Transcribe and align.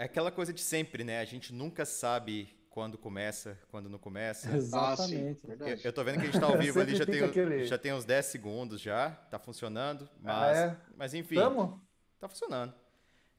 é 0.00 0.04
aquela 0.04 0.30
coisa 0.30 0.50
de 0.50 0.62
sempre, 0.62 1.04
né? 1.04 1.20
A 1.20 1.26
gente 1.26 1.52
nunca 1.52 1.84
sabe 1.84 2.48
quando 2.70 2.96
começa, 2.96 3.58
quando 3.70 3.86
não 3.90 3.98
começa. 3.98 4.50
Exatamente. 4.56 5.40
Ah, 5.60 5.68
eu, 5.68 5.78
eu 5.84 5.92
tô 5.92 6.02
vendo 6.02 6.14
que 6.14 6.22
a 6.22 6.24
gente 6.24 6.40
tá 6.40 6.46
ao 6.46 6.56
vivo 6.58 6.80
ali, 6.80 6.96
já 6.96 7.04
tem, 7.04 7.22
aquele... 7.22 7.66
já 7.66 7.76
tem 7.76 7.92
uns 7.92 8.06
10 8.06 8.24
segundos 8.24 8.80
já, 8.80 9.10
tá 9.30 9.38
funcionando, 9.38 10.08
mas, 10.22 10.58
ah, 10.58 10.62
é? 10.62 10.76
mas 10.96 11.12
enfim. 11.12 11.34
Tamo? 11.34 11.78
Tá 12.18 12.30
funcionando. 12.30 12.72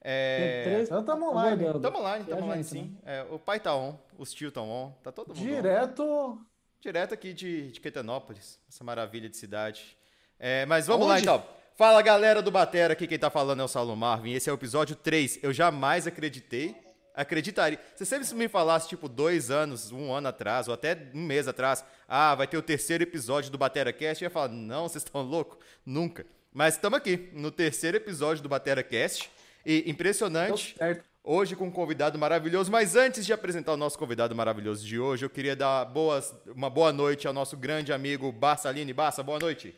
É... 0.01 0.63
Três... 0.65 0.87
Então 0.87 1.04
tamo 1.04 1.32
online. 1.32 1.63
Tamo 1.82 1.97
online, 1.97 2.25
tamo 2.25 2.43
online 2.43 2.64
sim. 2.64 2.96
Né? 3.04 3.21
É, 3.21 3.23
o 3.23 3.39
pai 3.39 3.59
tá 3.59 3.75
on, 3.75 3.97
os 4.15 4.32
tio 4.32 4.50
estão 4.50 4.69
on, 4.69 4.91
tá 5.01 5.11
todo 5.11 5.29
mundo 5.29 5.39
Direto... 5.39 6.04
On. 6.04 6.37
Direto 6.79 7.14
aqui 7.15 7.33
de, 7.33 7.71
de 7.71 7.79
Quetanópolis, 7.79 8.59
essa 8.69 8.83
maravilha 8.83 9.28
de 9.28 9.37
cidade. 9.37 9.97
É, 10.37 10.65
mas 10.68 10.86
vamos 10.86 11.07
Onde? 11.07 11.14
lá 11.14 11.19
então. 11.19 11.61
Fala 11.75 12.01
galera 12.01 12.41
do 12.41 12.51
Batera, 12.51 12.93
aqui 12.93 13.07
quem 13.07 13.17
tá 13.17 13.29
falando 13.29 13.61
é 13.61 13.63
o 13.63 13.67
Saulo 13.67 13.95
Marvin. 13.95 14.33
Esse 14.33 14.49
é 14.49 14.54
o 14.54 14.55
episódio 14.55 14.96
3. 14.96 15.39
Eu 15.41 15.54
jamais 15.54 16.05
acreditei, 16.05 16.75
acreditaria. 17.15 17.79
Se 17.96 18.05
você 18.05 18.23
sempre 18.23 18.36
me 18.36 18.47
falasse, 18.47 18.89
tipo, 18.89 19.07
dois 19.07 19.50
anos, 19.50 19.91
um 19.91 20.13
ano 20.13 20.27
atrás, 20.27 20.68
ou 20.68 20.73
até 20.73 21.10
um 21.13 21.23
mês 21.23 21.47
atrás, 21.47 21.83
ah, 22.07 22.36
vai 22.36 22.46
ter 22.46 22.57
o 22.57 22.61
terceiro 22.61 23.04
episódio 23.04 23.49
do 23.49 23.57
Batera 23.57 23.91
Cast, 23.91 24.23
eu 24.23 24.27
ia 24.27 24.29
falar, 24.29 24.49
não, 24.49 24.87
vocês 24.87 25.04
estão 25.04 25.21
loucos? 25.21 25.57
Nunca. 25.86 26.25
Mas 26.54 26.75
estamos 26.75 26.97
aqui, 26.97 27.29
no 27.33 27.49
terceiro 27.49 27.97
episódio 27.97 28.43
do 28.43 28.49
Batera 28.49 28.83
Cast. 28.83 29.32
E 29.65 29.89
impressionante. 29.89 30.75
Hoje 31.24 31.55
com 31.55 31.65
um 31.68 31.71
convidado 31.71 32.17
maravilhoso, 32.17 32.72
mas 32.72 32.95
antes 32.95 33.25
de 33.25 33.31
apresentar 33.31 33.73
o 33.73 33.77
nosso 33.77 33.97
convidado 33.97 34.35
maravilhoso 34.35 34.85
de 34.85 34.99
hoje, 34.99 35.23
eu 35.23 35.30
queria 35.30 35.55
dar 35.55 35.85
boas, 35.85 36.33
uma 36.47 36.67
boa 36.67 36.91
noite 36.91 37.27
ao 37.27 37.33
nosso 37.33 37.55
grande 37.55 37.94
amigo 37.94 38.31
Barça 38.31 38.67
Aline. 38.67 38.91
Barça, 38.91 39.22
boa 39.22 39.38
noite. 39.38 39.75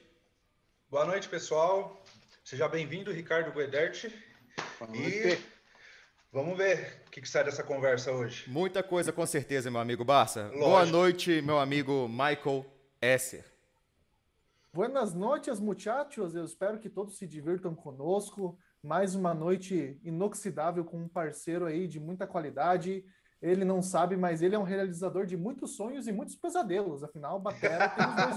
Boa 0.94 1.06
noite, 1.06 1.28
pessoal. 1.28 2.00
Seja 2.44 2.68
bem-vindo, 2.68 3.12
Ricardo 3.12 3.52
Guedert. 3.52 4.14
E 4.94 5.40
vamos 6.32 6.56
ver 6.56 7.02
o 7.08 7.10
que, 7.10 7.20
que, 7.20 7.28
sai 7.28 7.44
dessa 7.44 7.64
conversa 7.64 8.12
hoje. 8.12 8.48
Muita 8.48 8.84
coisa, 8.84 9.12
com 9.12 9.26
certeza, 9.26 9.72
meu 9.72 9.82
amigo 9.82 10.06
Barça. 10.06 10.44
Lógico. 10.44 10.60
Boa 10.60 10.86
noite, 10.86 11.42
meu 11.42 11.58
amigo 11.58 12.08
Michael 12.08 12.64
Esser. 13.02 13.44
Buenas 14.72 15.16
noites, 15.16 15.60
muchachos. 15.60 16.36
Eu 16.36 16.46
espero 16.46 16.78
que 16.78 16.92
todos 16.92 17.18
se 17.18 17.26
divirtam 17.26 17.74
conosco 17.74 18.56
mais 18.84 19.16
uma 19.16 19.34
noite 19.34 20.00
inoxidável 20.04 20.86
com 20.86 20.98
um 20.98 21.08
parceiro 21.08 21.66
aí 21.66 21.88
de 21.88 22.00
muita 22.00 22.28
qualidade. 22.28 23.04
Ele 23.44 23.66
não 23.66 23.82
sabe, 23.82 24.16
mas 24.16 24.42
ele 24.42 24.56
é 24.56 24.58
um 24.58 24.64
realizador 24.64 25.26
de 25.26 25.36
muitos 25.36 25.76
sonhos 25.76 26.08
e 26.08 26.14
muitos 26.14 26.34
pesadelos. 26.34 27.04
Afinal, 27.04 27.38
Batera 27.42 27.90
tem 27.90 28.08
os 28.08 28.16
dois 28.16 28.36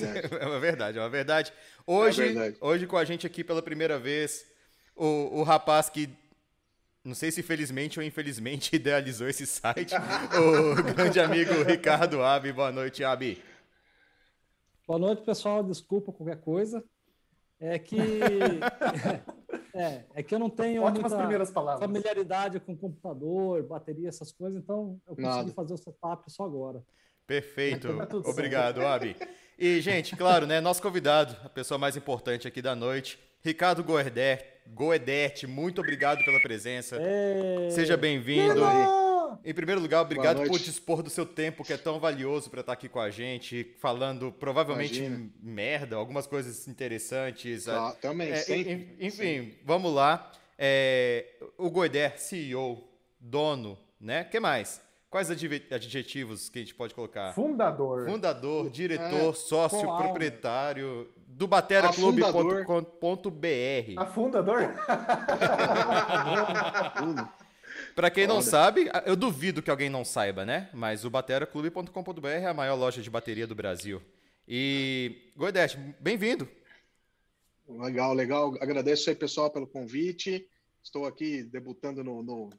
viés. 0.00 0.24
É 0.40 0.46
uma 0.46 0.58
verdade, 0.58 0.96
é 0.96 1.00
uma 1.02 1.10
verdade. 1.10 1.52
Hoje, 1.86 2.22
é 2.22 2.26
verdade. 2.26 2.56
hoje 2.58 2.86
com 2.86 2.96
a 2.96 3.04
gente 3.04 3.26
aqui 3.26 3.44
pela 3.44 3.60
primeira 3.60 3.98
vez, 3.98 4.46
o, 4.96 5.40
o 5.40 5.42
rapaz 5.42 5.90
que 5.90 6.08
não 7.04 7.14
sei 7.14 7.30
se 7.30 7.42
felizmente 7.42 8.00
ou 8.00 8.04
infelizmente 8.04 8.74
idealizou 8.76 9.28
esse 9.28 9.46
site, 9.46 9.94
o 9.94 10.94
grande 10.94 11.20
amigo 11.20 11.52
Ricardo 11.64 12.22
Abi. 12.22 12.50
Boa 12.50 12.72
noite, 12.72 13.04
Abi. 13.04 13.42
Boa 14.86 14.98
noite, 14.98 15.22
pessoal. 15.22 15.62
Desculpa 15.62 16.12
qualquer 16.12 16.40
coisa. 16.40 16.82
É 17.60 17.78
que 17.78 17.98
é, 19.74 20.04
é 20.14 20.22
que 20.22 20.34
eu 20.34 20.38
não 20.38 20.48
tenho 20.48 20.82
Ótimas 20.82 21.12
primeiras 21.12 21.50
palavras. 21.50 21.84
familiaridade 21.84 22.60
com 22.60 22.76
computador, 22.76 23.62
bateria, 23.64 24.08
essas 24.08 24.30
coisas, 24.30 24.62
então 24.62 25.00
eu 25.06 25.16
consegui 25.16 25.36
Nada. 25.36 25.52
fazer 25.52 25.74
o 25.74 25.76
setup 25.76 26.30
só 26.30 26.44
agora. 26.44 26.82
Perfeito. 27.26 27.88
Tá 27.96 28.16
Obrigado, 28.30 28.86
Abi. 28.86 29.16
E, 29.58 29.80
gente, 29.80 30.14
claro, 30.16 30.46
né, 30.46 30.60
nosso 30.60 30.80
convidado, 30.80 31.36
a 31.44 31.48
pessoa 31.48 31.78
mais 31.78 31.96
importante 31.96 32.46
aqui 32.46 32.62
da 32.62 32.74
noite, 32.74 33.18
Ricardo 33.42 33.82
Goedert. 33.82 34.44
Goedert, 34.66 35.44
muito 35.46 35.80
obrigado 35.80 36.24
pela 36.24 36.40
presença. 36.40 36.96
É... 37.00 37.68
Seja 37.70 37.96
bem-vindo. 37.96 38.60
Em 39.44 39.54
primeiro 39.54 39.80
lugar, 39.80 40.02
obrigado 40.02 40.46
por 40.46 40.58
dispor 40.58 41.02
do 41.02 41.10
seu 41.10 41.24
tempo, 41.24 41.64
que 41.64 41.72
é 41.72 41.76
tão 41.76 41.98
valioso 41.98 42.50
para 42.50 42.60
estar 42.60 42.72
aqui 42.72 42.88
com 42.88 43.00
a 43.00 43.10
gente, 43.10 43.74
falando 43.78 44.32
provavelmente 44.32 44.98
Imagina. 44.98 45.30
merda, 45.42 45.96
algumas 45.96 46.26
coisas 46.26 46.68
interessantes. 46.68 47.68
Ah, 47.68 47.96
também, 48.00 48.30
é, 48.30 48.36
sempre. 48.36 48.96
Enfim, 49.00 49.16
sempre. 49.16 49.58
vamos 49.64 49.92
lá. 49.92 50.30
É, 50.58 51.26
o 51.58 51.70
Goider, 51.70 52.18
CEO, 52.18 52.82
dono, 53.18 53.78
né? 54.00 54.24
que 54.24 54.38
mais? 54.38 54.82
Quais 55.10 55.30
adjetivos 55.30 56.48
que 56.48 56.58
a 56.58 56.62
gente 56.62 56.74
pode 56.74 56.92
colocar? 56.92 57.32
Fundador. 57.34 58.04
Fundador, 58.04 58.68
diretor, 58.68 59.30
é, 59.30 59.32
sócio, 59.32 59.96
proprietário 59.96 61.08
do 61.28 61.46
bateraclube.com.br. 61.46 63.94
Afundador? 63.96 64.74
Para 67.94 68.10
quem 68.10 68.26
não 68.26 68.42
sabe, 68.42 68.90
eu 69.06 69.14
duvido 69.14 69.62
que 69.62 69.70
alguém 69.70 69.88
não 69.88 70.04
saiba, 70.04 70.44
né? 70.44 70.68
Mas 70.72 71.04
o 71.04 71.10
bateraclube.com.br 71.10 72.26
é 72.26 72.46
a 72.46 72.54
maior 72.54 72.74
loja 72.74 73.00
de 73.00 73.08
bateria 73.08 73.46
do 73.46 73.54
Brasil. 73.54 74.02
E, 74.48 75.30
Goidete, 75.36 75.78
bem-vindo. 76.00 76.48
Legal, 77.68 78.12
legal. 78.12 78.54
Agradeço 78.60 79.08
aí, 79.08 79.16
pessoal, 79.16 79.50
pelo 79.50 79.66
convite. 79.66 80.46
Estou 80.82 81.06
aqui 81.06 81.44
debutando 81.44 82.02
no, 82.02 82.22
no, 82.22 82.50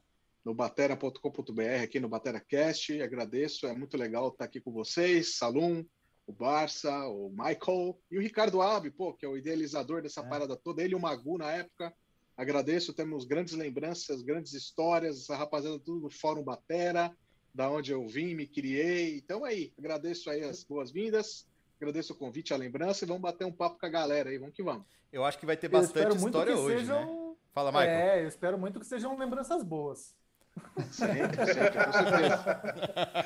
no 0.44 0.54
batera.com.br, 0.54 1.84
aqui 1.84 2.00
no 2.00 2.10
BateraCast. 2.10 3.02
Agradeço, 3.02 3.68
é 3.68 3.74
muito 3.74 3.98
legal 3.98 4.30
estar 4.30 4.46
aqui 4.46 4.62
com 4.62 4.72
vocês, 4.72 5.38
Salum, 5.38 5.86
o 6.26 6.34
Barça, 6.34 6.92
o 7.08 7.30
Michael 7.30 8.00
e 8.10 8.18
o 8.18 8.22
Ricardo 8.22 8.62
Abe, 8.62 8.90
pô, 8.90 9.14
que 9.14 9.26
é 9.26 9.30
o 9.30 9.38
idealizador 9.38 10.02
dessa 10.02 10.22
é. 10.22 10.24
parada 10.28 10.56
toda. 10.56 10.82
Ele 10.82 10.94
e 10.94 10.96
o 10.96 11.00
Magu 11.00 11.38
na 11.38 11.52
época. 11.52 11.94
Agradeço, 12.38 12.94
temos 12.94 13.24
grandes 13.24 13.54
lembranças, 13.54 14.22
grandes 14.22 14.54
histórias, 14.54 15.22
essa 15.22 15.36
rapaziada 15.36 15.80
tudo 15.80 16.02
do 16.02 16.10
Fórum 16.10 16.44
Batera, 16.44 17.16
da 17.54 17.70
onde 17.70 17.92
eu 17.92 18.06
vim, 18.08 18.36
me 18.36 18.46
criei. 18.46 19.16
Então 19.16 19.46
aí, 19.46 19.72
agradeço 19.80 20.30
aí 20.30 20.44
as 20.44 20.64
boas-vindas, 20.64 21.48
agradeço 21.80 22.12
o 22.12 22.16
convite, 22.16 22.54
a 22.54 22.58
lembrança 22.58 23.06
e 23.06 23.08
vamos 23.08 23.22
bater 23.22 23.46
um 23.46 23.52
papo 23.52 23.80
com 23.80 23.86
a 23.86 23.90
galera 23.90 24.30
aí, 24.30 24.38
vamos 24.38 24.54
que 24.54 24.62
vamos. 24.62 24.86
Eu 25.14 25.24
acho 25.24 25.40
que 25.40 25.46
vai 25.46 25.56
ter 25.56 25.70
bastante 25.70 26.18
história 26.18 26.58
hoje, 26.58 26.80
sejam... 26.80 27.06
né? 27.06 27.36
Fala, 27.54 27.72
Michael. 27.72 27.90
É, 27.90 28.24
eu 28.24 28.28
espero 28.28 28.58
muito 28.58 28.82
que 28.82 28.86
sejam 28.86 29.18
lembranças 29.18 29.64
boas. 29.64 30.14
Sempre, 30.92 31.46
sempre, 31.54 31.86
com 31.86 31.94
certeza. 31.94 32.62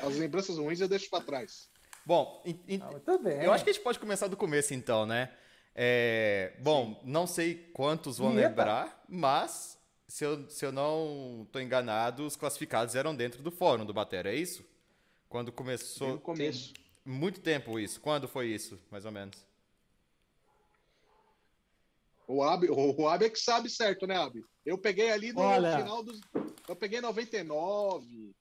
As 0.06 0.16
lembranças 0.16 0.56
ruins 0.56 0.80
eu 0.80 0.88
deixo 0.88 1.10
para 1.10 1.24
trás. 1.24 1.68
Bom, 2.06 2.42
ah, 2.46 3.42
eu 3.42 3.52
acho 3.52 3.64
que 3.64 3.70
a 3.70 3.72
gente 3.72 3.82
pode 3.82 3.98
começar 3.98 4.26
do 4.28 4.36
começo 4.36 4.72
então, 4.72 5.04
né? 5.04 5.32
É, 5.74 6.54
bom, 6.60 6.94
Sim. 6.94 7.00
não 7.04 7.26
sei 7.26 7.54
quantos 7.72 8.18
vão 8.18 8.30
Eita. 8.30 8.48
lembrar, 8.48 9.04
mas 9.08 9.78
se 10.08 10.24
eu, 10.24 10.48
se 10.50 10.64
eu 10.66 10.72
não 10.72 11.44
estou 11.46 11.62
enganado, 11.62 12.26
os 12.26 12.36
classificados 12.36 12.94
eram 12.94 13.14
dentro 13.14 13.42
do 13.42 13.50
fórum 13.50 13.84
do 13.84 13.94
Batera, 13.94 14.32
é 14.32 14.34
isso? 14.34 14.64
Quando 15.28 15.52
começou. 15.52 16.08
No 16.08 16.20
começo. 16.20 16.74
Muito 17.04 17.40
tempo 17.40 17.78
isso. 17.78 18.00
Quando 18.00 18.26
foi 18.28 18.48
isso, 18.48 18.78
mais 18.90 19.04
ou 19.04 19.12
menos? 19.12 19.46
O 22.26 22.42
Ab, 22.42 22.68
o, 22.68 23.02
o 23.02 23.08
Ab 23.08 23.24
é 23.24 23.30
que 23.30 23.38
sabe 23.38 23.70
certo, 23.70 24.06
né, 24.06 24.16
Ab? 24.16 24.44
Eu 24.64 24.76
peguei 24.76 25.10
ali 25.10 25.32
no 25.32 25.40
Olha... 25.40 25.78
final 25.78 26.02
dos. 26.02 26.20
Eu 26.68 26.76
peguei 26.76 27.00
99, 27.00 28.32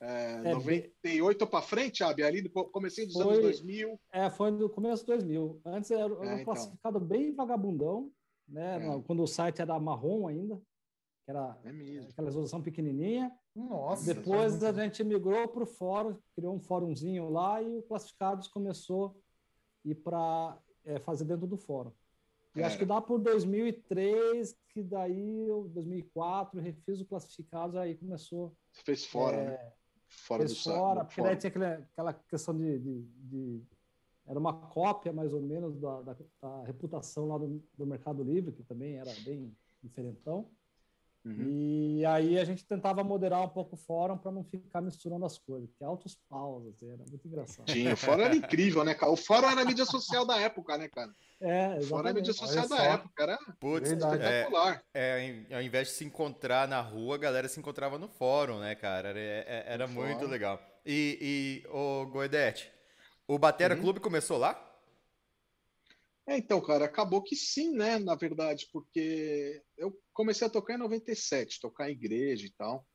é, 0.00 0.40
é, 0.44 0.54
98 0.54 1.46
para 1.46 1.60
frente, 1.60 2.02
Abi, 2.02 2.22
ali 2.22 2.40
no 2.40 2.50
começo 2.50 3.04
dos 3.04 3.12
foi, 3.12 3.22
anos 3.24 3.40
2000. 3.40 4.00
É, 4.12 4.30
foi 4.30 4.50
no 4.50 4.70
começo 4.70 5.02
de 5.02 5.08
2000. 5.08 5.60
Antes 5.64 5.90
era, 5.90 6.02
era 6.02 6.12
é, 6.12 6.16
um 6.16 6.32
então. 6.32 6.44
classificado 6.44 7.00
bem 7.00 7.34
vagabundão, 7.34 8.10
né? 8.48 8.78
É. 8.78 9.02
Quando 9.02 9.22
o 9.22 9.26
site 9.26 9.60
era 9.60 9.78
marrom 9.78 10.26
ainda, 10.26 10.56
que 11.24 11.30
era 11.30 11.58
é 11.64 12.08
aquela 12.08 12.28
resolução 12.28 12.62
pequenininha. 12.62 13.30
Nossa. 13.54 14.14
Depois 14.14 14.64
a 14.64 14.72
gente 14.72 15.04
migrou 15.04 15.46
para 15.48 15.64
o 15.64 15.66
fórum, 15.66 16.16
criou 16.34 16.54
um 16.54 16.60
fórumzinho 16.60 17.28
lá 17.28 17.60
e 17.62 17.78
o 17.78 17.82
classificados 17.82 18.48
começou 18.48 19.20
a 19.84 19.88
ir 19.90 19.96
para 19.96 20.58
é, 20.84 20.98
fazer 20.98 21.24
dentro 21.26 21.46
do 21.46 21.58
fórum. 21.58 21.92
E 22.56 22.62
acho 22.62 22.78
que 22.78 22.84
dá 22.84 23.00
por 23.00 23.20
2003, 23.20 24.56
que 24.70 24.82
daí, 24.82 25.46
2004, 25.68 26.60
refiz 26.60 27.00
o 27.00 27.06
classificados, 27.06 27.76
aí 27.76 27.94
começou. 27.94 28.56
Você 28.72 28.82
fez 28.82 29.04
fora, 29.04 29.36
é, 29.36 29.44
né? 29.50 29.72
Fora 30.10 30.44
do 30.44 30.54
fora, 30.54 31.04
porque 31.04 31.22
daí 31.22 31.36
tinha 31.36 31.48
aquela, 31.48 31.72
aquela 31.74 32.12
questão 32.12 32.56
de, 32.56 32.78
de, 32.78 33.02
de, 33.02 33.62
Era 34.26 34.38
uma 34.38 34.52
cópia, 34.52 35.12
mais 35.12 35.32
ou 35.32 35.40
menos, 35.40 35.78
da, 35.78 36.02
da, 36.02 36.16
da 36.42 36.62
reputação 36.64 37.28
lá 37.28 37.38
do, 37.38 37.62
do, 37.78 37.86
Mercado 37.86 38.22
Livre, 38.22 38.52
que 38.52 38.64
também 38.64 38.96
era 38.96 39.12
bem 39.24 39.56
diferentão. 39.82 40.50
Uhum. 41.24 41.98
E 41.98 42.06
aí 42.06 42.38
a 42.38 42.44
gente 42.44 42.64
tentava 42.64 43.04
moderar 43.04 43.42
um 43.42 43.48
pouco 43.48 43.74
o 43.74 43.78
fórum 43.78 44.16
para 44.16 44.32
não 44.32 44.42
ficar 44.42 44.80
misturando 44.80 45.26
as 45.26 45.36
coisas, 45.36 45.70
que 45.74 45.84
altos 45.84 46.18
pausas, 46.28 46.74
assim, 46.74 46.88
era 46.88 47.04
muito 47.08 47.28
engraçado. 47.28 47.70
Sim, 47.70 47.92
o 47.92 47.96
fórum 47.96 48.22
era 48.22 48.34
incrível, 48.34 48.84
né, 48.84 48.94
cara? 48.94 49.12
O 49.12 49.16
fórum 49.16 49.48
era 49.48 49.60
a 49.60 49.64
mídia 49.64 49.84
social 49.84 50.24
da 50.24 50.38
época, 50.38 50.78
né, 50.78 50.88
cara? 50.88 51.14
É, 51.40 51.76
exatamente. 51.76 51.88
Fora 51.88 52.10
a 52.10 52.12
mídia 52.12 52.32
social 52.32 52.68
da 52.68 52.82
época, 52.82 53.22
era 53.22 53.38
Puts, 53.58 53.90
espetacular. 53.90 54.82
É, 54.94 55.44
é, 55.50 55.54
ao 55.54 55.62
invés 55.62 55.88
de 55.88 55.94
se 55.94 56.04
encontrar 56.04 56.68
na 56.68 56.80
rua, 56.80 57.16
a 57.16 57.18
galera 57.18 57.48
se 57.48 57.58
encontrava 57.58 57.98
no 57.98 58.08
fórum, 58.08 58.58
né, 58.58 58.74
cara? 58.74 59.08
Era, 59.10 59.18
é, 59.18 59.64
era 59.66 59.86
muito 59.86 60.20
fórum. 60.20 60.30
legal. 60.30 60.60
E, 60.84 61.62
e 61.64 61.68
o 61.68 62.06
Goedete, 62.06 62.70
o 63.26 63.38
Batera 63.38 63.74
uhum. 63.74 63.80
Clube 63.80 64.00
começou 64.00 64.38
lá? 64.38 64.69
É, 66.30 66.38
então, 66.38 66.60
cara, 66.60 66.84
acabou 66.84 67.20
que 67.20 67.34
sim, 67.34 67.72
né? 67.72 67.98
Na 67.98 68.14
verdade, 68.14 68.68
porque 68.72 69.60
eu 69.76 69.92
comecei 70.12 70.46
a 70.46 70.50
tocar 70.50 70.74
em 70.74 70.78
97, 70.78 71.58
tocar 71.60 71.90
em 71.90 71.92
igreja 71.92 72.46
e 72.46 72.52
tal. 72.52 72.86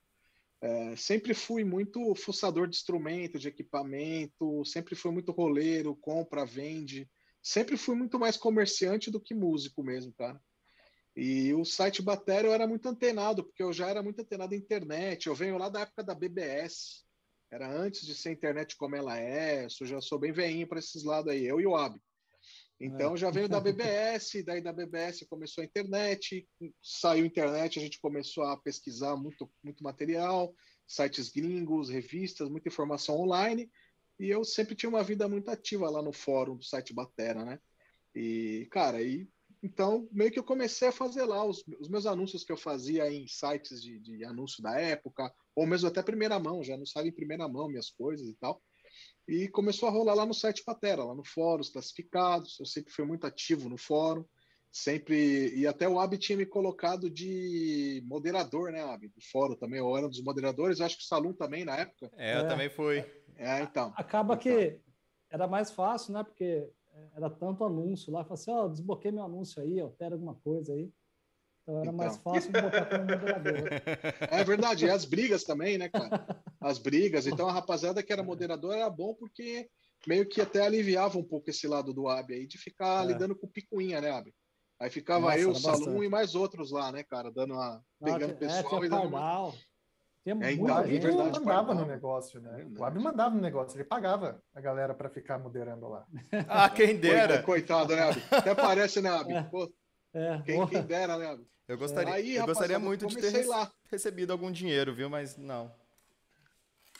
É, 0.62 0.96
sempre 0.96 1.34
fui 1.34 1.66
muito 1.66 2.16
fuçador 2.16 2.66
de 2.66 2.78
instrumento, 2.78 3.38
de 3.38 3.50
equipamento, 3.50 4.64
sempre 4.64 4.96
fui 4.96 5.12
muito 5.12 5.34
roleiro, 5.34 5.98
compra, 5.98 6.46
vende. 6.46 7.12
Sempre 7.44 7.76
fui 7.76 7.94
muito 7.94 8.18
mais 8.18 8.38
comerciante 8.38 9.12
do 9.12 9.20
que 9.20 9.36
músico 9.36 9.84
mesmo, 9.84 10.14
cara. 10.14 10.42
E 11.14 11.54
o 11.56 11.66
site 11.66 12.02
Batéria 12.02 12.48
eu 12.48 12.54
era 12.54 12.66
muito 12.66 12.88
antenado, 12.88 13.44
porque 13.44 13.64
eu 13.64 13.74
já 13.74 13.90
era 13.90 14.02
muito 14.02 14.22
antenado 14.22 14.56
em 14.56 14.60
internet. 14.60 15.28
Eu 15.28 15.36
venho 15.36 15.58
lá 15.58 15.68
da 15.68 15.82
época 15.82 16.06
da 16.06 16.16
BBS. 16.16 17.04
Era 17.52 17.70
antes 17.70 18.06
de 18.06 18.16
ser 18.16 18.32
internet 18.32 18.78
como 18.78 18.96
ela 18.96 19.20
é. 19.20 19.66
Eu 19.66 19.86
já 19.86 20.00
sou 20.00 20.18
bem 20.18 20.32
veinho 20.32 20.66
para 20.66 20.80
esses 20.80 21.04
lados 21.04 21.34
aí, 21.34 21.46
eu 21.46 21.60
e 21.60 21.68
o 21.68 21.76
Ab. 21.76 22.00
Então 22.80 23.14
é. 23.14 23.18
já 23.18 23.32
veio 23.32 23.48
da 23.48 23.60
BBS, 23.60 24.44
daí 24.44 24.62
da 24.62 24.74
BBS 24.74 25.26
começou 25.28 25.62
a 25.62 25.66
internet, 25.66 26.48
saiu 26.82 27.24
a 27.24 27.28
internet, 27.28 27.80
a 27.80 27.82
gente 27.82 28.00
começou 28.00 28.44
a 28.44 28.58
pesquisar 28.58 29.16
muito, 29.16 29.50
muito 29.64 29.84
material, 29.84 30.54
sites 30.86 31.30
gringos, 31.30 31.90
revistas, 31.90 32.50
muita 32.50 32.68
informação 32.68 33.18
online, 33.18 33.72
e 34.20 34.30
eu 34.30 34.44
sempre 34.44 34.76
tinha 34.76 34.90
uma 34.90 35.04
vida 35.04 35.28
muito 35.28 35.50
ativa 35.50 35.90
lá 35.90 36.02
no 36.02 36.12
fórum 36.12 36.58
do 36.58 36.64
site 36.64 36.94
Batera, 36.94 37.46
né? 37.46 37.60
E, 38.14 38.68
cara, 38.72 38.98
aí 38.98 39.28
então 39.64 40.08
meio 40.12 40.32
que 40.32 40.38
eu 40.38 40.44
comecei 40.44 40.88
a 40.88 40.92
fazer 40.92 41.24
lá 41.24 41.44
os, 41.44 41.64
os 41.80 41.90
meus 41.90 42.06
anúncios 42.06 42.44
que 42.44 42.52
eu 42.52 42.58
fazia 42.58 43.12
em 43.12 43.28
sites 43.28 43.82
de, 43.82 44.00
de 44.00 44.24
anúncio 44.24 44.62
da 44.62 44.80
época, 44.80 45.34
ou 45.56 45.66
mesmo 45.66 45.88
até 45.88 46.04
primeira 46.04 46.38
mão, 46.38 46.64
já 46.64 46.76
anunciava 46.76 47.08
em 47.08 47.12
primeira 47.12 47.48
mão 47.48 47.68
minhas 47.68 47.90
coisas 47.90 48.28
e 48.28 48.36
tal. 48.36 48.62
E 49.28 49.48
começou 49.48 49.90
a 49.90 49.92
rolar 49.92 50.14
lá 50.14 50.26
no 50.26 50.34
site 50.34 50.64
Patera, 50.64 51.04
lá 51.04 51.16
no 51.16 51.24
fórum, 51.24 51.62
os 51.62 51.70
classificados. 51.70 52.60
Eu 52.60 52.66
sempre 52.66 52.94
fui 52.94 53.06
muito 53.06 53.26
ativo 53.26 53.68
no 53.68 53.78
fórum, 53.78 54.24
sempre. 54.72 55.56
E 55.56 55.66
até 55.66 55.90
o 55.90 56.00
Ab 56.00 56.18
tinha 56.18 56.38
me 56.38 56.46
colocado 56.46 57.10
de 57.10 58.04
moderador, 58.06 58.72
né, 58.72 58.84
Ab? 58.84 59.08
Do 59.08 59.22
fórum 59.32 59.56
também. 59.56 59.80
Eu 59.80 59.98
era 59.98 60.06
um 60.06 60.10
dos 60.10 60.24
moderadores, 60.24 60.80
acho 60.80 60.98
que 60.98 61.04
o 61.04 61.08
Salum 61.08 61.34
também 61.34 61.66
na 61.66 61.76
época. 61.78 62.12
É, 62.18 62.36
eu 62.36 62.42
é. 62.42 62.48
também 62.48 62.70
fui. 62.70 63.00
É, 63.36 63.62
então. 63.62 63.94
Acaba 63.96 64.36
então. 64.36 64.44
que 64.44 64.80
era 65.30 65.48
mais 65.48 65.72
fácil, 65.72 66.14
né? 66.14 66.24
Porque 66.24 66.70
era 67.14 67.30
tanto 67.30 67.66
anúncio 67.66 68.14
lá. 68.14 68.24
Falei 68.24 68.36
assim: 68.36 68.52
ó, 68.52 68.66
oh, 68.66 68.70
desbloqueei 68.70 69.12
meu 69.12 69.24
anúncio 69.24 69.62
aí, 69.62 69.80
altera 69.80 70.16
alguma 70.16 70.36
coisa 70.36 70.74
aí. 70.74 70.92
Então 71.66 71.82
era 71.82 71.86
então. 71.86 71.98
mais 71.98 72.18
fácil 72.18 72.52
botar 72.52 72.86
como 72.86 73.06
moderador. 73.06 73.70
É 74.30 74.44
verdade, 74.44 74.86
e 74.86 74.90
as 74.90 75.04
brigas 75.04 75.44
também, 75.44 75.80
né, 75.80 75.90
cara? 75.90 76.24
As 76.62 76.78
brigas. 76.78 77.26
Então 77.26 77.48
a 77.48 77.52
rapaziada 77.52 78.04
que 78.04 78.14
era 78.14 78.22
moderador 78.22 78.76
era 78.76 78.90
bom 78.90 79.16
porque 79.16 79.68
meio 80.08 80.28
que 80.30 80.40
até 80.40 80.64
aliviava 80.64 81.18
um 81.18 81.24
pouco 81.24 81.50
esse 81.50 81.68
lado 81.68 81.92
do 81.92 82.08
Ab 82.08 82.32
aí, 82.32 82.46
de 82.46 82.60
ficar 82.60 83.04
é. 83.04 83.08
lidando 83.08 83.36
com 83.36 83.48
picuinha, 83.48 84.00
né, 84.00 84.12
Ab? 84.12 84.32
Aí 84.80 84.90
ficava 84.92 85.28
Nossa, 85.28 85.40
eu, 85.40 85.50
o 85.50 85.56
Salum 85.56 86.04
e 86.04 86.10
mais 86.10 86.36
outros 86.36 86.70
lá, 86.70 86.92
né, 86.92 87.02
cara? 87.04 87.32
Dando 87.32 87.56
uma. 87.56 87.82
pegando 88.04 88.34
o 88.34 88.38
pessoal 88.38 88.84
é, 88.84 88.86
e 88.86 88.90
dando. 88.90 89.08
Uma... 89.08 89.54
é, 90.26 90.52
então, 90.52 90.80
é 90.80 90.84
verdade, 90.84 91.40
mandava 91.40 91.74
no 91.74 91.86
negócio, 91.86 92.42
né? 92.42 92.62
É 92.62 92.80
o 92.80 92.84
Ab 92.84 93.00
mandava 93.00 93.34
no 93.34 93.42
negócio, 93.42 93.76
ele 93.76 93.86
pagava 93.86 94.40
a 94.54 94.62
galera 94.62 94.94
para 94.94 95.10
ficar 95.10 95.40
moderando 95.40 95.88
lá. 95.88 96.06
Ah, 96.48 96.70
quem 96.70 96.96
dera! 96.98 97.42
Coitado, 97.42 97.96
né, 97.96 98.04
Ab? 98.04 98.24
Até 98.30 98.54
parece, 98.54 99.02
né, 99.02 99.10
Ab? 99.10 99.34
É. 99.34 99.44
Pô, 99.44 99.74
é, 100.14 100.42
quem, 100.46 100.68
quem, 100.68 100.82
dera, 100.84 101.18
né, 101.18 101.28
Ab? 101.28 101.46
Eu 101.68 101.78
gostaria, 101.78 102.14
Aí, 102.14 102.36
eu 102.36 102.46
gostaria 102.46 102.78
muito 102.78 103.08
de 103.08 103.18
ter 103.18 103.46
lá. 103.48 103.72
recebido 103.90 104.32
algum 104.32 104.52
dinheiro, 104.52 104.94
viu? 104.94 105.10
Mas 105.10 105.36
não. 105.36 105.74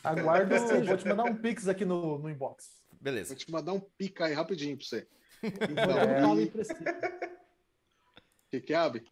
Aguardo, 0.02 0.54
vou 0.84 0.96
te 0.96 1.06
mandar 1.06 1.24
um 1.24 1.36
pix 1.36 1.68
aqui 1.68 1.84
no, 1.84 2.18
no 2.18 2.28
inbox. 2.28 2.82
Beleza. 3.00 3.28
Vou 3.28 3.36
te 3.36 3.50
mandar 3.50 3.72
um 3.72 3.80
pica 3.80 4.26
aí 4.26 4.34
rapidinho 4.34 4.76
para 4.76 4.86
você. 4.86 5.08
Então, 5.42 6.38
é... 6.40 6.46
que 8.50 8.60
que 8.60 8.72
é, 8.72 8.76
Abi? 8.76 9.04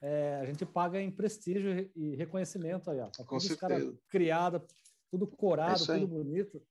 É, 0.00 0.38
a 0.40 0.46
gente 0.46 0.64
paga 0.64 1.00
em 1.00 1.10
prestígio 1.10 1.90
e 1.94 2.14
reconhecimento 2.14 2.90
aí, 2.90 3.00
ó. 3.00 3.08
Tá 3.08 3.24
Com 3.24 3.40
certeza. 3.40 3.94
Criada, 4.08 4.64
tudo 5.10 5.26
corado, 5.26 5.82
é 5.82 5.86
tudo 5.98 6.06
bonito. 6.06 6.62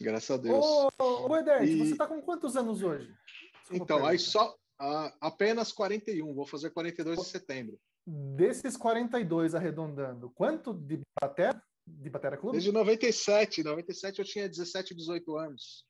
Graças 0.00 0.30
a 0.30 0.36
Deus. 0.36 0.64
Ô, 0.64 1.28
ô 1.28 1.36
Edert, 1.36 1.68
e... 1.68 1.78
você 1.78 1.96
tá 1.96 2.06
com 2.06 2.22
quantos 2.22 2.56
anos 2.56 2.82
hoje? 2.82 3.12
Desculpa 3.60 3.84
então, 3.84 4.06
aí 4.06 4.18
só, 4.18 4.56
Uh, 4.80 5.12
apenas 5.20 5.72
41, 5.72 6.32
vou 6.32 6.46
fazer 6.46 6.70
42 6.70 7.18
em 7.18 7.22
setembro. 7.22 7.78
Desses 8.06 8.76
42 8.76 9.54
arredondando, 9.54 10.30
quanto 10.30 10.72
de 10.72 11.00
batera, 11.20 11.62
de 11.86 12.08
batera 12.08 12.36
clube? 12.36 12.52
Desde 12.52 12.72
97, 12.72 13.62
97 13.62 14.18
eu 14.18 14.24
tinha 14.24 14.48
17, 14.48 14.94
18 14.94 15.36
anos. 15.36 15.84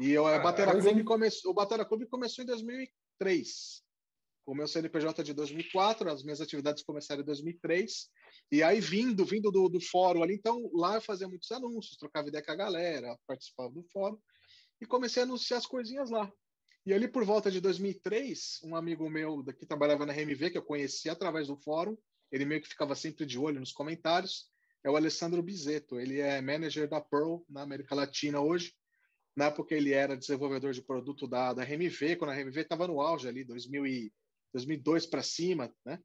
E 0.00 0.10
eu, 0.10 0.26
ah, 0.26 0.38
batera 0.38 0.72
clube 0.72 1.04
começou, 1.04 1.50
o 1.50 1.54
Batera 1.54 1.84
Clube 1.84 2.06
começou 2.06 2.42
em 2.42 2.46
2003. 2.46 3.82
O 4.46 4.54
meu 4.54 4.66
CNPJ 4.66 5.22
de 5.22 5.34
2004, 5.34 6.10
as 6.10 6.22
minhas 6.24 6.40
atividades 6.40 6.82
começaram 6.82 7.20
em 7.20 7.26
2003. 7.26 8.08
E 8.50 8.62
aí, 8.62 8.80
vindo, 8.80 9.24
vindo 9.26 9.50
do, 9.50 9.68
do 9.68 9.80
fórum 9.80 10.22
ali, 10.22 10.34
então 10.34 10.70
lá 10.72 10.94
eu 10.94 11.02
fazia 11.02 11.28
muitos 11.28 11.52
anúncios, 11.52 11.98
trocava 11.98 12.28
ideia 12.28 12.42
com 12.42 12.50
a 12.50 12.56
galera, 12.56 13.14
participava 13.26 13.70
do 13.70 13.84
fórum. 13.92 14.18
E 14.80 14.86
comecei 14.86 15.22
a 15.22 15.26
anunciar 15.26 15.58
as 15.58 15.66
coisinhas 15.66 16.08
lá. 16.08 16.32
E 16.86 16.94
ali 16.94 17.06
por 17.06 17.24
volta 17.24 17.50
de 17.50 17.60
2003, 17.60 18.60
um 18.64 18.74
amigo 18.74 19.08
meu 19.10 19.44
que 19.44 19.66
trabalhava 19.66 20.06
na 20.06 20.12
RMV, 20.12 20.50
que 20.50 20.58
eu 20.58 20.62
conheci 20.62 21.10
através 21.10 21.48
do 21.48 21.56
fórum, 21.56 21.96
ele 22.32 22.44
meio 22.44 22.62
que 22.62 22.68
ficava 22.68 22.94
sempre 22.94 23.26
de 23.26 23.38
olho 23.38 23.60
nos 23.60 23.72
comentários, 23.72 24.48
é 24.82 24.90
o 24.90 24.96
Alessandro 24.96 25.42
Bizeto. 25.42 26.00
Ele 26.00 26.20
é 26.20 26.40
manager 26.40 26.88
da 26.88 27.00
Pearl 27.00 27.40
na 27.48 27.62
América 27.62 27.94
Latina 27.94 28.40
hoje. 28.40 28.72
Na 29.36 29.46
época 29.46 29.74
ele 29.74 29.92
era 29.92 30.16
desenvolvedor 30.16 30.72
de 30.72 30.82
produto 30.82 31.26
da, 31.26 31.52
da 31.52 31.62
RMV, 31.62 32.16
quando 32.16 32.30
a 32.30 32.34
RMV 32.34 32.60
estava 32.60 32.86
no 32.86 33.00
auge 33.00 33.28
ali, 33.28 33.44
2000 33.44 33.86
e, 33.86 34.12
2002 34.52 35.06
para 35.06 35.22
cima, 35.22 35.72
né? 35.84 35.98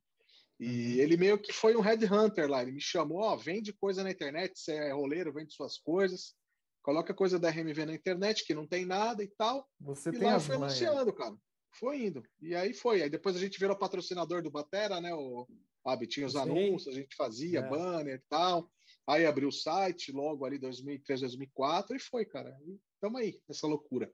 E 0.59 0.65
uhum. 0.95 1.01
ele 1.01 1.17
meio 1.17 1.37
que 1.37 1.53
foi 1.53 1.75
um 1.75 1.81
headhunter 1.81 2.49
lá. 2.49 2.61
Ele 2.61 2.73
me 2.73 2.81
chamou, 2.81 3.19
ó, 3.19 3.35
vende 3.35 3.71
coisa 3.71 4.03
na 4.03 4.11
internet, 4.11 4.59
você 4.59 4.73
é 4.73 4.91
roleiro, 4.91 5.33
vende 5.33 5.53
suas 5.53 5.77
coisas 5.77 6.35
coloca 6.85 7.15
coisa 7.15 7.39
da 7.39 7.49
RMV 7.49 7.83
na 7.83 7.95
internet 7.95 8.45
que 8.45 8.53
não 8.53 8.67
tem 8.67 8.85
nada 8.85 9.23
e 9.23 9.27
tal. 9.27 9.67
Você 9.81 10.09
e 10.09 10.11
tem 10.11 10.21
lá 10.21 10.39
foi 10.39 10.55
anunciando, 10.55 11.11
cara. 11.11 11.35
Foi 11.79 12.05
indo. 12.05 12.23
E 12.39 12.53
aí 12.53 12.75
foi. 12.75 13.01
Aí 13.01 13.09
depois 13.09 13.35
a 13.35 13.39
gente 13.39 13.59
virou 13.59 13.75
patrocinador 13.75 14.43
do 14.43 14.51
Batera, 14.51 15.01
né? 15.01 15.11
O 15.11 15.47
Abi 15.83 16.05
tinha 16.05 16.27
os 16.27 16.33
Sim. 16.33 16.41
anúncios, 16.41 16.95
a 16.95 16.99
gente 16.99 17.15
fazia 17.15 17.59
é. 17.59 17.67
banner 17.67 18.17
e 18.19 18.23
tal. 18.29 18.71
Aí 19.07 19.25
abriu 19.25 19.49
o 19.49 19.51
site 19.51 20.11
logo 20.11 20.45
ali 20.45 20.59
2003, 20.59 21.21
2004 21.21 21.95
e 21.95 21.99
foi, 21.99 22.23
cara. 22.23 22.55
E 22.67 22.79
tamo 23.01 23.17
aí, 23.17 23.41
nessa 23.49 23.65
loucura. 23.65 24.11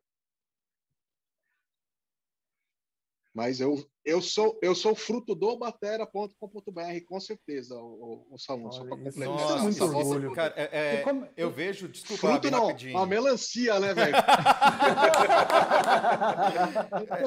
Mas 3.33 3.61
eu, 3.61 3.81
eu 4.03 4.21
sou 4.21 4.59
eu 4.61 4.75
sou 4.75 4.93
fruto 4.93 5.33
do 5.33 5.55
batera.com.br, 5.55 6.35
com 7.07 7.17
certeza, 7.17 7.75
o, 7.75 8.27
o 8.29 8.37
Salão, 8.37 8.69
só 8.73 8.83
para 8.83 8.97
completar. 8.97 9.25
Nossa, 9.25 9.55
é 9.55 9.61
muito 9.61 9.81
orgulho. 9.83 10.33
Cara, 10.33 10.53
é, 10.57 10.95
é, 10.95 11.01
como... 11.01 11.25
Eu 11.37 11.49
vejo, 11.49 11.87
desculpa, 11.87 12.27
fruto 12.27 12.51
não, 12.51 12.67
rapidinho. 12.67 12.97
uma 12.97 13.05
melancia, 13.05 13.79
né, 13.79 13.93
velho? 13.93 14.15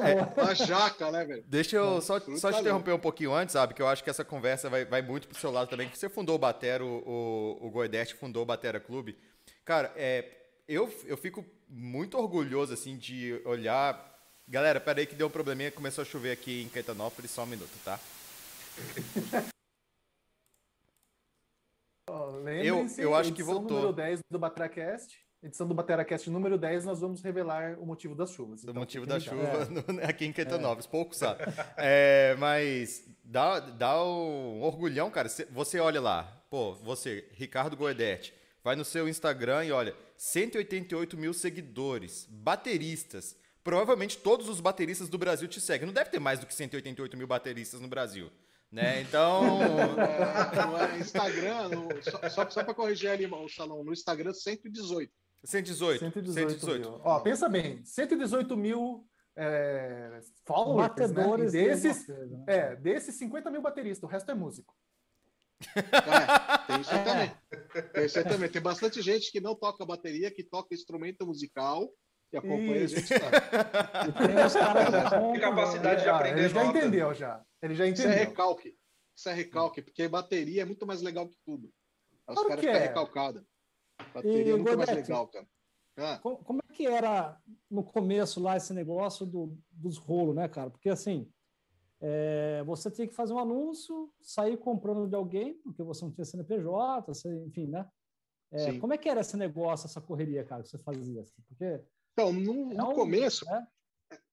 é, 0.03 0.41
uma 0.41 0.53
jaca, 0.53 1.11
né, 1.11 1.25
velho? 1.25 1.43
Deixa 1.47 1.75
eu 1.77 1.99
só, 2.01 2.19
só 2.19 2.51
te 2.51 2.61
interromper 2.61 2.93
um 2.93 2.99
pouquinho 2.99 3.33
antes, 3.33 3.53
sabe? 3.53 3.73
Que 3.73 3.81
eu 3.81 3.87
acho 3.87 4.03
que 4.03 4.09
essa 4.11 4.23
conversa 4.23 4.69
vai, 4.69 4.85
vai 4.85 5.01
muito 5.01 5.27
pro 5.27 5.39
seu 5.39 5.49
lado 5.49 5.67
também. 5.69 5.89
Você 5.91 6.07
fundou 6.07 6.35
o 6.35 6.39
Batera, 6.39 6.85
o, 6.85 7.57
o, 7.61 7.65
o 7.65 7.71
Goedete 7.71 8.13
fundou 8.13 8.43
o 8.43 8.45
Batera 8.45 8.79
Clube. 8.79 9.17
Cara, 9.63 9.91
é, 9.95 10.29
eu, 10.67 10.87
eu 11.05 11.17
fico 11.17 11.43
muito 11.67 12.15
orgulhoso, 12.15 12.73
assim, 12.73 12.95
de 12.95 13.41
olhar 13.43 14.14
Galera, 14.47 14.79
pera 14.79 14.99
aí 14.99 15.07
que 15.07 15.15
deu 15.15 15.25
um 15.25 15.29
probleminha, 15.29 15.71
começou 15.71 16.03
a 16.03 16.05
chover 16.05 16.31
aqui 16.31 16.61
em 16.61 16.69
Caetanópolis, 16.69 17.31
só 17.31 17.43
um 17.43 17.47
minuto, 17.47 17.71
tá? 17.83 17.99
Oh, 22.07 22.47
eu, 22.47 22.85
eu 22.99 23.15
acho 23.15 23.33
que 23.33 23.41
voltou. 23.41 23.77
número 23.77 23.91
10 23.91 24.19
do 24.29 24.37
Bateracast, 24.37 25.17
edição 25.41 25.67
do 25.67 25.73
Bateracast 25.73 26.29
número 26.29 26.55
10, 26.55 26.85
nós 26.85 27.01
vamos 27.01 27.19
revelar 27.23 27.79
o 27.79 27.85
motivo 27.87 28.13
das 28.13 28.31
chuvas. 28.31 28.61
Então, 28.61 28.75
o 28.75 28.77
motivo 28.77 29.07
da 29.07 29.19
chuva 29.19 29.41
é. 29.41 29.65
no, 29.65 30.03
aqui 30.07 30.25
em 30.27 30.31
Caetanópolis, 30.31 30.85
é. 30.85 30.89
pouco 30.89 31.15
sabe. 31.15 31.43
É, 31.77 32.35
mas 32.37 33.03
dá, 33.23 33.59
dá 33.59 34.03
um 34.03 34.61
orgulhão, 34.61 35.09
cara. 35.09 35.27
Você 35.27 35.79
olha 35.79 35.99
lá, 35.99 36.45
pô, 36.51 36.75
você, 36.75 37.27
Ricardo 37.31 37.75
Goedete, 37.75 38.31
vai 38.63 38.75
no 38.75 38.85
seu 38.85 39.09
Instagram 39.09 39.65
e 39.65 39.71
olha, 39.71 39.95
188 40.15 41.17
mil 41.17 41.33
seguidores, 41.33 42.27
bateristas, 42.29 43.35
provavelmente 43.65 44.19
todos 44.19 44.47
os 44.47 44.61
bateristas 44.61 45.09
do 45.09 45.17
Brasil 45.17 45.47
te 45.47 45.59
seguem. 45.59 45.87
Não 45.87 45.93
deve 45.93 46.11
ter 46.11 46.19
mais 46.19 46.39
do 46.39 46.45
que 46.45 46.53
188 46.53 47.17
mil 47.17 47.27
bateristas 47.27 47.81
no 47.81 47.87
Brasil. 47.89 48.31
Né? 48.71 49.01
Então. 49.09 49.59
É, 49.99 50.99
Instagram, 50.99 51.69
no, 51.69 52.03
só, 52.03 52.29
só, 52.29 52.49
só 52.49 52.63
para 52.63 52.73
corrigir 52.73 53.09
ali 53.09 53.25
o 53.25 53.49
salão, 53.49 53.83
no 53.83 53.91
Instagram 53.91 54.33
118. 54.33 55.11
118. 55.43 55.99
118. 55.99 56.51
118. 56.51 56.89
Mil. 56.89 57.01
Ó, 57.03 57.19
pensa 57.19 57.49
bem, 57.49 57.83
118 57.83 58.55
mil 58.55 59.07
é, 59.35 60.19
followers, 60.45 60.89
Batedores 60.89 61.53
né? 61.53 61.63
desses, 61.63 62.07
né? 62.07 62.43
é, 62.47 62.75
desses 62.75 63.15
50 63.15 63.49
mil 63.49 63.61
bateristas, 63.61 64.03
o 64.03 64.11
resto 64.11 64.29
é 64.29 64.35
músico. 64.35 64.75
É, 65.75 66.67
tem 66.67 66.81
isso 66.81 66.91
é. 66.93 67.03
também. 67.03 67.31
Tem 67.93 68.05
isso 68.05 68.23
também. 68.23 68.49
Tem 68.49 68.61
bastante 68.61 69.01
gente 69.01 69.31
que 69.31 69.39
não 69.39 69.55
toca 69.55 69.85
bateria, 69.85 70.31
que 70.31 70.43
toca 70.43 70.75
instrumento 70.75 71.25
musical 71.25 71.89
que 72.41 72.47
acompanha 72.47 72.75
Isso. 72.83 72.95
a 72.95 72.99
gente 72.99 73.07
sabe. 73.07 74.27
Tem 74.27 74.45
os 74.45 74.53
caras 74.53 74.85
que 74.85 74.91
Tem 75.09 75.19
compram, 75.19 75.39
capacidade 75.41 76.01
de 76.03 76.09
Ah, 76.09 76.15
aprender 76.17 76.39
Ele 76.41 76.49
já 76.49 76.63
nota. 76.63 76.77
entendeu, 76.77 77.13
já. 77.13 77.45
Ele 77.61 77.75
já 77.75 77.87
Isso 77.87 78.01
é 78.01 78.05
entendeu. 78.05 78.29
recalque. 78.29 78.77
Isso 79.15 79.29
é 79.29 79.33
recalque, 79.33 79.81
porque 79.81 80.07
bateria 80.07 80.61
é 80.63 80.65
muito 80.65 80.85
mais 80.85 81.01
legal 81.01 81.27
que 81.27 81.37
tudo. 81.45 81.71
Os 82.27 82.33
Claro 82.35 82.49
caras 82.49 82.65
ficam 82.65 82.75
é. 82.75 82.79
recalcados. 82.79 83.43
Bateria 84.13 84.43
E, 84.43 84.49
é 84.51 84.55
muito 84.55 84.77
mais 84.77 84.89
Godete? 84.89 85.07
legal, 85.09 85.27
cara. 85.27 85.47
Ah, 85.97 86.19
Co- 86.21 86.37
Como 86.37 86.59
é 86.69 86.73
que 86.73 86.85
era 86.85 87.37
no 87.71 87.83
começo 87.83 88.41
lá 88.41 88.57
esse 88.57 88.73
negócio 88.73 89.25
do- 89.25 89.57
dos 89.71 89.97
rolos, 89.97 90.35
né, 90.35 90.47
cara? 90.49 90.69
Porque 90.69 90.89
assim, 90.89 91.31
é, 92.01 92.61
você 92.65 92.91
tinha 92.91 93.07
que 93.07 93.15
fazer 93.15 93.31
um 93.33 93.39
anúncio, 93.39 94.11
sair 94.21 94.57
comprando 94.57 95.07
de 95.07 95.15
alguém, 95.15 95.53
porque 95.63 95.81
você 95.81 96.03
não 96.03 96.11
tinha 96.11 96.25
CNPJ, 96.25 97.13
você- 97.13 97.33
enfim, 97.45 97.67
né? 97.67 97.87
É, 98.51 98.77
como 98.79 98.93
é 98.93 98.97
que 98.97 99.07
era 99.09 99.21
esse 99.21 99.35
negócio, 99.37 99.85
essa 99.87 100.01
correria, 100.01 100.43
cara, 100.43 100.61
que 100.63 100.69
você 100.69 100.77
fazia? 100.79 101.21
Assim? 101.21 101.41
Porque 101.47 101.81
Então, 102.15 102.31
no, 102.31 102.71
é 102.71 102.83
um- 102.83 102.93
começo, 102.93 103.43
né? 103.45 103.67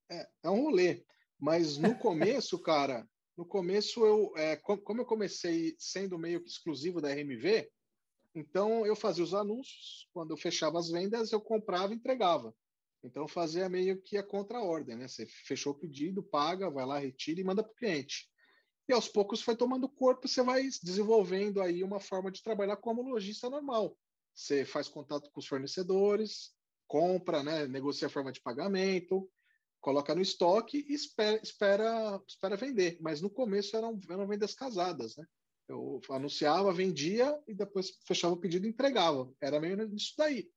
é, 0.08 0.28
é 0.44 0.50
um 0.50 0.62
rolê. 0.62 1.04
Mas 1.36 1.76
no 1.78 1.98
começo, 1.98 2.56
cara, 2.60 3.08
no 3.36 3.44
começo 3.44 4.06
eu, 4.06 4.32
é, 4.36 4.54
co- 4.54 4.78
como 4.78 5.00
eu 5.00 5.04
comecei 5.04 5.74
sendo 5.78 6.16
meio 6.16 6.40
que 6.40 6.48
exclusivo 6.48 7.00
da 7.00 7.10
RMV, 7.10 7.68
então 8.36 8.86
eu 8.86 8.94
fazia 8.94 9.24
os 9.24 9.34
anúncios, 9.34 10.08
quando 10.12 10.30
eu 10.30 10.36
fechava 10.36 10.78
as 10.78 10.88
vendas, 10.90 11.32
eu 11.32 11.40
comprava 11.40 11.92
e 11.92 11.96
entregava. 11.96 12.54
Então 13.02 13.24
eu 13.24 13.28
fazia 13.28 13.68
meio 13.68 14.00
que 14.00 14.16
a 14.16 14.22
contra-ordem, 14.22 14.96
né? 14.96 15.08
Você 15.08 15.26
fechou 15.26 15.72
o 15.72 15.78
pedido, 15.78 16.22
paga, 16.22 16.70
vai 16.70 16.86
lá, 16.86 16.98
retira 17.00 17.40
e 17.40 17.44
manda 17.44 17.64
para 17.64 17.72
o 17.72 17.74
cliente. 17.74 18.30
E 18.88 18.92
aos 18.92 19.08
poucos 19.08 19.42
foi 19.42 19.56
tomando 19.56 19.88
corpo, 19.88 20.28
você 20.28 20.40
vai 20.40 20.62
desenvolvendo 20.82 21.60
aí 21.60 21.82
uma 21.82 21.98
forma 21.98 22.30
de 22.30 22.42
trabalhar 22.44 22.76
como 22.76 23.02
lojista 23.02 23.50
normal. 23.50 23.98
Você 24.32 24.64
faz 24.64 24.88
contato 24.88 25.30
com 25.32 25.40
os 25.40 25.46
fornecedores, 25.48 26.54
compra, 26.96 27.42
né, 27.42 27.66
negocia 27.66 28.06
a 28.06 28.10
forma 28.10 28.30
de 28.30 28.42
pagamento, 28.42 29.26
coloca 29.80 30.14
no 30.14 30.20
estoque 30.20 30.84
e 30.86 30.92
espera, 30.92 31.40
espera, 31.42 32.20
espera 32.28 32.54
vender. 32.54 32.98
Mas 33.00 33.22
no 33.22 33.30
começo 33.30 33.74
eram, 33.74 33.98
eram 34.10 34.26
vendas 34.28 34.54
casadas, 34.54 35.16
né? 35.16 35.24
Eu 35.66 36.00
anunciava, 36.10 36.70
vendia 36.70 37.40
e 37.48 37.54
depois 37.54 37.92
fechava 38.06 38.34
o 38.34 38.36
pedido 38.36 38.66
e 38.66 38.68
entregava. 38.68 39.32
Era 39.40 39.58
meio 39.58 39.82
isso 39.94 40.12
daí. 40.18 40.50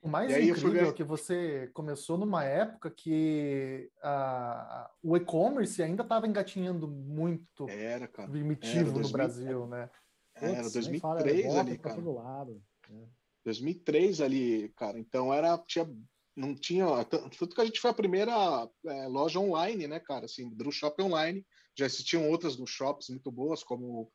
O 0.00 0.08
mais 0.08 0.30
E 0.30 0.34
fui 0.34 0.44
incrível 0.50 0.72
ver- 0.72 0.88
é 0.90 0.92
que 0.92 1.02
você 1.02 1.68
começou 1.74 2.16
numa 2.16 2.44
época 2.44 2.88
que 2.88 3.90
a- 4.00 4.88
o 5.02 5.16
e-commerce 5.16 5.82
ainda 5.82 6.04
estava 6.04 6.24
engatinhando 6.28 6.86
muito 6.86 7.68
Era, 7.68 8.06
cara. 8.06 8.30
primitivo 8.30 8.76
Era 8.76 8.86
no 8.90 8.92
2000. 8.92 9.12
Brasil, 9.12 9.66
né? 9.66 9.90
Era 10.36 10.62
Putz, 10.62 10.86
nem 10.86 11.00
fala, 11.00 11.14
2003 11.24 11.42
golpe 11.52 11.58
ali, 11.70 11.78
cara. 11.78 12.00
lado. 12.12 12.62
2003 13.44 14.20
ali, 14.20 14.68
cara. 14.76 14.98
Então 14.98 15.32
era 15.32 15.56
tinha 15.66 15.88
não 16.36 16.54
tinha 16.54 17.04
tanto 17.04 17.48
que 17.48 17.60
a 17.60 17.64
gente 17.64 17.80
foi 17.80 17.90
a 17.90 17.94
primeira 17.94 18.32
é, 18.86 19.08
loja 19.08 19.40
online, 19.40 19.88
né, 19.88 19.98
cara? 19.98 20.26
Assim, 20.26 20.48
Drew 20.54 20.70
Shop 20.70 21.00
online. 21.02 21.44
Já 21.76 21.86
existiam 21.86 22.28
outras 22.30 22.56
no 22.56 22.66
shops 22.66 23.08
muito 23.08 23.30
boas, 23.30 23.62
como 23.64 24.10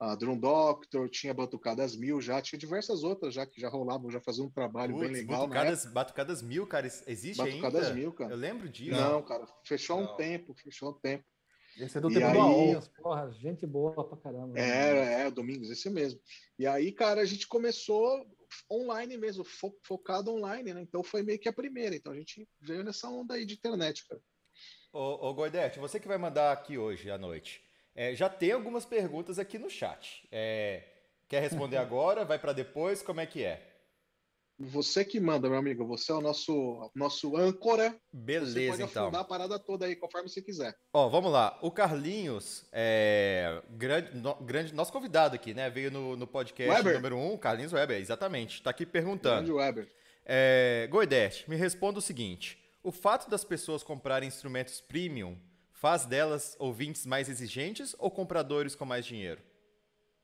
a 0.00 0.14
Drum 0.16 0.38
Doctor, 0.38 1.08
tinha 1.08 1.32
Batucadas 1.34 1.96
Mil, 1.96 2.20
já 2.20 2.40
tinha 2.42 2.58
diversas 2.58 3.02
outras 3.04 3.34
já 3.34 3.46
que 3.46 3.60
já 3.60 3.68
rolavam, 3.68 4.10
já 4.10 4.20
faziam 4.20 4.46
um 4.46 4.50
trabalho 4.50 4.98
bem 4.98 5.08
legal, 5.10 5.42
né? 5.42 5.54
batucadas, 5.54 5.86
batucadas 5.92 6.42
mil, 6.42 6.66
cara, 6.66 6.86
existe 6.86 7.38
Batucadas 7.38 7.86
ainda? 7.86 7.94
Mil, 7.94 8.12
cara. 8.12 8.32
Eu 8.32 8.36
lembro 8.36 8.68
disso. 8.68 8.90
Não, 9.00 9.22
cara, 9.22 9.46
fechou 9.64 9.98
um 9.98 10.02
Não. 10.02 10.16
tempo, 10.16 10.54
fechou 10.54 10.90
um 10.90 11.00
tempo. 11.00 11.24
Esse 11.76 11.98
é 11.98 12.00
do 12.00 12.10
E 12.10 12.14
tempo 12.14 12.26
aí- 12.26 12.32
do. 12.34 12.38
Domingos, 12.38 12.88
porra, 12.88 13.32
gente 13.32 13.66
boa 13.66 14.04
pra 14.08 14.16
caramba. 14.18 14.48
né? 14.48 14.60
É, 14.60 15.20
é, 15.26 15.30
Domingos, 15.30 15.70
esse 15.70 15.90
mesmo. 15.90 16.20
E 16.58 16.66
aí, 16.66 16.92
cara, 16.92 17.20
a 17.20 17.24
gente 17.24 17.48
começou 17.48 18.24
online 18.70 19.16
mesmo, 19.16 19.44
fo- 19.44 19.78
focado 19.82 20.32
online, 20.32 20.74
né? 20.74 20.80
Então 20.82 21.02
foi 21.02 21.22
meio 21.22 21.38
que 21.38 21.48
a 21.48 21.52
primeira. 21.52 21.94
Então 21.94 22.12
a 22.12 22.16
gente 22.16 22.48
veio 22.60 22.84
nessa 22.84 23.08
onda 23.08 23.34
aí 23.34 23.44
de 23.44 23.54
internet, 23.54 24.06
cara. 24.08 24.20
Ô, 24.92 25.30
ô 25.30 25.34
você 25.80 25.98
que 25.98 26.08
vai 26.08 26.18
mandar 26.18 26.52
aqui 26.52 26.78
hoje 26.78 27.10
à 27.10 27.18
noite. 27.18 27.62
É, 27.94 28.14
já 28.14 28.28
tem 28.28 28.52
algumas 28.52 28.84
perguntas 28.84 29.38
aqui 29.38 29.58
no 29.58 29.70
chat. 29.70 30.26
É, 30.30 30.82
quer 31.28 31.40
responder 31.40 31.76
agora? 31.78 32.24
Vai 32.24 32.38
para 32.38 32.52
depois? 32.52 33.02
Como 33.02 33.20
é 33.20 33.26
que 33.26 33.42
é? 33.44 33.73
Você 34.58 35.04
que 35.04 35.18
manda, 35.18 35.48
meu 35.48 35.58
amigo. 35.58 35.84
Você 35.88 36.12
é 36.12 36.14
o 36.14 36.20
nosso, 36.20 36.90
nosso 36.94 37.36
âncora. 37.36 37.90
você 37.90 37.98
Beleza, 38.12 38.70
pode 38.70 38.82
então. 38.90 39.02
afundar 39.04 39.20
a 39.22 39.24
parada 39.24 39.58
toda 39.58 39.84
aí, 39.86 39.96
conforme 39.96 40.28
você 40.28 40.40
quiser. 40.40 40.72
Ó, 40.92 41.08
vamos 41.08 41.32
lá. 41.32 41.58
O 41.60 41.72
Carlinhos, 41.72 42.64
é, 42.72 43.60
grande, 43.70 44.16
no- 44.16 44.36
grande, 44.36 44.72
nosso 44.72 44.92
convidado 44.92 45.34
aqui, 45.34 45.52
né? 45.54 45.68
Veio 45.68 45.90
no, 45.90 46.16
no 46.16 46.26
podcast 46.26 46.70
Weber. 46.72 46.94
número 46.94 47.16
1, 47.16 47.32
um, 47.32 47.36
Carlinhos 47.36 47.72
Weber, 47.72 48.00
exatamente. 48.00 48.62
Tá 48.62 48.70
aqui 48.70 48.84
Grande 48.84 48.92
perguntando. 48.92 49.56
Weber. 49.56 49.90
É, 50.24 50.86
Goidete, 50.88 51.50
me 51.50 51.56
responda 51.56 51.98
o 51.98 52.02
seguinte: 52.02 52.56
o 52.82 52.92
fato 52.92 53.28
das 53.28 53.44
pessoas 53.44 53.82
comprarem 53.82 54.28
instrumentos 54.28 54.80
premium 54.80 55.36
faz 55.72 56.06
delas 56.06 56.54
ouvintes 56.60 57.04
mais 57.04 57.28
exigentes 57.28 57.94
ou 57.98 58.08
compradores 58.10 58.74
com 58.76 58.84
mais 58.84 59.04
dinheiro? 59.04 59.42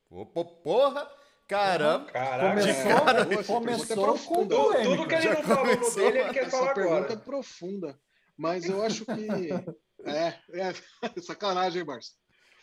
Opa, 0.08 0.44
porra! 0.44 1.10
Caramba! 1.50 2.12
Caraca. 2.12 2.60
Começou, 2.60 2.84
Cara, 2.84 3.24
começou 3.26 3.60
pergunta 3.60 3.92
é 3.92 3.96
com 3.96 4.02
profunda. 4.02 4.54
Tudo, 4.54 4.82
tudo 4.84 5.08
que 5.08 5.14
ele 5.16 5.28
não 5.30 5.42
falou 5.42 5.76
no 5.76 5.94
dele, 5.94 6.18
ele 6.20 6.32
quer 6.32 6.44
Essa 6.44 6.50
falar 6.50 6.74
pergunta 6.74 6.94
é 6.94 7.00
agora. 7.00 7.16
profunda. 7.16 8.00
Mas 8.36 8.64
eu 8.66 8.80
acho 8.84 9.04
que. 9.04 9.10
é, 10.06 10.38
é 10.52 10.72
sacanagem, 11.20 11.84
Barça. 11.84 12.12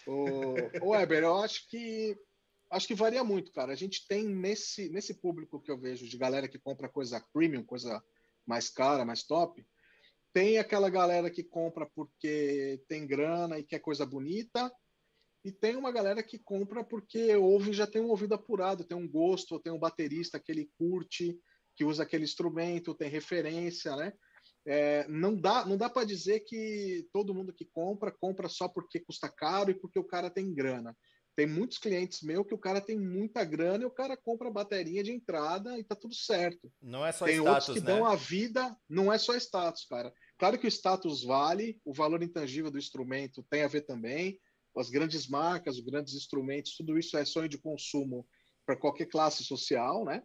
O, 0.08 0.56
o 0.82 0.89
Weber, 0.91 1.24
eu 1.24 1.36
acho 1.36 1.67
que. 1.70 2.17
Acho 2.72 2.88
que 2.88 2.96
varia 2.96 3.25
muito, 3.25 3.51
cara. 3.51 3.74
A 3.74 3.75
gente 3.75 4.08
tem 4.08 4.25
nesse, 4.25 4.89
nesse 4.89 5.13
público 5.15 5.62
que 5.62 5.70
eu 5.70 5.77
vejo 5.77 6.08
de 6.08 6.17
galera 6.17 6.48
que 6.48 6.58
compra 6.58 6.88
coisa 6.88 7.22
premium, 7.34 7.65
coisa 7.65 8.01
mais 8.46 8.70
cara, 8.70 9.03
mais 9.03 9.24
top. 9.24 9.65
Tem 10.32 10.60
aquela 10.60 10.89
galera 10.89 11.29
que 11.29 11.44
compra 11.44 11.86
porque 11.94 12.82
tem 12.88 13.06
grana 13.06 13.60
e 13.60 13.63
quer 13.63 13.79
coisa 13.79 14.06
bonita. 14.06 14.72
E 15.48 15.51
tem 15.54 15.77
uma 15.77 15.94
galera 15.94 16.22
que 16.22 16.38
compra 16.38 16.84
porque 16.84 17.34
ouve 17.38 17.72
já 17.72 17.88
tem 17.88 18.01
um 18.01 18.10
ouvido 18.10 18.34
apurado, 18.34 18.84
tem 18.84 18.98
um 18.98 19.08
gosto, 19.08 19.58
tem 19.62 19.72
um 19.72 19.80
baterista 19.80 20.38
que 20.38 20.51
ele 20.51 20.70
curte, 20.77 21.39
que 21.74 21.86
usa 21.86 22.04
aquele 22.04 22.25
instrumento, 22.25 22.94
tem 22.94 23.10
referência, 23.10 23.96
né? 23.96 24.12
É, 24.66 25.08
não 25.08 25.34
dá, 25.34 25.66
não 25.66 25.77
dá 25.77 25.89
para 25.89 26.06
dizer 26.06 26.42
que 26.42 27.08
todo 27.13 27.34
mundo 27.34 27.54
que 27.54 27.63
compra 27.63 28.12
compra 28.12 28.50
só 28.50 28.68
porque 28.68 29.00
custa 29.00 29.30
caro 29.30 29.72
e 29.72 29.80
porque 29.80 29.98
o 29.98 30.04
cara 30.04 30.30
tem 30.30 30.54
grana. 30.54 30.94
Tem 31.34 31.48
muitos 31.48 31.77
clientes 31.77 32.22
meus 32.22 32.46
que 32.46 32.54
o 32.54 32.60
cara 32.60 32.82
tem 32.82 33.00
muita 33.00 33.46
grana 33.46 33.86
e 33.86 33.88
o 33.88 33.92
cara 33.92 34.18
compra 34.18 34.51
bateria 34.51 35.01
de 35.01 35.13
entrada 35.13 35.80
e 35.80 35.84
tá 35.86 35.96
tudo 35.96 36.13
certo. 36.13 36.70
Não 36.82 37.06
é 37.06 37.13
só 37.13 37.24
tem 37.24 37.36
status, 37.36 37.70
outros 37.70 37.74
que 37.80 37.88
né? 37.88 37.96
dão 37.96 38.06
a 38.06 38.18
vida, 38.18 38.75
não 38.89 39.13
é 39.13 39.18
só 39.18 39.34
status, 39.34 39.86
cara. 39.86 40.12
Claro 40.38 40.60
que 40.60 40.68
o 40.68 40.72
status 40.72 41.24
vale, 41.24 41.80
o 41.86 41.94
valor 41.94 42.22
intangível 42.22 42.70
do 42.70 42.77
instrumento 42.77 43.46
tem 43.50 43.63
a 43.63 43.68
ver 43.70 43.84
também. 43.84 44.38
As 44.79 44.89
grandes 44.89 45.27
marcas, 45.27 45.77
os 45.77 45.86
grandes 45.86 46.13
instrumentos, 46.13 46.75
tudo 46.75 46.98
isso 46.98 47.17
é 47.17 47.25
sonho 47.25 47.50
de 47.50 47.57
consumo 47.57 48.27
para 48.65 48.75
qualquer 48.75 49.05
classe 49.05 49.43
social, 49.43 50.03
né? 50.05 50.22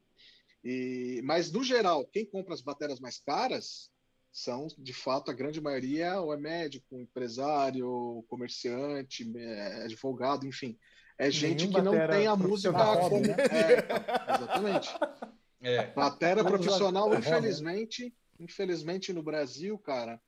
E, 0.64 1.20
mas 1.24 1.50
no 1.50 1.62
geral, 1.62 2.06
quem 2.06 2.24
compra 2.24 2.54
as 2.54 2.60
baterias 2.60 3.00
mais 3.00 3.18
caras 3.18 3.90
são, 4.32 4.66
de 4.78 4.92
fato, 4.92 5.30
a 5.30 5.34
grande 5.34 5.60
maioria 5.60 6.20
ou 6.20 6.32
é 6.32 6.36
médico, 6.36 6.98
empresário, 6.98 8.24
comerciante, 8.28 9.30
é, 9.36 9.84
advogado, 9.84 10.46
enfim. 10.46 10.78
É 11.18 11.30
gente 11.30 11.66
Nenhum 11.66 11.72
que 11.74 11.82
não 11.82 11.92
batera 11.92 12.16
tem 12.16 12.26
a 12.26 12.36
música 12.36 12.72
como. 12.72 13.20
né? 13.20 13.36
É, 13.50 14.34
exatamente. 14.34 14.88
É. 15.60 15.86
Bateria 15.92 16.42
Todos 16.42 16.60
profissional, 16.60 17.14
infelizmente, 17.14 18.12
infelizmente 18.40 19.12
no 19.12 19.22
Brasil, 19.22 19.78
cara, 19.78 20.20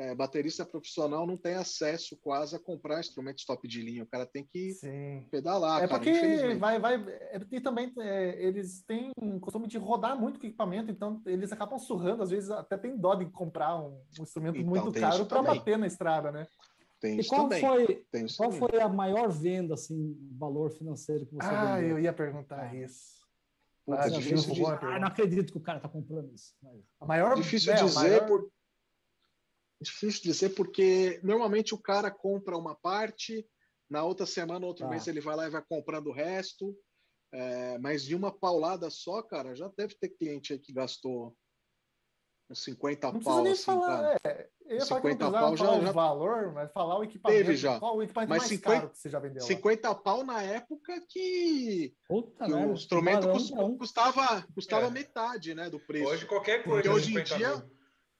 é, 0.00 0.14
baterista 0.14 0.64
profissional 0.64 1.26
não 1.26 1.36
tem 1.36 1.54
acesso 1.54 2.16
quase 2.22 2.56
a 2.56 2.58
comprar 2.58 3.00
instrumentos 3.00 3.44
top 3.44 3.68
de 3.68 3.82
linha. 3.82 4.02
O 4.02 4.06
cara 4.06 4.24
tem 4.24 4.42
que 4.42 4.70
Sim. 4.72 5.28
pedalar, 5.30 5.82
É 5.82 5.86
cara, 5.86 6.00
porque 6.00 6.54
vai, 6.54 6.78
vai, 6.80 6.94
é 7.32 7.38
porque 7.38 7.60
também 7.60 7.92
é, 7.98 8.42
eles 8.42 8.82
têm 8.86 9.10
o 9.20 9.38
costume 9.38 9.68
de 9.68 9.76
rodar 9.76 10.18
muito 10.18 10.40
com 10.40 10.46
equipamento, 10.46 10.90
então 10.90 11.20
eles 11.26 11.52
acabam 11.52 11.78
surrando, 11.78 12.22
às 12.22 12.30
vezes 12.30 12.50
até 12.50 12.78
tem 12.78 12.96
dó 12.96 13.14
de 13.14 13.26
comprar 13.26 13.76
um, 13.76 14.02
um 14.18 14.22
instrumento 14.22 14.56
Então, 14.58 14.70
muito 14.70 14.92
caro 14.98 15.26
para 15.26 15.42
bater 15.42 15.76
na 15.76 15.86
estrada, 15.86 16.32
né? 16.32 16.46
Tem 16.98 17.16
E 17.18 17.20
isso 17.20 17.28
qual 17.28 17.42
também. 17.42 17.60
foi, 17.60 17.86
Tem 18.10 18.26
qual 18.36 18.50
também. 18.50 18.68
foi 18.70 18.80
a 18.80 18.88
maior 18.88 19.30
venda, 19.30 19.74
assim, 19.74 20.16
valor 20.38 20.70
financeiro 20.70 21.26
que 21.26 21.34
você 21.34 21.46
Ah, 21.46 21.76
vendeu? 21.78 21.98
eu 21.98 21.98
ia 22.04 22.12
perguntar 22.12 22.74
isso. 22.74 23.20
Puta, 23.84 24.00
Ah, 24.02 24.06
é 24.06 24.10
difícil 24.10 24.54
de, 24.54 24.64
Ah, 24.64 24.98
não 24.98 25.08
acredito 25.08 25.52
que 25.52 25.58
o 25.58 25.62
cara 25.62 25.78
tá 25.80 25.88
comprando 25.88 26.32
isso. 26.32 26.54
Mas- 26.62 26.80
A 27.00 27.06
maior, 27.06 27.34
difícil 27.36 27.72
é, 27.72 27.80
a 27.80 27.84
dizer 27.84 27.94
maior- 27.98 28.26
por 28.26 28.50
difícil 29.80 30.22
dizer 30.22 30.50
porque 30.50 31.20
normalmente 31.22 31.74
o 31.74 31.78
cara 31.78 32.10
compra 32.10 32.56
uma 32.56 32.74
parte, 32.74 33.46
na 33.88 34.04
outra 34.04 34.26
semana, 34.26 34.66
outro 34.66 34.84
Tá. 34.84 34.90
mês 34.90 35.06
ele 35.08 35.20
vai 35.20 35.34
lá 35.36 35.46
e 35.46 35.50
vai 35.50 35.62
comprando 35.68 36.08
o 36.08 36.12
resto. 36.12 36.76
É, 37.32 37.78
mas 37.78 38.02
de 38.04 38.14
uma 38.14 38.32
paulada 38.32 38.90
só, 38.90 39.22
cara, 39.22 39.54
já 39.54 39.70
deve 39.76 39.94
ter 39.94 40.08
cliente 40.10 40.52
aí 40.52 40.58
que 40.58 40.72
gastou 40.72 41.36
uns 42.50 42.64
50 42.64 43.12
Não 43.12 43.20
pau 43.20 43.42
nem 43.44 43.52
assim, 43.52 43.62
falar, 43.64 44.18
cara. 44.18 44.18
é, 44.24 44.48
eu 44.66 44.76
ia 44.78 44.86
falar 44.86 45.00
que 45.00 45.06
não 45.08 45.12
50 45.12 45.16
precisava 45.16 45.38
pau 45.38 45.56
já- 45.56 45.64
falar 45.64 45.78
o 45.78 45.82
já- 45.86 45.92
valor, 45.92 46.52
mas 46.52 46.72
falar 46.72 46.98
o 46.98 47.04
equipamento. 47.04 47.38
Teve 47.44 47.56
já. 47.56 47.78
Qual 47.78 47.96
o 47.96 48.02
equipamento 48.02 48.30
Mas 48.30 48.38
mais 48.40 48.48
50 48.50 48.80
caro 48.80 48.90
que 48.90 48.98
você 48.98 49.08
já 49.08 49.18
vendeu 49.20 49.42
lá? 49.42 49.46
50 49.46 49.94
pau 49.94 50.24
na 50.24 50.42
época 50.42 51.04
que, 51.08 51.94
Puta 52.08 52.44
que 52.46 52.50
merda, 52.52 52.68
o 52.68 52.74
instrumento 52.74 53.20
tubarão, 53.20 53.38
cus- 53.38 53.50
não. 53.52 53.78
custava, 53.78 54.46
custava 54.52 54.86
É. 54.86 54.90
metade 54.90 55.54
né, 55.54 55.70
do 55.70 55.78
preço. 55.78 56.08
Hoje 56.10 56.26
qualquer 56.26 56.64
coisa. 56.64 56.82
Porque 56.82 56.88
hoje 56.88 57.10
em 57.12 57.24
50 57.24 57.36
dia- 57.36 57.56
mil. 57.56 57.70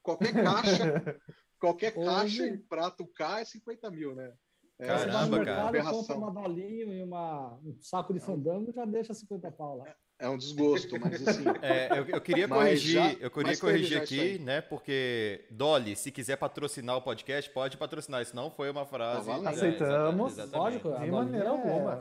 qualquer 0.03 0.33
caixa, 0.33 1.21
qualquer 1.61 1.97
Hoje... 1.97 2.07
caixa 2.07 2.47
em 2.47 2.59
prato 2.59 3.07
K 3.07 3.41
é 3.41 3.45
50 3.45 3.91
mil, 3.91 4.15
né? 4.15 4.33
É, 4.81 4.87
Caramba, 4.87 5.45
cara. 5.45 5.71
Mercado, 5.71 5.95
compra 5.95 6.17
uma 6.17 6.31
balinha 6.31 6.85
e 6.87 7.03
uma, 7.03 7.59
um 7.63 7.77
saco 7.81 8.15
de 8.15 8.21
fandango 8.21 8.73
já 8.73 8.87
deixa 8.87 9.13
50 9.13 9.53
pau 9.53 9.77
lá. 9.77 9.95
É 10.19 10.29
um 10.29 10.37
desgosto, 10.37 10.99
mas 10.99 11.27
assim. 11.27 11.45
É, 11.63 11.99
eu, 11.99 12.07
eu, 12.07 12.21
queria 12.21 12.47
corrigir, 12.49 12.95
já, 12.95 13.13
eu 13.15 13.31
queria 13.31 13.57
corrigir 13.59 14.01
aqui, 14.01 14.39
né? 14.39 14.61
Porque 14.61 15.47
Dolly, 15.51 15.97
se 15.97 16.11
quiser 16.11 16.37
patrocinar 16.37 16.97
o 16.97 17.03
podcast, 17.03 17.51
pode 17.51 17.77
patrocinar. 17.77 18.23
Isso 18.23 18.37
não 18.37 18.51
foi 18.51 18.71
uma 18.71 18.87
frase. 18.87 19.31
Ah, 19.31 19.49
Aceitamos, 19.49 20.39
é, 20.39 20.45
lógico, 20.45 20.91
de 20.99 21.11
maneira 21.11 21.47
é 21.47 21.49
alguma. 21.49 21.99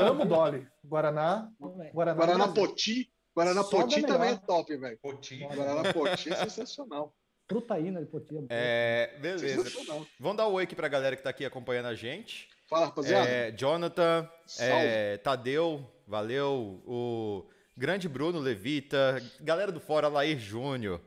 Amo 0.00 0.24
Dolly. 0.24 0.66
Guaraná, 0.84 1.48
Guaraná, 1.92 2.14
Guaraná 2.14 2.48
Poti. 2.48 3.10
Guaraná 3.34 3.64
Poti 3.64 4.02
também 4.02 4.30
é 4.30 4.36
top, 4.36 4.76
velho. 4.76 4.98
Poti. 5.02 5.38
Guaraná 5.38 5.92
Poti 5.92 6.32
é 6.32 6.36
sensacional. 6.36 7.12
Frutaína 7.48 8.00
de 8.00 8.06
Poti. 8.06 8.34
É, 8.48 9.10
é 9.14 9.18
beleza. 9.18 9.70
Vamos 10.18 10.36
dar 10.36 10.48
um 10.48 10.52
oi 10.52 10.64
aqui 10.64 10.74
pra 10.74 10.88
galera 10.88 11.14
que 11.16 11.22
tá 11.22 11.30
aqui 11.30 11.44
acompanhando 11.44 11.86
a 11.86 11.94
gente. 11.94 12.48
Fala, 12.68 12.86
rapaziada. 12.86 13.28
É, 13.28 13.50
Jonathan, 13.52 14.28
é, 14.58 15.18
Tadeu, 15.18 15.86
valeu. 16.06 16.82
O 16.86 17.46
grande 17.76 18.08
Bruno 18.08 18.38
Levita, 18.38 19.22
galera 19.40 19.70
do 19.70 19.80
Fora, 19.80 20.08
Lair 20.08 20.38
Júnior. 20.38 21.00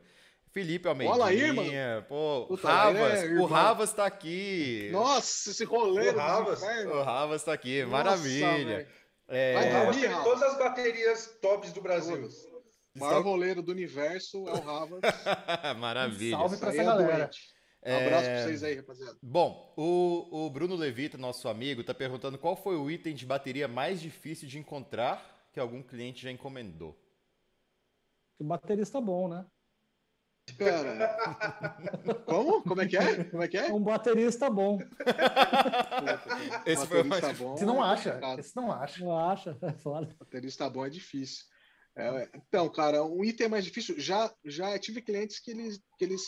Felipe 0.50 0.88
Almeida. 0.88 1.12
Olha 1.12 1.24
aí, 1.26 1.52
mano. 1.52 2.02
Pô, 2.08 2.46
Puta, 2.48 2.68
Ravas, 2.68 3.22
é, 3.22 3.26
o 3.34 3.44
Ravas 3.44 3.92
tá 3.92 4.06
aqui. 4.06 4.88
Nossa, 4.90 5.50
esse 5.50 5.64
rolê. 5.64 6.10
O 6.10 6.16
Ravas, 6.16 6.62
o 6.62 7.02
Ravas 7.02 7.44
tá 7.44 7.52
aqui, 7.52 7.82
Nossa, 7.82 7.92
maravilha. 7.92 8.88
É... 9.28 9.54
Vai 9.54 9.84
dormir, 9.84 10.24
todas 10.24 10.42
as 10.42 10.58
baterias 10.58 11.38
tops 11.42 11.72
do 11.72 11.82
Brasil. 11.82 12.28
O 12.98 13.06
maior 13.06 13.22
roleiro 13.22 13.62
do 13.62 13.72
universo 13.72 14.48
é 14.48 14.52
o 14.52 14.60
Ravas. 14.60 15.00
maravilha. 15.78 16.36
salve 16.36 16.56
pra 16.56 16.70
essa 16.70 16.80
é 16.80 16.84
galera. 16.84 17.30
Um 17.84 17.96
abraço 17.96 18.28
é... 18.28 18.34
pra 18.34 18.42
vocês 18.44 18.62
aí, 18.64 18.74
rapaziada. 18.74 19.18
Bom, 19.22 19.74
o, 19.76 20.46
o 20.46 20.50
Bruno 20.50 20.74
Levita, 20.74 21.16
nosso 21.16 21.48
amigo, 21.48 21.84
tá 21.84 21.94
perguntando 21.94 22.38
qual 22.38 22.56
foi 22.56 22.76
o 22.76 22.90
item 22.90 23.14
de 23.14 23.24
bateria 23.24 23.68
mais 23.68 24.00
difícil 24.00 24.48
de 24.48 24.58
encontrar 24.58 25.48
que 25.52 25.60
algum 25.60 25.82
cliente 25.82 26.22
já 26.22 26.30
encomendou. 26.30 26.98
O 28.38 28.44
baterista 28.44 29.00
bom, 29.00 29.28
né? 29.28 29.46
Pera. 30.56 31.16
Como? 32.26 32.62
Como 32.62 32.80
é 32.80 32.86
que 32.86 32.96
é? 32.96 33.24
Como 33.24 33.42
é 33.42 33.48
que 33.48 33.58
é? 33.58 33.72
Um 33.72 33.82
baterista 33.82 34.48
bom. 34.48 34.78
Esse 36.64 36.86
foi 36.86 37.02
baterista 37.02 37.44
bom. 37.44 37.56
Você 37.56 37.66
não 37.66 37.82
acha? 37.82 38.20
Esse 38.38 38.56
não 38.56 38.72
acha. 38.72 39.04
Não 39.04 39.18
acha, 39.18 39.58
é 39.60 39.72
foda. 39.72 40.14
Baterista 40.18 40.70
bom 40.70 40.86
é 40.86 40.90
difícil. 40.90 41.44
É, 41.98 42.30
então, 42.34 42.68
cara, 42.70 43.04
um 43.04 43.24
item 43.24 43.48
mais 43.48 43.64
difícil. 43.64 43.98
Já, 43.98 44.32
já 44.44 44.78
tive 44.78 45.02
clientes 45.02 45.40
que 45.40 45.50
eles, 45.50 45.80
que 45.98 46.04
eles 46.04 46.22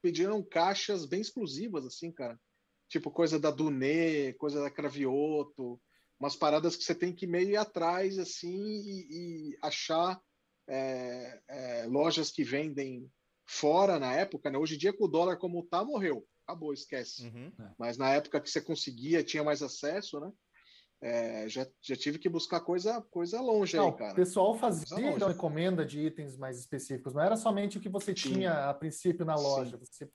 pediram 0.00 0.40
caixas 0.42 1.04
bem 1.04 1.20
exclusivas, 1.20 1.84
assim, 1.84 2.12
cara. 2.12 2.38
Tipo 2.88 3.10
coisa 3.10 3.38
da 3.38 3.50
Dunê, 3.50 4.32
coisa 4.34 4.62
da 4.62 4.70
Cravioto, 4.70 5.80
umas 6.20 6.36
paradas 6.36 6.76
que 6.76 6.84
você 6.84 6.94
tem 6.94 7.12
que 7.12 7.26
meio 7.26 7.50
ir 7.50 7.56
atrás, 7.56 8.18
assim, 8.18 8.56
e, 8.56 9.08
e 9.50 9.58
achar 9.60 10.20
é, 10.68 11.40
é, 11.48 11.86
lojas 11.86 12.30
que 12.30 12.44
vendem 12.44 13.10
fora 13.44 13.98
na 13.98 14.12
época, 14.14 14.48
né? 14.48 14.58
Hoje 14.58 14.76
em 14.76 14.78
dia, 14.78 14.92
com 14.92 15.04
o 15.04 15.08
dólar 15.08 15.38
como 15.38 15.66
tá, 15.66 15.84
morreu. 15.84 16.24
Acabou, 16.46 16.72
esquece. 16.72 17.24
Uhum. 17.26 17.52
Mas 17.76 17.96
na 17.96 18.12
época 18.12 18.40
que 18.40 18.48
você 18.48 18.60
conseguia, 18.60 19.24
tinha 19.24 19.42
mais 19.42 19.62
acesso, 19.62 20.20
né? 20.20 20.30
É, 21.00 21.46
já, 21.48 21.66
já 21.82 21.94
tive 21.94 22.18
que 22.18 22.28
buscar 22.28 22.60
coisa, 22.60 23.02
coisa 23.10 23.40
longe 23.40 23.76
não, 23.76 23.88
aí, 23.88 23.96
cara. 23.96 24.12
O 24.12 24.16
pessoal 24.16 24.58
fazia 24.58 25.10
então 25.10 25.30
encomenda 25.30 25.84
de 25.84 26.00
itens 26.00 26.38
mais 26.38 26.58
específicos, 26.58 27.12
não 27.12 27.22
era 27.22 27.36
somente 27.36 27.76
o 27.76 27.80
que 27.80 27.88
você 27.88 28.16
sim. 28.16 28.32
tinha 28.32 28.70
a 28.70 28.74
princípio 28.74 29.24
na 29.24 29.34
loja, 29.34 29.76
sim. 29.76 29.84
você 29.84 30.10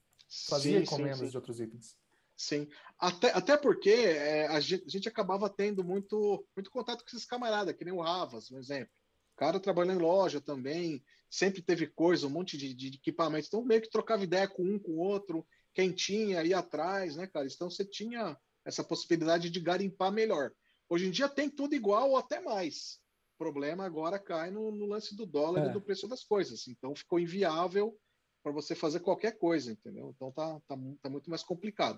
fazia 0.50 0.78
sim, 0.80 0.84
encomendas 0.84 1.30
de 1.30 1.38
outros 1.38 1.60
itens. 1.60 1.96
Sim, 2.36 2.68
até, 2.98 3.32
até 3.32 3.56
porque 3.56 3.92
é, 3.92 4.48
a, 4.48 4.60
gente, 4.60 4.84
a, 4.84 4.90
gente, 4.90 5.08
acabava 5.08 5.48
tendo 5.48 5.84
muito, 5.84 6.44
muito 6.56 6.72
contato 6.72 7.04
com 7.04 7.10
esses 7.10 7.26
camaradas, 7.26 7.76
que 7.76 7.86
nem 7.86 7.94
o 7.94 8.02
Ravas, 8.02 8.50
um 8.50 8.58
exemplo. 8.58 8.91
O 9.36 9.38
cara 9.38 9.60
trabalhando 9.60 10.00
em 10.00 10.04
loja 10.04 10.41
também, 10.41 11.04
sempre 11.30 11.62
teve 11.62 11.86
coisa, 11.86 12.26
um 12.26 12.32
monte 12.32 12.58
de, 12.58 12.74
de, 12.74 12.89
de 12.89 12.98
equipamentos, 12.98 13.48
então 13.48 13.63
meio 13.63 13.82
que 13.82 13.89
trocava 13.91 14.24
ideia 14.24 14.48
com 14.48 14.63
um, 14.63 14.80
com 14.80 14.94
o 14.94 14.98
outro, 14.98 15.46
quem 15.74 15.91
tinha, 15.91 16.44
ia 16.44 16.58
atrás, 16.58 17.15
né, 17.15 17.28
cara? 17.28 17.46
Então 17.46 17.70
você 17.70 17.86
tinha 17.86 18.36
essa 18.65 18.84
possibilidade 18.84 19.50
de 19.50 19.60
garimpar 19.60 20.12
melhor. 20.12 20.52
Hoje 20.91 21.08
em 21.08 21.12
dia 21.12 21.30
tem 21.30 21.49
tudo 21.49 21.73
igual 21.73 22.10
ou 22.10 22.17
até 22.17 22.41
mais. 22.41 22.99
O 23.36 23.38
problema 23.38 23.86
agora 23.86 24.19
cai 24.19 24.51
no, 24.51 24.73
no 24.73 24.86
lance 24.86 25.15
do 25.15 25.25
dólar 25.25 25.67
é. 25.67 25.69
e 25.69 25.71
do 25.71 25.80
preço 25.80 26.06
das 26.06 26.21
coisas. 26.21 26.67
Então 26.67 26.93
ficou 26.93 27.17
inviável 27.17 27.97
para 28.43 28.51
você 28.51 28.75
fazer 28.75 28.99
qualquer 28.99 29.38
coisa, 29.38 29.71
entendeu? 29.71 30.12
Então 30.13 30.34
tá, 30.34 30.60
tá, 30.67 30.77
tá, 31.01 31.10
muito 31.10 31.30
mais 31.30 31.43
complicado. 31.43 31.97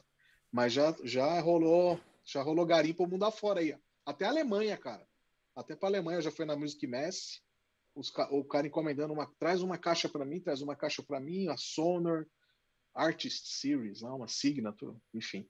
Mas 0.52 0.74
já, 0.74 0.96
já 1.04 1.40
rolou 1.40 2.00
já 2.24 2.44
rolou 2.44 2.68
garimpo 2.68 3.08
mundo 3.08 3.26
afora 3.26 3.62
aí. 3.62 3.76
Até 4.06 4.26
a 4.26 4.30
Alemanha, 4.30 4.78
cara. 4.78 5.08
Até 5.56 5.76
para 5.76 5.88
a 5.88 5.90
Alemanha 5.90 6.22
já 6.22 6.30
foi 6.30 6.46
na 6.46 6.56
Music 6.56 6.86
Mess. 6.86 7.42
Os, 7.96 8.14
o 8.30 8.46
cara 8.46 8.68
encomendando 8.68 9.12
uma, 9.12 9.26
traz 9.40 9.64
uma 9.64 9.78
caixa 9.80 10.08
para 10.08 10.24
mim, 10.24 10.40
traz 10.40 10.62
uma 10.62 10.76
caixa 10.76 11.02
para 11.02 11.20
mim, 11.20 11.48
a 11.48 11.58
Sonor 11.58 12.28
Artist 12.94 13.48
Series, 13.60 14.04
né? 14.04 14.10
uma 14.12 14.28
Signature, 14.28 14.96
enfim. 15.16 15.50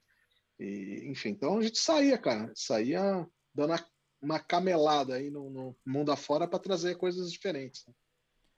E, 0.58 1.02
enfim, 1.06 1.30
então 1.30 1.58
a 1.58 1.62
gente 1.62 1.78
saía, 1.78 2.16
cara, 2.18 2.52
saía 2.54 3.26
dando 3.52 3.74
uma 4.20 4.40
camelada 4.40 5.16
aí 5.16 5.30
no, 5.30 5.50
no 5.50 5.76
mundo 5.84 6.10
afora 6.10 6.48
para 6.48 6.58
trazer 6.58 6.96
coisas 6.96 7.30
diferentes. 7.30 7.86
Né? 7.86 7.94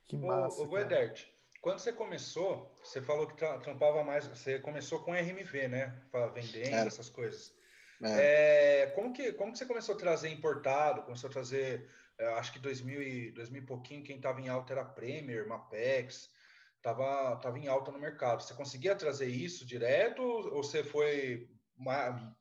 Que 0.06 0.16
massa. 0.16 0.60
O, 0.60 0.64
o 0.64 0.68
Guedert, 0.68 1.26
quando 1.60 1.80
você 1.80 1.92
começou, 1.92 2.78
você 2.82 3.02
falou 3.02 3.26
que 3.26 3.34
trampava 3.34 4.04
mais, 4.04 4.26
você 4.26 4.58
começou 4.58 5.00
com 5.02 5.12
RMV, 5.12 5.68
né? 5.68 6.00
Vendendo, 6.32 6.74
Era. 6.74 6.86
essas 6.86 7.10
coisas. 7.10 7.54
É. 8.02 8.82
É, 8.82 8.86
como, 8.88 9.12
que, 9.12 9.32
como 9.32 9.52
que 9.52 9.58
você 9.58 9.66
começou 9.66 9.94
a 9.94 9.98
trazer 9.98 10.28
importado? 10.28 11.02
Começou 11.02 11.28
a 11.28 11.32
trazer, 11.32 11.88
é, 12.18 12.26
acho 12.34 12.52
que 12.52 12.58
2000 12.58 13.02
e, 13.02 13.30
2000 13.32 13.62
e 13.62 13.66
pouquinho, 13.66 14.04
quem 14.04 14.16
estava 14.16 14.40
em 14.40 14.48
alta 14.48 14.74
era 14.74 14.84
Premier, 14.84 15.48
Mapex, 15.48 16.30
estava 16.76 17.36
tava 17.36 17.58
em 17.58 17.66
alta 17.66 17.90
no 17.90 17.98
mercado. 17.98 18.42
Você 18.42 18.54
conseguia 18.54 18.94
trazer 18.94 19.26
isso 19.26 19.66
direto 19.66 20.22
ou 20.22 20.62
você 20.62 20.84
foi 20.84 21.48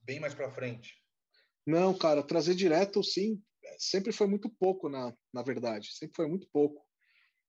bem 0.04 0.19
mais 0.19 0.34
para 0.34 0.52
frente? 0.52 0.93
Não, 1.65 1.98
cara, 1.98 2.21
trazer 2.21 2.56
direto, 2.56 3.04
sim, 3.04 3.41
sempre 3.78 4.12
foi 4.12 4.28
muito 4.28 4.50
pouco, 4.50 4.88
na, 4.89 5.13
na 5.34 5.41
verdade, 5.41 5.93
sempre 5.93 6.15
foi 6.15 6.28
muito 6.28 6.48
pouco. 6.52 6.86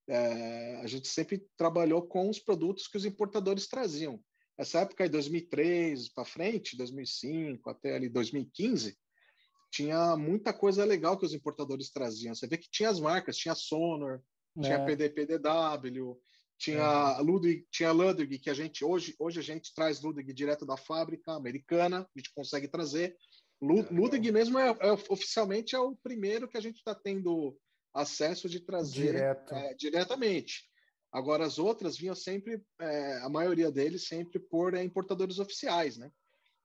É, 0.08 0.76
a 0.76 0.86
gente 0.86 1.08
sempre 1.08 1.44
trabalhou 1.56 2.06
com 2.06 2.28
os 2.30 2.38
produtos 2.38 2.86
que 2.86 2.96
os 2.96 3.04
importadores 3.04 3.66
traziam. 3.66 4.20
Essa 4.58 4.80
época 4.80 5.04
aí, 5.04 5.10
2003 5.10 6.08
para 6.10 6.24
frente, 6.24 6.76
2005 6.76 7.68
até 7.68 7.94
ali 7.94 8.08
2015, 8.08 8.96
tinha 9.70 10.16
muita 10.16 10.52
coisa 10.52 10.84
legal 10.84 11.18
que 11.18 11.26
os 11.26 11.34
importadores 11.34 11.90
traziam. 11.90 12.34
Você 12.34 12.46
vê 12.46 12.56
que 12.56 12.70
tinha 12.70 12.88
as 12.88 12.98
marcas, 12.98 13.36
tinha 13.36 13.54
Sonor, 13.54 14.22
é. 14.58 14.62
tinha 14.62 14.84
PDPDW, 14.84 16.18
tinha 16.58 17.16
é. 17.18 17.22
Ludwig, 17.22 17.66
tinha 17.70 17.92
Ludwig, 17.92 18.38
que 18.38 18.50
a 18.50 18.54
gente 18.54 18.84
hoje, 18.84 19.14
hoje 19.18 19.40
a 19.40 19.42
gente 19.42 19.74
traz 19.74 20.00
Ludwig 20.00 20.32
direto 20.32 20.64
da 20.64 20.76
fábrica 20.76 21.32
americana, 21.32 22.00
a 22.00 22.18
gente 22.18 22.32
consegue 22.34 22.68
trazer. 22.68 23.16
Ludwig 23.60 24.30
mesmo 24.32 24.58
é, 24.58 24.68
é, 24.68 24.92
oficialmente 25.08 25.74
é 25.74 25.78
o 25.78 25.96
primeiro 25.96 26.48
que 26.48 26.58
a 26.58 26.60
gente 26.60 26.76
está 26.76 26.94
tendo 26.94 27.56
acesso 27.94 28.48
de 28.48 28.60
trazer 28.60 29.12
Direto. 29.12 29.54
é, 29.54 29.74
diretamente. 29.74 30.68
Agora 31.10 31.46
as 31.46 31.58
outras 31.58 31.96
vinham 31.96 32.14
sempre, 32.14 32.62
é, 32.78 33.18
a 33.22 33.28
maioria 33.28 33.70
deles 33.70 34.06
sempre 34.06 34.38
por 34.38 34.74
é, 34.74 34.82
importadores 34.82 35.38
oficiais, 35.38 35.96
né? 35.96 36.10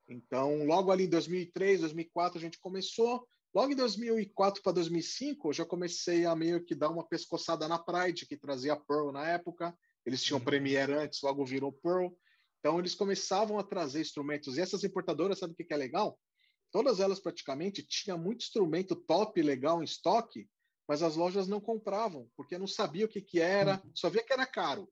Então, 0.10 0.66
logo 0.66 0.92
ali 0.92 1.06
em 1.06 1.10
2003, 1.10 1.82
2004 1.82 2.38
a 2.38 2.42
gente 2.42 2.60
começou. 2.60 3.26
Logo 3.54 3.74
em 3.74 3.76
2004 3.76 4.64
para 4.64 4.72
2005, 4.72 5.50
eu 5.50 5.54
já 5.54 5.66
comecei 5.66 6.26
a 6.26 6.34
meio 6.36 6.64
que 6.64 6.74
dar 6.74 6.90
uma 6.90 7.06
pescoçada 7.06 7.68
na 7.68 7.78
Pride, 7.78 8.26
que 8.26 8.38
trazia 8.38 8.78
Pearl 8.78 9.12
na 9.12 9.28
época. 9.28 9.78
Eles 10.06 10.24
tinham 10.24 10.40
uhum. 10.40 10.46
Premiere 10.46 10.94
antes, 10.94 11.22
logo 11.22 11.46
virou 11.46 11.74
Pearl. 11.74 12.08
Então, 12.60 12.80
eles 12.80 12.96
começavam 12.96 13.60
a 13.60 13.64
trazer 13.64 14.00
instrumentos. 14.00 14.58
E 14.58 14.62
essas 14.62 14.84
importadoras, 14.84 15.40
sabe 15.40 15.54
o 15.54 15.56
que 15.56 15.74
é 15.74 15.78
legal? 15.78 16.18
Todas 16.72 17.02
elas 17.02 17.20
praticamente 17.20 17.84
tinham 17.84 18.18
muito 18.18 18.44
instrumento 18.44 18.96
top 18.96 19.42
legal 19.42 19.82
em 19.82 19.86
estoque, 19.86 20.48
mas 20.88 21.04
as 21.04 21.18
lojas 21.18 21.48
não 21.48 21.60
compravam, 21.60 22.30
porque 22.38 22.58
não 22.58 22.68
sabia 22.68 23.06
o 23.06 23.10
que, 23.10 23.22
que 23.22 23.42
era, 23.42 23.82
uhum. 23.84 23.92
só 23.94 24.10
via 24.10 24.24
que 24.24 24.32
era 24.32 24.46
caro. 24.46 24.88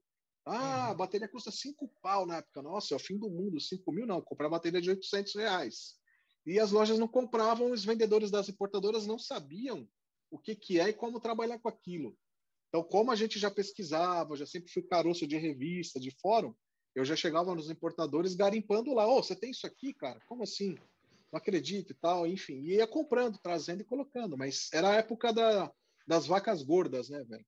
Ah, 0.45 0.87
a 0.87 0.89
uhum. 0.89 0.97
bateria 0.97 1.29
custa 1.29 1.51
5 1.51 1.89
pau 2.01 2.25
na 2.25 2.37
época. 2.37 2.61
Nossa, 2.61 2.93
é 2.93 2.97
o 2.97 2.99
fim 2.99 3.17
do 3.17 3.29
mundo, 3.29 3.61
5 3.61 3.89
mil 3.93 4.05
não, 4.05 4.21
comprar 4.21 4.49
bateria 4.49 4.81
de 4.81 4.89
800 4.89 5.35
reais. 5.35 5.98
E 6.45 6.59
as 6.59 6.71
lojas 6.71 6.97
não 6.97 7.07
compravam, 7.07 7.71
os 7.71 7.83
vendedores 7.83 8.31
das 8.31 8.49
importadoras 8.49 9.05
não 9.05 9.19
sabiam 9.19 9.87
o 10.31 10.37
que, 10.37 10.55
que 10.55 10.79
é 10.79 10.89
e 10.89 10.93
como 10.93 11.19
trabalhar 11.19 11.59
com 11.59 11.69
aquilo. 11.69 12.17
Então, 12.69 12.83
como 12.83 13.11
a 13.11 13.15
gente 13.15 13.39
já 13.39 13.49
pesquisava, 13.49 14.35
já 14.35 14.45
sempre 14.45 14.71
fui 14.71 14.83
caroço 14.83 15.25
de 15.25 15.37
revista, 15.37 15.99
de 15.99 16.11
fórum, 16.11 16.53
eu 16.95 17.03
já 17.03 17.15
chegava 17.15 17.55
nos 17.55 17.69
importadores 17.69 18.35
garimpando 18.35 18.93
lá. 18.93 19.07
Ô, 19.07 19.17
oh, 19.17 19.23
você 19.23 19.35
tem 19.35 19.51
isso 19.51 19.65
aqui, 19.65 19.93
cara? 19.93 20.19
Como 20.27 20.43
assim? 20.43 20.75
Não 21.31 21.37
acredito 21.37 21.91
e 21.91 21.95
tal, 21.95 22.27
enfim. 22.27 22.61
E 22.61 22.75
ia 22.75 22.87
comprando, 22.87 23.39
trazendo 23.39 23.81
e 23.81 23.85
colocando. 23.85 24.37
Mas 24.37 24.69
era 24.73 24.89
a 24.89 24.95
época 24.95 25.33
da, 25.33 25.71
das 26.07 26.27
vacas 26.27 26.63
gordas, 26.63 27.09
né, 27.09 27.23
velho? 27.23 27.45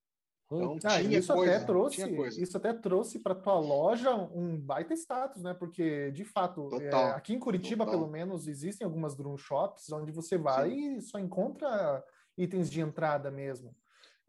Então, 0.54 0.78
ah, 0.84 1.02
isso 1.02 1.34
coisa, 1.34 1.56
até 1.56 1.66
trouxe, 1.66 2.42
isso 2.42 2.58
até 2.58 2.74
trouxe 2.74 3.20
para 3.20 3.34
tua 3.34 3.58
loja 3.58 4.14
um 4.14 4.60
baita 4.60 4.94
status, 4.94 5.42
né? 5.42 5.54
Porque 5.54 6.12
de 6.12 6.26
fato, 6.26 6.70
é, 6.82 6.94
aqui 7.12 7.34
em 7.34 7.40
Curitiba, 7.40 7.86
Total. 7.86 8.00
pelo 8.00 8.12
menos, 8.12 8.48
existem 8.48 8.84
algumas 8.84 9.16
drone 9.16 9.38
shops 9.38 9.90
onde 9.92 10.12
você 10.12 10.38
vai 10.38 10.72
Sim. 10.72 10.98
e 10.98 11.02
só 11.02 11.18
encontra 11.20 12.04
itens 12.38 12.70
de 12.70 12.82
entrada 12.82 13.32
mesmo. 13.32 13.74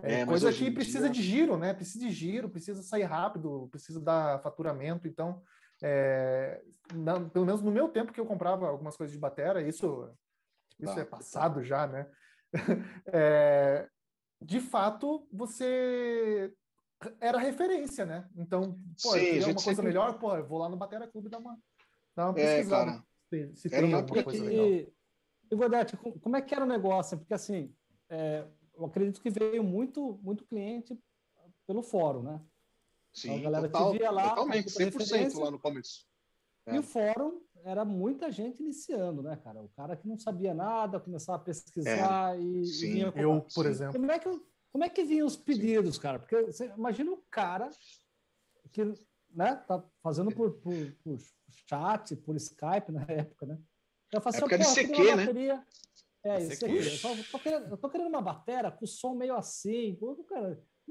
É, 0.01 0.21
é 0.21 0.27
coisa 0.27 0.53
que 0.53 0.71
precisa 0.71 1.11
dia... 1.11 1.11
de 1.11 1.23
giro, 1.23 1.57
né? 1.57 1.75
Precisa 1.75 2.05
de 2.05 2.11
giro, 2.13 2.49
precisa 2.49 2.83
sair 2.83 3.05
rápido, 3.05 3.69
precisa 3.71 4.01
dar 4.01 4.41
faturamento. 4.43 5.09
Então, 5.09 5.43
é, 5.83 6.63
na, 6.95 7.21
pelo 7.21 7.47
menos 7.47 7.63
no 7.63 7.71
meu 7.73 7.89
tempo 7.89 8.13
que 8.13 8.21
eu 8.21 8.27
comprava 8.27 8.69
algumas 8.69 8.97
coisas 8.97 9.13
de 9.13 9.19
batera, 9.21 9.61
isso, 9.61 10.09
isso 10.79 10.99
é 10.99 11.05
passado 11.05 11.63
já, 11.65 11.87
né? 11.87 12.07
é, 13.07 13.89
de 14.45 14.61
fato, 14.61 15.27
você 15.33 16.53
era 17.21 17.39
referência, 17.39 18.05
né? 18.05 18.29
Então, 18.37 18.79
pô, 19.03 19.13
Sim, 19.13 19.39
uma 19.39 19.55
coisa 19.55 19.61
sempre... 19.61 19.83
melhor, 19.85 20.19
pô, 20.19 20.37
eu 20.37 20.47
vou 20.47 20.59
lá 20.59 20.69
no 20.69 20.77
Batera 20.77 21.09
Clube 21.09 21.29
dar 21.29 21.39
uma, 21.39 21.59
dar 22.15 22.31
uma 22.31 22.39
é, 22.39 22.57
pesquisada. 22.57 22.93
Cara, 22.93 23.05
se, 23.29 23.57
se 23.57 23.71
tem 23.71 23.93
alguma 23.93 24.23
coisa 24.23 24.45
legal. 24.45 24.67
E, 24.67 24.93
e 25.51 25.57
Godete, 25.57 25.97
como 25.97 26.37
é 26.37 26.43
que 26.43 26.55
era 26.55 26.65
o 26.65 26.69
negócio? 26.69 27.19
Porque, 27.19 27.35
assim, 27.35 27.75
é, 28.09 28.47
eu 28.75 28.85
acredito 28.85 29.21
que 29.21 29.31
veio 29.31 29.63
muito, 29.63 30.19
muito 30.23 30.45
cliente 30.45 30.99
pelo 31.67 31.83
fórum, 31.83 32.23
né? 32.23 32.41
Sim, 33.13 33.29
então, 33.29 33.41
a 33.41 33.43
galera 33.43 33.69
total, 33.69 33.93
te 33.93 33.99
via 33.99 34.11
lá, 34.11 34.29
totalmente, 34.31 34.69
100% 34.69 35.39
lá 35.39 35.51
no 35.51 35.59
começo. 35.59 36.07
É. 36.67 36.75
E 36.75 36.79
o 36.79 36.83
fórum 36.83 37.41
era 37.65 37.85
muita 37.85 38.31
gente 38.31 38.63
iniciando, 38.63 39.23
né, 39.23 39.37
cara? 39.37 39.63
O 39.63 39.69
cara 39.71 39.97
que 39.97 40.07
não 40.07 40.19
sabia 40.19 40.55
nada, 40.55 41.01
começava 41.01 41.39
a 41.39 41.45
pesquisar 41.45 42.37
é. 42.37 42.41
e, 42.41 42.65
Sim. 42.67 42.97
E 42.97 43.21
eu, 43.21 43.45
por 43.55 43.67
exemplo. 43.67 43.95
Como 43.95 44.11
é 44.11 44.19
que, 44.19 44.41
como 44.71 44.85
é 44.85 44.89
que 44.89 45.05
vinham 45.05 45.27
os 45.27 45.37
pedidos, 45.37 45.97
Sim. 45.97 46.01
cara? 46.01 46.19
Porque 46.19 46.43
você 46.43 46.67
imagina 46.77 47.11
o 47.11 47.23
cara 47.31 47.71
que 48.73 48.85
né, 49.31 49.57
tá 49.67 49.83
fazendo 50.03 50.31
por, 50.31 50.53
por, 50.55 50.75
por 51.03 51.19
chat, 51.69 52.17
por 52.17 52.37
Skype 52.37 52.93
na 52.93 53.03
época, 53.09 53.47
né? 53.47 53.59
Eu 54.13 54.21
faço 54.21 54.45
assim, 54.45 54.59
de 54.59 54.65
CQ, 54.65 55.17
né? 55.17 55.27
Bateria... 55.27 55.65
É, 56.25 56.41
isso 56.41 56.65
aqui. 56.65 56.77
Eu, 56.77 57.01
tô, 57.01 57.33
tô 57.33 57.39
querendo, 57.41 57.69
eu 57.69 57.77
tô 57.77 57.91
querendo 57.91 58.09
uma 58.09 58.23
batera 58.23 58.71
com 58.71 58.87
som 58.87 59.15
meio 59.15 59.35
assim. 59.35 59.97
Como 59.97 60.25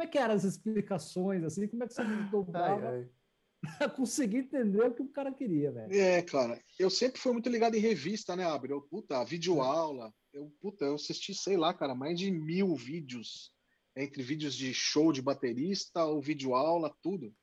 é 0.02 0.08
que 0.08 0.18
eram 0.18 0.34
as 0.34 0.44
explicações, 0.44 1.44
assim? 1.44 1.68
Como 1.70 1.84
é 1.84 1.88
que 1.88 1.94
você 1.94 2.04
dobrava? 2.30 3.08
Ai 3.80 3.90
conseguir 3.90 4.38
entender 4.38 4.82
o 4.82 4.94
que 4.94 5.04
o 5.04 5.10
cara 5.10 5.32
queria, 5.32 5.72
velho. 5.72 5.94
É, 5.94 6.22
cara, 6.22 6.60
eu 6.80 6.90
sempre 6.90 7.20
fui 7.20 7.32
muito 7.32 7.50
ligado 7.50 7.76
em 7.76 7.80
revista, 7.80 8.36
né, 8.36 8.44
Abel? 8.44 8.72
Eu, 8.72 8.82
puta, 8.82 9.24
videoaula. 9.24 10.14
Eu, 10.34 10.52
puta, 10.60 10.86
eu 10.86 10.96
assisti, 10.96 11.34
sei 11.34 11.58
lá, 11.58 11.74
cara, 11.74 11.94
mais 11.94 12.18
de 12.18 12.32
mil 12.32 12.76
vídeos, 12.76 13.52
entre 13.96 14.24
vídeos 14.24 14.56
de 14.56 14.74
show 14.74 15.12
de 15.12 15.22
baterista 15.22 16.06
ou 16.06 16.22
videoaula, 16.22 16.96
tudo. 17.02 17.34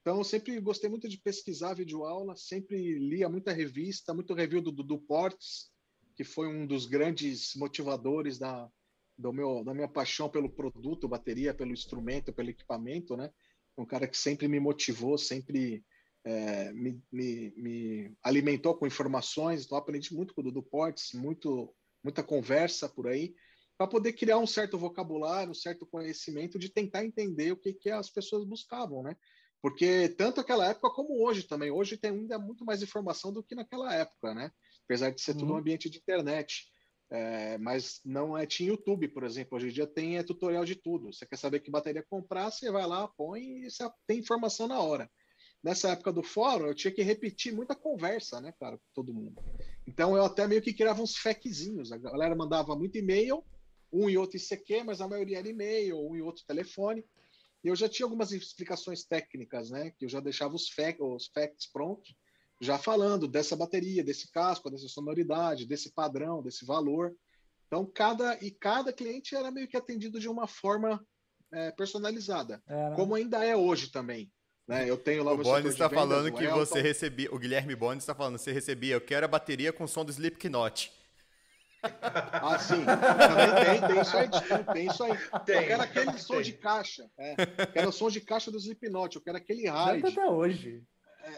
Então, 0.00 0.18
eu 0.18 0.24
sempre 0.24 0.58
gostei 0.60 0.88
muito 0.88 1.08
de 1.08 1.18
pesquisar 1.18 1.74
videoaula, 1.74 2.34
sempre 2.34 2.98
lia 2.98 3.28
muita 3.28 3.52
revista, 3.52 4.14
muito 4.14 4.34
review 4.34 4.62
do 4.62 4.72
Dudu 4.72 4.98
Portes, 4.98 5.70
que 6.16 6.24
foi 6.24 6.48
um 6.48 6.66
dos 6.66 6.86
grandes 6.86 7.54
motivadores 7.54 8.38
da, 8.38 8.68
do 9.16 9.32
meu, 9.32 9.62
da 9.62 9.74
minha 9.74 9.88
paixão 9.88 10.28
pelo 10.28 10.50
produto, 10.50 11.08
bateria, 11.08 11.52
pelo 11.52 11.72
instrumento, 11.72 12.32
pelo 12.32 12.50
equipamento, 12.50 13.16
né? 13.16 13.30
Um 13.82 13.86
cara 13.86 14.06
que 14.06 14.16
sempre 14.16 14.48
me 14.48 14.60
motivou, 14.60 15.16
sempre 15.16 15.84
é, 16.24 16.72
me, 16.72 17.02
me, 17.10 17.52
me, 17.56 18.16
alimentou 18.22 18.74
com 18.74 18.86
informações, 18.86 19.64
então 19.64 19.78
aprendi 19.78 20.14
muito 20.14 20.34
com 20.34 20.40
o 20.40 20.44
Dudu 20.44 20.62
Portes, 20.62 21.12
muito, 21.14 21.74
muita 22.02 22.22
conversa 22.22 22.88
por 22.88 23.06
aí, 23.06 23.34
para 23.78 23.86
poder 23.86 24.12
criar 24.12 24.38
um 24.38 24.46
certo 24.46 24.76
vocabulário, 24.76 25.52
um 25.52 25.54
certo 25.54 25.86
conhecimento 25.86 26.58
de 26.58 26.68
tentar 26.68 27.04
entender 27.04 27.52
o 27.52 27.56
que, 27.56 27.72
que 27.72 27.90
as 27.90 28.10
pessoas 28.10 28.44
buscavam, 28.44 29.02
né? 29.02 29.16
Porque 29.62 30.08
tanto 30.10 30.40
aquela 30.40 30.66
época 30.66 30.90
como 30.90 31.22
hoje 31.24 31.44
também, 31.44 31.70
hoje 31.70 31.96
tem 31.96 32.10
ainda 32.10 32.38
muito 32.38 32.64
mais 32.64 32.82
informação 32.82 33.32
do 33.32 33.42
que 33.42 33.54
naquela 33.54 33.94
época, 33.94 34.34
né? 34.34 34.50
Apesar 34.84 35.10
de 35.10 35.20
ser 35.20 35.34
tudo 35.34 35.46
um 35.46 35.50
uhum. 35.52 35.58
ambiente 35.58 35.88
de 35.88 35.98
internet. 35.98 36.66
É, 37.10 37.58
mas 37.58 38.00
não 38.04 38.38
é 38.38 38.46
tinha 38.46 38.68
YouTube, 38.68 39.08
por 39.08 39.24
exemplo. 39.24 39.56
Hoje 39.56 39.68
em 39.68 39.72
dia 39.72 39.86
tem 39.86 40.16
é, 40.16 40.22
tutorial 40.22 40.64
de 40.64 40.76
tudo. 40.76 41.12
Você 41.12 41.26
quer 41.26 41.36
saber 41.36 41.60
que 41.60 41.70
bateria 41.70 42.04
comprar, 42.08 42.50
você 42.50 42.70
vai 42.70 42.86
lá, 42.86 43.08
põe 43.08 43.64
e 43.64 43.70
você 43.70 43.88
tem 44.06 44.18
informação 44.18 44.68
na 44.68 44.78
hora. 44.80 45.10
Nessa 45.62 45.90
época 45.90 46.12
do 46.12 46.22
fórum, 46.22 46.68
eu 46.68 46.74
tinha 46.74 46.92
que 46.92 47.02
repetir 47.02 47.52
muita 47.52 47.74
conversa, 47.74 48.40
né, 48.40 48.54
cara, 48.58 48.78
com 48.78 48.84
todo 48.94 49.12
mundo. 49.12 49.42
Então 49.86 50.16
eu 50.16 50.24
até 50.24 50.46
meio 50.46 50.62
que 50.62 50.72
criava 50.72 51.02
uns 51.02 51.16
fequezinhos. 51.16 51.92
A 51.92 51.98
galera 51.98 52.34
mandava 52.34 52.76
muito 52.76 52.96
e-mail, 52.96 53.44
um 53.92 54.08
e 54.08 54.16
outro 54.16 54.38
ICQ, 54.38 54.84
mas 54.84 55.00
a 55.00 55.08
maioria 55.08 55.38
era 55.38 55.48
e-mail, 55.48 55.98
um 55.98 56.16
e 56.16 56.22
outro 56.22 56.44
telefone. 56.46 57.04
E 57.62 57.68
eu 57.68 57.76
já 57.76 57.88
tinha 57.88 58.06
algumas 58.06 58.32
explicações 58.32 59.04
técnicas, 59.04 59.70
né, 59.70 59.90
que 59.90 60.04
eu 60.06 60.08
já 60.08 60.20
deixava 60.20 60.54
os, 60.54 60.70
fac, 60.70 60.98
os 61.02 61.26
facts 61.26 61.66
prontos 61.66 62.14
já 62.60 62.78
falando 62.78 63.26
dessa 63.26 63.56
bateria, 63.56 64.04
desse 64.04 64.30
casco, 64.30 64.70
dessa 64.70 64.86
sonoridade, 64.86 65.66
desse 65.66 65.92
padrão, 65.92 66.42
desse 66.42 66.64
valor. 66.64 67.14
Então, 67.66 67.86
cada 67.86 68.36
e 68.42 68.50
cada 68.50 68.92
cliente 68.92 69.34
era 69.34 69.50
meio 69.50 69.66
que 69.66 69.76
atendido 69.76 70.20
de 70.20 70.28
uma 70.28 70.46
forma 70.46 71.04
é, 71.52 71.70
personalizada, 71.72 72.62
era. 72.66 72.94
como 72.94 73.14
ainda 73.14 73.44
é 73.44 73.56
hoje 73.56 73.90
também. 73.90 74.30
Né? 74.68 74.88
Eu 74.88 74.96
tenho 74.96 75.24
lá 75.24 75.32
o 75.32 75.38
Boni 75.38 75.68
está 75.68 75.88
falando 75.88 76.32
que 76.32 76.44
Elton. 76.44 76.58
você 76.58 76.80
recebia, 76.80 77.34
o 77.34 77.38
Guilherme 77.38 77.74
Boni 77.74 77.98
está 77.98 78.14
falando, 78.14 78.38
você 78.38 78.52
recebia, 78.52 78.94
eu 78.94 79.00
quero 79.00 79.24
a 79.24 79.28
bateria 79.28 79.72
com 79.72 79.86
som 79.86 80.04
do 80.04 80.12
Slipknot. 80.12 80.92
Ah, 81.82 82.58
sim. 82.58 82.84
Também 82.84 83.80
tem, 83.80 83.88
tem 83.88 84.00
isso 84.02 84.16
aí. 84.16 84.28
Tem 84.74 84.86
isso 84.86 85.02
aí. 85.02 85.18
Tem, 85.46 85.56
eu 85.56 85.66
quero 85.66 85.82
aquele 85.82 86.18
som 86.18 86.34
tem. 86.34 86.42
de 86.42 86.52
caixa. 86.52 87.10
É. 87.16 87.34
Quero 87.72 87.88
o 87.88 87.92
som 87.92 88.10
de 88.10 88.20
caixa 88.20 88.50
do 88.50 88.58
Slipknot. 88.58 89.16
Eu 89.16 89.22
quero 89.22 89.38
aquele 89.38 89.62
ride. 89.62 90.06
Até 90.06 90.26
hoje. 90.26 90.84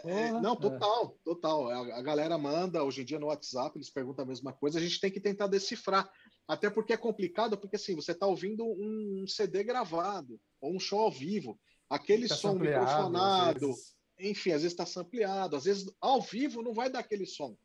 É, 0.05 0.31
não, 0.31 0.55
total, 0.55 1.17
total. 1.23 1.69
A, 1.69 1.97
a, 1.97 2.01
galera 2.01 2.37
manda, 2.37 2.83
hoje 2.83 3.01
em 3.01 3.05
dia 3.05 3.19
no 3.19 3.27
WhatsApp, 3.27 3.77
eles 3.77 3.89
perguntam 3.89 4.25
a 4.25 4.27
mesma 4.27 4.53
coisa, 4.53 4.79
a 4.79 4.81
gente 4.81 4.99
tem 4.99 5.11
que 5.11 5.19
tentar 5.19 5.47
decifrar. 5.47 6.09
Até 6.47 6.69
porque 6.69 6.93
é 6.93 6.97
complicado, 6.97 7.57
porque 7.57 7.75
assim, 7.75 7.95
você 7.95 8.11
está 8.11 8.27
ouvindo 8.27 8.65
um 8.65 9.25
CD 9.27 9.63
gravado, 9.63 10.39
ou 10.59 10.75
um 10.75 10.79
show 10.79 10.99
ao 10.99 11.11
vivo, 11.11 11.59
aquele 11.89 12.27
tá 12.27 12.35
som 12.35 12.53
microfonado, 12.53 13.71
às 13.71 13.93
enfim, 14.19 14.51
às 14.51 14.61
vezes 14.61 14.73
está 14.73 14.85
sampleado, 14.85 15.55
às 15.55 15.65
vezes 15.65 15.91
ao 15.99 16.21
vivo 16.21 16.61
não 16.61 16.73
vai 16.73 16.89
dar 16.89 16.99
aquele 16.99 17.25
som. 17.25 17.57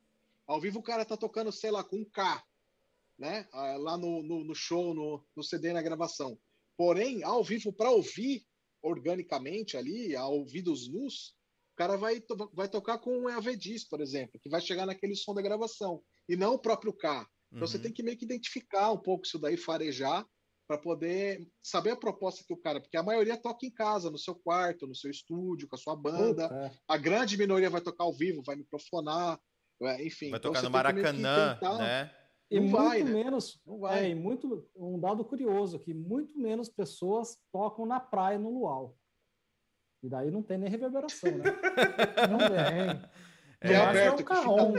Ao 0.47 0.61
vivo 0.61 0.79
o 0.79 0.83
cara 0.83 1.03
está 1.03 1.17
tocando, 1.17 1.53
sei 1.53 1.71
lá, 1.71 1.85
com 1.85 1.97
um 1.97 2.05
K, 2.05 2.43
né? 3.19 3.47
Ah, 3.53 3.77
lá 3.77 3.99
no, 3.99 4.23
no, 4.23 4.45
no 4.45 4.55
show, 4.55 4.95
no, 4.95 5.25
no 5.37 5.43
CD 5.43 5.73
na 5.73 5.83
gravação. 5.83 6.39
Porém, 6.77 7.23
ao 7.23 7.43
vivo, 7.43 7.73
para 7.73 7.91
ouvir 7.91 8.47
organicamente 8.81 9.77
ali, 9.77 10.15
a 10.15 10.27
ouvidos 10.27 10.89
nus, 10.89 11.37
cara 11.79 11.97
vai, 11.97 12.21
to 12.21 12.51
vai 12.53 12.69
tocar 12.69 12.99
com 12.99 13.17
um 13.17 13.29
AV-Dis, 13.29 13.89
por 13.89 14.01
exemplo, 14.01 14.41
que 14.43 14.51
vai 14.51 14.61
chegar 14.61 14.85
naquele 14.85 15.15
som 15.15 15.33
da 15.33 15.41
gravação, 15.41 16.03
e 16.29 16.35
não 16.35 16.55
o 16.55 16.59
próprio 16.59 16.93
K. 16.93 17.25
Então 17.51 17.61
uhum. 17.63 17.67
você 17.67 17.79
tem 17.79 17.93
que 17.93 18.03
meio 18.03 18.19
que 18.19 18.25
identificar 18.25 18.91
um 18.91 18.99
pouco 18.99 19.25
isso 19.25 19.39
daí, 19.39 19.57
farejar, 19.57 20.27
para 20.67 20.77
poder 20.77 21.49
saber 21.63 21.93
a 21.93 21.97
proposta 21.97 22.45
que 22.45 22.53
o 22.53 22.57
cara. 22.57 22.81
Porque 22.81 22.97
a 22.97 23.03
maioria 23.03 23.41
toca 23.41 23.65
em 23.65 23.71
casa, 23.71 24.11
no 24.11 24.19
seu 24.19 24.35
quarto, 24.35 24.87
no 24.87 24.95
seu 24.95 25.11
estúdio, 25.11 25.69
com 25.69 25.77
a 25.77 25.79
sua 25.79 25.97
banda. 25.97 26.45
É. 26.45 26.71
A 26.87 26.97
grande 26.99 27.39
minoria 27.39 27.71
vai 27.71 27.81
tocar 27.81 28.05
ao 28.05 28.13
vivo, 28.13 28.43
vai 28.45 28.57
microfonar, 28.57 29.41
é, 29.81 30.05
enfim. 30.05 30.31
Vai 30.31 30.39
então 30.39 30.53
tocar 30.53 30.65
no 30.65 30.71
Maracanã, 30.71 31.55
tentar... 31.55 31.79
né? 31.79 32.15
E 32.51 32.61
não 32.61 32.69
muito 32.69 32.77
vai, 32.77 33.03
né? 33.03 33.11
menos, 33.11 33.61
não 33.65 33.79
vai. 33.79 34.07
É, 34.07 34.09
e 34.11 34.15
muito, 34.15 34.69
um 34.75 34.99
dado 34.99 35.25
curioso 35.25 35.77
aqui, 35.77 35.95
muito 35.95 36.39
menos 36.39 36.69
pessoas 36.69 37.39
tocam 37.53 37.87
na 37.87 38.01
praia 38.01 38.39
no 38.39 38.51
luau. 38.51 38.97
E 40.03 40.09
daí 40.09 40.31
não 40.31 40.43
tem 40.43 40.59
nem 40.59 40.71
reverberação, 40.71 41.31
né? 41.31 41.45
não 42.31 42.39
tem. 42.39 43.09
É, 43.61 43.73
é 43.73 43.77
aberto, 43.77 44.21
é 44.21 44.23
um 44.23 44.25
carrão. 44.25 44.75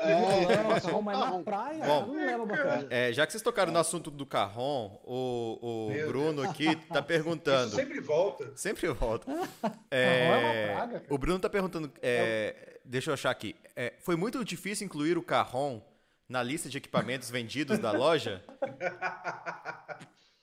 É, 0.00 0.52
é, 0.52 0.80
carrão, 0.80 1.02
mas 1.02 1.18
na 1.18 1.42
praia 1.42 1.84
Bom, 1.84 2.06
não 2.06 2.14
leva 2.14 2.46
bateria. 2.46 2.88
É, 2.88 3.12
já 3.12 3.26
que 3.26 3.32
vocês 3.32 3.42
tocaram 3.42 3.70
no 3.70 3.78
assunto 3.78 4.10
do 4.10 4.24
carrão, 4.24 4.98
o, 5.04 5.90
o 5.90 6.06
Bruno 6.06 6.40
Deus. 6.40 6.48
aqui 6.48 6.74
tá 6.86 7.02
perguntando. 7.04 7.68
Isso 7.68 7.76
sempre 7.76 8.00
volta. 8.00 8.52
Sempre 8.56 8.88
volta. 8.88 9.30
É, 9.90 10.26
é 10.26 10.70
uma 10.70 10.74
praga, 10.74 11.00
cara. 11.00 11.14
O 11.14 11.18
Bruno 11.18 11.38
tá 11.38 11.50
perguntando. 11.50 11.92
É, 12.00 12.78
deixa 12.84 13.10
eu 13.10 13.14
achar 13.14 13.30
aqui. 13.30 13.54
É, 13.76 13.92
foi 14.00 14.16
muito 14.16 14.42
difícil 14.44 14.86
incluir 14.86 15.18
o 15.18 15.22
carrom 15.22 15.80
na 16.28 16.42
lista 16.42 16.68
de 16.68 16.78
equipamentos 16.78 17.30
vendidos 17.30 17.78
da 17.78 17.92
loja? 17.92 18.42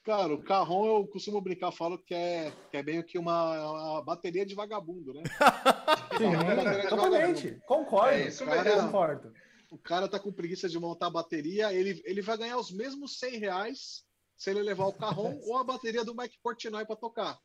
Cara, 0.03 0.33
o 0.33 0.41
carrão 0.41 0.85
eu 0.85 1.07
costumo 1.07 1.39
brincar, 1.39 1.71
falo 1.71 1.97
que 1.99 2.13
é, 2.13 2.51
que 2.71 2.77
é 2.77 2.81
meio 2.81 3.03
que 3.03 3.19
uma, 3.19 3.71
uma 3.71 4.03
bateria 4.03 4.43
de 4.43 4.55
vagabundo, 4.55 5.13
né? 5.13 5.21
Sim, 6.17 6.89
totalmente. 6.89 7.61
Concordo. 7.67 8.15
É 8.15 8.27
isso 8.27 8.43
cara, 8.43 8.81
concordo. 8.81 9.33
O 9.69 9.77
cara 9.77 10.07
tá 10.07 10.19
com 10.19 10.33
preguiça 10.33 10.67
de 10.67 10.79
montar 10.79 11.07
a 11.07 11.11
bateria, 11.11 11.71
ele, 11.71 12.01
ele 12.03 12.21
vai 12.21 12.35
ganhar 12.35 12.57
os 12.57 12.71
mesmos 12.71 13.19
100 13.19 13.37
reais 13.37 14.03
se 14.35 14.49
ele 14.49 14.63
levar 14.63 14.87
o 14.87 14.93
carrão 14.93 15.39
ou 15.45 15.57
a 15.57 15.63
bateria 15.63 16.03
do 16.03 16.15
Mike 16.15 16.39
Portnoy 16.41 16.83
para 16.83 16.95
tocar. 16.95 17.37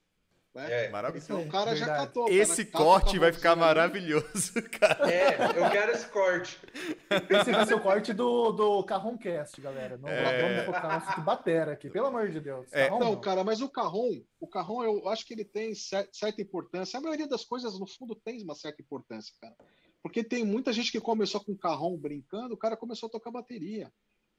É, 0.58 0.86
é 0.86 0.88
maravilhoso. 0.90 1.32
Então, 1.32 1.42
o 1.42 1.48
cara 1.48 1.70
Verdade. 1.72 1.90
já 1.90 1.96
catou. 1.96 2.28
Esse 2.28 2.64
cara 2.64 2.84
corte 2.84 3.18
vai 3.18 3.32
ficar 3.32 3.56
maravilhoso, 3.56 4.52
cara. 4.78 5.10
É, 5.10 5.58
eu 5.58 5.70
quero 5.70 5.92
esse 5.92 6.06
corte. 6.08 6.58
Esse 7.30 7.52
vai 7.52 7.66
ser 7.66 7.74
o 7.74 7.80
corte 7.80 8.12
do, 8.12 8.52
do 8.52 8.84
Carroncast, 8.84 9.60
galera. 9.60 9.96
Não 9.96 10.08
é... 10.08 10.42
vamos 10.42 10.66
focar 10.66 11.18
no 11.18 11.24
batera 11.24 11.72
aqui, 11.72 11.90
pelo 11.90 12.06
amor 12.06 12.28
de 12.28 12.40
Deus. 12.40 12.66
É. 12.72 12.88
Não, 12.90 13.20
cara, 13.20 13.44
mas 13.44 13.60
o 13.60 13.68
Carron, 13.68 14.22
o 14.40 14.46
Carron, 14.46 14.84
eu 14.84 15.08
acho 15.08 15.26
que 15.26 15.34
ele 15.34 15.44
tem 15.44 15.74
certa 15.74 16.40
importância. 16.40 16.98
A 16.98 17.02
maioria 17.02 17.26
das 17.26 17.44
coisas, 17.44 17.78
no 17.78 17.86
fundo, 17.86 18.14
tem 18.14 18.42
uma 18.42 18.54
certa 18.54 18.80
importância, 18.82 19.32
cara. 19.40 19.54
Porque 20.02 20.22
tem 20.22 20.44
muita 20.44 20.72
gente 20.72 20.92
que 20.92 21.00
começou 21.00 21.42
com 21.42 21.56
carrão 21.56 21.96
brincando, 21.96 22.54
o 22.54 22.58
cara 22.58 22.76
começou 22.76 23.08
a 23.08 23.10
tocar 23.10 23.30
bateria. 23.30 23.90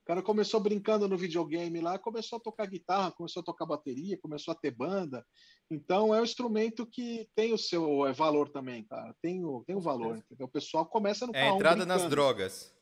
O 0.07 0.15
cara 0.15 0.23
começou 0.23 0.61
brincando 0.61 1.05
no 1.05 1.17
videogame 1.17 1.81
lá, 1.81 1.99
começou 1.99 2.37
a 2.37 2.39
tocar 2.39 2.65
guitarra, 2.65 3.11
começou 3.11 3.41
a 3.41 3.43
tocar 3.43 3.65
bateria, 3.65 4.17
começou 4.17 4.53
a 4.53 4.55
ter 4.55 4.71
banda. 4.71 5.21
Então 5.69 6.15
é 6.15 6.21
um 6.21 6.23
instrumento 6.23 6.87
que 6.87 7.29
tem 7.35 7.51
o 7.51 7.57
seu 7.57 8.07
é, 8.07 8.13
valor 8.13 8.47
também, 8.47 8.85
cara. 8.85 9.13
Tem 9.21 9.43
o, 9.43 9.65
tem 9.67 9.75
o 9.75 9.81
valor. 9.81 10.15
Entendeu? 10.15 10.47
O 10.47 10.49
pessoal 10.49 10.85
começa 10.85 11.27
no 11.27 11.35
É 11.35 11.49
a 11.49 11.53
entrada 11.53 11.75
brincando. 11.75 12.01
nas 12.01 12.09
drogas. 12.09 12.73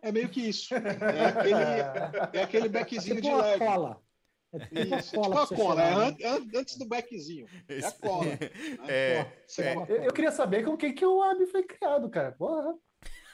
É 0.00 0.12
meio 0.12 0.28
que 0.28 0.42
isso. 0.42 0.72
É 0.72 1.26
aquele, 1.26 2.38
é 2.38 2.42
aquele 2.44 2.68
backzinho 2.68 3.16
tipo 3.16 3.28
de 3.28 3.42
leve. 3.42 3.64
Cola. 3.64 4.00
É 4.52 4.58
tipo 4.60 4.96
Isso, 4.96 5.14
cola. 5.16 5.46
Tipo 5.46 5.54
a 5.54 5.56
cola, 5.56 5.82
é 5.82 6.10
né? 6.12 6.16
antes 6.54 6.78
do 6.78 6.86
backzinho. 6.86 7.48
É 7.68 7.84
a 7.84 7.90
cola. 7.90 8.26
É, 8.88 9.26
é, 9.58 9.74
eu, 9.74 9.96
eu, 10.04 10.12
queria 10.12 10.30
saber 10.30 10.64
com 10.64 10.76
quem 10.76 10.94
que 10.94 11.04
o 11.04 11.20
AB 11.20 11.46
foi 11.46 11.64
criado, 11.64 12.08
cara. 12.08 12.30
Porra. 12.30 12.76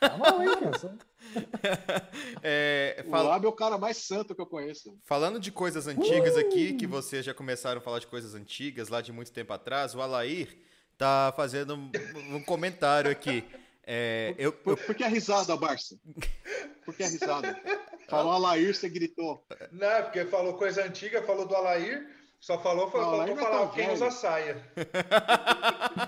Tá 0.01 0.17
é, 2.43 3.05
fala... 3.11 3.25
O 3.25 3.29
Lab 3.29 3.45
é 3.45 3.49
o 3.49 3.53
cara 3.53 3.79
mais 3.79 3.97
santo 3.97 4.35
que 4.35 4.41
eu 4.41 4.47
conheço. 4.47 4.99
Falando 5.05 5.41
de 5.41 5.51
coisas 5.51 5.87
antigas 5.87 6.37
uh! 6.37 6.41
aqui, 6.41 6.75
que 6.75 6.87
vocês 6.87 7.25
já 7.25 7.35
começaram 7.35 7.79
a 7.79 7.81
falar 7.83 7.99
de 7.99 8.07
coisas 8.07 8.35
antigas 8.35 8.89
lá 8.89 9.01
de 9.01 9.13
muito 9.13 9.33
tempo 9.33 9.53
atrás, 9.53 9.95
o 9.95 10.01
Alair 10.01 10.57
tá 10.97 11.33
fazendo 11.37 11.75
um, 11.77 11.91
um 12.37 12.43
comentário 12.43 13.11
aqui. 13.11 13.45
É, 13.87 14.35
eu, 14.37 14.53
por, 14.53 14.77
por, 14.77 14.87
por, 14.87 14.95
que 14.95 15.05
a 15.05 15.09
risada, 15.09 15.57
Barça? 15.57 15.97
Por 16.85 16.95
que 16.95 17.03
a 17.03 17.09
risada? 17.09 17.59
Falou 18.09 18.33
Alair, 18.33 18.75
você 18.75 18.89
gritou. 18.89 19.45
Não, 19.71 19.87
é 19.87 20.03
porque 20.03 20.25
falou 20.25 20.55
coisa 20.55 20.83
antiga, 20.83 21.23
falou 21.23 21.47
do 21.47 21.55
Alair, 21.55 22.09
só 22.41 22.59
falou, 22.61 22.89
falou, 22.91 23.27
faltou 23.27 23.37
falar 23.37 23.67
tá 23.67 23.73
quem 23.75 23.87
velho. 23.87 23.95
usa 23.95 24.11
saia. 24.11 24.73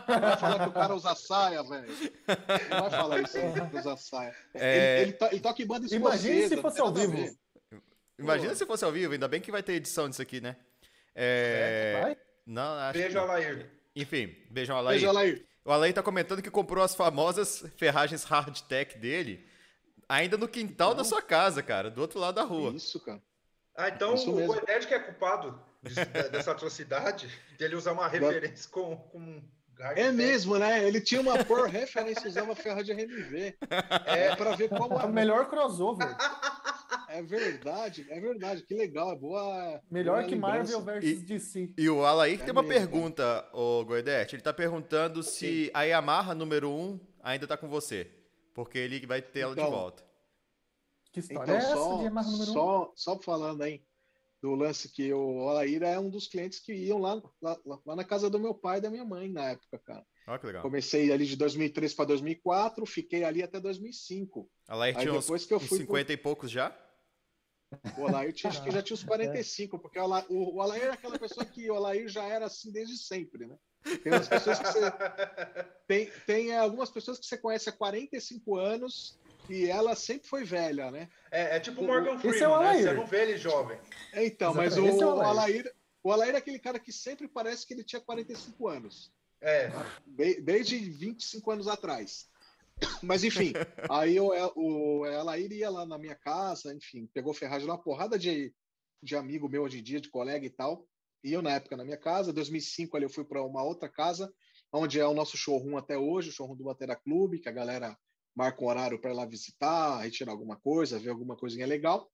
vai 0.07 0.37
falar 0.37 0.59
que 0.61 0.69
o 0.69 0.73
cara 0.73 0.95
usa 0.95 1.15
saia, 1.17 1.63
velho. 1.63 1.89
Não 2.71 2.81
vai 2.83 2.91
falar 2.91 3.21
isso, 3.21 3.37
que 3.71 3.77
usa 3.77 3.97
saia. 3.97 4.35
É... 4.55 5.03
Ele, 5.03 5.03
ele, 5.03 5.13
to, 5.13 5.25
ele 5.27 5.41
toca 5.41 5.63
em 5.63 5.67
banda 5.67 5.95
Imagina 5.95 6.49
se 6.49 6.57
fosse 6.57 6.81
ao 6.81 6.93
vivo. 6.93 7.37
Imagina 8.19 8.51
Pô. 8.51 8.57
se 8.57 8.67
fosse 8.67 8.85
ao 8.85 8.93
vivo, 8.93 9.13
ainda 9.13 9.27
bem 9.27 9.41
que 9.41 9.51
vai 9.51 9.63
ter 9.63 9.73
edição 9.73 10.09
disso 10.09 10.23
aqui, 10.23 10.41
né? 10.41 10.57
É... 11.15 12.01
Vai? 12.01 12.17
Não, 12.47 12.79
acho 12.79 12.99
Beijo, 12.99 13.13
que... 13.13 13.19
Alair. 13.19 13.71
Enfim, 13.97 14.37
beijão, 14.51 14.77
Alair. 14.77 15.01
Beijo, 15.01 15.09
Alair. 15.09 15.47
O 15.65 15.73
Alain 15.73 15.93
tá 15.93 16.03
comentando 16.03 16.43
que 16.43 16.51
comprou 16.51 16.85
as 16.85 16.95
famosas 16.95 17.65
ferragens 17.77 18.25
hardtech 18.25 18.97
dele 18.99 19.45
ainda 20.09 20.37
no 20.37 20.49
quintal 20.49 20.91
Não. 20.91 20.99
da 20.99 21.05
sua 21.05 21.21
casa, 21.21 21.63
cara, 21.63 21.91
do 21.91 22.01
outro 22.01 22.19
lado 22.19 22.37
da 22.37 22.43
rua. 22.43 22.73
Isso, 22.73 23.01
cara. 23.01 23.21
Ah, 23.77 23.89
então 23.89 24.15
Isso 24.15 24.31
o 24.31 24.47
Goedet 24.47 24.87
que 24.87 24.95
é 24.95 24.99
culpado 24.99 25.70
dessa 26.31 26.53
atrocidade, 26.53 27.31
dele 27.59 27.77
usar 27.77 27.93
uma 27.93 28.09
referência 28.09 28.69
com, 28.71 28.97
com 28.97 29.43
é 29.97 30.13
mesmo, 30.13 30.59
né? 30.59 30.87
Ele 30.87 31.01
tinha 31.01 31.21
uma 31.21 31.43
por 31.45 31.67
referência 31.67 32.29
usava 32.29 32.55
ferra 32.55 32.85
de 32.85 32.93
RMV. 32.93 33.57
É 34.05 34.37
para 34.37 34.55
ver 34.55 34.69
como 34.69 34.99
é 34.99 35.05
o 35.05 35.13
melhor 35.13 35.49
crossover. 35.49 36.09
É 37.09 37.23
verdade, 37.23 38.07
é 38.09 38.21
verdade. 38.21 38.63
Que 38.63 38.73
legal, 38.73 39.13
é 39.13 39.17
boa. 39.17 39.83
Melhor 39.91 40.25
que 40.27 40.37
Marvel 40.37 40.81
versus 40.81 41.23
DC. 41.23 41.75
E 41.77 41.89
o 41.89 42.05
Alair 42.05 42.41
é 42.41 42.45
tem 42.45 42.53
uma 42.53 42.63
mesmo, 42.63 42.79
pergunta, 42.79 43.49
o 43.53 43.85
Goedet. 43.85 44.35
Ele 44.35 44.43
tá 44.43 44.53
perguntando 44.53 45.21
se 45.21 45.71
a 45.75 45.83
Yamaha 45.83 46.35
número 46.37 46.71
1 46.71 47.01
ainda 47.21 47.49
tá 47.49 47.57
com 47.57 47.69
você. 47.69 48.09
Porque 48.55 48.79
ele 48.79 49.05
vai 49.07 49.21
ter 49.21 49.41
ela 49.41 49.53
então, 49.53 49.65
de 49.65 49.71
volta. 49.71 50.05
Que 51.13 51.19
história 51.19 51.43
então, 51.43 51.55
é 51.55 51.59
essa 51.59 51.99
de 51.99 52.05
Yamaha 52.05 52.31
número 52.31 52.53
só, 52.53 52.83
1? 52.83 52.93
Só 52.95 53.21
falando 53.21 53.63
aí 53.63 53.83
do 54.43 54.55
lance 54.55 54.91
que 54.91 55.13
o 55.13 55.49
Alair 55.49 55.83
é 55.83 55.99
um 55.99 56.09
dos 56.09 56.27
clientes 56.27 56.59
que 56.59 56.73
iam 56.73 56.99
lá, 56.99 57.21
lá, 57.43 57.59
lá, 57.85 57.97
na 57.97 58.05
casa 58.05 58.31
do 58.31 58.39
meu 58.39 58.55
pai 58.55 58.79
e 58.79 58.81
da 58.81 58.91
minha 58.91 59.05
mãe 59.05 59.29
na 59.31 59.51
época, 59.51 59.79
cara. 59.79 60.05
Ah, 60.27 60.39
que 60.39 60.47
legal. 60.47 60.63
Comecei 60.63 61.13
ali 61.13 61.27
de 61.27 61.37
2003 61.37 61.93
para 61.95 62.07
2004, 62.07 62.87
fiquei 62.87 63.25
ali 63.25 63.43
até 63.43 63.61
2005. 63.61 64.49
Alair 64.69 64.97
tinha 64.97 65.13
depois 65.13 65.43
uns, 65.43 65.47
que 65.47 65.55
eu 65.55 65.61
fui 65.61 65.79
50 65.79 66.05
pro... 66.05 66.13
e 66.13 66.17
poucos 66.17 66.51
já? 66.51 66.75
O 67.99 68.07
Alair 68.07 68.33
tinha, 68.33 68.51
acho 68.51 68.65
que 68.65 68.71
já 68.71 68.83
tinha 68.83 68.95
uns 68.95 69.05
45, 69.05 69.79
porque 69.79 69.99
o 69.99 70.03
Alair, 70.03 70.27
o, 70.29 70.57
o 70.57 70.61
Alair 70.61 70.85
é 70.85 70.91
aquela 70.91 71.19
pessoa 71.19 71.47
que 71.47 71.71
o 71.71 71.75
Alair 71.75 72.09
já 72.09 72.25
era 72.25 72.47
assim 72.47 72.73
desde 72.73 72.97
sempre, 72.97 73.47
né? 73.47 73.57
Tem 74.03 74.13
umas 74.13 74.29
pessoas 74.29 74.59
que 74.59 74.67
você. 74.67 74.81
Tem, 75.87 76.11
tem 76.27 76.57
algumas 76.57 76.91
pessoas 76.91 77.19
que 77.19 77.27
você 77.27 77.37
conhece 77.37 77.69
há 77.69 77.73
45 77.73 78.57
anos 78.57 79.19
e 79.51 79.69
ela 79.69 79.95
sempre 79.95 80.29
foi 80.29 80.45
velha, 80.45 80.91
né? 80.91 81.09
É, 81.31 81.57
é 81.57 81.61
tipo 81.61 81.83
o 81.83 81.87
Morgan 81.87 82.19
Freeman, 82.19 82.43
é 82.43 82.49
o 82.49 82.61
né? 82.61 82.83
Você 82.83 82.93
não 82.95 83.07
vê 83.07 83.23
ele 83.23 83.37
jovem. 83.37 83.79
Então, 84.15 84.55
mas 84.55 84.77
o, 84.77 84.87
é 84.87 84.93
o, 84.93 85.21
Alair, 85.21 85.75
o 86.03 86.13
Alair 86.13 86.35
é 86.35 86.39
aquele 86.39 86.59
cara 86.59 86.79
que 86.79 86.93
sempre 86.93 87.29
parece 87.29 87.67
que 87.67 87.75
ele 87.75 87.85
tinha 87.85 88.01
45 88.01 88.69
anos. 88.69 89.13
É. 89.41 89.71
Desde 90.43 90.79
25 90.79 91.51
anos 91.51 91.69
atrás. 91.69 92.29
Mas 93.03 93.25
enfim, 93.25 93.53
aí 93.91 94.19
o, 94.21 94.31
o 94.57 95.07
ela 95.07 95.39
iria 95.39 95.71
lá 95.71 95.85
na 95.85 95.99
minha 95.99 96.15
casa, 96.15 96.75
enfim, 96.75 97.09
pegou 97.13 97.35
ferragem 97.35 97.69
uma 97.69 97.79
porrada 97.79 98.19
de, 98.19 98.55
de 99.03 99.17
amigo 99.17 99.49
meu 99.49 99.63
hoje 99.63 99.81
em 99.81 99.83
dia, 99.83 100.01
de 100.01 100.09
colega 100.09 100.45
e 100.45 100.51
tal. 100.51 100.87
E 101.23 101.33
eu, 101.33 101.43
na 101.43 101.53
época, 101.53 101.77
na 101.77 101.85
minha 101.85 101.99
casa. 101.99 102.33
2005, 102.33 102.97
ali 102.97 103.05
eu 103.05 103.11
fui 103.11 103.25
para 103.25 103.43
uma 103.43 103.63
outra 103.63 103.89
casa, 103.89 104.33
onde 104.73 104.99
é 104.99 105.07
o 105.07 105.15
nosso 105.15 105.37
showroom 105.37 105.77
até 105.77 105.99
hoje, 105.99 106.31
o 106.31 106.33
showroom 106.33 106.57
do 106.57 106.65
Batera 106.65 106.97
Clube, 106.97 107.39
que 107.39 107.49
a 107.49 107.53
galera 107.53 107.97
marca 108.35 108.63
um 108.63 108.69
horário 108.69 109.01
para 109.01 109.11
ir 109.11 109.15
lá 109.15 109.25
visitar, 109.25 109.99
retirar 109.99 110.33
alguma 110.33 110.57
coisa, 110.57 110.99
ver 110.99 111.11
alguma 111.11 111.37
coisinha 111.37 111.67
legal. 111.67 112.11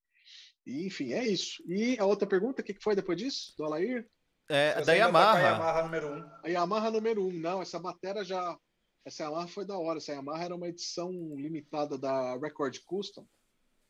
E, 0.66 0.86
enfim, 0.86 1.12
é 1.12 1.24
isso. 1.24 1.62
E 1.68 1.98
a 1.98 2.04
outra 2.04 2.26
pergunta, 2.26 2.62
o 2.62 2.64
que 2.64 2.76
foi 2.80 2.94
depois 2.94 3.18
disso, 3.18 3.54
do 3.56 3.64
Alair? 3.64 4.08
É, 4.48 4.80
da 4.82 4.92
Yamaha. 4.92 5.32
Tá 5.32 5.38
a 5.38 5.50
Yamaha 5.50 5.82
número 5.82 6.08
1. 6.08 6.16
Um. 6.16 6.30
A 6.44 6.48
Yamaha 6.48 6.90
número 6.90 7.24
1, 7.24 7.28
um. 7.28 7.32
não, 7.32 7.62
essa 7.62 7.78
bateria 7.78 8.24
já 8.24 8.58
essa 9.06 9.22
Yamaha 9.22 9.46
foi 9.46 9.64
da 9.64 9.78
hora. 9.78 9.98
Essa 9.98 10.12
Yamaha 10.12 10.44
era 10.44 10.56
uma 10.56 10.66
edição 10.66 11.12
limitada 11.36 11.96
da 11.96 12.36
Record 12.36 12.76
Custom. 12.84 13.24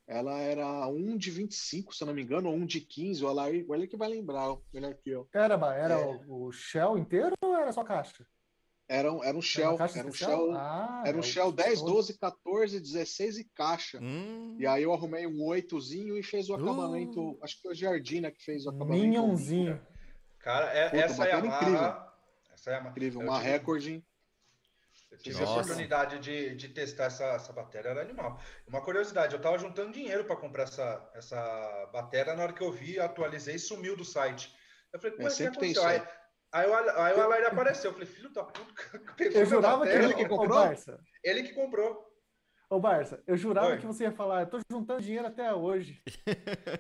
Ela 0.06 0.38
era 0.38 0.86
um 0.88 1.16
de 1.16 1.30
25, 1.30 1.94
se 1.94 2.04
eu 2.04 2.06
não 2.06 2.14
me 2.14 2.22
engano, 2.22 2.50
ou 2.50 2.54
um 2.54 2.66
de 2.66 2.80
15. 2.80 3.24
Olha 3.24 3.34
lá, 3.34 3.44
olha 3.68 3.88
que 3.88 3.96
vai 3.96 4.08
lembrar. 4.08 4.50
Olha 4.50 4.88
aqui, 4.90 5.14
ó. 5.14 5.24
Caramba, 5.24 5.74
era 5.74 5.94
é. 5.94 6.06
o, 6.28 6.44
o, 6.44 6.52
Shell 6.52 6.98
inteiro 6.98 7.34
ou 7.40 7.56
era 7.56 7.72
só 7.72 7.82
caixa? 7.82 8.26
Era 8.88 9.12
um, 9.12 9.22
era 9.24 9.36
um 9.36 9.42
Shell. 9.42 9.76
Era 9.80 10.06
um 10.06 10.12
Shell, 10.12 10.52
ah, 10.54 11.02
era 11.04 11.16
um 11.16 11.20
é 11.20 11.22
Shell 11.22 11.50
10, 11.50 11.82
12, 11.82 12.18
14, 12.18 12.80
16 12.80 13.38
e 13.38 13.44
caixa. 13.44 13.98
Hum. 14.00 14.56
E 14.58 14.66
aí 14.66 14.84
eu 14.84 14.92
arrumei 14.92 15.26
um 15.26 15.42
oitozinho 15.44 16.16
e 16.16 16.22
fez 16.22 16.48
o 16.48 16.52
uh. 16.52 16.56
acabamento. 16.56 17.20
Uh. 17.20 17.38
Acho 17.42 17.56
que 17.56 17.62
foi 17.62 17.72
o 17.72 17.74
Jardina 17.74 18.30
que 18.30 18.44
fez 18.44 18.64
o 18.64 18.70
acabamento. 18.70 19.06
Minhãozinho. 19.06 19.80
Cara, 20.38 20.66
é, 20.66 20.88
Puta, 20.90 21.02
essa 21.02 21.26
é 21.26 21.38
incrível. 21.38 21.96
Essa 22.52 22.70
é 22.70 22.78
uma... 22.78 22.90
incrível. 22.90 23.20
Uma 23.20 23.38
recorde 23.40 24.04
eu 25.16 25.18
tive 25.18 25.40
Nossa. 25.40 25.52
a 25.52 25.54
oportunidade 25.54 26.18
de, 26.18 26.54
de 26.54 26.68
testar 26.68 27.06
essa, 27.06 27.24
essa 27.24 27.52
bateria, 27.52 27.90
era 27.90 28.02
animal. 28.02 28.40
Uma 28.66 28.82
curiosidade, 28.82 29.32
eu 29.32 29.38
estava 29.38 29.58
juntando 29.58 29.92
dinheiro 29.92 30.24
para 30.24 30.36
comprar 30.36 30.64
essa, 30.64 31.10
essa 31.14 31.88
bateria, 31.92 32.34
na 32.34 32.42
hora 32.42 32.52
que 32.52 32.62
eu 32.62 32.70
vi, 32.70 33.00
atualizei, 33.00 33.58
sumiu 33.58 33.96
do 33.96 34.04
site. 34.04 34.54
Eu 34.92 35.00
falei, 35.00 35.16
como 35.16 35.28
é, 35.28 35.32
é 35.32 35.34
que 35.34 35.44
aconteceu? 35.44 35.86
Aí, 35.86 36.02
aí, 36.52 36.66
o, 36.68 36.74
aí 36.74 37.14
o 37.14 37.20
Alair 37.22 37.46
apareceu, 37.46 37.90
eu 37.90 37.92
falei, 37.92 38.08
filho 38.08 38.30
da 38.30 38.44
puta, 38.44 38.82
eu 39.34 39.46
jurava 39.46 39.86
que 39.86 39.92
ele 39.92 40.14
que 40.14 40.28
comprou. 40.28 40.48
Barça. 40.48 41.00
Ele 41.22 41.42
que 41.42 41.54
comprou. 41.54 42.06
Ô, 42.68 42.80
Barça, 42.80 43.22
eu 43.28 43.36
jurava 43.36 43.68
Oi. 43.68 43.78
que 43.78 43.86
você 43.86 44.04
ia 44.04 44.12
falar, 44.12 44.40
eu 44.40 44.46
tô 44.48 44.58
juntando 44.70 45.00
dinheiro 45.00 45.28
até 45.28 45.54
hoje. 45.54 46.02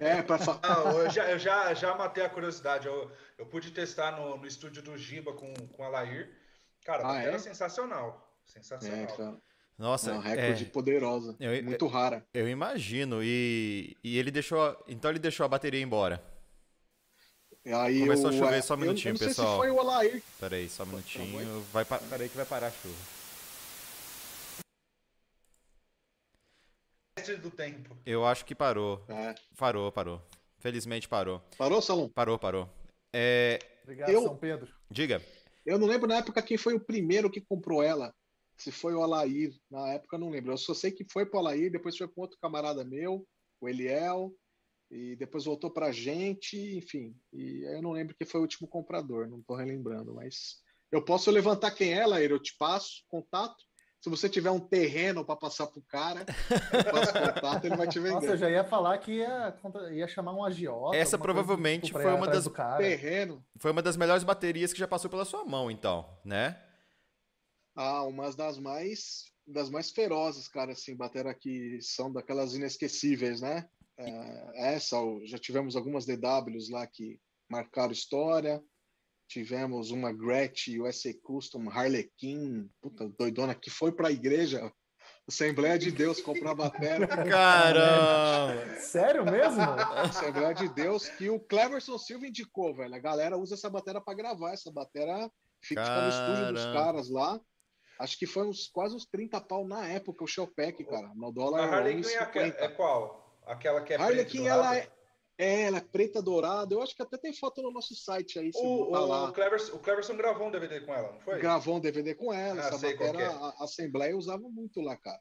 É, 0.00 0.20
para 0.20 0.38
falar. 0.38 0.94
eu, 0.94 1.10
já, 1.10 1.30
eu 1.30 1.38
já, 1.38 1.72
já 1.74 1.94
matei 1.94 2.24
a 2.24 2.28
curiosidade. 2.28 2.88
Eu, 2.88 3.10
eu 3.38 3.46
pude 3.46 3.70
testar 3.70 4.18
no, 4.18 4.36
no 4.36 4.46
estúdio 4.46 4.82
do 4.82 4.96
Giba 4.98 5.32
com, 5.32 5.54
com 5.54 5.84
a 5.84 5.88
Lair. 5.88 6.36
Cara, 6.84 7.08
ah, 7.08 7.22
é? 7.22 7.38
sensacional. 7.38 8.36
Sensacional. 8.44 8.98
É, 8.98 9.06
cara. 9.06 9.36
Nossa, 9.78 10.10
é 10.10 10.14
uma 10.14 10.22
recorde 10.22 10.64
é... 10.64 10.68
poderosa, 10.68 11.36
eu, 11.38 11.62
muito 11.62 11.86
rara. 11.86 12.26
Eu 12.32 12.48
imagino. 12.48 13.22
E, 13.22 13.96
e 14.02 14.18
ele 14.18 14.30
deixou, 14.30 14.76
então 14.88 15.10
ele 15.10 15.18
deixou 15.18 15.44
a 15.44 15.48
bateria 15.48 15.80
embora. 15.80 16.22
Aí 17.66 18.00
Começou 18.00 18.30
a 18.30 18.32
chover, 18.32 18.62
só 18.62 18.74
um 18.74 18.78
minutinho, 18.78 19.10
eu, 19.10 19.14
eu 19.16 19.26
pessoal. 19.26 19.52
Se 19.52 19.56
foi 19.56 19.70
o 19.70 19.80
Alair. 19.80 20.22
Peraí, 20.38 20.68
só 20.68 20.84
um 20.84 20.86
minutinho. 20.86 21.60
Vai, 21.72 21.84
peraí 21.84 22.28
que 22.28 22.36
vai 22.36 22.46
parar 22.46 22.68
a 22.68 22.70
chuva. 22.70 23.16
do 27.34 27.50
tempo. 27.50 27.96
Eu 28.06 28.24
acho 28.24 28.44
que 28.44 28.54
parou. 28.54 29.04
É. 29.08 29.34
Parou, 29.56 29.90
parou. 29.90 30.22
Felizmente 30.58 31.08
parou. 31.08 31.42
Parou, 31.58 31.82
Salom? 31.82 32.08
Parou, 32.08 32.38
parou. 32.38 32.68
É... 33.12 33.58
Obrigado, 33.82 34.10
eu... 34.10 34.22
São 34.22 34.36
Pedro. 34.36 34.72
Diga. 34.88 35.20
Eu 35.64 35.78
não 35.78 35.88
lembro 35.88 36.06
na 36.08 36.18
época 36.18 36.42
quem 36.42 36.56
foi 36.56 36.74
o 36.74 36.80
primeiro 36.80 37.30
que 37.30 37.40
comprou 37.40 37.82
ela. 37.82 38.14
Se 38.56 38.70
foi 38.70 38.94
o 38.94 39.02
Alair, 39.02 39.52
na 39.68 39.88
época 39.94 40.16
eu 40.16 40.20
não 40.20 40.30
lembro. 40.30 40.52
Eu 40.52 40.56
só 40.56 40.72
sei 40.72 40.92
que 40.92 41.04
foi 41.10 41.26
para 41.26 41.38
o 41.38 41.40
Alair, 41.40 41.70
depois 41.70 41.96
foi 41.96 42.06
para 42.06 42.22
outro 42.22 42.38
camarada 42.40 42.84
meu, 42.84 43.26
o 43.60 43.68
Eliel. 43.68 44.32
E 44.90 45.16
depois 45.16 45.44
voltou 45.44 45.70
para 45.70 45.86
a 45.86 45.92
gente, 45.92 46.56
enfim. 46.76 47.14
E 47.32 47.62
eu 47.74 47.82
não 47.82 47.92
lembro 47.92 48.14
quem 48.14 48.26
foi 48.26 48.40
o 48.40 48.42
último 48.42 48.68
comprador, 48.68 49.28
não 49.28 49.40
estou 49.40 49.56
relembrando, 49.56 50.14
mas 50.14 50.62
eu 50.90 51.04
posso 51.04 51.30
levantar 51.30 51.72
quem 51.72 51.92
é, 51.92 52.06
Laíra, 52.06 52.34
eu 52.34 52.42
te 52.42 52.56
passo 52.56 53.02
contato. 53.08 53.56
Se 54.00 54.10
você 54.10 54.28
tiver 54.28 54.50
um 54.50 54.60
terreno 54.60 55.24
para 55.24 55.34
passar 55.34 55.66
para 55.66 55.80
o 55.80 55.84
cara, 55.84 56.24
eu 56.72 56.92
passo 56.92 57.12
contato, 57.12 57.64
ele 57.64 57.76
vai 57.76 57.88
te 57.88 57.98
vender. 57.98 58.14
Nossa, 58.14 58.26
eu 58.26 58.36
já 58.36 58.48
ia 58.48 58.62
falar 58.62 58.98
que 58.98 59.14
ia, 59.14 59.56
ia 59.90 60.06
chamar 60.06 60.32
um 60.32 60.44
agiota. 60.44 60.96
Essa 60.96 61.18
provavelmente 61.18 61.90
foi 61.90 62.12
uma 62.12 62.28
das 62.28 62.46
terreno. 62.76 63.44
Foi 63.58 63.72
uma 63.72 63.82
das 63.82 63.96
melhores 63.96 64.22
baterias 64.22 64.72
que 64.72 64.78
já 64.78 64.86
passou 64.86 65.10
pela 65.10 65.24
sua 65.24 65.44
mão, 65.44 65.70
então, 65.70 66.08
né? 66.24 66.62
Ah, 67.74 68.04
uma 68.04 68.30
das 68.30 68.58
mais 68.58 69.24
das 69.46 69.70
mais 69.70 69.90
ferozes, 69.90 70.48
cara, 70.48 70.72
assim, 70.72 70.96
bateria 70.96 71.32
que 71.32 71.78
são 71.80 72.12
daquelas 72.12 72.54
inesquecíveis, 72.54 73.40
né? 73.40 73.68
É, 73.98 74.74
essa, 74.74 74.96
já 75.24 75.38
tivemos 75.38 75.76
algumas 75.76 76.04
DWs 76.04 76.70
lá 76.70 76.86
que 76.86 77.18
marcaram 77.48 77.92
história. 77.92 78.62
Tivemos 79.28 79.90
uma 79.90 80.12
Gretsch 80.12 80.68
USA 80.80 81.12
Custom 81.22 81.68
Harlequin, 81.68 82.70
puta 82.80 83.08
doidona, 83.08 83.54
que 83.54 83.70
foi 83.70 83.90
para 83.90 84.08
a 84.08 84.12
igreja, 84.12 84.72
Assembleia 85.28 85.76
de 85.76 85.90
Deus, 85.90 86.20
comprar 86.20 86.54
bateria. 86.54 87.04
Caramba! 87.28 88.76
Sério 88.76 89.24
mesmo? 89.24 89.60
Assembleia 89.60 90.54
de 90.54 90.68
Deus, 90.68 91.08
que 91.08 91.28
o 91.28 91.40
Cleverson 91.40 91.98
Silva 91.98 92.28
indicou, 92.28 92.72
velho. 92.72 92.94
A 92.94 92.98
galera 93.00 93.36
usa 93.36 93.54
essa 93.54 93.68
bateria 93.68 94.00
para 94.00 94.14
gravar. 94.14 94.52
Essa 94.52 94.70
bateria 94.70 95.28
fica 95.60 95.82
no 95.82 96.08
estúdio 96.08 96.52
dos 96.52 96.64
caras 96.66 97.10
lá. 97.10 97.40
Acho 97.98 98.16
que 98.16 98.26
foi 98.26 98.46
uns, 98.46 98.68
quase 98.68 98.94
uns 98.94 99.06
30 99.06 99.40
pau 99.40 99.66
na 99.66 99.88
época, 99.88 100.22
o 100.22 100.28
Shellpack, 100.28 100.84
cara. 100.84 101.10
No 101.16 101.32
dólar. 101.32 101.64
A 101.64 101.76
Harlequin 101.76 102.08
é, 102.08 102.64
é 102.64 102.68
qual? 102.68 103.25
Aquela 103.46 103.80
que 103.80 103.92
é 103.92 103.96
Harlequin, 103.96 104.46
ela 104.46 104.76
é, 104.76 104.88
é, 105.38 105.62
ela 105.62 105.78
é 105.78 105.80
preta 105.80 106.20
dourada. 106.20 106.74
Eu 106.74 106.82
acho 106.82 106.94
que 106.96 107.02
até 107.02 107.16
tem 107.16 107.32
foto 107.32 107.62
no 107.62 107.70
nosso 107.70 107.94
site 107.94 108.38
aí. 108.38 108.50
O, 108.54 108.92
o, 108.92 109.06
lá. 109.06 109.32
Cleverson, 109.32 109.76
o 109.76 109.78
Cleverson 109.78 110.16
gravou 110.16 110.48
um 110.48 110.50
DVD 110.50 110.80
com 110.80 110.92
ela, 110.92 111.12
não 111.12 111.20
foi? 111.20 111.38
Gravou 111.38 111.76
um 111.76 111.80
DVD 111.80 112.14
com 112.14 112.32
ela. 112.32 112.62
Ah, 112.62 112.68
essa 112.68 112.88
bateria, 112.90 113.22
é. 113.22 113.26
a, 113.26 113.54
a 113.58 113.64
Assembleia 113.64 114.16
usava 114.16 114.48
muito 114.48 114.80
lá, 114.80 114.96
cara. 114.96 115.20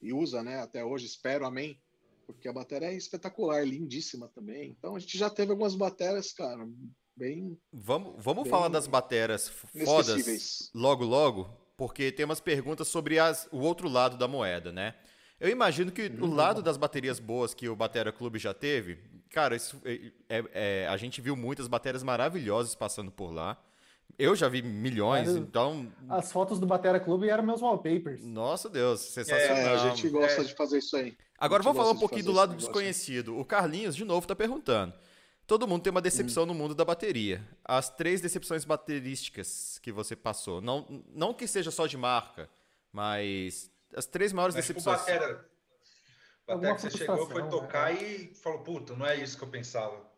E 0.00 0.12
usa, 0.12 0.42
né? 0.42 0.60
Até 0.60 0.82
hoje, 0.82 1.04
espero, 1.04 1.44
amém. 1.44 1.78
Porque 2.26 2.48
a 2.48 2.52
bateria 2.52 2.88
é 2.88 2.94
espetacular, 2.94 3.66
lindíssima 3.66 4.28
também. 4.28 4.70
Então 4.78 4.96
a 4.96 4.98
gente 4.98 5.18
já 5.18 5.28
teve 5.28 5.50
algumas 5.50 5.74
baterias, 5.74 6.32
cara, 6.32 6.66
bem. 7.14 7.58
Vamos, 7.72 8.14
vamos 8.16 8.44
bem 8.44 8.50
falar 8.50 8.68
das 8.68 8.86
baterias 8.86 9.48
fodas 9.48 10.70
logo, 10.72 11.04
logo, 11.04 11.50
porque 11.76 12.12
tem 12.12 12.24
umas 12.24 12.40
perguntas 12.40 12.88
sobre 12.88 13.18
as, 13.18 13.48
o 13.52 13.58
outro 13.58 13.88
lado 13.88 14.16
da 14.16 14.28
moeda, 14.28 14.72
né? 14.72 14.94
Eu 15.40 15.48
imagino 15.48 15.90
que 15.90 16.12
o 16.20 16.26
lado 16.26 16.62
das 16.62 16.76
baterias 16.76 17.18
boas 17.18 17.54
que 17.54 17.66
o 17.66 17.74
Batera 17.74 18.12
Clube 18.12 18.38
já 18.38 18.52
teve, 18.52 18.98
cara, 19.30 19.56
isso 19.56 19.80
é, 19.86 20.12
é, 20.28 20.44
é, 20.52 20.86
a 20.86 20.96
gente 20.98 21.20
viu 21.22 21.34
muitas 21.34 21.66
baterias 21.66 22.02
maravilhosas 22.02 22.74
passando 22.74 23.10
por 23.10 23.32
lá. 23.32 23.56
Eu 24.18 24.36
já 24.36 24.48
vi 24.48 24.60
milhões, 24.60 25.30
então. 25.30 25.90
As 26.06 26.30
fotos 26.30 26.60
do 26.60 26.66
Batera 26.66 27.00
Clube 27.00 27.30
eram 27.30 27.42
meus 27.42 27.62
wallpapers. 27.62 28.22
Nossa 28.22 28.68
Deus, 28.68 29.00
sensacional. 29.00 29.56
É, 29.56 29.74
a 29.74 29.88
gente 29.88 30.10
gosta 30.10 30.42
é. 30.42 30.44
de 30.44 30.54
fazer 30.54 30.78
isso 30.78 30.94
aí. 30.94 31.16
Agora 31.38 31.62
vamos 31.62 31.78
falar 31.78 31.92
um 31.92 31.98
pouquinho 31.98 32.24
do 32.24 32.32
lado 32.32 32.54
desconhecido. 32.54 33.38
O 33.38 33.44
Carlinhos, 33.44 33.96
de 33.96 34.04
novo, 34.04 34.24
está 34.24 34.36
perguntando. 34.36 34.92
Todo 35.46 35.66
mundo 35.66 35.82
tem 35.82 35.90
uma 35.90 36.02
decepção 36.02 36.42
hum. 36.42 36.46
no 36.46 36.54
mundo 36.54 36.74
da 36.74 36.84
bateria. 36.84 37.42
As 37.64 37.88
três 37.88 38.20
decepções 38.20 38.66
baterísticas 38.66 39.78
que 39.82 39.90
você 39.90 40.14
passou. 40.14 40.60
Não, 40.60 41.02
não 41.14 41.32
que 41.32 41.46
seja 41.46 41.70
só 41.70 41.86
de 41.86 41.96
marca, 41.96 42.50
mas 42.92 43.70
as 43.94 44.06
três 44.06 44.32
maiores 44.32 44.54
Mas, 44.54 44.66
tipo, 44.66 44.78
decepções. 44.78 45.04
Tipo, 45.04 45.18
batera, 45.18 45.50
batera 46.46 46.74
que 46.74 46.82
você 46.82 46.90
chegou, 46.90 47.30
foi 47.30 47.48
tocar 47.48 47.92
né? 47.94 48.02
e 48.02 48.34
falou, 48.34 48.62
puta, 48.62 48.94
não 48.94 49.06
é 49.06 49.20
isso 49.20 49.36
que 49.36 49.44
eu 49.44 49.50
pensava. 49.50 50.08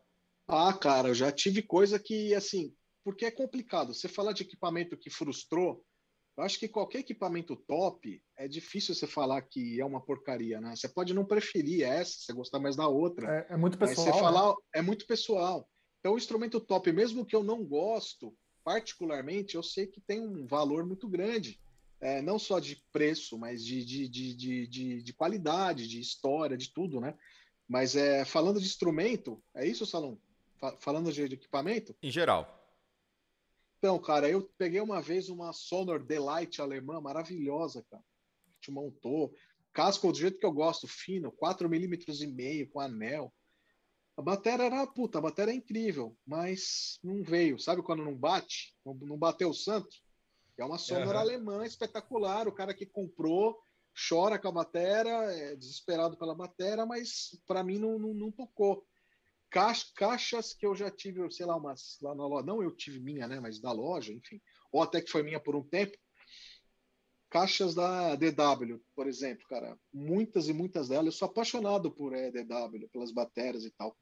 Ah, 0.49 0.73
cara, 0.73 1.09
eu 1.09 1.15
já 1.15 1.31
tive 1.31 1.63
coisa 1.63 1.99
que, 1.99 2.35
assim, 2.35 2.75
porque 3.05 3.25
é 3.25 3.31
complicado. 3.31 3.95
Você 3.95 4.09
falar 4.09 4.33
de 4.33 4.43
equipamento 4.43 4.97
que 4.97 5.11
frustrou, 5.11 5.85
eu 6.37 6.45
acho 6.45 6.59
que 6.59 6.69
qualquer 6.69 7.01
equipamento 7.01 7.57
top 7.57 8.23
é 8.37 8.49
difícil 8.49 8.95
você 8.95 9.07
falar 9.07 9.43
que 9.43 9.81
é 9.81 9.85
uma 9.85 10.05
porcaria, 10.05 10.61
né? 10.61 10.75
Você 10.75 10.89
pode 10.89 11.13
não 11.13 11.25
preferir 11.25 11.83
essa, 11.83 12.13
você 12.19 12.33
gostar 12.33 12.59
mais 12.59 12.75
da 12.75 12.89
outra. 12.89 13.47
É, 13.51 13.55
é 13.55 13.57
muito 13.57 13.79
pessoal. 13.79 14.07
Mas 14.07 14.15
você 14.15 14.21
falar 14.21 14.49
né? 14.49 14.55
é 14.75 14.83
muito 14.83 15.07
pessoal. 15.07 15.69
Então, 16.01 16.15
o 16.15 16.19
instrumento 16.19 16.61
top, 16.61 16.91
mesmo 16.91 17.25
que 17.25 17.37
eu 17.37 17.45
não 17.45 17.65
gosto 17.65 18.35
particularmente, 18.65 19.57
eu 19.57 19.63
sei 19.63 19.87
que 19.87 20.01
tem 20.01 20.21
um 20.21 20.47
valor 20.47 20.87
muito 20.87 21.09
grande 21.09 21.61
é, 22.03 22.21
não 22.21 22.37
só 22.37 22.59
de 22.59 22.77
preço, 22.93 23.39
mas 23.39 23.65
de, 23.65 23.85
de, 23.85 24.09
de, 24.09 24.67
de, 24.67 25.03
de 25.03 25.13
qualidade, 25.13 25.87
de 25.87 26.01
história, 26.01 26.57
de 26.57 26.69
tudo, 26.69 27.01
né? 27.01 27.17
Mas 27.69 27.95
é, 27.95 28.25
falando 28.25 28.59
de 28.61 28.67
instrumento, 28.67 29.41
é 29.55 29.65
isso, 29.65 29.87
Salão? 29.87 30.21
Falando 30.81 31.13
de, 31.13 31.23
equipamento? 31.23 31.97
Em 32.03 32.11
geral. 32.11 32.59
Então, 33.79 33.99
cara, 34.01 34.29
eu 34.29 34.43
peguei 34.59 34.81
uma 34.81 35.01
vez 35.01 35.29
uma 35.29 35.53
Sonor 35.53 36.05
Delight 36.05 36.61
alemã 36.61 37.01
maravilhosa, 37.01 37.85
cara. 37.89 38.03
Te 38.61 38.73
montou. 38.73 39.33
Casco 39.73 40.11
do 40.11 40.19
jeito 40.19 40.39
que 40.39 40.47
eu 40.47 40.53
gosto, 40.53 40.89
fino, 40.89 41.31
4 41.31 41.69
milímetros 41.69 42.21
e 42.21 42.27
meio 42.27 42.69
com 42.69 42.81
anel. 42.81 43.33
A 44.17 44.23
bateria 44.23 44.67
era, 44.67 44.87
puta, 44.89 45.19
a 45.19 45.23
bateria 45.23 45.55
é 45.55 45.57
incrível, 45.57 46.17
mas 46.27 46.99
não 47.03 47.23
veio. 47.23 47.61
Sabe 47.61 47.81
quando 47.81 48.05
não 48.05 48.15
bate? 48.15 48.77
Não, 48.85 48.93
não 48.93 49.17
bateu 49.17 49.51
o 49.51 49.55
santo? 49.55 50.03
É 50.63 50.65
uma 50.65 50.79
sonora 50.79 51.19
uhum. 51.19 51.23
alemã 51.23 51.67
espetacular. 51.67 52.47
O 52.47 52.53
cara 52.53 52.73
que 52.73 52.87
comprou 52.87 53.59
chora 54.09 54.39
com 54.39 54.49
a 54.49 54.53
bateria, 54.53 55.13
é 55.13 55.57
desesperado 55.57 56.17
pela 56.17 56.35
bateria, 56.35 56.87
mas 56.87 57.39
para 57.47 57.63
mim 57.63 57.79
não, 57.79 57.99
não, 57.99 58.15
não, 58.15 58.31
tocou. 58.31 58.87
caixas 59.51 60.55
que 60.55 60.65
eu 60.65 60.75
já 60.75 60.91
tive, 60.91 61.31
sei 61.31 61.47
lá, 61.47 61.57
umas 61.57 61.99
lá 62.01 62.15
na 62.15 62.27
loja, 62.27 62.47
não 62.47 62.63
eu 62.63 62.71
tive 62.71 63.01
minha, 63.01 63.29
né, 63.29 63.39
mas 63.39 63.61
da 63.61 63.73
loja, 63.73 64.13
enfim, 64.13 64.41
ou 64.71 64.83
até 64.83 65.01
que 65.01 65.11
foi 65.11 65.23
minha 65.23 65.41
por 65.41 65.55
um 65.55 65.63
tempo. 65.63 65.97
Caixas 67.29 67.75
da 67.75 68.15
DW, 68.15 68.79
por 68.95 69.07
exemplo, 69.09 69.47
cara, 69.49 69.79
muitas 69.93 70.49
e 70.49 70.53
muitas 70.53 70.89
delas, 70.89 71.07
eu 71.07 71.13
sou 71.13 71.27
apaixonado 71.27 71.91
por 71.91 72.15
é, 72.15 72.31
DW, 72.31 72.89
pelas 72.91 73.13
baterias 73.13 73.65
e 73.65 73.71
tal. 73.71 73.97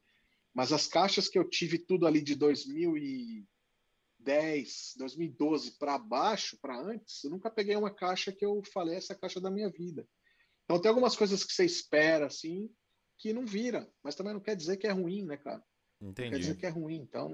Mas 0.53 0.73
as 0.73 0.87
caixas 0.87 1.29
que 1.29 1.39
eu 1.39 1.49
tive 1.49 1.79
tudo 1.79 2.07
ali 2.07 2.21
de 2.21 2.35
2000 2.35 2.99
e 2.99 3.47
2010, 4.25 4.95
2012 4.97 5.79
para 5.79 5.99
baixo, 5.99 6.59
para 6.61 6.79
antes, 6.79 7.25
eu 7.25 7.31
nunca 7.31 7.51
peguei 7.51 7.77
uma 7.77 7.93
caixa 7.93 8.33
que 8.33 8.45
eu 8.45 8.63
falei 8.73 8.97
essa 8.97 9.15
caixa 9.15 9.41
da 9.41 9.51
minha 9.51 9.71
vida. 9.71 10.07
Então 10.65 10.81
tem 10.81 10.89
algumas 10.89 11.17
coisas 11.17 11.43
que 11.43 11.53
você 11.53 11.65
espera 11.65 12.27
assim 12.27 12.71
que 13.19 13.33
não 13.33 13.45
vira, 13.45 13.91
mas 14.03 14.15
também 14.15 14.33
não 14.33 14.41
quer 14.41 14.57
dizer 14.57 14.77
que 14.77 14.87
é 14.87 14.93
ruim, 14.93 15.25
né, 15.25 15.37
cara? 15.37 15.63
Entendi. 16.01 16.31
Quer 16.31 16.39
dizer 16.39 16.57
que 16.57 16.67
é 16.67 16.71
ruim, 16.71 16.97
então. 16.97 17.31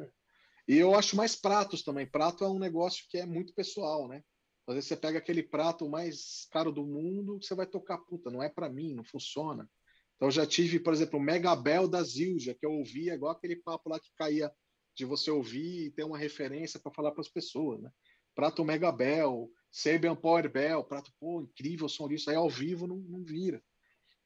E 0.66 0.77
eu 0.77 0.94
acho 0.94 1.16
mais 1.16 1.37
pratos 1.37 1.83
também. 1.83 2.07
Prato 2.07 2.42
é 2.44 2.49
um 2.49 2.59
negócio 2.59 3.05
que 3.09 3.18
é 3.18 3.27
muito 3.27 3.55
pessoal, 3.55 4.09
né? 4.09 4.22
Às 4.66 4.75
vezes 4.75 4.88
você 4.88 4.96
pega 4.96 5.18
aquele 5.18 5.44
prato 5.44 5.88
mais 5.88 6.49
caro 6.51 6.72
do 6.72 6.85
mundo, 6.85 7.38
você 7.40 7.55
vai 7.55 7.66
tocar, 7.66 7.99
puta, 7.99 8.31
não 8.31 8.42
é 8.42 8.49
para 8.49 8.68
mim, 8.68 8.94
não 8.94 9.05
funciona. 9.05 9.68
Então 10.16 10.29
já 10.29 10.44
tive, 10.44 10.81
por 10.81 10.92
exemplo, 10.92 11.20
o 11.20 11.22
Megabel 11.22 11.87
da 11.87 12.03
Zilja, 12.03 12.55
que 12.55 12.66
eu 12.66 12.72
ouvia 12.72 13.14
igual 13.14 13.33
aquele 13.33 13.57
papo 13.57 13.88
lá 13.88 14.01
que 14.01 14.11
caía 14.16 14.51
de 14.96 15.04
você 15.04 15.30
ouvir 15.30 15.87
e 15.87 15.90
ter 15.90 16.04
uma 16.04 16.18
referência 16.18 16.80
para 16.80 16.92
falar 16.92 17.12
para 17.12 17.20
as 17.20 17.28
pessoas, 17.28 17.80
né? 17.80 17.90
Prato 18.35 18.64
Mega 18.64 18.90
Bell, 18.90 19.50
Sabian 19.70 20.16
Power 20.16 20.50
Bell, 20.50 20.82
prato, 20.85 21.12
pô, 21.20 21.42
incrível 21.42 21.88
som 21.88 22.09
disso, 22.09 22.30
aí 22.30 22.37
ao 22.37 22.48
vivo 22.48 22.87
não, 22.87 22.96
não 22.96 23.24
vira. 23.24 23.62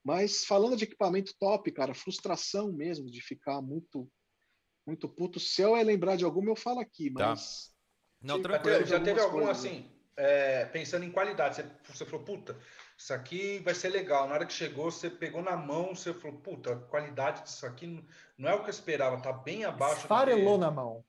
Mas 0.02 0.44
falando 0.44 0.76
de 0.76 0.84
equipamento 0.84 1.34
top, 1.38 1.70
cara, 1.72 1.92
frustração 1.92 2.72
mesmo 2.72 3.10
de 3.10 3.20
ficar 3.20 3.60
muito 3.60 4.10
muito 4.86 5.08
puto. 5.08 5.38
Se 5.38 5.60
eu 5.62 5.76
é 5.76 5.82
lembrar 5.82 6.16
de 6.16 6.24
alguma, 6.24 6.50
eu 6.50 6.56
falo 6.56 6.80
aqui, 6.80 7.12
tá. 7.12 7.28
mas. 7.28 7.68
Tá. 7.68 7.70
Não, 8.22 8.42
tranquilo. 8.42 8.84
Já 8.84 9.00
teve 9.00 9.20
algum 9.20 9.44
coisas, 9.44 9.58
assim, 9.58 9.90
é, 10.16 10.66
pensando 10.66 11.04
em 11.04 11.10
qualidade, 11.10 11.56
você, 11.56 11.70
você 11.88 12.04
falou, 12.04 12.24
puta, 12.24 12.58
isso 13.00 13.14
aqui 13.14 13.60
vai 13.60 13.74
ser 13.74 13.88
legal. 13.88 14.28
Na 14.28 14.34
hora 14.34 14.44
que 14.44 14.52
chegou, 14.52 14.90
você 14.90 15.08
pegou 15.08 15.40
na 15.40 15.56
mão, 15.56 15.94
você 15.94 16.12
falou, 16.12 16.38
puta, 16.38 16.74
a 16.74 16.76
qualidade 16.76 17.42
disso 17.42 17.64
aqui 17.64 18.04
não 18.36 18.50
é 18.50 18.54
o 18.54 18.60
que 18.60 18.66
eu 18.66 18.70
esperava, 18.70 19.22
tá 19.22 19.32
bem 19.32 19.64
abaixo. 19.64 20.02
Esfarelou 20.02 20.58
na 20.58 20.70
mão. 20.70 21.04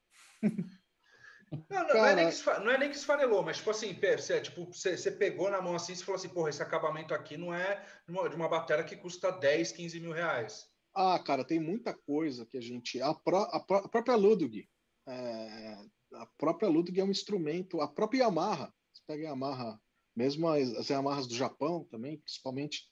Não, 1.69 1.85
não, 1.85 1.95
não, 1.95 2.05
é 2.05 2.15
nem 2.15 2.29
que, 2.29 2.45
não 2.45 2.71
é 2.71 2.77
nem 2.77 2.89
que 2.89 2.95
esfarelou, 2.95 3.43
mas 3.43 3.57
tipo 3.57 3.71
assim, 3.71 3.93
você, 3.93 4.39
tipo, 4.39 4.67
você, 4.67 4.95
você 4.95 5.11
pegou 5.11 5.51
na 5.51 5.61
mão 5.61 5.75
assim 5.75 5.91
e 5.91 5.97
falou 5.97 6.15
assim, 6.15 6.29
porra, 6.29 6.49
esse 6.49 6.63
acabamento 6.63 7.13
aqui 7.13 7.35
não 7.35 7.53
é 7.53 7.85
de 8.07 8.13
uma, 8.13 8.29
de 8.29 8.37
uma 8.37 8.47
bateria 8.47 8.85
que 8.85 8.95
custa 8.95 9.29
10, 9.29 9.73
15 9.73 9.99
mil 9.99 10.13
reais. 10.13 10.69
Ah, 10.95 11.19
cara, 11.19 11.43
tem 11.43 11.59
muita 11.59 11.93
coisa 11.93 12.45
que 12.45 12.57
a 12.57 12.61
gente. 12.61 13.01
A, 13.01 13.13
pró, 13.13 13.49
a, 13.51 13.59
pró, 13.59 13.79
a 13.79 13.89
própria 13.89 14.15
Ludwig. 14.15 14.65
É, 15.05 15.77
a 16.13 16.25
própria 16.37 16.69
Ludwig 16.69 17.01
é 17.01 17.03
um 17.03 17.11
instrumento, 17.11 17.81
a 17.81 17.87
própria 17.89 18.23
Yamaha. 18.23 18.73
Você 18.93 19.03
pega 19.05 19.23
a 19.23 19.29
Yamaha 19.31 19.81
mesmo 20.15 20.47
as, 20.47 20.69
as 20.75 20.89
Yamahas 20.89 21.27
do 21.27 21.35
Japão 21.35 21.85
também, 21.89 22.17
principalmente, 22.17 22.83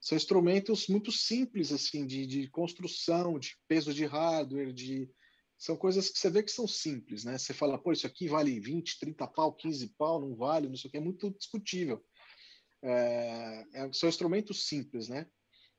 são 0.00 0.16
instrumentos 0.16 0.86
muito 0.88 1.10
simples, 1.10 1.72
assim, 1.72 2.06
de, 2.06 2.26
de 2.26 2.48
construção, 2.50 3.38
de 3.38 3.56
peso 3.66 3.92
de 3.94 4.04
hardware, 4.04 4.72
de... 4.72 5.10
São 5.56 5.76
coisas 5.76 6.10
que 6.10 6.18
você 6.18 6.28
vê 6.28 6.42
que 6.42 6.50
são 6.50 6.66
simples, 6.66 7.24
né? 7.24 7.38
Você 7.38 7.54
fala, 7.54 7.78
pô, 7.78 7.92
isso 7.92 8.06
aqui 8.06 8.28
vale 8.28 8.60
20, 8.60 8.98
30 8.98 9.26
pau, 9.28 9.54
15 9.54 9.94
pau, 9.96 10.20
não 10.20 10.36
vale, 10.36 10.68
não 10.68 10.76
sei 10.76 10.88
o 10.88 10.90
que, 10.90 10.98
é 10.98 11.00
muito 11.00 11.30
discutível. 11.30 12.04
É, 12.82 13.64
é, 13.72 13.92
são 13.92 14.08
instrumentos 14.08 14.66
simples, 14.66 15.08
né? 15.08 15.26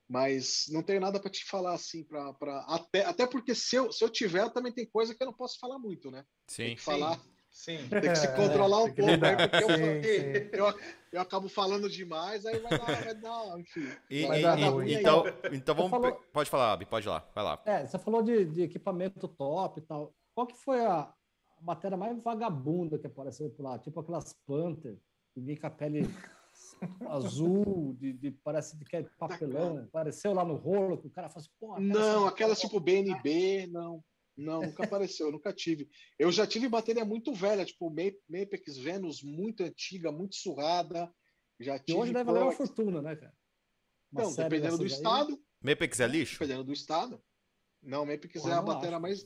Mas 0.08 0.66
não 0.70 0.82
tenho 0.82 1.02
nada 1.02 1.20
para 1.20 1.30
te 1.30 1.44
falar 1.46 1.74
assim, 1.74 2.04
pra, 2.04 2.34
pra, 2.34 2.60
até, 2.62 3.06
até 3.06 3.28
porque 3.28 3.54
se 3.54 3.76
eu, 3.76 3.92
se 3.92 4.04
eu 4.04 4.10
tiver, 4.10 4.50
também 4.52 4.72
tem 4.72 4.88
coisa 4.88 5.14
que 5.14 5.22
eu 5.22 5.28
não 5.28 5.34
posso 5.34 5.60
falar 5.60 5.78
muito, 5.78 6.10
né? 6.10 6.26
Sim. 6.48 6.64
Tem 6.64 6.76
que 6.76 6.82
falar. 6.82 7.20
Sim. 7.20 7.35
Tem 7.66 8.02
que 8.02 8.16
se 8.16 8.28
controlar 8.36 8.84
um 8.84 8.94
pouco, 8.94 9.18
né? 9.18 9.48
Porque 9.48 9.64
eu, 9.64 9.70
eu, 9.70 10.68
eu, 10.68 10.80
eu, 11.14 11.22
acabo 11.22 11.48
falando 11.48 11.90
demais, 11.90 12.46
aí 12.46 12.60
vai 12.60 12.78
dar, 12.78 12.86
vai 12.86 13.16
dar 13.16 13.60
enfim. 13.60 13.88
E, 14.10 14.26
vai 14.26 14.40
e, 14.40 14.44
dar 14.44 14.60
e, 14.60 14.94
então, 14.94 15.24
então 15.52 15.74
vamos. 15.74 15.90
Falou... 15.90 16.22
Pode 16.34 16.50
falar, 16.50 16.74
Abi, 16.74 16.86
pode 16.86 17.08
ir 17.08 17.10
lá, 17.10 17.26
vai 17.34 17.44
lá. 17.44 17.62
É, 17.66 17.86
você 17.86 17.98
falou 17.98 18.22
de, 18.22 18.46
de 18.46 18.64
equipamento 18.64 19.28
top 19.28 19.80
e 19.80 19.84
tal. 19.84 20.14
Qual 20.34 20.46
que 20.46 20.58
foi 20.58 20.86
a, 20.86 21.12
matéria 21.62 21.98
mais 21.98 22.22
vagabunda 22.22 23.00
que 23.00 23.08
apareceu 23.08 23.50
por 23.50 23.64
lá? 23.64 23.80
Tipo 23.80 24.02
aquelas 24.02 24.34
Panther, 24.46 24.98
que 25.34 25.40
vinha 25.40 25.60
com 25.60 25.68
a 25.68 25.70
pele 25.70 26.02
azul, 27.10 27.96
de, 27.98 28.14
de, 28.14 28.32
parece 28.32 28.78
que 28.78 28.98
é 28.98 29.04
papelão. 29.18 29.78
Apareceu 29.78 30.34
lá 30.34 30.44
no 30.44 30.56
rolo, 30.56 30.98
que 30.98 31.08
o 31.08 31.12
cara 31.12 31.30
falou 31.30 31.76
assim. 31.76 31.86
Não, 31.86 32.28
aquelas 32.28 32.60
tipo 32.60 32.80
BNB, 32.80 33.68
não. 33.68 34.04
Não, 34.38 34.62
nunca 34.62 34.84
apareceu, 34.84 35.32
nunca 35.32 35.54
tive. 35.54 35.90
Eu 36.20 36.32
já 36.32 36.46
tive 36.46 36.68
bateria 36.68 37.06
muito 37.06 37.34
velha, 37.34 37.66
tipo 37.66 37.90
Mapex 37.90 38.78
Venus, 38.78 39.24
muito 39.24 39.64
antiga, 39.64 40.12
muito 40.12 40.36
surrada. 40.36 41.10
Já 41.60 41.80
tive 41.80 41.98
e 41.98 42.02
hoje 42.02 42.14
deve 42.14 42.26
valer 42.26 42.44
uma 42.44 42.52
fortuna, 42.52 43.02
né, 43.02 43.16
cara? 43.16 43.34
Uma 44.12 44.24
não, 44.24 44.36
dependendo 44.36 44.78
do 44.78 44.86
estado. 44.86 45.40
Mapex 45.62 46.00
é 46.00 46.08
lixo? 46.08 46.40
Dependendo 46.40 46.66
do 46.66 46.74
estado. 46.74 47.22
Não, 47.82 48.06
Mapex 48.06 48.46
é 48.46 48.52
a 48.52 48.62
bateria 48.62 49.00
mais. 49.00 49.26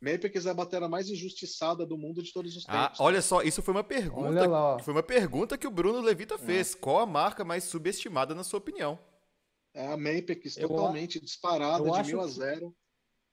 Mapex 0.00 0.46
é 0.46 0.50
a 0.50 0.54
bateria 0.54 0.88
mais 0.88 1.10
injustiçada 1.10 1.84
do 1.84 1.98
mundo 1.98 2.22
de 2.22 2.32
todos 2.32 2.56
os 2.56 2.64
ah, 2.68 2.72
tempos. 2.72 3.00
Ah, 3.00 3.04
olha 3.04 3.20
só, 3.20 3.42
isso 3.42 3.62
foi 3.62 3.74
uma 3.74 3.84
pergunta. 3.84 4.78
Foi 4.82 4.94
uma 4.94 5.02
pergunta 5.02 5.58
que 5.58 5.66
o 5.66 5.70
Bruno 5.70 6.00
Levita 6.00 6.36
é. 6.36 6.38
fez. 6.38 6.74
É. 6.74 6.78
Qual 6.78 6.98
a 6.98 7.06
marca 7.06 7.44
mais 7.44 7.64
subestimada, 7.64 8.34
na 8.34 8.44
sua 8.44 8.58
opinião? 8.58 8.98
É 9.74 9.86
a 9.86 9.96
Mapex, 9.96 10.54
totalmente 10.54 11.16
eu, 11.16 11.22
disparada, 11.22 11.86
eu 11.86 12.02
de 12.02 12.08
mil 12.08 12.20
a 12.20 12.26
zero. 12.26 12.74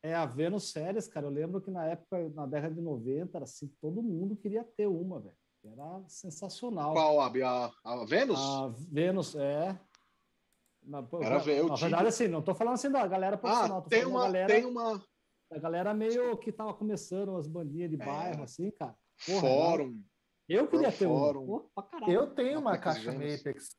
É, 0.03 0.13
a 0.13 0.25
Venus 0.25 0.69
Séries, 0.69 1.07
cara, 1.07 1.27
eu 1.27 1.31
lembro 1.31 1.61
que 1.61 1.71
na 1.71 1.85
época, 1.85 2.29
na 2.35 2.45
década 2.45 2.75
de 2.75 2.81
90, 2.81 3.37
era 3.37 3.45
assim, 3.45 3.69
todo 3.79 4.03
mundo 4.03 4.35
queria 4.35 4.61
ter 4.61 4.85
uma, 4.85 5.17
velho. 5.21 5.37
Era 5.63 6.03
sensacional. 6.09 6.91
Qual, 6.91 7.21
a, 7.21 7.27
a, 7.27 7.71
a 7.85 8.05
Venus? 8.05 8.37
A 8.37 8.67
Venus, 8.91 9.33
é. 9.33 9.79
Na, 10.83 10.97
era, 11.21 11.41
eu 11.53 11.69
na 11.69 11.75
verdade, 11.75 12.07
assim, 12.07 12.27
não 12.27 12.41
tô 12.41 12.53
falando 12.53 12.73
assim 12.73 12.91
da 12.91 13.07
galera 13.07 13.37
profissional, 13.37 13.77
ah, 13.77 13.89
tem 13.89 14.03
uma, 14.03 14.23
galera, 14.23 14.47
tem 14.47 14.65
uma... 14.65 15.01
A 15.49 15.59
galera 15.59 15.93
meio 15.93 16.35
que 16.37 16.51
tava 16.51 16.73
começando 16.73 17.37
as 17.37 17.47
bandinhas 17.47 17.89
de 17.89 18.01
é. 18.01 18.05
bairro, 18.05 18.43
assim, 18.43 18.69
cara. 18.71 18.93
Porra, 19.25 19.39
fórum. 19.39 20.03
Eu 20.49 20.67
queria 20.67 20.91
ter 20.91 21.07
fórum. 21.07 21.45
uma. 21.45 21.59
Porra, 21.61 22.11
eu 22.11 22.27
tenho 22.35 22.59
uma 22.59 22.77
caixa 22.77 23.13
Mapex 23.13 23.77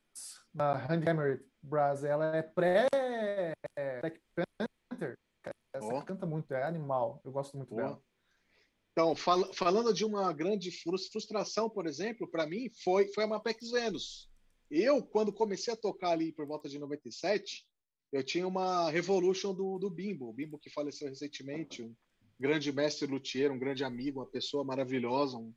da 0.55 0.75
Handhammer 0.87 1.45
Brass. 1.63 2.03
Ela 2.05 2.37
é 2.37 2.43
pré 2.43 2.87
Black 4.01 4.21
Panther. 4.35 5.19
Essa 5.75 5.87
oh. 5.87 6.04
Canta 6.15 6.27
muito, 6.27 6.53
é 6.55 6.63
animal. 6.63 7.21
Eu 7.25 7.33
gosto 7.33 7.57
muito 7.57 7.75
dela. 7.75 8.01
Então, 8.93 9.17
fal 9.17 9.53
falando 9.53 9.93
de 9.93 10.05
uma 10.05 10.33
grande 10.33 10.71
frustração, 11.11 11.69
por 11.69 11.87
exemplo, 11.87 12.29
para 12.31 12.47
mim, 12.47 12.71
foi, 12.83 13.09
foi 13.13 13.25
a 13.25 13.27
Mapex 13.27 13.71
Venus. 13.71 14.31
Eu, 14.71 15.03
quando 15.03 15.33
comecei 15.33 15.75
a 15.75 15.77
tocar 15.77 16.11
ali 16.11 16.33
por 16.33 16.47
volta 16.47 16.69
de 16.69 16.79
97, 16.79 17.67
eu 18.13 18.23
tinha 18.23 18.47
uma 18.47 18.89
Revolution 18.91 19.53
do, 19.53 19.79
do 19.79 19.91
Bimbo, 19.91 20.29
o 20.29 20.33
Bimbo 20.33 20.59
que 20.59 20.71
faleceu 20.71 21.09
recentemente, 21.09 21.83
um 21.83 21.95
grande 22.39 22.73
mestre 22.73 23.07
luthier, 23.07 23.51
um 23.51 23.59
grande 23.59 23.83
amigo, 23.83 24.21
uma 24.21 24.27
pessoa 24.27 24.65
maravilhosa, 24.65 25.37
uma 25.39 25.53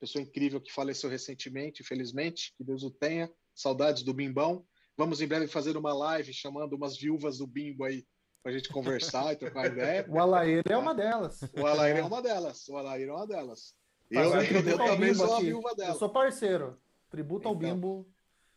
pessoa 0.00 0.22
incrível 0.22 0.60
que 0.60 0.72
faleceu 0.72 1.08
recentemente, 1.08 1.82
infelizmente, 1.82 2.52
que 2.56 2.64
Deus 2.64 2.82
o 2.82 2.90
tenha. 2.90 3.30
Saudades 3.54 4.02
do 4.02 4.14
Bimbão. 4.14 4.66
Vamos 4.96 5.20
em 5.20 5.26
breve 5.28 5.46
fazer 5.46 5.76
uma 5.76 5.92
live 5.92 6.32
chamando 6.32 6.74
umas 6.74 6.96
viúvas 6.96 7.38
do 7.38 7.46
Bimbo 7.46 7.84
aí 7.84 8.04
para 8.42 8.52
a 8.52 8.54
gente 8.54 8.68
conversar 8.70 9.32
e 9.32 9.36
trocar 9.36 9.66
ideia. 9.66 10.06
O 10.08 10.18
Alair 10.18 10.62
é 10.68 10.76
uma 10.76 10.94
delas. 10.94 11.40
O 11.56 11.66
Alair 11.66 11.96
é 11.96 12.02
uma 12.02 12.22
delas. 12.22 12.68
O 12.68 12.76
Alair 12.76 13.08
é 13.08 13.12
uma 13.12 13.26
delas. 13.26 13.74
Eu, 14.10 14.22
eu, 14.22 14.42
eu 14.42 14.76
também 14.76 15.14
sou 15.14 15.34
a 15.34 15.40
viúva 15.40 15.74
dela. 15.74 15.94
Eu 15.94 15.98
sou 15.98 16.08
parceiro. 16.08 16.78
Tributo 17.10 17.40
então, 17.40 17.52
ao 17.52 17.56
Bimbo. 17.56 18.08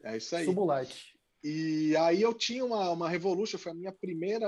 É 0.04 0.18
isso 0.18 0.36
aí. 0.36 0.46
Subulite. 0.46 1.20
E 1.44 1.96
aí 1.98 2.22
eu 2.22 2.34
tinha 2.34 2.64
uma, 2.64 2.90
uma 2.92 3.10
Revolution, 3.10 3.58
foi 3.58 3.72
a 3.72 3.76
minha 3.76 3.92
primeira 3.92 4.48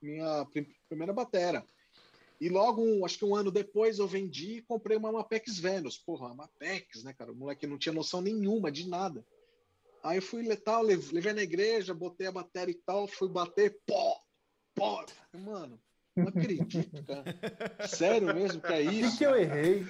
minha 0.00 0.46
primeira 0.88 1.12
batera. 1.12 1.64
E 2.40 2.48
logo, 2.48 2.82
um, 2.82 3.04
acho 3.04 3.18
que 3.18 3.24
um 3.24 3.34
ano 3.34 3.50
depois, 3.50 3.98
eu 3.98 4.06
vendi 4.06 4.58
e 4.58 4.62
comprei 4.62 4.96
uma 4.96 5.10
Mapex 5.10 5.58
Venus. 5.58 5.98
Porra, 5.98 6.26
uma 6.26 6.34
Mapex, 6.34 7.02
né, 7.02 7.12
cara? 7.12 7.32
O 7.32 7.34
moleque 7.34 7.66
não 7.66 7.78
tinha 7.78 7.92
noção 7.92 8.20
nenhuma 8.20 8.70
de 8.70 8.88
nada. 8.88 9.24
Aí 10.04 10.18
eu 10.18 10.22
fui 10.22 10.46
letal, 10.46 10.82
levei 10.82 11.32
na 11.32 11.42
igreja, 11.42 11.92
botei 11.92 12.28
a 12.28 12.32
bateria 12.32 12.72
e 12.72 12.78
tal, 12.86 13.08
fui 13.08 13.28
bater, 13.28 13.76
pó, 13.84 14.20
pô, 14.78 15.38
mano, 15.38 15.80
não 16.16 16.28
acredito, 16.28 17.04
cara. 17.04 17.86
Sério 17.86 18.34
mesmo 18.34 18.60
que 18.60 18.72
é 18.72 18.82
isso? 18.82 19.08
O 19.08 19.10
que, 19.10 19.18
que 19.18 19.26
eu 19.26 19.36
errei? 19.36 19.82
O 19.82 19.88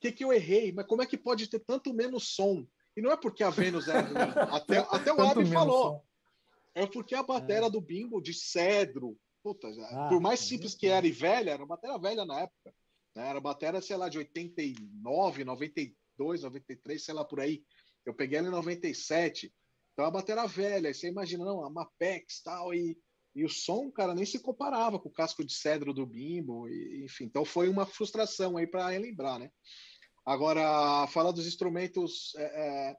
que, 0.00 0.12
que 0.12 0.24
eu 0.24 0.32
errei? 0.32 0.72
Mas 0.72 0.86
como 0.86 1.02
é 1.02 1.06
que 1.06 1.16
pode 1.16 1.48
ter 1.48 1.60
tanto 1.60 1.94
menos 1.94 2.34
som? 2.34 2.66
E 2.96 3.00
não 3.00 3.10
é 3.10 3.16
porque 3.16 3.42
a 3.42 3.50
Vênus 3.50 3.88
é. 3.88 3.98
Até, 4.50 4.78
até 4.90 5.12
o 5.12 5.20
Abi 5.20 5.46
falou. 5.46 5.92
Som. 5.92 6.04
É 6.74 6.86
porque 6.86 7.14
a 7.14 7.22
bateria 7.22 7.66
é. 7.66 7.70
do 7.70 7.80
Bimbo 7.80 8.20
de 8.20 8.32
cedro, 8.32 9.18
puta, 9.42 9.68
ah, 9.68 10.08
por 10.08 10.20
mais 10.20 10.40
simples 10.40 10.74
que 10.74 10.86
era 10.86 11.06
e 11.06 11.12
velha, 11.12 11.50
era 11.50 11.62
uma 11.62 11.68
bateria 11.68 11.98
velha 11.98 12.24
na 12.24 12.40
época. 12.40 12.74
Né? 13.14 13.28
Era 13.28 13.40
bateria, 13.40 13.80
sei 13.80 13.96
lá, 13.96 14.08
de 14.08 14.18
89, 14.18 15.44
92, 15.44 16.42
93, 16.42 17.04
sei 17.04 17.14
lá 17.14 17.24
por 17.24 17.40
aí. 17.40 17.62
Eu 18.04 18.14
peguei 18.14 18.38
ela 18.38 18.48
em 18.48 18.52
97. 18.52 19.52
Então 19.92 20.04
a 20.04 20.10
bateria 20.10 20.46
velha. 20.46 20.88
Aí 20.88 20.94
você 20.94 21.08
imagina, 21.08 21.44
não, 21.44 21.64
a 21.64 21.70
Mapex 21.70 22.40
tal, 22.42 22.74
e 22.74 22.98
e 23.34 23.44
o 23.44 23.48
som, 23.48 23.90
cara, 23.90 24.14
nem 24.14 24.26
se 24.26 24.38
comparava 24.38 24.98
com 24.98 25.08
o 25.08 25.12
casco 25.12 25.44
de 25.44 25.54
cedro 25.54 25.94
do 25.94 26.06
Bimbo, 26.06 26.68
e, 26.68 27.04
enfim. 27.04 27.24
Então 27.24 27.44
foi 27.44 27.68
uma 27.68 27.86
frustração 27.86 28.56
aí 28.56 28.66
para 28.66 28.86
lembrar, 28.88 29.38
né? 29.38 29.50
Agora, 30.24 31.06
falar 31.08 31.32
dos 31.32 31.46
instrumentos, 31.46 32.34
é, 32.36 32.42
é, 32.44 32.96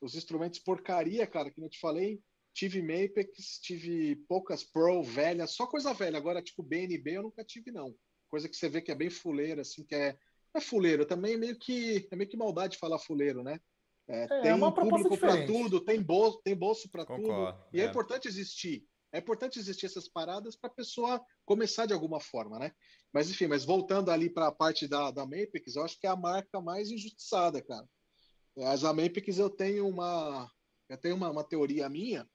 os 0.00 0.14
instrumentos 0.14 0.58
porcaria, 0.60 1.26
cara, 1.26 1.50
que 1.50 1.60
eu 1.60 1.68
te 1.68 1.80
falei, 1.80 2.20
tive 2.54 2.82
Mapex, 2.82 3.58
tive 3.60 4.16
poucas 4.28 4.62
Pro 4.62 5.02
velhas, 5.02 5.52
só 5.52 5.66
coisa 5.66 5.94
velha. 5.94 6.18
Agora, 6.18 6.42
tipo, 6.42 6.62
BNB 6.62 7.16
eu 7.16 7.22
nunca 7.22 7.44
tive, 7.44 7.70
não. 7.70 7.94
Coisa 8.28 8.48
que 8.48 8.56
você 8.56 8.68
vê 8.68 8.80
que 8.80 8.92
é 8.92 8.94
bem 8.94 9.10
fuleira, 9.10 9.62
assim, 9.62 9.84
que 9.84 9.94
é. 9.94 10.16
É 10.52 10.60
fuleiro, 10.60 11.06
também 11.06 11.34
é 11.34 11.36
meio 11.36 11.56
que 11.56 12.08
é 12.10 12.16
meio 12.16 12.28
que 12.28 12.36
maldade 12.36 12.76
falar 12.76 12.98
fuleiro, 12.98 13.40
né? 13.40 13.60
É, 14.08 14.24
é, 14.24 14.40
tem 14.42 14.52
um 14.52 14.72
público 14.72 15.16
para 15.16 15.46
tudo, 15.46 15.80
tem 15.80 16.02
bolso, 16.02 16.40
tem 16.42 16.56
bolso 16.56 16.90
para 16.90 17.06
tudo. 17.06 17.54
E 17.72 17.80
é. 17.80 17.84
é 17.84 17.86
importante 17.86 18.26
existir. 18.26 18.84
É 19.12 19.18
importante 19.18 19.58
existir 19.58 19.86
essas 19.86 20.08
paradas 20.08 20.56
para 20.56 20.70
a 20.70 20.74
pessoa 20.74 21.20
começar 21.44 21.86
de 21.86 21.92
alguma 21.92 22.20
forma, 22.20 22.58
né? 22.58 22.72
Mas 23.12 23.28
enfim, 23.28 23.46
mas 23.46 23.64
voltando 23.64 24.10
ali 24.10 24.30
para 24.30 24.46
a 24.46 24.52
parte 24.52 24.86
da, 24.86 25.10
da 25.10 25.24
Mapex, 25.24 25.74
eu 25.74 25.84
acho 25.84 25.98
que 25.98 26.06
é 26.06 26.10
a 26.10 26.16
marca 26.16 26.60
mais 26.60 26.90
injustiçada, 26.90 27.60
cara. 27.60 27.88
As 28.58 28.84
a 28.84 28.92
Mapex 28.92 29.38
eu 29.38 29.50
tenho 29.50 29.88
uma 29.88 30.50
eu 30.88 30.96
tenho 30.96 31.16
uma, 31.16 31.30
uma 31.30 31.44
teoria 31.44 31.88
minha 31.88 32.28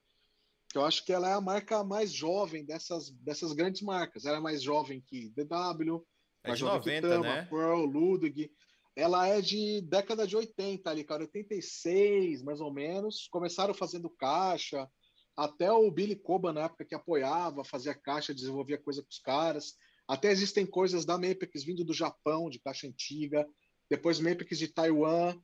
que 0.68 0.78
eu 0.78 0.84
acho 0.84 1.04
que 1.04 1.12
ela 1.12 1.28
é 1.28 1.32
a 1.32 1.40
marca 1.40 1.82
mais 1.84 2.12
jovem 2.12 2.64
dessas 2.64 3.10
dessas 3.10 3.52
grandes 3.52 3.82
marcas. 3.82 4.26
Ela 4.26 4.38
é 4.38 4.40
mais 4.40 4.62
jovem 4.62 5.00
que 5.00 5.30
DW, 5.30 6.04
é 6.44 6.48
mais 6.48 6.58
jovem 6.58 6.78
90, 6.78 7.00
que 7.00 7.14
Tama, 7.14 7.24
né? 7.24 7.46
Pearl, 7.46 7.84
Ludwig. 7.84 8.50
Ela 8.94 9.28
é 9.28 9.40
de 9.40 9.82
década 9.82 10.26
de 10.26 10.36
80 10.36 10.90
ali, 10.90 11.04
cara, 11.04 11.22
86 11.22 12.42
mais 12.42 12.60
ou 12.60 12.72
menos. 12.72 13.28
Começaram 13.30 13.74
fazendo 13.74 14.10
caixa, 14.10 14.88
até 15.36 15.70
o 15.70 15.90
Billy 15.90 16.16
Coban, 16.16 16.54
na 16.54 16.62
época 16.62 16.84
que 16.84 16.94
apoiava, 16.94 17.62
fazia 17.62 17.94
caixa, 17.94 18.34
desenvolvia 18.34 18.78
coisa 18.78 19.02
com 19.02 19.08
os 19.10 19.18
caras. 19.18 19.74
Até 20.08 20.30
existem 20.30 20.64
coisas 20.64 21.04
da 21.04 21.18
Mapex 21.18 21.64
vindo 21.64 21.84
do 21.84 21.92
Japão, 21.92 22.48
de 22.48 22.58
caixa 22.58 22.86
antiga. 22.86 23.46
Depois 23.90 24.18
Mapex 24.18 24.58
de 24.58 24.68
Taiwan. 24.68 25.38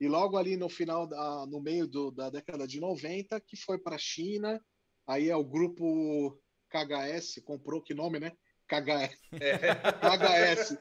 E 0.00 0.08
logo 0.08 0.36
ali 0.36 0.56
no 0.56 0.68
final, 0.68 1.06
da, 1.06 1.46
no 1.46 1.60
meio 1.60 1.86
do, 1.86 2.10
da 2.10 2.30
década 2.30 2.66
de 2.66 2.80
90, 2.80 3.40
que 3.40 3.56
foi 3.56 3.78
para 3.78 3.96
a 3.96 3.98
China. 3.98 4.60
Aí 5.06 5.28
é 5.28 5.36
o 5.36 5.44
grupo 5.44 6.40
KHS, 6.70 7.42
comprou, 7.44 7.82
que 7.82 7.94
nome, 7.94 8.20
né? 8.20 8.32
KHS. 8.72 9.18
É. 9.32 9.58
KHS. 10.00 10.76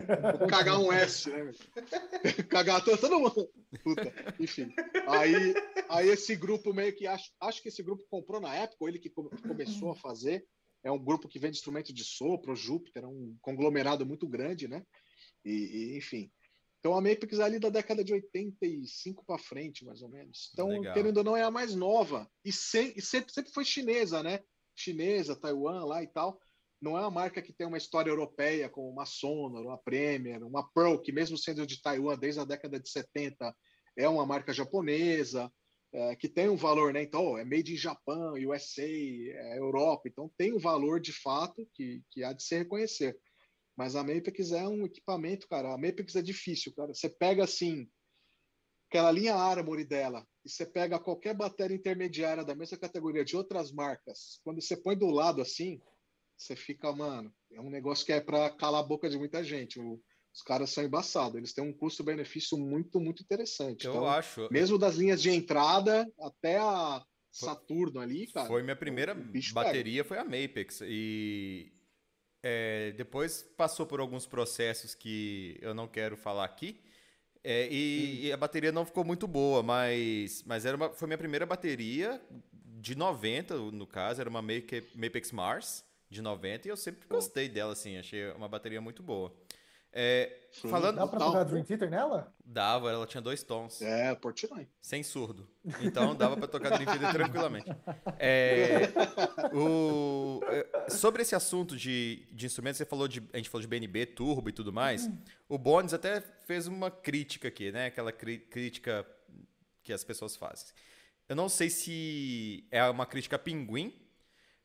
KH1S, 0.48 1.32
né? 1.32 1.52
KH, 2.44 3.00
todo 3.02 3.20
mundo. 3.20 3.50
Puta, 3.84 4.14
enfim. 4.39 4.74
Aí, 5.08 5.54
aí 5.89 6.10
esse 6.10 6.36
grupo 6.36 6.74
meio 6.74 6.96
que 6.96 7.06
acho, 7.06 7.32
acho 7.42 7.62
que 7.62 7.68
esse 7.68 7.84
grupo 7.84 8.06
comprou 8.10 8.39
na 8.39 8.56
época, 8.56 8.78
ou 8.80 8.88
ele 8.88 9.00
que 9.00 9.10
começou 9.10 9.92
a 9.92 9.96
fazer. 9.96 10.46
É 10.84 10.92
um 10.92 11.04
grupo 11.04 11.28
que 11.28 11.38
vende 11.38 11.58
instrumento 11.58 11.94
de 11.94 12.04
sopro, 12.04 12.56
Júpiter, 12.56 13.04
é 13.04 13.08
um 13.08 13.36
conglomerado 13.42 14.06
muito 14.06 14.28
grande, 14.28 14.68
né? 14.68 14.84
E, 15.46 15.52
e 15.52 15.98
enfim. 15.98 16.32
Então 16.80 16.96
a 16.96 17.02
Mapex 17.02 17.38
é 17.38 17.44
ali 17.44 17.60
da 17.60 17.70
década 17.70 18.04
de 18.04 18.14
85 18.14 19.24
para 19.24 19.38
frente, 19.38 19.86
mais 19.86 20.02
ou 20.02 20.10
menos. 20.10 20.50
Então, 20.54 20.70
Legal. 20.70 20.94
querendo 20.96 21.18
ou 21.18 21.24
não, 21.24 21.38
é 21.38 21.44
a 21.44 21.52
mais 21.52 21.76
nova. 21.76 22.28
E, 22.44 22.52
sem, 22.52 22.94
e 22.96 23.02
sempre, 23.02 23.32
sempre 23.32 23.52
foi 23.52 23.64
chinesa, 23.64 24.24
né? 24.24 24.39
Chinesa, 24.76 25.36
Taiwan 25.36 25.86
lá 25.86 26.02
e 26.02 26.08
tal 26.08 26.39
não 26.82 26.97
é 26.97 27.01
uma 27.01 27.11
marca 27.11 27.41
que 27.41 27.53
tem 27.53 27.67
uma 27.67 27.77
história 27.77 28.09
europeia, 28.09 28.69
como 28.69 28.89
uma 28.89 29.05
Sonor, 29.05 29.63
uma 29.63 29.77
Premier, 29.77 30.43
uma 30.43 30.67
Pearl, 30.73 30.97
que 30.97 31.11
mesmo 31.11 31.38
sendo 31.38 31.65
de 31.65 31.82
Taiwan 31.82 32.17
desde 32.17 32.39
a 32.39 32.45
década 32.45 32.79
de 32.79 32.89
70, 32.89 33.55
é 33.95 34.09
uma 34.09 34.25
marca 34.25 34.51
japonesa. 34.51 35.51
é, 35.93 36.15
que 36.15 36.29
tem 36.29 36.47
um 36.49 36.55
valor, 36.55 36.93
né? 36.93 37.03
Então, 37.03 37.38
é 37.38 37.43
made 37.43 37.73
in 37.73 37.77
Japão, 37.77 38.34
USA, 38.34 38.82
é 38.82 39.57
Europa, 39.59 40.03
então 40.07 40.32
tem 40.38 40.53
um 40.53 40.59
valor 40.59 41.01
de 41.01 41.11
fato 41.11 41.67
que, 41.73 42.01
que 42.09 42.23
há 42.23 42.32
de 42.34 42.43
se 42.43 42.57
reconhecer. 42.57 43.17
Mas 43.75 43.95
a 43.95 44.03
Mapex 44.03 44.51
é 44.51 44.67
um 44.67 44.86
equipamento, 44.86 45.47
cara. 45.47 45.73
A 45.73 45.77
Mapex 45.77 46.15
é 46.15 46.21
difícil, 46.21 46.73
cara. 46.73 46.93
Você 46.93 47.09
pega 47.09 47.43
assim, 47.43 47.89
aquela 48.89 49.11
linha 49.11 49.36
Armory 49.36 49.84
dela, 49.84 50.25
e 50.45 50.49
você 50.49 50.65
pega 50.65 50.99
qualquer 50.99 51.36
bateria 51.36 51.75
intermediária 51.75 52.45
da 52.45 52.55
mesma 52.55 52.77
categoria 52.77 53.25
de 53.25 53.36
outras 53.36 53.71
marcas, 53.71 54.39
quando 54.43 54.61
você 54.61 54.77
põe 54.77 54.97
do 54.97 55.07
lado 55.07 55.41
assim, 55.41 55.82
você 56.42 56.56
fica, 56.56 56.92
mano, 56.92 57.32
é 57.52 57.62
um 57.62 57.70
negócio 57.70 58.06
que 58.06 58.12
é 58.12 58.20
para 58.20 58.50
calar 58.50 58.82
a 58.82 58.88
boca 58.88 59.08
de 59.10 59.18
muita 59.18 59.44
gente. 59.44 59.80
O, 59.80 60.02
os 60.34 60.42
caras 60.42 60.72
são 60.72 60.84
embaçados, 60.84 61.36
eles 61.36 61.54
têm 61.54 61.64
um 61.64 61.74
custo-benefício 61.74 62.58
muito, 62.58 63.00
muito 63.00 63.22
interessante. 63.22 63.86
Eu 63.86 63.92
então, 63.92 64.08
acho. 64.08 64.48
Mesmo 64.52 64.78
das 64.78 64.96
linhas 64.96 65.22
de 65.22 65.30
entrada 65.30 66.12
até 66.20 66.58
a 66.58 67.04
Saturno 67.32 68.00
ali, 68.00 68.28
cara. 68.28 68.48
Foi 68.48 68.64
minha 68.64 68.76
primeira 68.76 69.14
bateria, 69.54 70.04
pega. 70.04 70.08
foi 70.08 70.18
a 70.18 70.24
Mapex. 70.24 70.82
E 70.84 71.72
é, 72.42 72.92
depois 72.94 73.44
passou 73.56 73.86
por 73.86 74.00
alguns 74.00 74.26
processos 74.26 74.96
que 74.96 75.60
eu 75.62 75.76
não 75.76 75.88
quero 75.88 76.18
falar 76.18 76.46
aqui. 76.46 76.82
É, 77.44 77.68
e, 77.72 78.28
e, 78.28 78.32
a 78.32 78.38
bateria 78.38 78.72
não 78.72 78.86
ficou 78.86 79.04
muito 79.04 79.28
boa, 79.28 79.64
mas, 79.64 80.44
mas 80.46 80.66
era 80.66 80.78
uma, 80.78 80.92
foi 80.92 81.08
minha 81.08 81.18
primeira 81.18 81.46
bateria 81.46 82.22
de 82.80 82.96
90, 82.96 83.58
no 83.72 83.88
caso, 83.88 84.22
era 84.22 84.30
uma 84.30 84.42
Mapex 84.42 85.32
Mars 85.32 85.84
de 86.12 86.22
90 86.22 86.68
e 86.68 86.72
eu 86.72 86.78
sempre 86.78 87.07
gostei 87.07 87.47
dela, 87.47 87.72
assim, 87.72 87.97
achei 87.97 88.30
uma 88.32 88.49
bateria 88.49 88.82
muito 88.82 89.01
boa. 89.01 89.34
É, 89.93 90.47
falando... 90.70 90.95
Dá 90.97 91.07
pra 91.07 91.20
tocar 91.20 91.43
Dream 91.43 91.64
Theater 91.64 91.89
nela? 91.89 92.34
Dava, 92.45 92.91
ela 92.91 93.05
tinha 93.05 93.20
dois 93.22 93.43
tons. 93.43 93.82
É, 93.82 94.14
Portnoy. 94.16 94.68
Sem 94.82 95.03
surdo. 95.03 95.49
Então 95.82 96.16
dava 96.16 96.38
para 96.38 96.47
tocar 96.47 96.70
Dream 96.78 96.86
Theater 96.86 97.12
tranquilamente. 97.14 97.70
É, 98.24 98.91
o, 99.53 100.41
é, 100.43 100.89
sobre 100.89 101.24
esse 101.24 101.34
assunto 101.34 101.76
de, 101.76 102.28
de 102.32 102.45
instrumentos, 102.45 102.78
você 102.78 102.86
falou 102.86 103.07
de, 103.07 103.24
a 103.34 103.38
gente 103.38 103.49
falou 103.49 103.62
de 103.62 103.68
BNB, 103.68 104.05
turbo 104.07 104.49
e 104.49 104.51
tudo 104.51 104.72
mais. 104.72 105.07
Uhum. 105.07 105.18
O 105.49 105.57
Bones 105.57 105.93
até 105.93 106.22
fez 106.45 106.68
uma 106.68 106.91
crítica 106.91 107.47
aqui, 107.47 107.72
né? 107.72 107.88
Aquela 107.88 108.12
crítica 108.12 109.05
que 109.84 109.91
as 109.91 110.03
pessoas 110.03 110.36
fazem. 110.36 110.68
Eu 111.28 111.36
não 111.36 111.49
sei 111.49 111.70
se 111.70 112.68
é 112.70 112.84
uma 112.89 113.05
crítica 113.05 113.39
pinguim, 113.39 114.01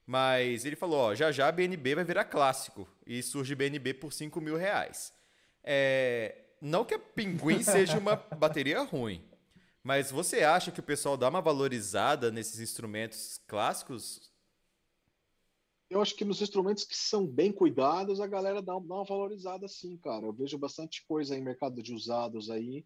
mas 0.06 0.64
ele 0.64 0.76
falou, 0.76 0.98
ó, 0.98 1.14
já 1.14 1.32
já 1.32 1.48
a 1.48 1.52
BNB 1.52 1.96
vai 1.96 2.04
virar 2.04 2.24
clássico 2.24 2.88
e 3.04 3.20
surge 3.22 3.56
BNB 3.56 3.94
por 3.94 4.12
5 4.12 4.40
mil 4.40 4.56
reais. 4.56 5.12
É, 5.64 6.44
não 6.60 6.84
que 6.84 6.94
a 6.94 6.98
Pinguim 6.98 7.60
seja 7.64 7.98
uma 7.98 8.14
bateria 8.14 8.82
ruim, 8.82 9.22
mas 9.82 10.12
você 10.12 10.44
acha 10.44 10.70
que 10.70 10.78
o 10.78 10.84
pessoal 10.84 11.16
dá 11.16 11.28
uma 11.28 11.42
valorizada 11.42 12.30
nesses 12.30 12.60
instrumentos 12.60 13.40
clássicos? 13.48 14.32
Eu 15.90 16.00
acho 16.00 16.14
que 16.16 16.24
nos 16.24 16.40
instrumentos 16.40 16.84
que 16.84 16.96
são 16.96 17.26
bem 17.26 17.52
cuidados, 17.52 18.20
a 18.20 18.26
galera 18.26 18.62
dá 18.62 18.76
uma 18.76 19.04
valorizada 19.04 19.68
sim, 19.68 19.96
cara. 19.98 20.26
Eu 20.26 20.32
vejo 20.32 20.58
bastante 20.58 21.04
coisa 21.06 21.36
em 21.36 21.42
mercado 21.42 21.82
de 21.82 21.92
usados 21.92 22.50
aí, 22.50 22.84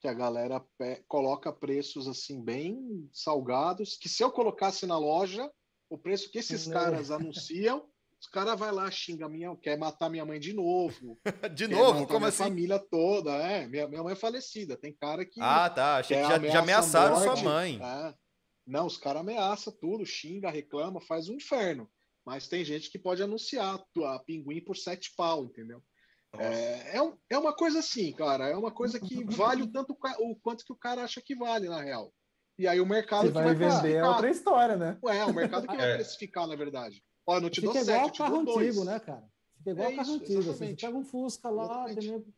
que 0.00 0.08
a 0.08 0.14
galera 0.14 0.64
coloca 1.06 1.52
preços 1.52 2.08
assim 2.08 2.42
bem 2.42 3.08
salgados, 3.12 3.96
que 3.96 4.08
se 4.08 4.22
eu 4.22 4.30
colocasse 4.30 4.86
na 4.86 4.98
loja, 4.98 5.50
o 5.90 5.98
preço 5.98 6.30
que 6.30 6.38
esses 6.38 6.66
caras 6.68 7.10
anunciam, 7.10 7.84
os 8.20 8.28
caras 8.28 8.58
vai 8.58 8.70
lá, 8.70 8.90
xinga 8.90 9.28
minha, 9.28 9.54
quer 9.56 9.76
matar 9.76 10.08
minha 10.08 10.24
mãe 10.24 10.38
de 10.38 10.52
novo. 10.52 11.18
de 11.54 11.66
novo? 11.66 12.06
Como 12.06 12.26
assim? 12.26 12.44
família 12.44 12.78
toda, 12.78 13.30
é. 13.32 13.66
Minha, 13.66 13.88
minha 13.88 14.02
mãe 14.02 14.12
é 14.12 14.16
falecida. 14.16 14.76
Tem 14.76 14.92
cara 14.92 15.24
que. 15.24 15.40
Ah, 15.40 15.68
tá. 15.68 15.96
Achei 15.96 16.16
que 16.16 16.28
já, 16.28 16.38
já 16.38 16.58
ameaçaram 16.60 17.16
morte, 17.18 17.40
sua 17.40 17.50
mãe. 17.50 17.80
É. 17.82 18.14
Não, 18.66 18.86
os 18.86 18.96
caras 18.96 19.22
ameaçam 19.22 19.72
tudo, 19.80 20.06
xinga, 20.06 20.50
reclama, 20.50 21.00
faz 21.00 21.28
um 21.28 21.34
inferno. 21.34 21.90
Mas 22.24 22.46
tem 22.46 22.64
gente 22.64 22.90
que 22.90 22.98
pode 22.98 23.22
anunciar 23.22 23.82
a 24.04 24.18
pinguim 24.20 24.60
por 24.60 24.76
sete 24.76 25.12
pau, 25.16 25.44
entendeu? 25.44 25.82
É, 26.38 26.98
é, 26.98 27.12
é, 27.30 27.38
uma 27.38 27.52
coisa 27.52 27.80
assim, 27.80 28.12
cara. 28.12 28.48
É 28.48 28.56
uma 28.56 28.70
coisa 28.70 29.00
que 29.00 29.24
vale 29.24 29.62
o 29.62 29.72
tanto 29.72 29.96
o 30.20 30.36
quanto 30.36 30.64
que 30.64 30.72
o 30.72 30.76
cara 30.76 31.02
acha 31.02 31.20
que 31.20 31.34
vale, 31.34 31.68
na 31.68 31.82
real. 31.82 32.12
E 32.60 32.68
aí 32.68 32.78
o 32.78 32.84
mercado 32.84 33.28
que 33.28 33.32
vai, 33.32 33.54
vai 33.54 33.54
vender 33.54 33.94
é 33.94 34.06
outra 34.06 34.28
história, 34.28 34.76
né? 34.76 34.98
Ué, 35.02 35.24
o 35.24 35.32
mercado 35.32 35.66
que 35.66 35.74
vai 35.74 35.92
é. 35.92 35.94
precificar, 35.94 36.46
na 36.46 36.54
verdade. 36.54 37.02
Ó, 37.26 37.40
não 37.40 37.48
te 37.48 37.62
Fica 37.62 37.72
dou 37.72 37.82
igual 37.82 38.04
sete, 38.04 38.18
carro 38.18 38.40
antigo, 38.40 38.84
né, 38.84 39.00
cara? 39.00 39.24
Fica 39.56 39.70
igual 39.70 39.88
é 39.88 39.96
carro 39.96 40.08
isso, 40.08 40.22
antigo. 40.22 40.50
Assim, 40.50 40.52
você 40.52 40.76
pega 40.76 40.98
um 40.98 41.04
Fusca 41.04 41.48
lá, 41.48 41.86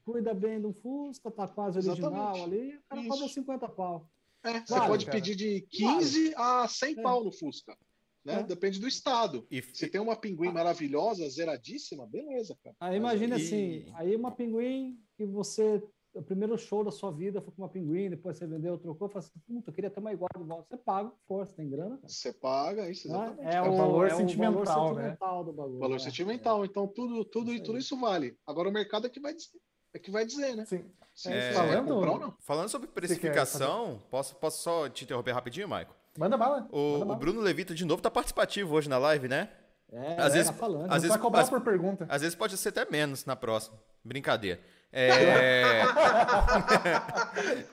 cuida 0.04 0.32
bem 0.32 0.60
do 0.60 0.72
Fusca, 0.74 1.28
tá 1.28 1.48
quase 1.48 1.78
original 1.78 2.36
exatamente. 2.36 2.44
ali, 2.44 2.76
o 2.76 2.82
cara 2.88 3.00
isso. 3.00 3.10
cobra 3.10 3.28
50 3.28 3.68
pau. 3.70 4.08
É, 4.44 4.60
você 4.60 4.80
pode 4.86 5.06
cara. 5.06 5.18
pedir 5.18 5.34
de 5.34 5.66
15 5.68 6.34
a 6.36 6.68
100 6.68 6.92
é. 6.92 7.02
pau 7.02 7.24
no 7.24 7.32
Fusca. 7.32 7.76
Né? 8.24 8.34
É. 8.34 8.42
Depende 8.44 8.78
do 8.78 8.86
estado. 8.86 9.44
E 9.50 9.60
se 9.60 9.88
tem 9.88 10.00
uma 10.00 10.14
pinguim 10.14 10.50
ah. 10.50 10.52
maravilhosa, 10.52 11.28
zeradíssima, 11.28 12.06
beleza, 12.06 12.56
cara. 12.62 12.76
Aí 12.78 12.96
imagina 12.96 13.36
e... 13.36 13.42
assim, 13.42 13.92
aí 13.96 14.14
uma 14.14 14.30
pinguim 14.30 15.00
que 15.16 15.26
você 15.26 15.82
o 16.14 16.22
primeiro 16.22 16.56
show 16.58 16.84
da 16.84 16.90
sua 16.90 17.10
vida 17.10 17.40
foi 17.40 17.52
com 17.52 17.62
uma 17.62 17.68
pinguim, 17.68 18.10
depois 18.10 18.36
você 18.36 18.46
vendeu, 18.46 18.76
trocou, 18.78 19.08
falou 19.08 19.26
assim, 19.26 19.38
puta, 19.46 19.70
eu 19.70 19.74
queria 19.74 19.90
ter 19.90 20.00
uma 20.00 20.12
igual 20.12 20.28
de 20.36 20.44
volta. 20.44 20.66
Você 20.68 20.76
paga, 20.76 21.12
força, 21.26 21.54
tem 21.54 21.68
grana. 21.68 21.96
Cara. 21.96 22.08
Você 22.08 22.32
paga, 22.32 22.90
isso, 22.90 23.08
exatamente. 23.08 23.54
É, 23.54 23.56
é, 23.56 23.62
o, 23.62 23.76
valor, 23.76 24.06
é 24.06 24.14
sentimental, 24.14 24.60
o 24.60 24.64
valor 24.64 24.94
né? 24.94 25.02
sentimental 25.02 25.44
do 25.44 25.52
bagulho. 25.52 25.78
Valor 25.78 25.96
é, 25.96 25.98
sentimental, 25.98 26.62
é. 26.62 26.66
então 26.66 26.86
tudo, 26.86 27.24
tudo, 27.24 27.52
isso 27.52 27.64
tudo 27.64 27.78
isso 27.78 27.98
vale. 27.98 28.36
Agora 28.46 28.68
o 28.68 28.72
mercado 28.72 29.06
é 29.06 29.10
que 29.10 29.20
vai 29.20 29.34
dizer, 29.34 29.58
é 29.94 29.98
que 29.98 30.10
vai 30.10 30.26
dizer 30.26 30.54
né? 30.56 30.64
Sim. 30.64 30.84
É, 31.26 31.52
falando, 31.52 32.34
falando 32.40 32.68
sobre 32.70 32.88
precificação, 32.88 34.00
posso, 34.10 34.34
posso 34.36 34.62
só 34.62 34.88
te 34.88 35.04
interromper 35.04 35.32
rapidinho, 35.32 35.68
Maico? 35.68 35.94
Manda 36.18 36.36
bala. 36.36 36.68
O, 36.70 36.98
manda 36.98 37.12
o 37.12 37.16
Bruno 37.16 37.40
Levita, 37.40 37.74
de 37.74 37.84
novo, 37.84 38.02
tá 38.02 38.10
participativo 38.10 38.74
hoje 38.74 38.88
na 38.88 38.98
live, 38.98 39.28
né? 39.28 39.50
É, 39.90 40.16
às 40.18 40.32
é, 40.32 40.36
vezes, 40.36 40.50
tá 40.50 40.56
falando. 40.56 40.90
Às 40.90 41.02
vezes, 41.02 41.16
cobrar 41.18 41.46
por 41.46 41.60
pergunta. 41.60 42.06
Às 42.08 42.22
vezes 42.22 42.34
pode 42.34 42.56
ser 42.56 42.70
até 42.70 42.90
menos 42.90 43.26
na 43.26 43.36
próxima. 43.36 43.78
Brincadeira. 44.02 44.60
É... 44.92 45.82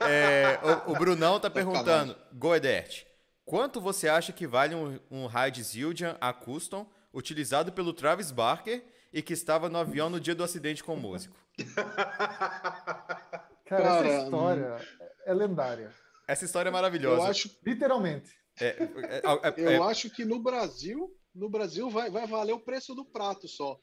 é... 0.00 0.58
O, 0.86 0.92
o, 0.92 0.94
Brunão 0.94 1.38
tá 1.38 1.50
perguntando, 1.50 2.16
Goedert, 2.32 3.04
quanto 3.44 3.80
você 3.80 4.08
acha 4.08 4.32
que 4.32 4.46
vale 4.46 4.74
um, 4.74 4.98
um 5.10 5.26
Hyde 5.26 5.62
Zildjian 5.62 6.16
a 6.20 6.32
custom 6.32 6.88
utilizado 7.12 7.72
pelo 7.72 7.92
Travis 7.92 8.30
Barker 8.30 8.82
e 9.12 9.20
que 9.20 9.34
estava 9.34 9.68
no 9.68 9.76
avião 9.76 10.08
no 10.08 10.18
dia 10.18 10.34
do 10.34 10.42
acidente 10.42 10.82
com 10.82 10.94
o 10.94 10.96
músico? 10.96 11.36
Cara, 11.74 13.50
Cara 13.66 14.06
essa 14.06 14.24
história 14.24 14.76
hum... 14.76 15.04
é 15.26 15.34
lendária. 15.34 15.90
Essa 16.26 16.44
história 16.46 16.70
é 16.70 16.72
maravilhosa. 16.72 17.22
Eu 17.22 17.30
acho... 17.30 17.50
Literalmente. 17.66 18.30
É, 18.58 18.66
é, 18.66 19.22
é, 19.42 19.62
é 19.62 19.76
eu 19.76 19.84
acho 19.84 20.08
que 20.10 20.24
no 20.24 20.40
Brasil, 20.40 21.14
no 21.34 21.50
Brasil 21.50 21.90
vai, 21.90 22.10
vai 22.10 22.26
valer 22.26 22.52
o 22.52 22.60
preço 22.60 22.94
do 22.94 23.04
prato 23.04 23.46
só. 23.46 23.78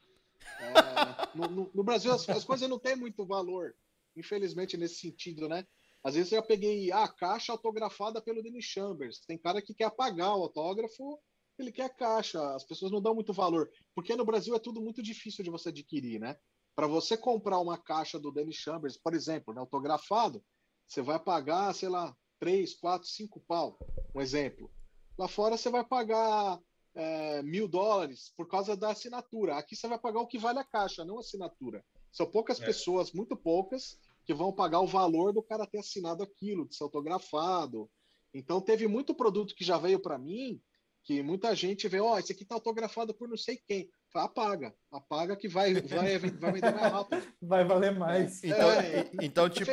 É, 0.60 1.36
no, 1.36 1.48
no, 1.48 1.70
no, 1.74 1.84
Brasil 1.84 2.12
as, 2.12 2.28
as, 2.28 2.44
coisas 2.44 2.68
não 2.68 2.78
têm 2.78 2.96
muito 2.96 3.24
valor, 3.24 3.74
infelizmente, 4.16 4.76
nesse 4.76 4.96
sentido, 4.96 5.48
né? 5.48 5.66
Às 6.02 6.14
vezes 6.14 6.32
eu 6.32 6.38
já 6.38 6.42
peguei 6.42 6.92
a 6.92 7.08
caixa 7.08 7.52
autografada 7.52 8.20
pelo 8.22 8.42
Dennis 8.42 8.64
Chambers. 8.64 9.20
Tem 9.20 9.36
cara 9.36 9.60
que 9.60 9.74
quer 9.74 9.84
apagar 9.84 10.36
o 10.36 10.42
autógrafo, 10.42 11.20
ele 11.58 11.72
quer 11.72 11.84
a 11.84 11.88
caixa. 11.88 12.54
As 12.54 12.64
pessoas 12.64 12.92
não 12.92 13.02
dão 13.02 13.14
muito 13.14 13.32
valor. 13.32 13.70
Porque 13.94 14.14
no 14.14 14.24
Brasil 14.24 14.54
é 14.54 14.58
tudo 14.58 14.80
muito 14.80 15.02
difícil 15.02 15.42
de 15.44 15.50
você 15.50 15.70
adquirir, 15.70 16.20
né? 16.20 16.36
Para 16.76 16.86
você 16.86 17.16
comprar 17.16 17.58
uma 17.58 17.76
caixa 17.76 18.18
do 18.18 18.30
Dennis 18.30 18.56
Chambers, 18.56 18.96
por 18.96 19.12
exemplo, 19.12 19.52
né, 19.52 19.60
autografado, 19.60 20.42
você 20.86 21.02
vai 21.02 21.18
pagar, 21.18 21.74
sei 21.74 21.88
lá, 21.88 22.16
3, 22.38 22.74
4, 22.76 23.06
5 23.06 23.40
pau. 23.40 23.78
Um 24.14 24.20
exemplo. 24.20 24.70
Lá 25.18 25.26
fora 25.26 25.56
você 25.56 25.68
vai 25.68 25.84
pagar 25.84 26.60
é, 26.94 27.42
mil 27.42 27.68
dólares 27.68 28.32
por 28.36 28.48
causa 28.48 28.76
da 28.76 28.90
assinatura. 28.90 29.56
Aqui 29.56 29.76
você 29.76 29.86
vai 29.86 29.98
pagar 29.98 30.20
o 30.20 30.26
que 30.26 30.38
vale 30.38 30.58
a 30.58 30.64
caixa, 30.64 31.04
não 31.04 31.18
a 31.18 31.20
assinatura. 31.20 31.84
São 32.12 32.26
poucas 32.26 32.60
é. 32.60 32.64
pessoas, 32.64 33.12
muito 33.12 33.36
poucas, 33.36 33.98
que 34.24 34.34
vão 34.34 34.52
pagar 34.52 34.80
o 34.80 34.86
valor 34.86 35.32
do 35.32 35.42
cara 35.42 35.66
ter 35.66 35.78
assinado 35.78 36.22
aquilo, 36.22 36.68
de 36.68 36.74
ser 36.74 36.84
autografado. 36.84 37.88
Então 38.34 38.60
teve 38.60 38.86
muito 38.86 39.14
produto 39.14 39.54
que 39.54 39.64
já 39.64 39.78
veio 39.78 40.00
para 40.00 40.18
mim, 40.18 40.60
que 41.04 41.22
muita 41.22 41.54
gente 41.54 41.88
vê, 41.88 42.00
ó, 42.00 42.14
oh, 42.14 42.18
esse 42.18 42.32
aqui 42.32 42.44
tá 42.44 42.54
autografado 42.54 43.14
por 43.14 43.28
não 43.28 43.36
sei 43.36 43.58
quem. 43.66 43.88
Fala, 44.12 44.26
apaga, 44.26 44.74
apaga 44.90 45.36
que 45.36 45.48
vai, 45.48 45.74
vai, 45.74 46.18
vai 46.18 46.52
vender 46.52 46.74
mais 46.74 46.92
rápido. 46.92 47.22
Vai 47.40 47.64
valer 47.64 47.92
mais. 47.96 48.42
Então, 48.42 48.70
é, 48.72 49.10
então 49.22 49.48
tipo, 49.48 49.70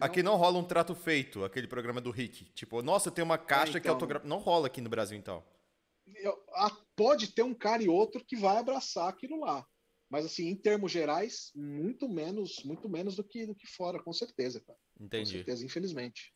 aqui 0.00 0.22
não 0.22 0.36
rola 0.36 0.58
um 0.58 0.64
trato 0.64 0.94
feito, 0.94 1.44
aquele 1.44 1.68
programa 1.68 2.00
do 2.00 2.10
Rick. 2.10 2.46
Tipo, 2.46 2.82
nossa, 2.82 3.10
tem 3.10 3.22
uma 3.22 3.38
caixa 3.38 3.64
é, 3.64 3.78
então, 3.78 3.80
que 3.80 3.88
autografa. 3.88 4.26
Não 4.26 4.38
rola 4.38 4.66
aqui 4.66 4.80
no 4.80 4.88
Brasil, 4.88 5.16
então 5.18 5.44
pode 6.94 7.32
ter 7.32 7.42
um 7.42 7.54
cara 7.54 7.82
e 7.82 7.88
outro 7.88 8.24
que 8.24 8.36
vai 8.36 8.56
abraçar 8.56 9.08
aquilo 9.08 9.40
lá. 9.40 9.66
Mas 10.08 10.24
assim, 10.24 10.48
em 10.48 10.54
termos 10.54 10.92
gerais, 10.92 11.50
muito 11.54 12.08
menos, 12.08 12.62
muito 12.64 12.88
menos 12.88 13.16
do 13.16 13.24
que 13.24 13.46
do 13.46 13.54
que 13.54 13.66
fora, 13.66 14.02
com 14.02 14.12
certeza, 14.12 14.60
cara. 14.60 14.78
Entendi. 15.00 15.32
Com 15.32 15.36
certeza, 15.38 15.64
infelizmente. 15.64 16.32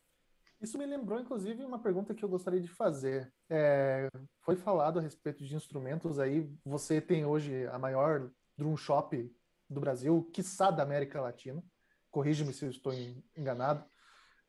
Isso 0.61 0.77
me 0.77 0.85
lembrou, 0.85 1.19
inclusive, 1.19 1.65
uma 1.65 1.81
pergunta 1.81 2.13
que 2.13 2.23
eu 2.23 2.29
gostaria 2.29 2.61
de 2.61 2.67
fazer. 2.67 3.33
É, 3.49 4.07
foi 4.41 4.55
falado 4.55 4.99
a 4.99 5.01
respeito 5.01 5.43
de 5.43 5.55
instrumentos 5.55 6.19
aí. 6.19 6.47
Você 6.63 7.01
tem 7.01 7.25
hoje 7.25 7.65
a 7.67 7.79
maior 7.79 8.31
drum 8.55 8.77
shop 8.77 9.33
do 9.67 9.79
Brasil, 9.79 10.29
quiçá 10.31 10.69
da 10.69 10.83
América 10.83 11.19
Latina. 11.19 11.63
Corrige-me 12.11 12.53
se 12.53 12.65
eu 12.65 12.69
estou 12.69 12.93
enganado. 13.35 13.83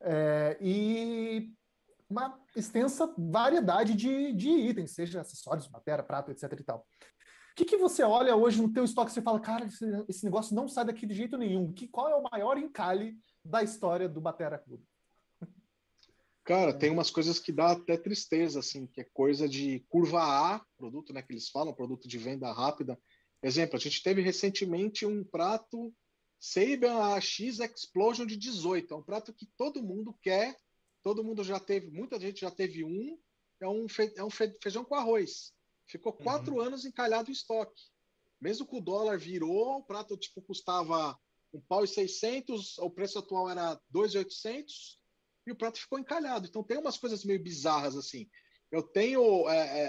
É, 0.01 0.57
e 0.61 1.51
uma 2.13 2.39
extensa 2.55 3.11
variedade 3.17 3.95
de, 3.95 4.31
de 4.33 4.49
itens, 4.49 4.91
seja 4.91 5.21
acessórios, 5.21 5.69
matéria, 5.69 6.03
prato, 6.03 6.31
etc 6.31 6.43
e 6.59 6.63
tal. 6.63 6.79
O 6.79 7.55
que, 7.55 7.65
que 7.65 7.77
você 7.77 8.03
olha 8.03 8.35
hoje 8.35 8.61
no 8.61 8.71
teu 8.71 8.83
estoque 8.83 9.17
e 9.17 9.21
fala, 9.21 9.39
cara, 9.39 9.65
esse, 9.65 9.85
esse, 10.07 10.23
negócio 10.23 10.55
não 10.55 10.67
sai 10.67 10.85
daqui 10.85 11.05
de 11.05 11.13
jeito 11.13 11.37
nenhum. 11.37 11.71
Que, 11.71 11.87
qual 11.87 12.09
é 12.09 12.15
o 12.15 12.23
maior 12.31 12.57
encalhe 12.57 13.17
da 13.43 13.61
história 13.61 14.07
do 14.09 14.21
Batera 14.21 14.57
Clube? 14.57 14.83
Cara, 16.43 16.73
tem 16.73 16.89
umas 16.89 17.09
coisas 17.09 17.39
que 17.39 17.51
dá 17.51 17.71
até 17.71 17.95
tristeza, 17.95 18.59
assim, 18.59 18.85
que 18.87 19.01
é 19.01 19.07
coisa 19.13 19.47
de 19.47 19.79
curva 19.87 20.21
A, 20.21 20.61
produto, 20.77 21.13
né, 21.13 21.21
que 21.21 21.31
eles 21.31 21.49
falam, 21.49 21.73
produto 21.73 22.07
de 22.07 22.17
venda 22.17 22.51
rápida. 22.51 22.99
Exemplo, 23.41 23.77
a 23.77 23.79
gente 23.79 24.03
teve 24.03 24.21
recentemente 24.21 25.05
um 25.05 25.23
prato 25.23 25.93
Sabian 26.39 26.97
AX 27.15 27.39
Explosion 27.39 28.25
de 28.25 28.35
18. 28.35 28.93
É 28.93 28.97
um 28.97 29.03
prato 29.03 29.31
que 29.31 29.45
todo 29.55 29.83
mundo 29.83 30.13
quer, 30.21 30.57
todo 31.03 31.23
mundo 31.23 31.43
já 31.43 31.59
teve, 31.59 31.91
muita 31.91 32.19
gente 32.19 32.41
já 32.41 32.49
teve 32.49 32.83
um. 32.83 33.19
É 33.61 33.67
um, 33.67 33.87
fe, 33.87 34.11
é 34.17 34.23
um 34.23 34.29
fe, 34.29 34.57
feijão 34.61 34.83
com 34.83 34.95
arroz. 34.95 35.53
Ficou 35.85 36.11
quatro 36.11 36.55
uhum. 36.55 36.61
anos 36.61 36.85
encalhado 36.85 37.29
em 37.29 37.33
estoque. 37.33 37.81
Mesmo 38.41 38.67
que 38.67 38.75
o 38.75 38.81
dólar 38.81 39.17
virou, 39.17 39.77
o 39.77 39.83
prato 39.83 40.17
tipo 40.17 40.41
custava 40.41 41.17
um 41.53 41.61
pau 41.61 41.83
e 41.83 41.87
seiscentos, 41.87 42.77
o 42.79 42.89
preço 42.89 43.19
atual 43.19 43.49
era 43.49 43.79
dois 43.89 44.13
e 44.13 44.17
oitocentos 44.17 44.99
e 45.45 45.51
o 45.51 45.55
prato 45.55 45.79
ficou 45.79 45.99
encalhado. 45.99 46.47
Então 46.47 46.63
tem 46.63 46.77
umas 46.77 46.97
coisas 46.97 47.23
meio 47.23 47.41
bizarras 47.41 47.95
assim. 47.95 48.29
Eu 48.71 48.81
tenho, 48.81 49.47
é, 49.49 49.57
é, 49.57 49.85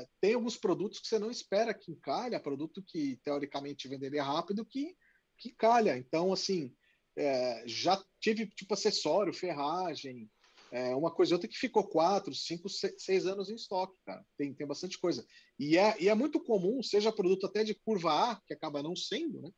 é, 0.00 0.08
tem 0.20 0.34
alguns 0.34 0.56
produtos 0.56 0.98
que 0.98 1.06
você 1.06 1.20
não 1.20 1.30
espera 1.30 1.72
que 1.72 1.92
encalha, 1.92 2.40
produto 2.40 2.82
que 2.82 3.16
teoricamente 3.22 3.86
venderia 3.86 4.24
rápido, 4.24 4.66
que, 4.66 4.96
que 5.38 5.52
calha. 5.52 5.96
Então, 5.96 6.32
assim, 6.32 6.74
é, 7.16 7.62
já 7.64 8.02
tive 8.20 8.46
tipo 8.48 8.74
acessório, 8.74 9.32
ferragem, 9.32 10.28
é, 10.74 10.92
uma 10.92 11.08
coisa 11.08 11.36
outra 11.36 11.48
que 11.48 11.56
ficou 11.56 11.86
quatro, 11.86 12.34
cinco, 12.34 12.68
seis 12.68 13.26
anos 13.26 13.48
em 13.48 13.54
estoque, 13.54 13.94
cara. 14.04 14.26
Tem, 14.36 14.52
tem 14.52 14.66
bastante 14.66 14.98
coisa. 14.98 15.24
E 15.56 15.78
é, 15.78 15.94
e 16.02 16.08
é 16.08 16.14
muito 16.16 16.40
comum, 16.40 16.82
seja 16.82 17.12
produto 17.12 17.46
até 17.46 17.62
de 17.62 17.74
curva 17.76 18.32
A, 18.32 18.40
que 18.44 18.52
acaba 18.52 18.82
não 18.82 18.96
sendo, 18.96 19.40
né? 19.40 19.52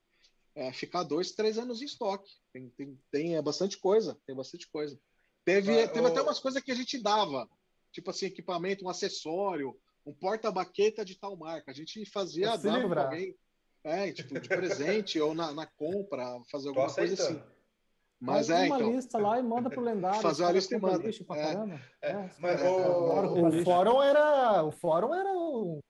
É, 0.55 0.73
ficar 0.75 1.05
dois, 1.05 1.33
três 1.33 1.57
anos 1.57 1.81
em 1.81 1.87
estoque. 1.87 2.31
Tem, 2.53 2.69
tem, 2.77 3.01
tem 3.11 3.35
é 3.35 3.41
bastante 3.41 3.79
coisa, 3.79 4.21
tem 4.27 4.37
bastante 4.37 4.69
coisa. 4.69 5.01
Teve, 5.43 5.81
ah, 5.81 5.89
teve 5.89 6.07
até 6.07 6.21
umas 6.21 6.39
coisas 6.39 6.62
que 6.62 6.71
a 6.71 6.75
gente 6.75 7.03
dava, 7.03 7.49
tipo 7.91 8.11
assim, 8.11 8.27
equipamento, 8.27 8.85
um 8.85 8.91
acessório, 8.91 9.75
um 10.05 10.12
porta-baqueta 10.12 11.03
de 11.03 11.19
tal 11.19 11.35
marca. 11.35 11.71
A 11.71 11.75
gente 11.75 12.05
fazia, 12.05 12.59
dava 12.59 12.89
para 12.91 13.05
alguém, 13.05 13.35
é, 13.83 14.12
tipo, 14.12 14.39
de 14.39 14.49
presente 14.49 15.19
ou 15.21 15.35
na, 15.35 15.51
na 15.55 15.64
compra, 15.64 16.39
fazer 16.51 16.69
alguma 16.69 16.93
coisa 16.93 17.14
assim. 17.14 17.43
Mas 18.21 18.49
é, 18.49 18.67
uma 18.67 18.77
então, 18.77 18.93
lista 18.93 19.19
lá 19.19 19.39
e 19.39 19.43
manda 19.43 19.69
pro 19.69 19.81
lendário. 19.81 20.23
Fazer 20.23 20.43
uma 20.43 20.53
lista 20.53 20.75
e 20.75 20.81
manda. 20.81 21.09
É. 22.01 22.11
É, 22.11 22.31
mas 22.39 22.62
o, 22.62 23.47
o, 23.47 23.64
fórum 23.64 24.03
era, 24.03 24.64
o 24.64 24.73
fórum 24.73 25.14
era 25.14 25.33
o, 25.33 25.81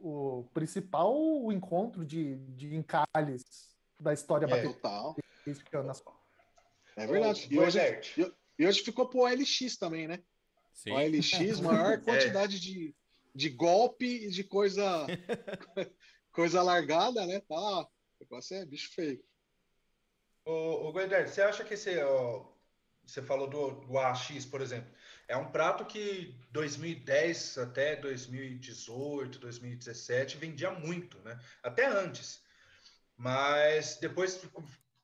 o 0.00 0.48
principal 0.54 1.14
encontro 1.52 2.04
de, 2.04 2.36
de 2.36 2.74
encalhes 2.74 3.42
da 4.00 4.12
história 4.12 4.46
é, 4.46 4.62
total. 4.62 5.16
É 6.96 7.06
verdade. 7.06 7.46
E 7.50 7.58
hoje, 7.58 7.78
e 8.58 8.66
hoje 8.66 8.82
ficou 8.82 9.06
pro 9.06 9.20
OLX 9.20 9.76
também, 9.78 10.08
né? 10.08 10.20
Sim. 10.72 10.92
O 10.92 10.94
OLX, 10.94 11.60
maior 11.60 11.92
é. 11.94 11.98
quantidade 11.98 12.56
é. 12.56 12.60
de, 12.60 12.94
de 13.34 13.50
golpe 13.50 14.06
e 14.06 14.30
de 14.30 14.44
coisa 14.44 15.06
coisa 16.32 16.62
largada, 16.62 17.26
né? 17.26 17.40
Tá, 17.40 17.80
o 17.82 17.88
negócio 18.20 18.56
é 18.56 18.64
bicho 18.64 18.92
feio. 18.94 19.22
O, 20.44 20.88
o 20.88 20.92
você 20.92 21.42
acha 21.42 21.64
que 21.64 21.74
esse, 21.74 21.98
ó, 22.02 22.44
você 23.06 23.22
falou 23.22 23.48
do, 23.48 23.70
do 23.86 23.98
AX, 23.98 24.44
por 24.46 24.60
exemplo, 24.60 24.92
é 25.26 25.36
um 25.36 25.50
prato 25.50 25.84
que 25.84 26.34
2010 26.50 27.58
até 27.58 27.96
2018, 27.96 29.38
2017 29.38 30.36
vendia 30.36 30.70
muito, 30.70 31.18
né? 31.20 31.38
Até 31.62 31.86
antes. 31.86 32.42
Mas 33.16 33.96
depois 33.96 34.42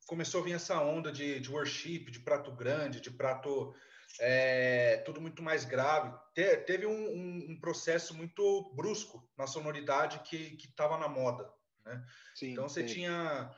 começou 0.06 0.40
a 0.40 0.44
vir 0.44 0.54
essa 0.54 0.80
onda 0.80 1.12
de, 1.12 1.40
de 1.40 1.50
worship, 1.50 2.10
de 2.10 2.20
prato 2.20 2.50
grande, 2.52 3.00
de 3.00 3.10
prato 3.10 3.74
é, 4.18 4.98
tudo 4.98 5.20
muito 5.20 5.42
mais 5.42 5.64
grave. 5.64 6.12
Te, 6.34 6.56
teve 6.58 6.86
um, 6.86 6.92
um, 6.92 7.46
um, 7.50 7.60
processo 7.60 8.14
muito 8.14 8.72
brusco 8.74 9.26
na 9.36 9.46
sonoridade 9.46 10.20
que 10.20 10.58
estava 10.62 10.98
na 10.98 11.08
moda. 11.08 11.50
Né? 11.84 12.04
Sim, 12.34 12.52
então 12.52 12.68
você 12.68 12.86
sim. 12.86 12.94
tinha. 12.94 13.50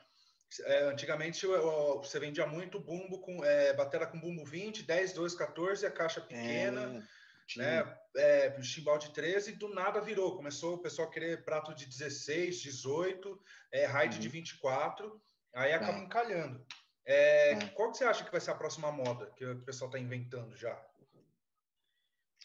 É, 0.61 0.83
antigamente 0.83 1.45
você 1.45 2.19
vendia 2.19 2.45
muito 2.45 2.79
bumbo 2.79 3.19
com 3.19 3.43
é, 3.43 3.73
batera 3.73 4.05
com 4.05 4.19
bumbo 4.19 4.45
20, 4.45 4.83
10, 4.83 5.13
12, 5.13 5.37
14, 5.37 5.85
a 5.85 5.91
caixa 5.91 6.21
pequena, 6.21 7.03
é, 7.55 7.57
né? 7.57 7.97
É, 8.15 8.61
chimbal 8.61 8.97
de 8.97 9.11
13, 9.11 9.51
e 9.51 9.55
do 9.55 9.73
nada 9.73 9.99
virou. 9.99 10.35
Começou 10.35 10.75
o 10.75 10.81
pessoal 10.81 11.07
a 11.07 11.11
querer 11.11 11.43
prato 11.43 11.73
de 11.73 11.85
16, 11.85 12.61
18, 12.61 13.41
é, 13.71 13.85
raid 13.85 14.15
uhum. 14.15 14.21
de 14.21 14.29
24. 14.29 15.21
Aí 15.55 15.73
acaba 15.73 15.97
é. 15.97 16.01
encalhando. 16.01 16.65
É, 17.05 17.51
é. 17.51 17.67
Qual 17.69 17.91
que 17.91 17.97
você 17.97 18.05
acha 18.05 18.23
que 18.23 18.31
vai 18.31 18.39
ser 18.39 18.51
a 18.51 18.55
próxima 18.55 18.91
moda 18.91 19.31
que 19.35 19.45
o 19.45 19.59
pessoal 19.63 19.89
está 19.89 19.99
inventando 19.99 20.55
já? 20.55 20.79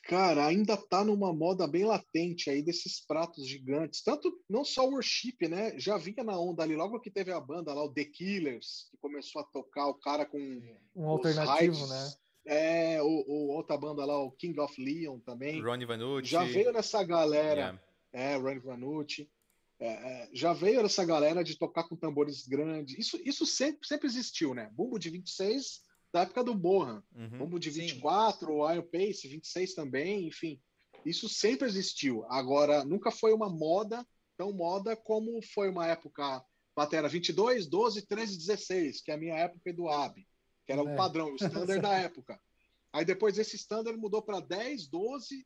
Cara, 0.09 0.46
ainda 0.46 0.74
tá 0.74 1.04
numa 1.04 1.34
moda 1.34 1.66
bem 1.66 1.84
latente 1.84 2.48
aí 2.48 2.62
desses 2.62 2.98
pratos 2.98 3.46
gigantes. 3.46 4.02
Tanto 4.02 4.42
não 4.48 4.64
só 4.64 4.88
o 4.88 4.92
worship, 4.92 5.36
né? 5.46 5.78
Já 5.78 5.98
vinha 5.98 6.24
na 6.24 6.40
onda 6.40 6.62
ali, 6.62 6.74
logo 6.74 6.98
que 6.98 7.11
teve 7.11 7.30
a 7.30 7.38
banda 7.38 7.74
lá, 7.74 7.84
o 7.84 7.92
The 7.92 8.06
Killers, 8.06 8.88
que 8.90 8.96
começou 8.96 9.42
a 9.42 9.44
tocar 9.44 9.86
o 9.86 9.92
cara 9.92 10.24
com. 10.24 10.38
Um 10.96 11.09
alternativo, 11.11 11.86
né? 11.88 12.12
É, 12.46 13.02
o, 13.02 13.06
o, 13.06 13.48
outra 13.52 13.76
banda 13.76 14.02
lá, 14.06 14.18
o 14.18 14.30
King 14.30 14.59
of 14.59 14.82
Leon 14.82 15.20
também. 15.20 15.61
Ronnie 15.61 15.84
Vanucci. 15.84 16.30
Já 16.30 16.42
veio 16.42 16.72
nessa 16.72 17.04
galera. 17.04 17.78
Yeah. 18.14 18.32
É, 18.32 18.36
Ronnie 18.36 18.61
Vanucci. 18.61 19.30
É, 19.78 19.88
é, 19.88 20.30
já 20.32 20.54
veio 20.54 20.80
essa 20.80 21.04
galera 21.04 21.44
de 21.44 21.59
tocar 21.59 21.84
com 21.84 21.94
tambores 21.94 22.46
grandes. 22.48 22.98
Isso, 22.98 23.20
isso 23.22 23.44
sempre, 23.44 23.86
sempre 23.86 24.06
existiu, 24.06 24.54
né? 24.54 24.70
Bumbo 24.72 24.98
de 24.98 25.11
26 25.11 25.86
da 26.12 26.22
época 26.22 26.42
do 26.42 26.54
Bohan, 26.54 27.02
uhum, 27.14 27.59
de 27.59 27.70
24, 27.70 28.46
sim. 28.46 28.52
o 28.52 28.70
Iron 28.70 28.82
Pace, 28.82 29.28
26 29.28 29.74
também, 29.74 30.26
enfim. 30.26 30.61
Isso 31.04 31.28
sempre 31.28 31.68
existiu. 31.68 32.24
Agora, 32.28 32.84
nunca 32.84 33.11
foi 33.11 33.32
uma 33.32 33.48
moda 33.48 34.06
tão 34.36 34.52
moda 34.52 34.96
como 34.96 35.42
foi 35.42 35.68
uma 35.68 35.86
época 35.86 36.44
batera 36.74 37.09
22, 37.09 37.66
12, 37.66 38.06
13, 38.06 38.38
16, 38.38 39.00
que 39.00 39.11
é 39.11 39.14
a 39.14 39.18
minha 39.18 39.34
época 39.34 39.72
do 39.72 39.88
AB, 39.88 40.24
que 40.64 40.72
era 40.72 40.80
é. 40.80 40.84
o 40.84 40.96
padrão, 40.96 41.32
o 41.32 41.34
standard 41.36 41.82
da 41.82 41.92
época. 41.94 42.40
Aí 42.92 43.04
depois 43.04 43.36
esse 43.36 43.56
standard 43.56 43.98
mudou 43.98 44.22
para 44.22 44.38
10, 44.38 44.86
12, 44.86 45.44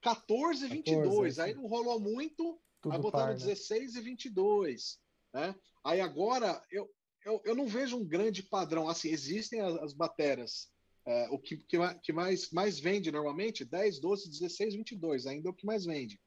14, 0.00 0.68
22. 0.68 1.36
14, 1.36 1.40
aí 1.42 1.54
não 1.54 1.66
rolou 1.66 1.98
muito, 1.98 2.60
tudo 2.80 2.94
aí 2.94 3.00
botaram 3.00 3.26
par, 3.26 3.34
16 3.34 3.94
né? 3.94 4.00
e 4.00 4.04
22. 4.04 5.00
Né? 5.34 5.54
Aí 5.82 6.00
agora 6.00 6.62
eu, 6.70 6.88
eu, 7.26 7.42
eu 7.44 7.56
não 7.56 7.66
vejo 7.66 7.96
um 7.96 8.04
grande 8.04 8.42
padrão. 8.42 8.88
Assim, 8.88 9.10
existem 9.10 9.60
as, 9.60 9.74
as 9.78 9.92
bateras. 9.92 10.70
É, 11.04 11.28
o 11.30 11.38
que, 11.38 11.56
que, 11.56 12.12
mais, 12.12 12.50
mais 12.50 12.78
vende 12.78 13.10
normalmente, 13.10 13.64
10, 13.64 13.98
12, 14.00 14.30
16, 14.30 14.74
22, 14.74 15.26
ainda 15.26 15.48
é 15.48 15.50
o 15.50 15.54
que 15.54 15.66
mais 15.66 15.84
vende. 15.84 16.20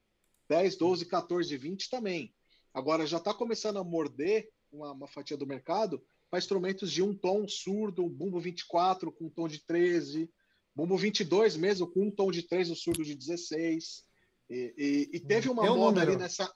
10, 0.48 0.76
12, 0.76 1.06
14, 1.06 1.56
20 1.56 1.90
também. 1.90 2.34
Agora 2.72 3.06
já 3.06 3.16
está 3.16 3.32
começando 3.32 3.78
a 3.78 3.84
morder 3.84 4.48
uma, 4.70 4.92
uma, 4.92 5.08
fatia 5.08 5.36
do 5.36 5.46
mercado 5.46 6.02
para 6.30 6.38
instrumentos 6.38 6.92
de 6.92 7.02
um 7.02 7.14
tom 7.14 7.48
surdo, 7.48 8.08
bumbo 8.08 8.38
24 8.38 9.10
com 9.10 9.26
um 9.26 9.30
tom 9.30 9.48
de 9.48 9.58
13, 9.64 10.30
bumbo 10.74 10.96
22 10.96 11.56
mesmo 11.56 11.86
com 11.86 12.04
um 12.04 12.10
tom 12.10 12.30
de 12.30 12.42
13, 12.42 12.72
o 12.72 12.76
surdo 12.76 13.04
de 13.04 13.14
16. 13.14 14.04
E, 14.48 14.74
e, 14.76 15.16
e 15.16 15.20
teve 15.20 15.48
uma 15.48 15.64
moda 15.64 16.02
ali 16.02 16.16
nessa. 16.16 16.52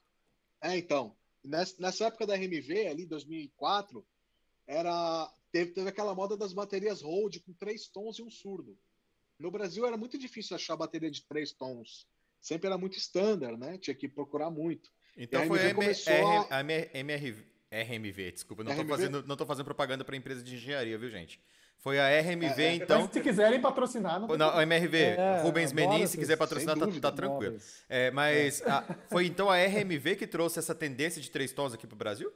É, 0.63 0.77
então. 0.77 1.17
Nessa, 1.43 1.75
nessa 1.79 2.07
época 2.07 2.27
da 2.27 2.35
RMV, 2.35 2.87
ali, 2.87 3.05
2004, 3.05 4.05
era, 4.67 5.31
teve, 5.53 5.73
teve 5.73 5.89
aquela 5.89 6.15
moda 6.15 6.37
das 6.37 6.53
baterias 6.53 7.03
Rode 7.03 7.41
com 7.41 7.53
três 7.53 7.89
tons 7.89 8.19
e 8.19 8.23
um 8.23 8.31
surdo. 8.31 8.77
No 9.39 9.51
Brasil 9.51 9.87
era 9.87 9.97
muito 9.97 10.17
difícil 10.19 10.57
achar 10.57 10.77
bateria 10.77 11.11
de 11.11 11.23
três 11.27 11.53
tons. 11.53 12.07
Sempre 12.41 12.67
era 12.67 12.79
muito 12.79 12.99
standard, 12.99 13.59
né? 13.59 13.79
Tinha 13.79 13.95
que 13.95 14.09
procurar 14.09 14.51
muito. 14.51 14.91
Então 15.17 15.47
foi 15.47 15.61
a, 15.61 15.71
M 15.71 15.81
a... 16.51 16.59
a 16.59 16.61
MRV, 16.61 17.45
RMV, 17.71 18.33
desculpa, 18.33 18.65
não 18.65 18.73
estou 18.73 18.87
fazendo, 18.87 19.47
fazendo 19.47 19.65
propaganda 19.65 20.05
para 20.05 20.17
empresa 20.17 20.43
de 20.43 20.55
engenharia, 20.55 20.99
viu, 20.99 21.09
gente? 21.09 21.41
Foi 21.79 21.99
a 21.99 22.09
RMV, 22.21 22.63
é, 22.63 22.65
é, 22.65 22.75
então. 22.77 23.03
Mas 23.03 23.13
se 23.13 23.21
quiserem 23.21 23.61
patrocinar, 23.61 24.19
não, 24.19 24.29
não 24.29 24.63
MRV, 24.63 24.97
é, 24.97 25.43
Rubens 25.43 25.71
Menin, 25.73 26.07
se 26.07 26.17
quiser 26.17 26.37
patrocinar, 26.37 26.79
tá, 26.79 26.87
tá, 26.87 27.13
tranquilo. 27.13 27.59
É, 27.89 28.11
mas 28.11 28.63
é. 28.63 28.71
A, 28.71 28.83
foi 29.11 29.27
então 29.27 29.51
a 29.51 29.57
RMV 29.57 30.17
que 30.17 30.27
trouxe 30.27 30.59
essa 30.59 30.75
tendência 30.75 31.21
de 31.21 31.31
três 31.31 31.53
tons 31.53 31.75
aqui 31.75 31.87
para 31.87 31.95
o 31.95 31.99
Brasil? 31.99 32.33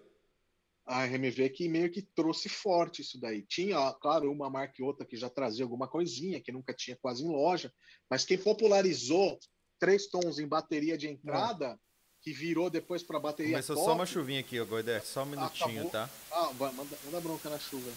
A 0.88 1.04
RMV 1.04 1.50
que 1.50 1.68
meio 1.68 1.90
que 1.90 2.00
trouxe 2.00 2.48
forte 2.48 3.02
isso 3.02 3.20
daí. 3.20 3.42
Tinha, 3.42 3.92
claro, 4.00 4.32
uma 4.32 4.48
marca 4.48 4.76
e 4.78 4.82
outra 4.82 5.06
que 5.06 5.18
já 5.18 5.28
trazia 5.28 5.62
alguma 5.62 5.86
coisinha, 5.86 6.40
que 6.40 6.50
nunca 6.50 6.72
tinha 6.72 6.96
quase 6.96 7.22
em 7.22 7.28
loja, 7.28 7.70
mas 8.08 8.24
quem 8.24 8.38
popularizou 8.38 9.38
três 9.78 10.06
tons 10.06 10.38
em 10.38 10.48
bateria 10.48 10.96
de 10.96 11.06
entrada, 11.06 11.78
que 12.22 12.32
virou 12.32 12.70
depois 12.70 13.02
para 13.02 13.20
bateria 13.20 13.52
Começou 13.52 13.76
top, 13.76 13.86
só 13.86 13.94
uma 13.94 14.06
chuvinha 14.06 14.40
aqui, 14.40 14.58
Goider, 14.64 15.04
só 15.04 15.24
um 15.24 15.26
minutinho, 15.26 15.86
acabou. 15.86 15.90
tá? 15.90 16.10
Ah, 16.32 16.52
manda, 16.54 16.98
manda 17.04 17.20
bronca 17.20 17.50
na 17.50 17.58
chuva. 17.58 17.92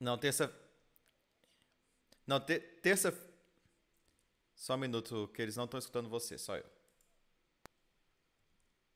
Não, 0.00 0.18
terça. 0.18 0.52
Não, 2.26 2.40
te... 2.40 2.58
terça. 2.58 3.16
Só 4.54 4.74
um 4.74 4.78
minuto, 4.78 5.28
que 5.34 5.40
eles 5.40 5.56
não 5.56 5.64
estão 5.64 5.78
escutando 5.78 6.08
você, 6.08 6.36
só 6.36 6.56
eu. 6.56 6.81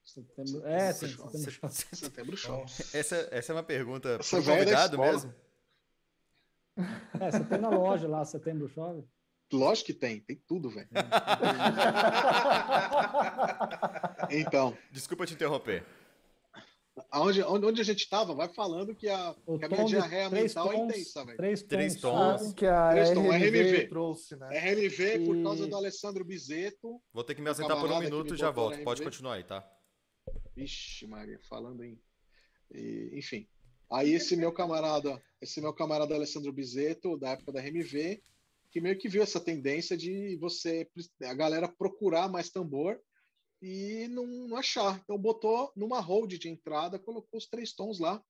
Setembro. 0.07 0.67
É, 0.67 0.93
sim, 0.93 1.09
setembro 1.09 1.51
show. 1.51 1.71
Setembro 1.71 2.37
show. 2.37 2.65
Essa, 2.95 3.29
essa 3.33 3.53
é 3.53 3.55
uma 3.55 3.65
pergunta 3.65 4.19
essa 4.21 4.37
pro 4.37 4.45
convidado 4.45 4.99
mesmo? 4.99 5.35
É, 7.19 7.31
você 7.31 7.43
tem 7.43 7.57
na 7.57 7.71
loja 7.71 8.07
lá, 8.07 8.23
setembro 8.23 8.69
chove? 8.69 9.03
Lógico 9.51 9.87
que 9.87 9.95
tem, 9.95 10.21
tem 10.21 10.37
tudo, 10.47 10.69
velho. 10.69 10.87
então. 14.31 14.77
Desculpa 14.93 15.25
te 15.25 15.33
interromper. 15.33 15.87
Onde, 17.15 17.43
onde 17.43 17.81
a 17.81 17.85
gente 17.85 18.01
estava, 18.01 18.35
vai 18.35 18.49
falando 18.49 18.95
que 18.95 19.09
a, 19.09 19.35
que 19.59 19.65
a 19.65 19.69
minha 19.71 19.85
diarreia 19.85 20.29
mental 20.29 20.71
é 20.71 20.77
intensa, 20.77 21.25
velho. 21.25 21.39
Três, 21.39 21.63
três 21.63 21.97
tons. 21.97 22.43
tons. 22.43 22.53
Que 22.53 22.67
a 22.67 22.91
três 22.91 23.11
RMV, 23.11 23.31
RMV 23.31 23.89
trouxe, 23.89 24.37
né? 24.37 24.59
RMV 24.59 25.25
por 25.25 25.43
causa 25.43 25.67
do 25.67 25.77
Alessandro 25.77 26.27
Bizeto. 26.27 27.01
Vou 27.11 27.25
ter 27.25 27.35
que 27.35 27.41
me 27.41 27.49
ausentar 27.49 27.81
por 27.81 27.91
um 27.91 28.01
minuto 28.01 28.35
e 28.35 28.37
já 28.37 28.51
volto. 28.51 28.79
Pode 28.85 29.03
continuar 29.03 29.35
aí, 29.35 29.45
tá? 29.45 29.67
Vixe, 30.57 31.07
Maria, 31.07 31.39
falando 31.49 31.85
em. 31.85 32.01
E, 32.73 33.11
enfim. 33.13 33.47
Aí 33.93 34.15
esse 34.15 34.35
meu 34.35 34.53
camarada, 34.53 35.23
esse 35.41 35.61
meu 35.61 35.73
camarada 35.73 36.15
Alessandro 36.15 36.53
Bizeto, 36.53 37.19
da 37.19 37.31
época 37.31 37.53
da 37.53 37.61
RMV, 37.61 38.21
que 38.71 38.81
meio 38.81 38.99
que 38.99 39.09
viu 39.09 39.23
essa 39.23 39.39
tendência 39.39 39.97
de 39.97 40.37
você, 40.39 40.89
a 41.23 41.35
galera 41.35 41.69
procurar 41.69 42.29
mais 42.29 42.51
tambor 42.51 43.01
e 43.63 44.09
não, 44.09 44.27
não 44.27 44.57
achar. 44.57 44.99
Então 45.05 45.19
botou 45.19 45.71
numa 45.77 46.01
hold 46.01 46.33
de 46.33 46.49
entrada, 46.49 46.99
colocou 46.99 47.39
os 47.39 47.47
três 47.47 47.73
tons 47.73 48.01
lá. 48.01 48.23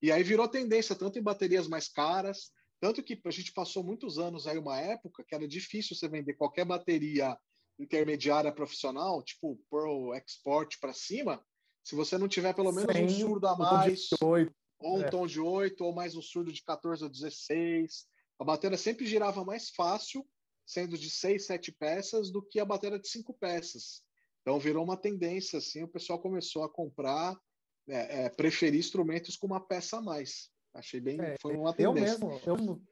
E 0.00 0.10
aí 0.10 0.22
virou 0.22 0.48
tendência, 0.48 0.96
tanto 0.96 1.18
em 1.18 1.22
baterias 1.22 1.68
mais 1.68 1.88
caras, 1.88 2.50
tanto 2.80 3.02
que 3.02 3.20
a 3.24 3.30
gente 3.30 3.52
passou 3.52 3.84
muitos 3.84 4.18
anos 4.18 4.46
aí, 4.46 4.58
uma 4.58 4.80
época 4.80 5.24
que 5.24 5.34
era 5.34 5.46
difícil 5.46 5.94
você 5.94 6.08
vender 6.08 6.34
qualquer 6.34 6.64
bateria 6.64 7.36
intermediária 7.78 8.50
profissional, 8.50 9.22
tipo 9.22 9.60
Pearl 9.70 10.14
Export 10.14 10.78
para 10.80 10.92
cima, 10.92 11.44
se 11.82 11.94
você 11.94 12.16
não 12.16 12.28
tiver 12.28 12.54
pelo 12.54 12.72
menos 12.72 12.94
Sem 12.94 13.06
um 13.06 13.08
surdo 13.08 13.46
a 13.46 13.56
mais, 13.56 14.08
ou 14.20 14.98
um 14.98 15.02
é. 15.02 15.10
tom 15.10 15.26
de 15.26 15.40
8, 15.40 15.84
ou 15.84 15.92
mais 15.92 16.16
um 16.16 16.22
surdo 16.22 16.52
de 16.52 16.62
14 16.62 17.04
ou 17.04 17.10
16. 17.10 18.06
A 18.38 18.44
bateria 18.44 18.76
sempre 18.76 19.06
girava 19.06 19.44
mais 19.44 19.70
fácil, 19.70 20.26
sendo 20.66 20.96
de 20.98 21.10
6, 21.10 21.46
7 21.46 21.72
peças, 21.72 22.30
do 22.30 22.42
que 22.42 22.58
a 22.58 22.64
bateria 22.64 22.98
de 22.98 23.08
5 23.08 23.34
peças. 23.34 24.02
Então 24.40 24.58
virou 24.58 24.84
uma 24.84 24.96
tendência, 24.96 25.58
assim, 25.58 25.82
o 25.84 25.88
pessoal 25.88 26.18
começou 26.18 26.64
a 26.64 26.68
comprar, 26.68 27.36
é, 27.88 28.24
é, 28.24 28.28
preferir 28.28 28.78
instrumentos 28.78 29.36
com 29.36 29.46
uma 29.46 29.60
peça 29.60 29.98
a 29.98 30.02
mais. 30.02 30.50
Achei 30.74 31.00
bem, 31.00 31.20
é, 31.20 31.36
foi 31.40 31.56
uma 31.56 31.72
tendência. 31.72 32.24
Eu 32.46 32.56
mesmo, 32.56 32.66
eu 32.66 32.82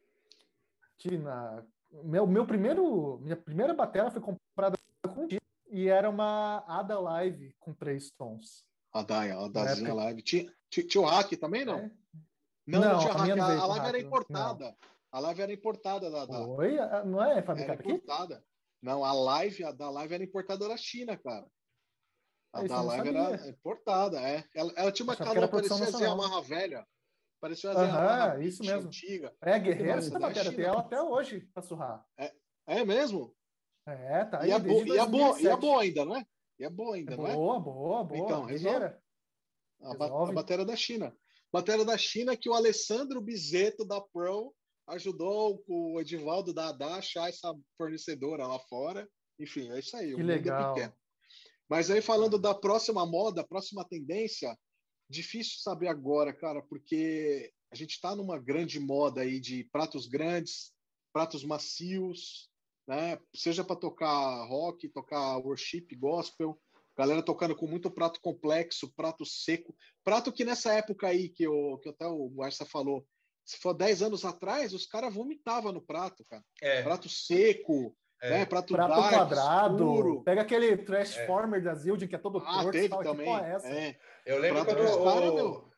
tive 0.98 1.18
na 1.18 1.64
meu, 2.04 2.26
meu 2.26 2.46
primeiro, 2.46 3.18
minha 3.18 3.36
primeira 3.36 3.74
bateria 3.74 4.10
foi 4.10 4.20
comprada 4.20 4.78
com 5.02 5.26
e 5.72 5.88
era 5.88 6.08
uma 6.08 6.64
Ada 6.66 6.98
Live 6.98 7.54
com 7.58 7.72
três 7.72 8.10
tons. 8.10 8.64
A 8.92 9.02
Daia, 9.02 9.38
a 9.38 9.48
Dazinha 9.48 9.94
Live. 9.94 10.22
Tinha, 10.22 10.52
tinha, 10.68 11.02
o 11.02 11.06
hack 11.06 11.32
também, 11.36 11.64
não? 11.64 11.78
É. 11.78 11.90
Não, 12.66 12.80
não, 12.80 12.92
não 12.92 12.98
tinha 12.98 13.12
hack. 13.12 13.38
A, 13.38 13.60
a 13.60 13.66
live 13.66 13.86
era 13.86 14.00
importada. 14.00 14.64
Não. 14.64 14.76
A 15.12 15.20
live 15.20 15.42
era 15.42 15.52
importada 15.52 16.10
da. 16.10 16.26
da... 16.26 16.46
Oi? 16.46 16.76
Não 17.06 17.22
é 17.22 17.42
fabricada 17.42 17.80
aqui? 17.80 17.90
importada. 17.92 18.44
Não, 18.82 19.04
a 19.04 19.12
live, 19.12 19.64
a 19.64 19.72
da 19.72 19.90
live 19.90 20.14
era 20.14 20.24
importada 20.24 20.68
da 20.68 20.76
China, 20.76 21.16
cara. 21.16 21.46
A 22.52 22.62
da 22.62 22.80
live 22.82 23.08
era 23.08 23.48
importada, 23.48 24.20
é. 24.20 24.44
Ela, 24.54 24.72
ela 24.74 24.92
tinha 24.92 25.04
uma 25.04 25.16
calor, 25.16 25.48
parecia 25.48 25.84
assim, 25.84 26.04
a 26.04 26.16
marra 26.16 26.42
velha. 26.42 26.86
Parecia 27.40 27.70
uma 27.70 27.80
Aham, 27.80 28.42
isso 28.42 28.62
mesmo. 28.62 28.88
antiga. 28.88 29.34
É, 29.40 29.58
guerreira 29.58 29.98
essa 29.98 30.18
matéria 30.18 30.52
tem 30.52 30.64
ela 30.64 30.80
até 30.80 31.00
hoje 31.00 31.40
pra 31.54 31.62
surrar. 31.62 32.04
É, 32.18 32.32
é 32.66 32.84
mesmo? 32.84 33.34
É, 33.86 34.24
tá 34.26 34.42
aí. 34.42 34.50
E 34.50 34.52
é, 34.52 34.58
bo 34.58 34.84
e, 34.84 34.98
é 34.98 35.06
boa, 35.06 35.40
e 35.40 35.46
é 35.46 35.56
boa 35.56 35.82
ainda, 35.82 36.04
não 36.04 36.16
é? 36.16 36.26
E 36.60 36.64
é 36.64 36.68
boa 36.68 36.94
ainda, 36.94 37.14
é 37.14 37.16
não 37.16 37.26
é? 37.26 37.34
Boa, 37.34 37.58
boa, 37.58 38.04
boa. 38.04 38.20
Então, 38.20 38.44
resolve. 38.44 38.94
A, 39.80 39.92
a 39.92 40.32
bateria 40.32 40.64
da 40.64 40.76
China. 40.76 41.16
Bateria 41.50 41.86
da 41.86 41.96
China 41.96 42.36
que 42.36 42.50
o 42.50 42.52
Alessandro 42.52 43.18
Bizeto 43.18 43.82
da 43.82 43.98
Pro 43.98 44.54
ajudou 44.86 45.64
o 45.66 45.98
Edivaldo 45.98 46.52
da 46.52 46.68
Haddad 46.68 46.92
a 46.92 46.98
achar 46.98 47.28
essa 47.30 47.54
fornecedora 47.78 48.46
lá 48.46 48.58
fora. 48.58 49.08
Enfim, 49.38 49.70
é 49.70 49.78
isso 49.78 49.96
aí. 49.96 50.14
Que 50.14 50.20
é 50.20 50.24
legal. 50.24 50.78
É 50.78 50.92
Mas 51.66 51.90
aí 51.90 52.02
falando 52.02 52.38
da 52.38 52.54
próxima 52.54 53.06
moda, 53.06 53.46
próxima 53.46 53.82
tendência, 53.88 54.54
difícil 55.08 55.60
saber 55.60 55.88
agora, 55.88 56.30
cara, 56.30 56.60
porque 56.60 57.50
a 57.72 57.74
gente 57.74 57.92
está 57.92 58.14
numa 58.14 58.38
grande 58.38 58.78
moda 58.78 59.22
aí 59.22 59.40
de 59.40 59.64
pratos 59.72 60.06
grandes, 60.06 60.74
pratos 61.10 61.42
macios, 61.42 62.49
né? 62.90 63.20
Seja 63.32 63.62
para 63.62 63.76
tocar 63.76 64.44
rock, 64.46 64.88
tocar 64.88 65.36
worship, 65.38 65.86
gospel, 65.96 66.58
galera 66.98 67.22
tocando 67.22 67.54
com 67.54 67.68
muito 67.68 67.88
prato 67.88 68.20
complexo, 68.20 68.92
prato 68.96 69.24
seco, 69.24 69.72
prato 70.02 70.32
que 70.32 70.44
nessa 70.44 70.72
época 70.72 71.06
aí 71.06 71.28
que, 71.28 71.44
eu, 71.44 71.78
que 71.80 71.88
até 71.88 72.04
o 72.04 72.28
Barça 72.28 72.66
falou, 72.66 73.06
se 73.44 73.58
for 73.58 73.74
10 73.74 74.02
anos 74.02 74.24
atrás, 74.24 74.74
os 74.74 74.86
caras 74.86 75.14
vomitavam 75.14 75.70
no 75.70 75.80
prato, 75.80 76.24
cara. 76.28 76.42
É. 76.60 76.82
Prato 76.82 77.08
seco, 77.08 77.96
é. 78.20 78.30
né? 78.30 78.46
Prato, 78.46 78.74
prato 78.74 78.88
dark, 78.88 79.14
quadrado. 79.14 79.84
Escuro. 79.84 80.22
Pega 80.24 80.42
aquele 80.42 80.76
Transformer 80.78 81.60
é. 81.60 81.62
da 81.62 81.74
Zildjian 81.76 82.08
que 82.08 82.16
é 82.16 82.18
todo 82.18 82.38
ah, 82.38 82.54
torto. 82.54 82.72
Teve 82.72 82.88
tal, 82.88 83.04
também. 83.04 83.32
É. 83.32 83.96
Eu 84.26 84.40
lembro 84.40 84.64
quando, 84.64 85.46
o, 85.46 85.69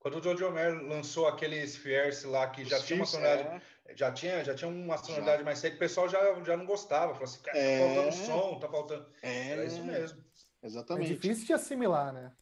quando 0.00 0.18
o 0.18 0.22
Jojo 0.22 0.50
Mer 0.50 0.82
lançou 0.82 1.28
aqueles 1.28 1.76
Fierce 1.76 2.26
lá 2.26 2.48
que 2.48 2.64
já 2.64 2.82
tinha 2.82 2.96
uma 2.98 3.06
sonoridade, 3.06 3.62
é. 3.86 3.94
já 3.94 4.10
tinha, 4.10 4.42
já 4.42 4.54
tinha 4.54 4.68
uma 4.68 4.96
sonoridade 4.96 5.44
mais 5.44 5.58
seca, 5.58 5.76
o 5.76 5.78
pessoal 5.78 6.08
já, 6.08 6.42
já 6.42 6.56
não 6.56 6.64
gostava, 6.64 7.12
falou 7.12 7.28
assim, 7.28 7.40
cara, 7.42 7.58
tá 7.58 7.62
é. 7.62 7.94
faltando 7.94 8.26
som, 8.26 8.58
tá 8.58 8.68
faltando. 8.68 9.06
É. 9.22 9.48
Era 9.50 9.64
isso 9.66 9.84
mesmo. 9.84 10.24
Exatamente. 10.62 11.12
É 11.12 11.14
difícil 11.14 11.46
de 11.46 11.52
assimilar, 11.52 12.14
né? 12.14 12.32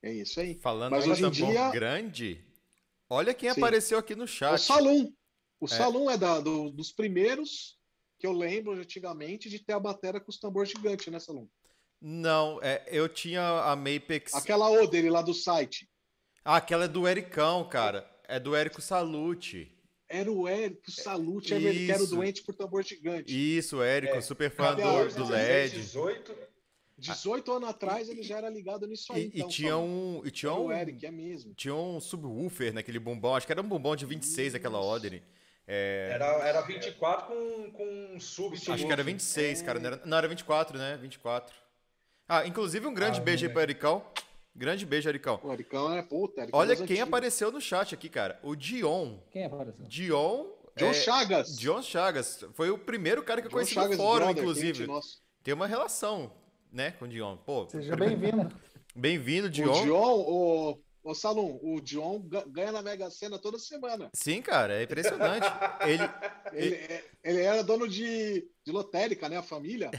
É 0.00 0.12
isso 0.12 0.40
aí. 0.40 0.54
Falando 0.54 0.92
Mas 0.92 1.06
hoje 1.06 1.24
em 1.24 1.30
dia 1.30 1.70
grande, 1.70 2.44
olha 3.10 3.34
quem 3.34 3.52
Sim. 3.52 3.60
apareceu 3.60 3.98
aqui 3.98 4.14
no 4.14 4.26
chat. 4.26 4.54
O 4.54 4.58
Salum. 4.58 5.12
O 5.60 5.66
é. 5.66 5.68
Salum 5.68 6.08
é 6.08 6.16
da, 6.16 6.40
do, 6.40 6.70
dos 6.70 6.92
primeiros 6.92 7.78
que 8.16 8.26
eu 8.28 8.32
lembro 8.32 8.72
antigamente 8.74 9.50
de 9.50 9.58
ter 9.58 9.72
a 9.72 9.80
bateria 9.80 10.20
com 10.20 10.30
os 10.30 10.38
tambores 10.38 10.70
gigantes, 10.70 11.08
né, 11.08 11.18
Salum? 11.18 11.48
Não, 12.00 12.60
é, 12.62 12.84
eu 12.86 13.08
tinha 13.08 13.42
a 13.42 13.74
Mapex. 13.74 14.34
Aquela 14.34 14.70
O 14.70 14.86
dele 14.86 15.10
lá 15.10 15.20
do 15.20 15.34
site. 15.34 15.88
Ah, 16.44 16.56
aquela 16.56 16.84
é 16.84 16.88
do 16.88 17.06
Ericão, 17.06 17.64
cara. 17.68 18.08
É 18.26 18.40
do 18.40 18.56
Érico 18.56 18.80
Salute. 18.80 19.70
Era 20.08 20.30
o 20.30 20.46
Érico 20.46 20.90
Salute, 20.90 21.54
que 21.54 21.90
era 21.90 22.02
o 22.02 22.06
doente 22.06 22.42
por 22.42 22.54
tambor 22.54 22.82
gigante. 22.82 23.32
Isso, 23.32 23.82
Érico, 23.82 24.16
é. 24.16 24.20
super 24.20 24.50
fã 24.50 24.74
do, 24.74 25.14
do 25.14 25.28
LED. 25.30 25.76
18, 25.76 26.34
18 26.98 27.52
anos 27.52 27.68
atrás 27.68 28.08
ele 28.08 28.22
já 28.22 28.38
era 28.38 28.50
ligado 28.50 28.86
nisso 28.86 29.12
aí. 29.12 29.24
E, 29.24 29.26
então, 29.38 29.48
e 29.48 29.50
tinha 29.50 29.76
um. 29.76 30.22
E 30.24 30.30
tinha 30.30 30.52
um, 30.52 30.66
o 30.66 30.72
Eric, 30.72 31.06
é 31.06 31.10
mesmo. 31.10 31.54
Tinha 31.54 31.74
um 31.74 32.00
subwoofer 32.00 32.74
naquele 32.74 32.98
bombom, 32.98 33.34
acho 33.34 33.46
que 33.46 33.52
era 33.52 33.62
um 33.62 33.68
bombom 33.68 33.96
de 33.96 34.04
26 34.04 34.48
Isso. 34.48 34.56
aquela 34.56 34.80
Odin. 34.80 35.22
É... 35.66 36.10
Era, 36.12 36.26
era 36.46 36.60
24 36.60 37.26
com, 37.26 37.70
com 37.72 38.20
sub. 38.20 38.56
Acho 38.56 38.86
que 38.86 38.92
era 38.92 39.02
26, 39.02 39.60
é... 39.60 39.64
cara. 39.64 39.78
Não 39.78 39.86
era, 39.86 40.02
não, 40.04 40.18
era 40.18 40.28
24, 40.28 40.76
né? 40.76 40.98
24. 41.00 41.54
Ah, 42.28 42.46
inclusive 42.46 42.86
um 42.86 42.94
grande 42.94 43.20
ah, 43.20 43.22
beijo 43.22 43.46
aí 43.46 43.52
pro 43.52 43.62
Ericão. 43.62 44.04
Grande 44.54 44.84
beijo, 44.84 45.08
Ericão. 45.08 45.40
O 45.42 45.52
Ericão 45.52 45.92
é 45.92 46.02
puta. 46.02 46.42
Ericão 46.42 46.60
Olha 46.60 46.76
quem 46.76 47.00
apareceu 47.00 47.50
no 47.50 47.60
chat 47.60 47.94
aqui, 47.94 48.08
cara. 48.08 48.38
O 48.42 48.54
Dion. 48.54 49.18
Quem 49.30 49.46
apareceu? 49.46 49.86
Dion. 49.86 50.46
John 50.76 50.90
é... 50.90 50.94
Chagas. 50.94 51.58
John 51.58 51.82
Chagas. 51.82 52.44
Foi 52.54 52.70
o 52.70 52.78
primeiro 52.78 53.22
cara 53.22 53.40
que 53.40 53.46
eu 53.46 53.50
John 53.50 53.56
conheci 53.56 53.74
Chagas 53.74 53.90
no 53.90 53.96
fórum, 53.96 54.26
brother, 54.26 54.42
inclusive. 54.42 54.86
Tem 55.42 55.54
uma 55.54 55.66
relação 55.66 56.32
né, 56.70 56.92
com 56.92 57.04
o 57.04 57.08
Dion. 57.08 57.36
Pô, 57.36 57.68
Seja 57.68 57.96
bem-vindo. 57.96 58.48
Bem-vindo, 58.94 59.50
Dion. 59.50 59.72
O 59.72 59.82
Dion, 59.82 60.78
o, 61.04 61.14
Salum, 61.14 61.58
o 61.62 61.80
Dion 61.80 62.20
ganha 62.48 62.72
na 62.72 62.82
Mega 62.82 63.10
Sena 63.10 63.38
toda 63.38 63.58
semana. 63.58 64.10
Sim, 64.14 64.40
cara, 64.40 64.74
é 64.74 64.82
impressionante. 64.84 65.46
ele, 65.86 66.02
ele, 66.52 66.74
ele, 66.74 67.04
ele, 67.24 67.40
era 67.40 67.62
dono 67.62 67.88
de, 67.88 68.46
de 68.64 68.72
lotérica, 68.72 69.28
né? 69.28 69.36
A 69.36 69.42
família. 69.42 69.90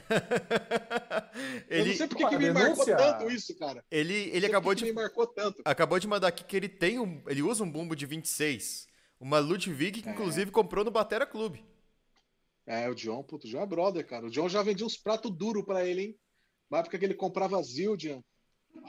ele, 1.70 1.82
Eu 1.82 1.86
não 1.86 1.94
sei 1.96 2.08
porque 2.08 2.28
que 2.28 2.38
me 2.38 2.52
marcou 2.52 2.86
tanto 2.86 3.30
isso, 3.30 3.58
cara. 3.58 3.84
Ele, 3.92 4.30
ele 4.34 4.46
acabou 4.46 4.74
de. 4.74 4.86
Me 4.86 4.94
marcou 4.94 5.28
tanto. 5.28 5.62
Acabou 5.66 6.00
de 6.00 6.08
mandar 6.08 6.28
aqui 6.28 6.44
que 6.44 6.56
ele 6.56 6.70
tem 6.70 7.00
um. 7.00 7.22
Ele 7.28 7.42
usa 7.42 7.64
um 7.64 7.72
bumbo 7.72 7.96
de 7.96 8.06
26. 8.06 8.88
Uma 9.20 9.40
Ludwig 9.40 10.02
que, 10.02 10.10
é. 10.10 10.12
inclusive, 10.12 10.52
comprou 10.52 10.84
no 10.84 10.92
Batera 10.92 11.26
Clube. 11.26 11.66
É, 12.66 12.90
o 12.90 12.96
John, 12.96 13.24
puto, 13.24 13.46
o 13.46 13.50
John 13.50 13.62
é 13.62 13.66
brother, 13.66 14.06
cara. 14.06 14.26
O 14.26 14.30
John 14.30 14.48
já 14.48 14.64
vendia 14.64 14.86
uns 14.86 14.98
pratos 14.98 15.32
duros 15.32 15.66
pra 15.66 15.86
ele, 15.86 16.02
hein? 16.02 16.20
Na 16.70 16.80
época 16.80 16.98
que 16.98 17.06
ele 17.06 17.14
comprava 17.14 17.62
Zildjian, 17.62 18.24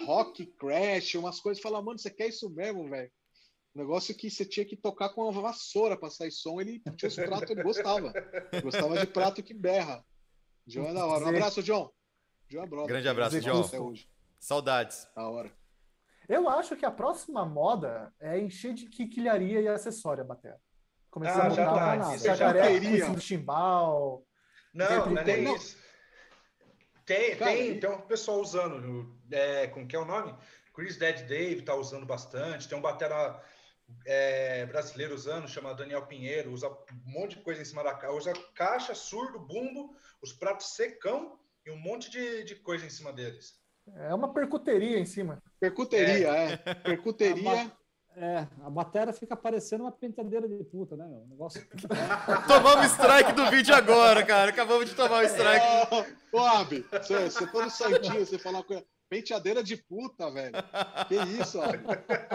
Rock 0.06 0.46
Crash, 0.46 1.16
umas 1.16 1.40
coisas, 1.40 1.62
falava, 1.62 1.84
mano, 1.84 1.98
você 1.98 2.10
quer 2.10 2.28
isso 2.28 2.48
mesmo, 2.50 2.88
velho? 2.88 3.10
Negócio 3.74 4.14
que 4.14 4.30
você 4.30 4.44
tinha 4.44 4.64
que 4.64 4.76
tocar 4.76 5.08
com 5.10 5.22
uma 5.28 5.42
vassoura 5.42 5.96
para 5.96 6.10
sair 6.10 6.30
som, 6.30 6.60
ele 6.60 6.80
tinha 6.96 7.08
os 7.08 7.16
pratos, 7.16 7.50
ele 7.50 7.62
gostava. 7.62 8.12
Gostava 8.62 8.98
de 8.98 9.06
prato 9.06 9.42
que 9.42 9.54
berra. 9.54 10.04
John 10.66 10.86
é 10.86 10.94
da 10.94 11.06
hora. 11.06 11.24
Um 11.24 11.28
abraço, 11.28 11.62
John. 11.62 11.90
John 12.48 12.62
é 12.62 12.66
brother. 12.66 12.88
Grande 12.88 13.08
abraço, 13.08 13.40
John. 13.40 13.94
Saudades. 14.38 15.08
Da 15.14 15.28
hora. 15.28 15.52
Eu 16.28 16.48
acho 16.48 16.76
que 16.76 16.86
a 16.86 16.90
próxima 16.90 17.44
moda 17.44 18.12
é 18.18 18.38
encher 18.38 18.72
de 18.72 18.86
quiquilharia 18.86 19.60
e 19.60 19.68
acessório 19.68 20.22
a 20.22 20.26
bateria. 20.26 20.58
Começou 21.10 21.42
ah, 21.42 21.46
a 21.46 21.48
montar 21.48 21.98
tá. 21.98 22.16
Jacareia, 22.16 23.10
do 23.10 23.20
chimbal. 23.20 24.26
Não, 24.72 25.10
não 25.10 25.18
é 25.18 25.24
nem 25.24 25.54
isso. 25.54 25.76
Tem, 27.04 27.36
tem, 27.36 27.78
tem 27.78 27.90
um 27.90 28.00
pessoal 28.00 28.40
usando. 28.40 29.14
É, 29.30 29.66
como 29.68 29.86
que 29.86 29.94
é 29.94 29.98
o 29.98 30.04
nome? 30.04 30.34
Chris 30.74 30.96
Dead 30.96 31.26
Dave 31.28 31.62
tá 31.62 31.74
usando 31.74 32.06
bastante. 32.06 32.68
Tem 32.68 32.76
um 32.76 32.82
batera 32.82 33.40
é, 34.06 34.66
brasileiro 34.66 35.14
usando, 35.14 35.48
chama 35.48 35.74
Daniel 35.74 36.06
Pinheiro, 36.06 36.52
usa 36.52 36.68
um 36.68 37.10
monte 37.10 37.36
de 37.36 37.42
coisa 37.42 37.62
em 37.62 37.64
cima 37.64 37.82
da 37.82 37.94
caixa. 37.94 38.16
Usa 38.16 38.32
caixa, 38.54 38.94
surdo, 38.94 39.38
bumbo, 39.38 39.94
os 40.22 40.32
pratos 40.32 40.74
secão 40.74 41.38
e 41.64 41.70
um 41.70 41.76
monte 41.76 42.10
de, 42.10 42.44
de 42.44 42.54
coisa 42.56 42.84
em 42.84 42.90
cima 42.90 43.12
deles. 43.12 43.58
É 43.96 44.14
uma 44.14 44.32
percuteria 44.32 44.98
em 44.98 45.04
cima. 45.04 45.42
Percuteria, 45.60 46.28
é. 46.28 46.62
é. 46.64 46.74
Percuteria. 46.74 47.70
É, 48.16 48.46
a 48.62 48.70
bateria 48.70 49.12
fica 49.12 49.36
parecendo 49.36 49.84
uma 49.84 49.90
penteadeira 49.90 50.48
de 50.48 50.62
puta, 50.62 50.96
né, 50.96 51.04
meu? 51.04 51.26
negócio... 51.26 51.66
Tomamos 52.46 52.86
strike 52.92 53.32
do 53.32 53.50
vídeo 53.50 53.74
agora, 53.74 54.24
cara. 54.24 54.50
Acabamos 54.50 54.88
de 54.88 54.94
tomar 54.94 55.24
o 55.24 55.26
strike. 55.26 55.66
Ô, 56.32 56.38
Abi, 56.38 56.86
você, 56.92 57.24
você 57.28 57.46
tá 57.46 57.64
no 57.64 57.70
santinho, 57.70 58.24
você 58.24 58.38
fala 58.38 58.62
com 58.62 58.80
penteadeira 59.14 59.62
de 59.62 59.76
puta, 59.76 60.30
velho. 60.30 60.54
Que 61.08 61.14
isso, 61.40 61.60
ó. 61.60 61.66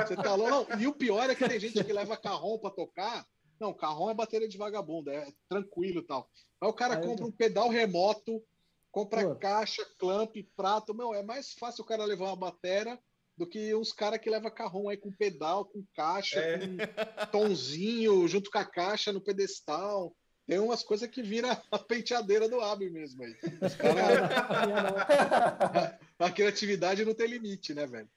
Você 0.01 0.15
tá 0.15 0.33
louco? 0.35 0.77
E 0.79 0.87
o 0.87 0.93
pior 0.93 1.29
é 1.29 1.35
que 1.35 1.47
tem 1.47 1.59
gente 1.59 1.83
que 1.83 1.93
leva 1.93 2.15
carrom 2.15 2.57
pra 2.57 2.71
tocar. 2.71 3.25
Não, 3.59 3.73
carrom 3.73 4.09
é 4.09 4.13
bateria 4.13 4.47
de 4.47 4.57
vagabundo, 4.57 5.11
é 5.11 5.27
tranquilo 5.49 5.99
e 5.99 6.05
tal. 6.05 6.29
Aí 6.61 6.69
o 6.69 6.73
cara 6.73 6.95
Aí 6.95 7.05
compra 7.05 7.25
um 7.25 7.31
pedal 7.31 7.67
remoto, 7.67 8.41
compra 8.91 9.27
Pô. 9.27 9.35
caixa, 9.35 9.85
clamp, 9.97 10.33
prato. 10.55 10.95
Meu, 10.95 11.13
é 11.13 11.21
mais 11.21 11.51
fácil 11.53 11.83
o 11.83 11.87
cara 11.87 12.05
levar 12.05 12.27
uma 12.27 12.37
bateria 12.37 12.97
do 13.37 13.45
que 13.47 13.75
uns 13.75 13.91
caras 13.91 14.19
que 14.19 14.29
leva 14.29 14.49
carrão 14.49 14.87
aí 14.87 14.97
com 14.97 15.11
pedal, 15.11 15.65
com 15.65 15.83
caixa, 15.93 16.39
é. 16.39 16.59
com 16.59 16.77
tonzinho, 17.31 18.27
junto 18.27 18.49
com 18.49 18.57
a 18.57 18.65
caixa 18.65 19.11
no 19.11 19.21
pedestal. 19.21 20.15
Tem 20.49 20.57
umas 20.57 20.81
coisas 20.81 21.07
que 21.07 21.21
vira 21.21 21.61
a 21.71 21.77
penteadeira 21.77 22.49
do 22.49 22.59
Abi 22.59 22.89
mesmo 22.89 23.23
aí. 23.23 23.35
Cara... 23.77 24.27
a 26.17 26.31
criatividade 26.31 27.05
não 27.05 27.13
tem 27.13 27.27
limite, 27.27 27.71
né, 27.75 27.85
velho? 27.85 28.09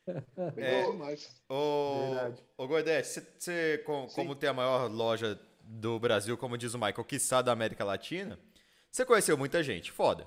É, 0.56 0.90
demais. 0.90 1.28
Ô, 1.46 2.32
ô 2.56 2.66
Gordete, 2.66 3.22
você, 3.38 3.82
como, 3.84 4.08
como 4.08 4.34
tem 4.34 4.48
a 4.48 4.54
maior 4.54 4.90
loja 4.90 5.38
do 5.60 6.00
Brasil, 6.00 6.38
como 6.38 6.56
diz 6.56 6.72
o 6.72 6.78
Michael, 6.78 7.04
quiçá 7.04 7.42
da 7.42 7.52
América 7.52 7.84
Latina, 7.84 8.38
você 8.90 9.04
conheceu 9.04 9.36
muita 9.36 9.62
gente, 9.62 9.92
foda. 9.92 10.26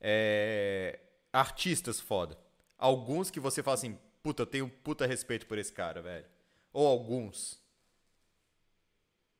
É, 0.00 1.00
artistas 1.32 1.98
foda. 1.98 2.38
Alguns 2.78 3.28
que 3.28 3.40
você 3.40 3.60
fala 3.60 3.74
assim, 3.74 3.98
puta, 4.22 4.42
eu 4.42 4.46
tenho 4.46 4.68
puta 4.68 5.04
respeito 5.04 5.48
por 5.48 5.58
esse 5.58 5.72
cara, 5.72 6.00
velho. 6.00 6.26
Ou 6.72 6.86
alguns. 6.86 7.60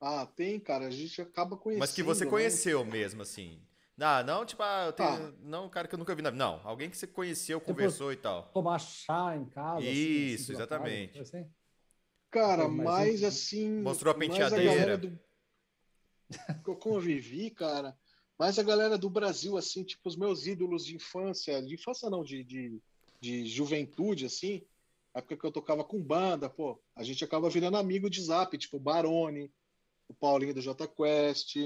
Ah, 0.06 0.26
tem, 0.26 0.60
cara. 0.60 0.86
A 0.86 0.90
gente 0.90 1.22
acaba 1.22 1.56
conhecendo. 1.56 1.80
Mas 1.80 1.92
que 1.92 2.02
você 2.02 2.26
né? 2.26 2.30
conheceu 2.30 2.84
né? 2.84 2.90
mesmo, 2.90 3.22
assim. 3.22 3.58
Não, 3.96 4.22
não, 4.22 4.44
tipo, 4.44 4.62
ah, 4.62 4.84
eu 4.86 4.92
tenho. 4.92 5.08
Ah. 5.08 5.32
Não, 5.42 5.64
um 5.64 5.68
cara 5.70 5.88
que 5.88 5.94
eu 5.94 5.98
nunca 5.98 6.14
vi. 6.14 6.20
Não, 6.20 6.60
alguém 6.62 6.90
que 6.90 6.96
você 6.96 7.06
conheceu, 7.06 7.58
conversou 7.58 8.12
e 8.12 8.16
tal. 8.16 8.42
Tomar 8.52 8.78
chá 8.80 9.34
em 9.34 9.46
casa. 9.46 9.78
Assim, 9.78 9.88
Isso, 9.88 10.42
assim, 10.42 10.52
exatamente. 10.52 11.18
Casa, 11.18 11.38
assim. 11.38 11.50
Cara, 12.30 12.68
mais 12.68 13.24
assim. 13.24 13.80
Mostrou 13.80 14.10
a 14.10 14.14
penteadeira. 14.14 14.98
Do... 14.98 15.18
que 16.62 16.68
eu 16.68 16.76
convivi, 16.76 17.48
cara. 17.48 17.96
Mas 18.38 18.58
a 18.58 18.62
galera 18.62 18.98
do 18.98 19.08
Brasil, 19.08 19.56
assim, 19.56 19.84
tipo, 19.84 20.06
os 20.06 20.16
meus 20.16 20.46
ídolos 20.46 20.84
de 20.84 20.96
infância, 20.96 21.62
de 21.62 21.74
infância 21.74 22.10
não, 22.10 22.22
de, 22.22 22.44
de, 22.44 22.82
de 23.20 23.46
juventude, 23.46 24.26
assim, 24.26 24.66
época 25.14 25.36
que 25.36 25.46
eu 25.46 25.52
tocava 25.52 25.82
com 25.82 26.02
banda, 26.02 26.50
pô, 26.50 26.78
a 26.94 27.02
gente 27.04 27.24
acaba 27.24 27.48
virando 27.48 27.78
amigo 27.78 28.10
de 28.10 28.20
zap, 28.20 28.58
tipo 28.58 28.78
Barone, 28.78 29.50
o 30.08 30.14
Paulinho 30.14 30.54
do 30.54 30.60
J 30.60 30.86
Quest, 30.88 31.56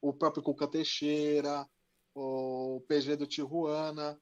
o 0.00 0.12
próprio 0.12 0.42
Cuca 0.42 0.66
Teixeira, 0.66 1.66
o 2.14 2.82
PG 2.88 3.16
do 3.16 3.26
Tijuana. 3.26 4.20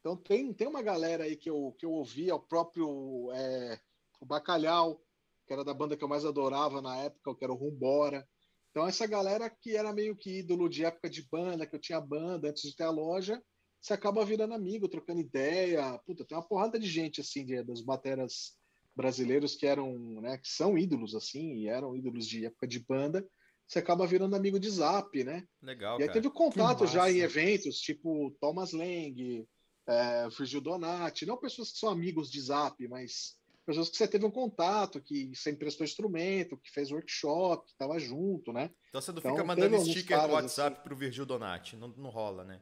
Então 0.00 0.16
tem, 0.16 0.52
tem 0.52 0.66
uma 0.66 0.82
galera 0.82 1.24
aí 1.24 1.36
que 1.36 1.50
eu, 1.50 1.74
que 1.78 1.84
eu 1.84 1.92
ouvia, 1.92 2.34
o 2.34 2.40
próprio 2.40 3.30
é, 3.32 3.80
o 4.20 4.26
Bacalhau, 4.26 5.00
que 5.46 5.52
era 5.52 5.64
da 5.64 5.74
banda 5.74 5.96
que 5.96 6.04
eu 6.04 6.08
mais 6.08 6.24
adorava 6.24 6.80
na 6.80 6.96
época, 6.98 7.34
que 7.34 7.44
era 7.44 7.52
o 7.52 7.56
Rumbora. 7.56 8.26
Então 8.70 8.86
essa 8.86 9.06
galera 9.06 9.50
que 9.50 9.76
era 9.76 9.92
meio 9.92 10.16
que 10.16 10.38
ídolo 10.38 10.68
de 10.68 10.84
época 10.84 11.10
de 11.10 11.22
banda, 11.28 11.66
que 11.66 11.74
eu 11.74 11.80
tinha 11.80 12.00
banda 12.00 12.48
antes 12.48 12.62
de 12.62 12.76
ter 12.76 12.84
a 12.84 12.90
loja, 12.90 13.42
você 13.80 13.94
acaba 13.94 14.24
virando 14.24 14.54
amigo, 14.54 14.88
trocando 14.88 15.20
ideia. 15.20 15.98
Puta, 16.06 16.24
tem 16.24 16.36
uma 16.36 16.46
porrada 16.46 16.78
de 16.78 16.86
gente, 16.86 17.20
assim, 17.20 17.44
de, 17.44 17.62
das 17.62 17.80
bateras 17.80 18.59
brasileiros 18.94 19.54
que 19.54 19.66
eram, 19.66 19.96
né, 20.20 20.38
que 20.38 20.48
são 20.48 20.76
ídolos, 20.76 21.14
assim, 21.14 21.54
e 21.54 21.68
eram 21.68 21.96
ídolos 21.96 22.26
de 22.26 22.46
época 22.46 22.66
de 22.66 22.80
banda. 22.80 23.26
Você 23.66 23.78
acaba 23.78 24.06
virando 24.06 24.34
amigo 24.34 24.58
de 24.58 24.68
zap, 24.68 25.22
né? 25.22 25.46
Legal. 25.62 25.98
E 25.98 26.02
aí 26.02 26.08
cara. 26.08 26.20
teve 26.20 26.34
contato 26.34 26.86
já 26.86 27.10
em 27.10 27.18
eventos, 27.18 27.78
tipo 27.78 28.36
Thomas 28.40 28.72
Lang, 28.72 29.46
é, 29.86 30.28
Virgil 30.28 30.60
Donati, 30.60 31.24
não 31.24 31.36
pessoas 31.36 31.70
que 31.70 31.78
são 31.78 31.88
amigos 31.88 32.30
de 32.30 32.40
zap, 32.40 32.86
mas 32.88 33.36
pessoas 33.64 33.88
que 33.88 33.96
você 33.96 34.08
teve 34.08 34.26
um 34.26 34.30
contato, 34.30 35.00
que 35.00 35.32
você 35.34 35.52
emprestou 35.52 35.84
instrumento, 35.84 36.56
que 36.56 36.70
fez 36.72 36.90
workshop, 36.90 37.64
que 37.66 37.72
estava 37.72 37.98
junto, 38.00 38.52
né? 38.52 38.70
Então 38.88 39.00
você 39.00 39.12
não 39.12 39.18
então, 39.20 39.32
fica 39.32 39.44
mandando 39.44 39.80
sticker 39.84 40.26
no 40.26 40.34
WhatsApp 40.34 40.76
assim. 40.76 40.82
pro 40.82 40.96
Virgil 40.96 41.24
Donati, 41.24 41.76
não, 41.76 41.88
não 41.88 42.10
rola, 42.10 42.44
né? 42.44 42.60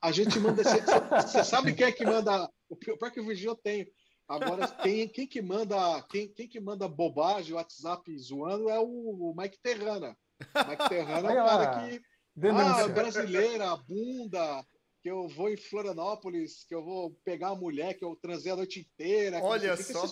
a, 0.00 0.12
gente 0.12 0.38
manda. 0.38 0.62
Você 0.62 1.44
sabe 1.44 1.74
quem 1.74 1.86
é 1.86 1.92
que 1.92 2.04
manda? 2.04 2.48
O 2.68 2.76
pior 2.76 3.10
que 3.10 3.20
o 3.20 3.26
Virgil 3.26 3.50
eu 3.50 3.56
tenho. 3.56 3.86
Agora, 4.28 4.66
quem, 4.82 5.08
quem 5.08 5.26
que 5.26 5.42
manda 5.42 6.02
quem, 6.10 6.28
quem 6.28 6.48
que 6.48 6.60
manda 6.60 6.88
bobagem, 6.88 7.54
WhatsApp 7.54 8.16
zoando 8.18 8.70
é 8.70 8.78
o, 8.78 8.84
o 8.84 9.34
Mike 9.36 9.58
Terrana. 9.62 10.16
O 10.40 10.70
Mike 10.70 10.88
Terrana 10.88 11.32
é 11.32 11.42
o 11.42 11.46
cara 11.46 11.88
que. 11.88 12.02
Ah, 12.50 12.88
brasileira, 12.88 13.76
bunda, 13.76 14.66
que 15.00 15.10
eu 15.10 15.28
vou 15.28 15.48
em 15.48 15.56
Florianópolis, 15.56 16.64
que 16.64 16.74
eu 16.74 16.84
vou 16.84 17.16
pegar 17.24 17.50
a 17.50 17.54
mulher 17.54 17.94
que 17.94 18.04
eu 18.04 18.16
transei 18.16 18.50
a 18.50 18.56
noite 18.56 18.80
inteira. 18.80 19.40
Olha 19.42 19.76
só. 19.76 20.04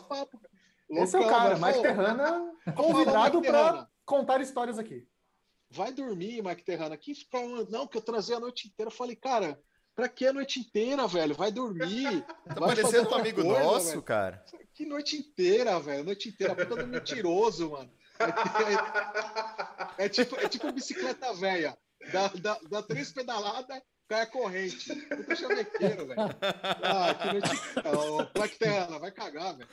Esse 0.90 1.16
é 1.16 1.20
o 1.20 1.28
cara, 1.28 1.58
Mike 1.58 1.82
Terrana, 1.82 2.52
convidado 2.76 3.40
para 3.40 3.88
contar 4.04 4.40
histórias 4.40 4.78
aqui 4.78 5.06
vai 5.72 5.92
dormir, 5.92 6.42
Mike 6.42 6.64
Terrana. 6.64 6.96
Que 6.96 7.12
não, 7.70 7.86
que 7.86 7.96
eu 7.96 8.02
trazia 8.02 8.36
a 8.36 8.40
noite 8.40 8.68
inteira. 8.68 8.90
Eu 8.90 8.94
falei, 8.94 9.16
cara, 9.16 9.58
pra 9.94 10.08
que 10.08 10.26
a 10.26 10.32
noite 10.32 10.60
inteira, 10.60 11.06
velho? 11.06 11.34
Vai 11.34 11.50
dormir. 11.52 12.24
Tá 12.52 12.60
vai 12.60 12.74
parecendo 12.76 13.08
um 13.10 13.14
amigo 13.14 13.42
coisa, 13.42 13.62
nosso, 13.62 13.88
velho. 13.90 14.02
cara. 14.02 14.44
Que 14.74 14.84
noite 14.84 15.16
inteira, 15.16 15.78
velho. 15.80 16.04
Noite 16.04 16.28
inteira. 16.28 16.54
Puta 16.54 16.76
do 16.76 16.86
mentiroso, 16.86 17.70
mano. 17.70 17.90
É, 18.18 20.02
é, 20.02 20.06
é, 20.06 20.08
tipo, 20.08 20.36
é 20.36 20.48
tipo 20.48 20.70
bicicleta 20.72 21.32
velha. 21.34 21.76
Dá, 22.12 22.28
dá, 22.34 22.58
dá 22.68 22.82
três 22.82 23.12
pedaladas, 23.12 23.80
cai 24.08 24.22
a 24.22 24.26
corrente. 24.26 24.94
Puta 24.94 25.34
chavequeiro, 25.36 26.06
velho. 26.06 26.20
Ah, 26.82 27.14
que 27.14 27.26
noite. 27.32 27.50
Oh, 27.96 28.24
Black 28.38 28.58
Terra, 28.58 28.98
vai 28.98 29.10
cagar, 29.12 29.56
velho. 29.56 29.68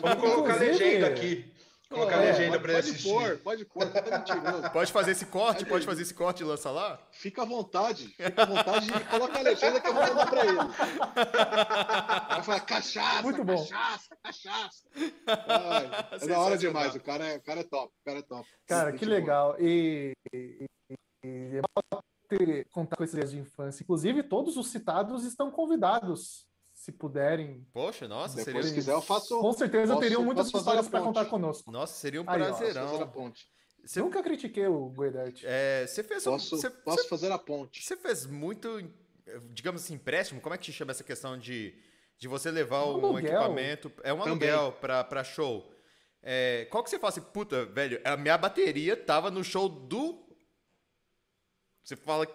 Vamos 0.00 0.20
colocar 0.20 0.56
legenda 0.56 1.08
aqui. 1.08 1.52
Colocar 1.90 2.18
a 2.18 2.20
legenda 2.20 2.60
para 2.60 2.70
ele 2.70 2.80
assistir. 2.80 3.08
Pôr, 3.08 3.38
pode 3.38 3.64
pôr, 3.64 3.90
tá 3.90 4.18
mentiroso. 4.18 4.70
Pode 4.70 4.92
fazer 4.92 5.10
esse 5.10 5.26
corte, 5.26 5.58
pode, 5.58 5.70
pode 5.70 5.86
fazer 5.86 6.02
esse 6.02 6.14
corte 6.14 6.42
e 6.42 6.46
lança 6.46 6.70
lá? 6.70 7.04
Fica 7.10 7.42
à 7.42 7.44
vontade, 7.44 8.06
fica 8.06 8.42
à 8.42 8.46
vontade 8.46 8.88
e 8.88 9.04
coloca 9.06 9.36
a 9.36 9.42
legenda 9.42 9.80
que 9.80 9.88
eu 9.88 9.94
vou 9.94 10.02
mandar 10.06 10.30
para 10.30 10.46
ele. 10.46 10.56
Vai 12.30 12.42
falar 12.44 12.60
cachaça, 12.60 13.22
Muito 13.22 13.44
bom. 13.44 13.56
cachaça, 13.56 14.16
cachaça. 14.22 14.84
Ai, 15.26 15.90
é 16.22 16.26
da 16.28 16.38
hora 16.38 16.56
demais, 16.56 16.94
o 16.94 17.00
cara, 17.00 17.26
é, 17.26 17.36
o 17.38 17.42
cara 17.42 17.60
é 17.60 17.64
top, 17.64 17.92
o 17.92 18.04
cara 18.04 18.18
é 18.20 18.22
top. 18.22 18.48
Cara, 18.68 18.92
que 18.92 19.04
legal. 19.04 19.56
E, 19.58 20.12
e, 20.32 20.64
e 21.24 21.56
é 21.56 22.64
contar 22.70 22.96
com 22.96 23.02
esses 23.02 23.30
de 23.32 23.38
infância. 23.38 23.82
Inclusive, 23.82 24.22
todos 24.22 24.56
os 24.56 24.68
citados 24.68 25.24
estão 25.24 25.50
convidados 25.50 26.46
se 26.80 26.90
puderem. 26.90 27.66
Poxa, 27.74 28.08
nossa, 28.08 28.36
Depois, 28.36 28.54
seria. 28.54 28.68
Se 28.70 28.74
quiser, 28.74 28.92
eu 28.92 29.02
faço. 29.02 29.38
Com 29.38 29.52
certeza 29.52 29.92
posso, 29.92 30.00
teriam 30.00 30.24
muitas 30.24 30.46
histórias 30.46 30.88
para 30.88 31.02
contar 31.02 31.26
conosco. 31.26 31.70
Nossa, 31.70 31.92
seria 31.92 32.22
um 32.22 32.24
Aí, 32.26 32.38
prazerão. 32.38 33.10
Ó, 33.14 33.30
você... 33.84 34.00
Nunca 34.00 34.22
critiquei 34.22 34.66
o 34.66 34.88
Goedert. 34.88 35.42
É, 35.44 35.86
você 35.86 36.02
fez. 36.02 36.24
Posso, 36.24 36.56
você, 36.56 36.70
posso 36.70 37.06
fazer 37.06 37.30
a 37.30 37.38
ponte. 37.38 37.82
Você 37.82 37.98
fez 37.98 38.24
muito, 38.24 38.82
digamos 39.52 39.84
assim, 39.84 39.94
empréstimo. 39.94 40.40
Como 40.40 40.54
é 40.54 40.58
que 40.58 40.64
te 40.64 40.72
chama 40.72 40.92
essa 40.92 41.04
questão 41.04 41.36
de, 41.36 41.74
de 42.18 42.26
você 42.26 42.50
levar 42.50 42.86
um, 42.86 43.12
um 43.12 43.18
equipamento? 43.18 43.92
É 44.02 44.14
um 44.14 44.22
aluguel 44.22 44.72
para 44.72 45.22
show. 45.22 45.70
É, 46.22 46.66
qual 46.70 46.82
que 46.82 46.88
você 46.88 46.98
fala 46.98 47.10
assim, 47.10 47.20
puta, 47.20 47.66
velho, 47.66 48.00
a 48.04 48.16
minha 48.16 48.38
bateria 48.38 48.96
tava 48.96 49.30
no 49.30 49.44
show 49.44 49.68
do. 49.68 50.26
Você 51.84 51.94
fala, 51.94 52.26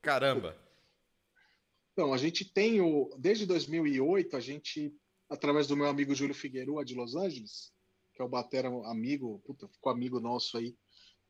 caramba. 0.00 0.56
Então, 1.98 2.14
a 2.14 2.16
gente 2.16 2.44
tem 2.44 2.80
o. 2.80 3.10
Desde 3.18 3.44
2008, 3.44 4.36
a 4.36 4.38
gente, 4.38 4.94
através 5.28 5.66
do 5.66 5.76
meu 5.76 5.88
amigo 5.88 6.14
Júlio 6.14 6.32
Figueiredo, 6.32 6.84
de 6.84 6.94
Los 6.94 7.16
Angeles, 7.16 7.72
que 8.14 8.22
é 8.22 8.24
o 8.24 8.28
Batera 8.28 8.68
amigo, 8.88 9.42
puta, 9.44 9.66
ficou 9.66 9.90
amigo 9.90 10.20
nosso 10.20 10.56
aí, 10.56 10.76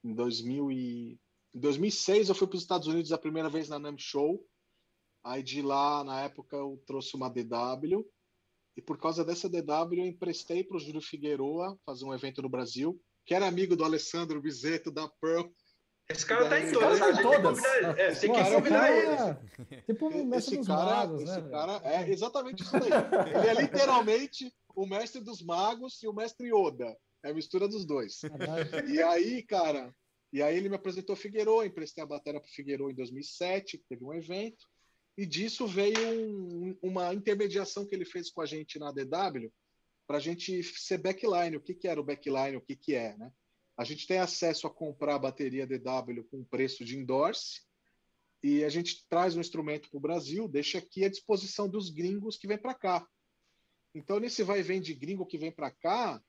em 0.05 0.15
2000 0.15 0.71
e... 0.71 1.19
Em 1.55 1.59
2006 1.59 2.29
eu 2.29 2.35
fui 2.35 2.47
para 2.47 2.57
os 2.57 2.61
Estados 2.61 2.87
Unidos 2.87 3.13
a 3.13 3.17
primeira 3.17 3.49
vez 3.49 3.71
na 3.71 3.79
NAM 3.79 3.97
Show. 3.97 4.47
Aí 5.25 5.43
de 5.43 5.63
lá, 5.63 6.05
na 6.05 6.21
época, 6.25 6.55
eu 6.55 6.79
trouxe 6.87 7.17
uma 7.17 7.31
DW. 7.31 8.07
E 8.77 8.83
por 8.83 8.99
causa 8.99 9.25
dessa 9.25 9.49
DW, 9.49 10.01
eu 10.01 10.07
emprestei 10.07 10.63
para 10.63 10.77
o 10.77 10.81
Júlio 10.81 11.01
Figueroa 11.01 11.81
fazer 11.87 12.05
um 12.05 12.13
evento 12.13 12.43
no 12.43 12.49
Brasil, 12.51 13.01
que 13.25 13.33
era 13.33 13.49
amigo 13.49 13.75
do 13.75 13.85
Alessandro 13.85 14.39
Bizeto 14.39 14.91
da 14.91 15.09
Pearl. 15.09 15.49
Esse 16.11 16.25
cara 16.25 16.49
tá 16.49 16.59
em 16.59 16.73
todas, 16.73 16.99
tá 16.99 17.11
em 17.11 17.23
todas. 17.23 17.65
É, 17.99 18.15
tem 18.15 18.33
que 18.33 18.51
convidar 18.51 18.91
ele. 18.91 19.83
Tipo 19.87 20.09
o 20.09 20.25
mestre 20.25 20.55
esse 20.55 20.59
dos 20.61 20.67
cara, 20.69 20.85
magos, 20.85 21.23
esse 21.23 21.41
né? 21.41 21.51
cara 21.51 21.81
é 21.85 22.11
exatamente 22.11 22.63
isso 22.63 22.73
daí. 22.73 22.91
ele 23.37 23.47
é 23.47 23.63
literalmente 23.63 24.55
o 24.75 24.87
mestre 24.87 25.21
dos 25.21 25.43
magos 25.43 26.03
e 26.03 26.09
o 26.09 26.15
mestre 26.15 26.49
Yoda. 26.49 26.97
É 27.23 27.31
a 27.31 27.35
mistura 27.35 27.69
dos 27.69 27.85
dois. 27.85 28.23
E 28.89 29.03
aí, 29.03 29.43
cara, 29.43 29.95
e 30.33 30.43
aí 30.43 30.57
ele 30.57 30.69
me 30.69 30.77
apresentou 30.77 31.17
Figueiredo, 31.17 31.65
emprestei 31.65 32.03
a 32.03 32.07
bateria 32.07 32.41
para 32.41 32.49
Figueiredo 32.51 32.91
em 32.91 32.95
2007, 32.95 33.85
teve 33.89 34.05
um 34.05 34.15
evento, 34.15 34.67
e 35.17 35.27
disso 35.27 35.67
veio 35.67 35.99
um, 35.99 36.79
uma 36.81 37.13
intermediação 37.13 37.87
que 37.87 37.95
ele 37.95 38.05
fez 38.05 38.31
com 38.31 38.41
a 38.41 38.47
gente 38.47 38.79
na 38.79 38.93
DW, 38.93 39.53
para 40.07 40.17
a 40.17 40.21
gente 40.21 40.63
ser 40.63 40.99
backline. 40.99 41.57
O 41.57 41.61
que, 41.61 41.75
que 41.75 41.89
era 41.89 42.01
o 42.01 42.05
backline, 42.05 42.57
o 42.57 42.63
que, 42.63 42.77
que 42.77 42.95
é, 42.95 43.17
né? 43.17 43.31
A 43.79 43.85
gente 43.85 44.09
tem 44.09 44.19
acesso 44.19 44.67
a 44.67 44.71
comprar 44.71 45.15
a 45.15 45.19
bateria 45.21 45.67
DW 45.67 46.25
com 46.29 46.45
preço 46.45 46.85
de 46.85 46.99
endorse, 46.99 47.61
e 48.43 48.65
a 48.65 48.69
gente 48.69 49.07
traz 49.09 49.35
o 49.35 49.39
um 49.39 49.41
instrumento 49.41 49.89
para 49.89 49.99
o 49.99 50.01
Brasil, 50.01 50.49
deixa 50.49 50.79
aqui 50.79 51.05
à 51.05 51.09
disposição 51.09 51.69
dos 51.69 51.89
gringos 51.89 52.37
que 52.37 52.49
vêm 52.49 52.59
para 52.59 52.75
cá. 52.75 53.07
Então, 53.95 54.19
nesse 54.19 54.43
vai 54.43 54.61
e 54.61 54.63
vem 54.63 54.81
de 54.81 54.95
gringo 54.95 55.27
que 55.27 55.39
vem 55.39 55.53
para 55.53 55.71
cá, 55.71 56.21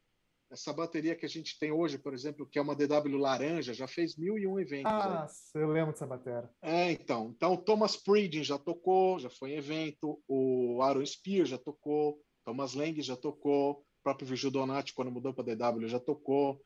essa 0.51 0.73
bateria 0.73 1.15
que 1.15 1.25
a 1.25 1.29
gente 1.29 1.57
tem 1.59 1.71
hoje, 1.71 1.97
por 1.97 2.13
exemplo, 2.13 2.47
que 2.47 2.57
é 2.57 2.61
uma 2.61 2.75
DW 2.75 3.17
laranja, 3.17 3.73
já 3.73 3.87
fez 3.87 4.15
mil 4.15 4.37
e 4.37 4.47
um 4.47 4.59
eventos. 4.59 4.91
Ah, 4.91 5.25
aí. 5.25 5.61
eu 5.61 5.69
lembro 5.69 5.91
dessa 5.91 6.07
bateria. 6.07 6.49
É, 6.61 6.91
então. 6.91 7.31
Então, 7.35 7.57
Thomas 7.57 7.95
Pridgen 7.95 8.43
já 8.43 8.57
tocou, 8.57 9.19
já 9.19 9.29
foi 9.29 9.51
em 9.51 9.57
evento, 9.57 10.21
o 10.27 10.81
Aaron 10.81 11.05
Spear 11.05 11.45
já 11.45 11.57
tocou, 11.57 12.19
Thomas 12.43 12.73
Lang 12.73 12.99
já 13.01 13.15
tocou, 13.15 13.73
o 13.73 13.85
próprio 14.03 14.27
Virgil 14.27 14.49
Donati, 14.49 14.93
quando 14.93 15.11
mudou 15.11 15.33
para 15.33 15.55
DW, 15.55 15.87
já 15.87 15.99
tocou. 15.99 16.59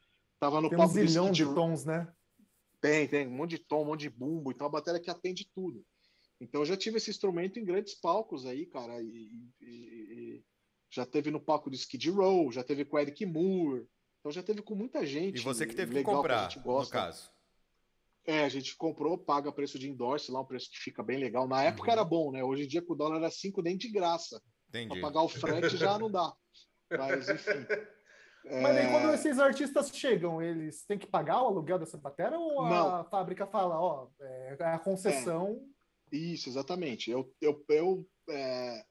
Tava 0.44 0.60
no 0.60 0.70
tem 0.70 0.78
um 0.78 0.88
zilhão 0.88 1.32
de 1.32 1.46
tons, 1.46 1.86
né? 1.86 2.06
Tem, 2.82 3.08
tem. 3.08 3.26
Um 3.28 3.32
monte 3.32 3.52
de 3.52 3.60
tom, 3.60 3.84
um 3.84 3.86
monte 3.86 4.02
de 4.02 4.10
bumbo. 4.10 4.52
Então, 4.52 4.68
a 4.68 4.70
bateria 4.70 5.00
que 5.00 5.10
atende 5.10 5.50
tudo. 5.56 5.86
Então, 6.41 6.60
eu 6.62 6.66
já 6.66 6.76
tive 6.76 6.98
esse 6.98 7.10
instrumento 7.10 7.58
em 7.58 7.64
grandes 7.64 7.96
palcos 7.96 8.46
aí, 8.46 8.66
cara. 8.66 9.02
E, 9.02 9.32
e, 9.62 9.66
e 9.66 10.44
já 10.89 11.06
teve 11.06 11.32
no 11.32 11.39
palco 11.39 11.70
do 11.70 11.78
Skid 11.78 12.10
Row, 12.10 12.52
já 12.52 12.62
teve 12.62 12.84
com 12.84 13.00
Eric 13.00 13.26
Moore. 13.26 13.88
Então, 14.20 14.34
já 14.34 14.44
teve 14.44 14.62
com 14.62 14.76
muita 14.76 15.06
gente. 15.06 15.38
E 15.38 15.41
você 15.41 15.66
que 15.66 15.76
teve 15.76 15.96
que 15.96 16.04
comprar, 16.04 16.50
que 16.50 16.60
no 16.60 16.89
caso. 16.89 17.32
É, 18.26 18.44
a 18.44 18.50
gente 18.50 18.76
comprou, 18.76 19.18
paga 19.18 19.50
preço 19.50 19.80
de 19.80 19.89
endorse 19.89 20.30
lá, 20.30 20.41
um 20.41 20.46
preço 20.46 20.70
que 20.70 20.78
fica 20.78 21.02
bem 21.02 21.18
legal. 21.18 21.48
Na 21.48 21.64
época 21.64 21.88
uhum. 21.88 21.94
era 21.94 22.04
bom, 22.04 22.32
né? 22.34 22.44
Hoje 22.44 22.64
em 22.64 22.68
dia, 22.68 22.82
com 22.82 22.91
o 22.91 22.98
dólar 22.98 23.16
era 23.16 23.32
5 23.32 23.62
nem 23.62 23.78
de 23.78 23.89
graça. 23.89 24.41
Entendi. 24.68 24.89
Pra 24.89 25.08
pagar 25.08 25.22
o 25.22 25.30
frete 25.30 25.78
já 25.78 25.98
não 25.98 26.12
dá. 26.12 26.34
Mas, 26.91 27.30
enfim. 27.30 27.66
Mas 28.46 28.78
aí, 28.78 28.91
quando 28.91 29.12
é. 29.12 29.16
esses 29.16 29.39
artistas 29.39 29.89
chegam, 29.96 30.41
eles 30.41 30.86
têm 30.86 30.98
que 30.98 31.08
pagar 31.08 31.41
o 31.41 31.48
aluguel 31.48 31.80
dessa 31.80 31.98
bateria 31.98 32.38
ou 32.38 32.68
não. 32.68 32.96
a 32.96 33.04
fábrica 33.06 33.48
fala, 33.48 33.80
ó, 33.80 34.10
é, 34.20 34.58
é 34.60 34.66
a 34.66 34.80
concessão? 34.80 35.66
É. 36.12 36.16
Isso, 36.16 36.50
exatamente. 36.50 37.10
Eu, 37.10 37.34
eu, 37.41 37.64
eu 37.70 38.08
é, 38.30 38.86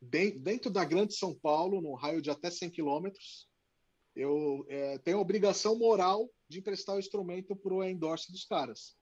dentro 0.00 0.70
da 0.70 0.84
Grande 0.84 1.14
São 1.14 1.34
Paulo, 1.34 1.80
no 1.80 1.94
raio 1.94 2.22
de 2.22 2.30
até 2.30 2.50
100 2.50 2.70
quilômetros, 2.70 3.48
eu 4.14 4.66
é, 4.68 4.98
tenho 4.98 5.18
a 5.18 5.20
obrigação 5.20 5.78
moral 5.78 6.28
de 6.48 6.58
emprestar 6.58 6.96
o 6.96 6.98
instrumento 6.98 7.56
para 7.56 7.74
o 7.74 7.84
endorse 7.84 8.30
dos 8.30 8.44
caras. 8.44 8.96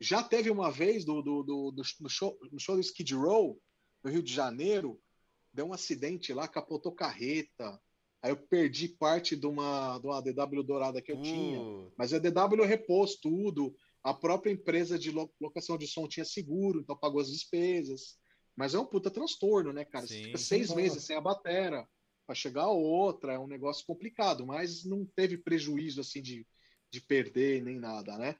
Já 0.00 0.22
teve 0.22 0.50
uma 0.50 0.70
vez 0.70 1.04
do, 1.04 1.22
do, 1.22 1.42
do, 1.42 1.70
do 1.70 1.82
no, 2.00 2.08
show, 2.08 2.38
no 2.52 2.58
show 2.58 2.74
do 2.74 2.80
Skid 2.80 3.14
Row, 3.14 3.58
no 4.02 4.10
Rio 4.10 4.22
de 4.22 4.32
Janeiro, 4.32 5.00
deu 5.52 5.66
um 5.66 5.72
acidente 5.72 6.34
lá, 6.34 6.46
capotou 6.46 6.92
carreta. 6.92 7.80
Aí 8.22 8.30
eu 8.30 8.36
perdi 8.36 8.88
parte 8.88 9.36
de 9.36 9.46
uma, 9.46 9.98
de 9.98 10.06
uma 10.06 10.20
DW 10.20 10.62
dourada 10.62 11.02
que 11.02 11.12
eu 11.12 11.18
uh. 11.18 11.22
tinha. 11.22 11.60
Mas 11.96 12.12
a 12.12 12.18
DW 12.18 12.64
repôs 12.64 13.16
tudo. 13.16 13.74
A 14.02 14.14
própria 14.14 14.52
empresa 14.52 14.98
de 14.98 15.10
locação 15.40 15.76
de 15.76 15.86
som 15.86 16.06
tinha 16.06 16.24
seguro, 16.24 16.80
então 16.80 16.96
pagou 16.96 17.20
as 17.20 17.30
despesas. 17.30 18.18
Mas 18.56 18.72
é 18.72 18.78
um 18.78 18.86
puta 18.86 19.10
transtorno, 19.10 19.72
né, 19.72 19.84
cara? 19.84 20.06
Sim, 20.06 20.14
Você 20.14 20.24
fica 20.24 20.38
seis 20.38 20.74
meses 20.74 21.04
sem 21.04 21.16
a 21.16 21.20
batera 21.20 21.86
para 22.26 22.34
chegar 22.34 22.62
a 22.62 22.70
outra, 22.70 23.34
é 23.34 23.38
um 23.38 23.46
negócio 23.46 23.84
complicado, 23.86 24.44
mas 24.44 24.84
não 24.84 25.06
teve 25.14 25.38
prejuízo 25.38 26.00
assim 26.00 26.20
de, 26.20 26.46
de 26.90 27.00
perder 27.00 27.62
nem 27.62 27.78
nada, 27.78 28.18
né? 28.18 28.36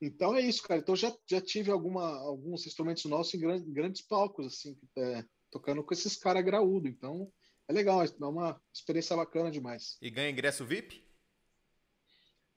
Então 0.00 0.34
é 0.34 0.40
isso, 0.40 0.62
cara. 0.62 0.80
Então 0.80 0.96
já, 0.96 1.14
já 1.28 1.40
tive 1.40 1.70
alguma, 1.70 2.18
alguns 2.18 2.66
instrumentos 2.66 3.04
nossos 3.04 3.34
em 3.34 3.38
grandes, 3.38 3.68
grandes 3.68 4.02
palcos, 4.02 4.46
assim, 4.46 4.76
é, 4.96 5.24
tocando 5.50 5.84
com 5.84 5.94
esses 5.94 6.16
caras 6.16 6.44
graúdo. 6.44 6.88
Então 6.88 7.30
é 7.68 7.72
legal, 7.72 8.02
é 8.02 8.06
uma 8.24 8.60
experiência 8.72 9.16
bacana 9.16 9.50
demais. 9.50 9.96
E 10.00 10.10
ganha 10.10 10.30
ingresso 10.30 10.64
VIP? 10.64 11.02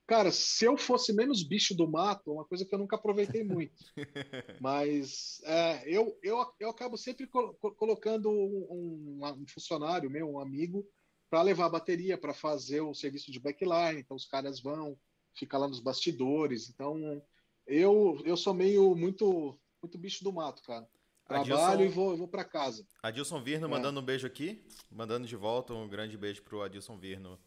Cara, 0.07 0.31
se 0.31 0.65
eu 0.65 0.77
fosse 0.77 1.11
menos 1.13 1.43
bicho 1.43 1.75
do 1.75 1.89
mato, 1.89 2.31
uma 2.31 2.45
coisa 2.45 2.63
que 2.63 2.73
eu 2.73 2.77
nunca 2.77 2.95
aproveitei 2.95 3.43
muito. 3.43 3.73
Mas 4.61 5.41
é, 5.43 5.83
eu, 5.87 6.17
eu, 6.21 6.45
eu 6.59 6.69
acabo 6.69 6.95
sempre 6.95 7.27
colocando 7.27 8.29
um, 8.29 9.19
um, 9.23 9.47
funcionário 9.47 10.09
meu, 10.09 10.29
um 10.29 10.39
amigo, 10.39 10.87
para 11.27 11.41
levar 11.41 11.65
a 11.65 11.69
bateria, 11.69 12.19
para 12.19 12.35
fazer 12.35 12.81
o 12.81 12.93
serviço 12.93 13.31
de 13.31 13.39
backline. 13.39 13.99
Então 13.99 14.15
os 14.15 14.27
caras 14.27 14.61
vão, 14.61 14.95
ficar 15.33 15.57
lá 15.57 15.67
nos 15.67 15.79
bastidores. 15.79 16.69
Então 16.69 17.21
eu, 17.67 18.21
eu 18.25 18.37
sou 18.37 18.53
meio 18.53 18.95
muito, 18.95 19.59
muito 19.81 19.97
bicho 19.97 20.23
do 20.23 20.31
mato, 20.31 20.61
cara. 20.63 20.87
Trabalho 21.28 21.57
Adilson, 21.57 21.84
e 21.84 21.88
vou, 21.88 22.15
vou 22.15 22.28
para 22.28 22.43
casa. 22.43 22.86
Adilson 23.01 23.41
Virno 23.41 23.65
é. 23.65 23.69
mandando 23.69 23.99
um 23.99 24.03
beijo 24.03 24.28
aqui, 24.28 24.63
mandando 24.91 25.28
de 25.28 25.36
volta 25.36 25.73
um 25.73 25.88
grande 25.88 26.15
beijo 26.17 26.43
pro 26.43 26.61
Adilson 26.61 26.97
Virno. 26.97 27.39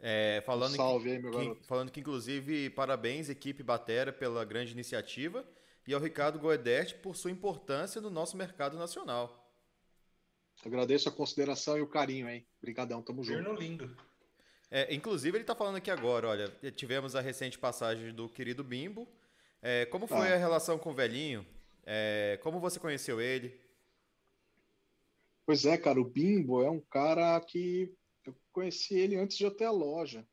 É, 0.00 0.42
falando, 0.46 0.76
Salve 0.76 1.10
aí, 1.10 1.18
meu 1.18 1.30
que, 1.32 1.38
garoto. 1.38 1.64
falando 1.64 1.90
que, 1.90 2.00
inclusive, 2.00 2.70
parabéns, 2.70 3.28
equipe 3.28 3.62
Batera, 3.62 4.12
pela 4.12 4.44
grande 4.44 4.72
iniciativa 4.72 5.44
e 5.86 5.94
ao 5.94 6.00
Ricardo 6.00 6.38
Goedert 6.38 7.00
por 7.00 7.16
sua 7.16 7.30
importância 7.30 8.00
no 8.00 8.10
nosso 8.10 8.36
mercado 8.36 8.76
nacional. 8.76 9.50
Agradeço 10.64 11.08
a 11.08 11.12
consideração 11.12 11.78
e 11.78 11.80
o 11.80 11.86
carinho, 11.86 12.28
hein? 12.28 12.46
Obrigadão, 12.58 13.02
tamo 13.02 13.24
junto. 13.24 13.38
Virno 13.38 13.54
lindo. 13.58 13.96
É, 14.70 14.94
inclusive, 14.94 15.36
ele 15.36 15.44
está 15.44 15.54
falando 15.54 15.76
aqui 15.76 15.90
agora, 15.90 16.28
olha, 16.28 16.48
tivemos 16.72 17.16
a 17.16 17.20
recente 17.20 17.58
passagem 17.58 18.12
do 18.12 18.28
querido 18.28 18.62
Bimbo. 18.62 19.08
É, 19.62 19.86
como 19.86 20.06
foi 20.06 20.30
ah. 20.30 20.34
a 20.34 20.36
relação 20.36 20.78
com 20.78 20.90
o 20.90 20.94
velhinho? 20.94 21.46
É, 21.90 22.38
como 22.42 22.60
você 22.60 22.78
conheceu 22.78 23.18
ele? 23.18 23.58
Pois 25.46 25.64
é, 25.64 25.78
cara, 25.78 25.98
o 25.98 26.04
Bimbo 26.04 26.62
é 26.62 26.70
um 26.70 26.82
cara 26.82 27.40
que 27.40 27.90
eu 28.26 28.36
conheci 28.52 28.94
ele 28.94 29.16
antes 29.16 29.38
de 29.38 29.44
eu 29.44 29.50
ter 29.50 29.64
a 29.64 29.70
loja. 29.70 30.28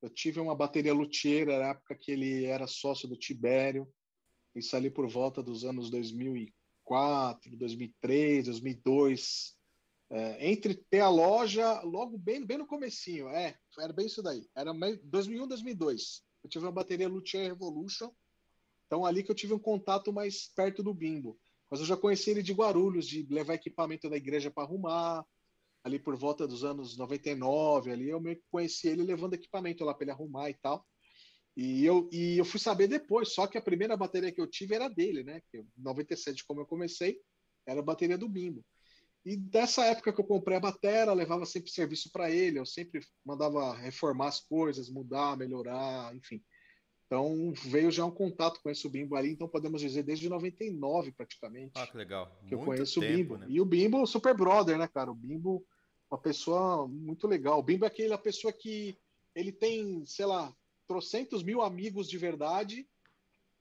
Eu 0.00 0.08
tive 0.08 0.38
uma 0.38 0.54
bateria 0.54 0.94
luthier 0.94 1.46
na 1.46 1.70
época 1.70 1.96
que 1.96 2.12
ele 2.12 2.44
era 2.44 2.68
sócio 2.68 3.08
do 3.08 3.16
Tibério. 3.16 3.92
Isso 4.54 4.76
ali 4.76 4.88
por 4.88 5.08
volta 5.08 5.42
dos 5.42 5.64
anos 5.64 5.90
2004, 5.90 7.56
2003, 7.56 8.44
2002. 8.44 9.56
É, 10.10 10.48
entre 10.48 10.76
ter 10.76 11.00
a 11.00 11.08
loja, 11.08 11.80
logo 11.80 12.16
bem, 12.16 12.46
bem 12.46 12.58
no 12.58 12.66
comecinho, 12.68 13.28
é, 13.30 13.58
era 13.80 13.92
bem 13.92 14.06
isso 14.06 14.22
daí. 14.22 14.48
Era 14.56 14.72
2001, 15.02 15.48
2002. 15.48 16.22
Eu 16.44 16.48
tive 16.48 16.64
uma 16.64 16.72
bateria 16.72 17.08
Luthier 17.08 17.48
Revolution 17.48 18.12
então, 18.90 19.06
ali 19.06 19.22
que 19.22 19.30
eu 19.30 19.36
tive 19.36 19.54
um 19.54 19.58
contato 19.58 20.12
mais 20.12 20.48
perto 20.48 20.82
do 20.82 20.92
Bimbo. 20.92 21.38
Mas 21.70 21.78
eu 21.78 21.86
já 21.86 21.96
conheci 21.96 22.28
ele 22.28 22.42
de 22.42 22.52
Guarulhos, 22.52 23.06
de 23.06 23.24
levar 23.32 23.54
equipamento 23.54 24.10
da 24.10 24.16
igreja 24.16 24.50
para 24.50 24.64
arrumar. 24.64 25.24
Ali 25.84 25.96
por 26.00 26.16
volta 26.16 26.44
dos 26.44 26.64
anos 26.64 26.98
99, 26.98 27.92
ali 27.92 28.10
eu 28.10 28.20
meio 28.20 28.36
que 28.36 28.42
conheci 28.50 28.88
ele 28.88 29.04
levando 29.04 29.34
equipamento 29.34 29.84
lá 29.84 29.94
para 29.94 30.06
ele 30.06 30.10
arrumar 30.10 30.50
e 30.50 30.54
tal. 30.54 30.84
E 31.56 31.84
eu, 31.84 32.10
e 32.12 32.36
eu 32.36 32.44
fui 32.44 32.58
saber 32.58 32.88
depois, 32.88 33.32
só 33.32 33.46
que 33.46 33.56
a 33.56 33.62
primeira 33.62 33.96
bateria 33.96 34.32
que 34.32 34.40
eu 34.40 34.46
tive 34.48 34.74
era 34.74 34.88
dele, 34.88 35.22
né? 35.22 35.40
Em 35.54 35.64
97, 35.76 36.44
como 36.44 36.60
eu 36.60 36.66
comecei, 36.66 37.20
era 37.64 37.78
a 37.78 37.84
bateria 37.84 38.18
do 38.18 38.28
Bimbo. 38.28 38.66
E 39.24 39.36
dessa 39.36 39.84
época 39.84 40.12
que 40.12 40.20
eu 40.20 40.26
comprei 40.26 40.56
a 40.56 40.60
bateria, 40.60 41.12
levava 41.12 41.46
sempre 41.46 41.70
serviço 41.70 42.10
para 42.10 42.28
ele, 42.28 42.58
eu 42.58 42.66
sempre 42.66 43.00
mandava 43.24 43.72
reformar 43.76 44.28
as 44.28 44.40
coisas, 44.40 44.90
mudar, 44.90 45.36
melhorar, 45.36 46.14
enfim. 46.16 46.42
Então 47.10 47.52
veio 47.64 47.90
já 47.90 48.04
um 48.04 48.10
contato 48.10 48.60
com 48.62 48.70
esse 48.70 48.88
Bimbo 48.88 49.16
ali, 49.16 49.30
então 49.30 49.48
podemos 49.48 49.80
dizer 49.80 50.04
desde 50.04 50.28
99 50.28 51.10
praticamente. 51.10 51.72
Ah, 51.74 51.84
que 51.84 51.96
legal. 51.96 52.30
Que 52.46 52.54
eu 52.54 52.60
conheço 52.60 53.00
tempo, 53.00 53.12
o 53.12 53.16
Bimbo. 53.16 53.36
Né? 53.36 53.46
E 53.48 53.60
o 53.60 53.64
Bimbo, 53.64 54.06
super 54.06 54.32
brother, 54.32 54.78
né, 54.78 54.86
cara? 54.86 55.10
O 55.10 55.14
Bimbo, 55.14 55.66
uma 56.08 56.20
pessoa 56.20 56.86
muito 56.86 57.26
legal. 57.26 57.58
O 57.58 57.64
Bimbo 57.64 57.84
é 57.84 57.88
aquela 57.88 58.16
pessoa 58.16 58.52
que 58.52 58.96
ele 59.34 59.50
tem, 59.50 60.06
sei 60.06 60.24
lá, 60.24 60.54
trocentos 60.86 61.42
mil 61.42 61.62
amigos 61.62 62.08
de 62.08 62.16
verdade, 62.16 62.88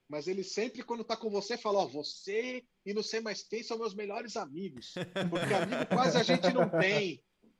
mas 0.07 0.27
ele 0.27 0.43
sempre, 0.43 0.83
quando 0.83 1.03
tá 1.03 1.17
com 1.17 1.31
você, 1.31 1.57
fala: 1.57 1.79
Ó, 1.79 1.85
oh, 1.85 1.87
você 1.87 2.63
e 2.85 2.93
não 2.93 3.01
sei 3.01 3.19
mais 3.19 3.41
quem 3.41 3.63
são 3.63 3.79
meus 3.79 3.95
melhores 3.95 4.37
amigos. 4.37 4.93
Porque 5.27 5.53
amigo 5.55 5.87
quase 5.87 6.17
a 6.19 6.23
gente 6.23 6.53
não 6.53 6.69
tem. 6.69 7.19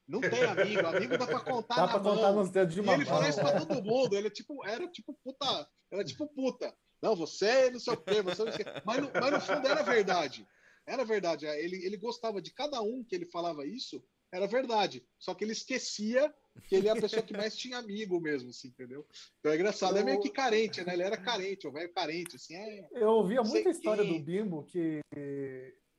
Não 0.10 0.22
tem 0.22 0.44
amigo, 0.44 0.88
amigo 0.88 1.18
dá 1.20 1.28
pra 1.28 1.40
contar 1.40 1.76
dá 1.76 1.82
na 1.84 1.88
pra 1.88 2.00
mão. 2.00 2.16
contar 2.16 2.32
nos 2.32 2.50
dedos 2.50 2.74
de 2.74 2.82
uma 2.82 2.94
e 2.94 2.96
ele 2.96 3.06
fala 3.06 3.30
isso 3.30 3.40
pra 3.40 3.64
todo 3.64 3.84
mundo, 3.84 4.16
ele 4.16 4.26
é 4.26 4.32
tipo, 4.32 4.66
era 4.66 4.88
tipo 4.88 5.14
puta, 5.24 5.70
era 5.92 6.04
tipo 6.04 6.28
puta. 6.28 6.76
Não, 7.00 7.16
você 7.16 7.70
não 7.70 7.80
sei 7.80 7.94
o 7.94 7.98
quê, 7.98 8.22
você 8.24 8.44
não 8.44 8.52
sei 8.52 8.66
o 8.66 8.66
quê. 8.66 8.82
Mas, 8.84 9.02
no, 9.02 9.12
mas 9.14 9.32
no 9.32 9.40
fundo 9.40 9.68
era 9.68 9.84
verdade. 9.84 10.48
Era 10.88 11.06
verdade. 11.06 11.46
Ele, 11.46 11.86
ele 11.86 11.96
gostava 11.96 12.42
de 12.42 12.52
cada 12.52 12.82
um 12.82 13.04
que 13.04 13.14
ele 13.14 13.28
falava 13.28 13.66
isso, 13.68 14.04
era 14.34 14.48
verdade. 14.48 15.06
Só 15.20 15.36
que 15.36 15.44
ele 15.44 15.52
esquecia 15.52 16.34
que 16.68 16.76
ele 16.76 16.88
é 16.88 16.92
a 16.92 16.96
pessoa 16.96 17.22
que 17.22 17.38
mais 17.38 17.56
tinha 17.56 17.78
amigo 17.78 18.20
mesmo, 18.20 18.50
assim, 18.50 18.70
entendeu? 18.70 19.06
Então 19.40 19.52
é 19.52 19.56
engraçado, 19.56 19.96
eu... 19.96 20.02
é 20.02 20.04
meio 20.04 20.20
que 20.20 20.30
carente, 20.32 20.84
né? 20.84 20.94
Ele 20.94 21.04
era 21.04 21.18
carente, 21.18 21.68
o 21.68 21.72
velho 21.72 21.94
carente, 21.94 22.36
assim. 22.36 22.56
É... 22.56 22.90
Eu 22.94 23.10
ouvia 23.10 23.44
muita 23.44 23.70
história 23.70 24.04
do 24.04 24.20
Bimbo 24.20 24.64
que 24.66 25.02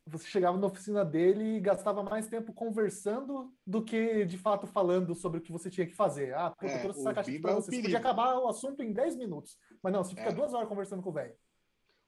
você 0.06 0.26
chegava 0.26 0.58
na 0.58 0.66
oficina 0.66 1.04
dele 1.04 1.56
e 1.56 1.60
gastava 1.60 2.02
mais 2.02 2.26
tempo 2.26 2.52
conversando 2.52 3.52
do 3.66 3.82
que 3.84 4.24
de 4.24 4.38
fato 4.38 4.66
falando 4.66 5.14
sobre 5.14 5.38
o 5.38 5.42
que 5.42 5.52
você 5.52 5.70
tinha 5.70 5.86
que 5.86 5.94
fazer. 5.94 6.34
Ah, 6.34 6.50
puta, 6.50 6.72
é, 6.72 6.76
eu 6.76 6.82
trouxe 6.82 7.00
essa 7.00 7.14
caixa 7.14 7.40
pra 7.40 7.52
é 7.52 7.54
você. 7.54 7.70
Você 7.70 7.82
podia 7.82 7.98
acabar 7.98 8.38
o 8.38 8.48
assunto 8.48 8.82
em 8.82 8.92
10 8.92 9.16
minutos. 9.16 9.56
Mas 9.82 9.92
não, 9.92 10.02
você 10.02 10.10
fica 10.10 10.30
é. 10.30 10.32
duas 10.32 10.52
horas 10.52 10.68
conversando 10.68 11.02
com 11.02 11.10
o 11.10 11.12
velho. 11.12 11.34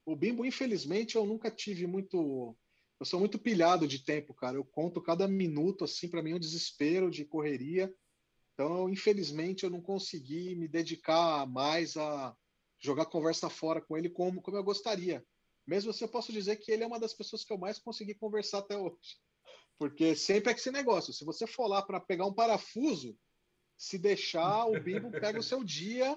O 0.05 0.17
Bimbo, 0.17 0.45
infelizmente, 0.45 1.17
eu 1.17 1.25
nunca 1.25 1.51
tive 1.51 1.87
muito. 1.87 2.57
Eu 2.99 3.07
sou 3.07 3.21
muito 3.21 3.39
pilhado 3.39 3.87
de 3.87 4.05
tempo, 4.05 4.35
cara. 4.35 4.57
Eu 4.57 4.65
conto 4.65 5.03
cada 5.03 5.29
minuto, 5.29 5.85
assim, 5.85 6.09
para 6.09 6.23
mim 6.23 6.33
é 6.33 6.37
um 6.37 6.41
desespero 6.41 7.11
de 7.11 7.25
correria. 7.25 7.93
Então, 8.55 8.89
infelizmente, 8.89 9.65
eu 9.65 9.71
não 9.71 9.81
consegui 9.81 10.55
me 10.55 10.69
dedicar 10.69 11.47
mais 11.47 11.97
a 11.97 12.37
jogar 12.79 13.07
conversa 13.07 13.49
fora 13.49 13.81
com 13.81 13.97
ele 13.97 14.11
como, 14.11 14.43
como 14.43 14.57
eu 14.57 14.65
gostaria. 14.65 15.25
Mesmo 15.67 15.91
assim, 15.91 16.05
eu 16.05 16.11
posso 16.11 16.33
dizer 16.33 16.57
que 16.57 16.73
ele 16.73 16.83
é 16.83 16.87
uma 16.87 17.01
das 17.01 17.15
pessoas 17.15 17.45
que 17.45 17.53
eu 17.53 17.59
mais 17.59 17.79
consegui 17.79 18.15
conversar 18.15 18.59
até 18.59 18.77
hoje. 18.77 19.19
Porque 19.79 20.15
sempre 20.15 20.51
é 20.51 20.55
que 20.55 20.61
esse 20.61 20.71
negócio. 20.71 21.13
Se 21.13 21.25
você 21.25 21.47
for 21.47 21.67
lá 21.67 21.83
para 21.83 22.01
pegar 22.01 22.27
um 22.27 22.35
parafuso, 22.35 23.17
se 23.77 23.99
deixar, 23.99 24.67
o 24.67 24.81
Bimbo 24.81 25.11
pega 25.21 25.41
o 25.41 25.43
seu 25.43 25.65
dia, 25.65 26.17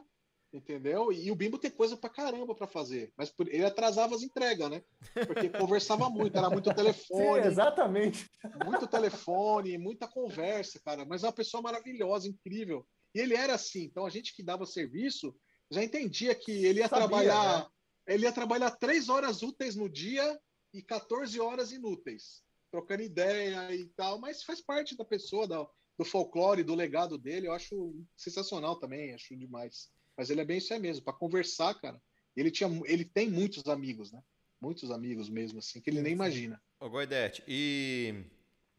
entendeu? 0.54 1.12
E 1.12 1.32
o 1.32 1.36
Bimbo 1.36 1.58
tem 1.58 1.72
coisa 1.72 1.98
para 1.98 2.10
caramba 2.10 2.56
para 2.56 2.68
fazer. 2.68 3.12
Mas 3.18 3.34
ele 3.48 3.66
atrasava 3.66 4.16
as 4.16 4.22
entregas, 4.22 4.70
né? 4.70 4.84
Porque 5.26 5.50
conversava 5.50 6.10
muito, 6.10 6.38
era 6.38 6.50
muito 6.50 6.72
telefone. 6.76 7.41
Sim, 7.41 7.48
exatamente. 7.48 8.30
Muito 8.64 8.88
telefone, 8.88 9.78
muita 9.78 10.08
conversa, 10.08 10.80
cara. 10.80 11.06
Mas 11.06 11.24
é 11.24 11.28
uma 11.28 11.34
pessoa 11.34 11.62
maravilhosa, 11.62 12.28
incrível. 12.28 12.86
E 13.14 13.20
ele 13.20 13.36
era 13.36 13.56
assim. 13.56 13.84
Então 13.84 14.06
a 14.06 14.10
gente 14.10 14.36
que 14.36 14.43
dava 14.43 14.66
serviço 14.66 15.36
já 15.72 15.84
entendia 15.84 16.36
que 16.36 16.52
ele 16.52 16.80
ia 16.80 16.88
Sabia, 16.88 17.08
trabalhar. 17.08 17.60
Né? 17.60 17.68
Ele 18.08 18.24
ia 18.24 18.32
trabalhar 18.32 18.72
três 18.72 19.10
horas 19.10 19.41
úteis 19.41 19.76
no 19.76 19.89
dia 19.89 20.39
e 20.74 20.82
14 20.82 21.39
horas 21.39 21.72
inúteis, 21.72 22.43
trocando 22.72 23.03
ideia 23.03 23.74
e 23.74 23.86
tal, 23.89 24.20
mas 24.20 24.43
faz 24.43 24.62
parte 24.62 24.95
da 24.97 25.06
pessoa, 25.06 25.47
da, 25.47 25.66
do 25.97 26.06
folclore, 26.06 26.64
do 26.64 26.76
legado 26.76 27.18
dele, 27.18 27.47
eu 27.47 27.53
acho 27.53 27.95
sensacional 28.16 28.78
também, 28.78 29.14
acho 29.14 29.36
demais. 29.38 29.89
Mas 30.18 30.30
ele 30.30 30.41
é 30.41 30.45
bem 30.45 30.58
isso 30.58 30.74
aí 30.74 30.80
mesmo, 30.80 31.03
para 31.03 31.14
conversar, 31.14 31.74
cara. 31.76 32.01
Ele, 32.36 32.51
tinha, 32.51 32.70
ele 32.86 33.06
tem 33.06 33.30
muitos 33.30 33.66
amigos, 33.68 34.12
né? 34.12 34.22
Muitos 34.62 34.91
amigos 34.91 35.30
mesmo, 35.30 35.60
assim, 35.60 35.82
que 35.82 35.89
ele 35.89 36.01
nem 36.01 36.14
imagina. 36.14 36.62
Ô, 36.80 36.89
Goidete, 36.89 37.43
e 37.47 38.26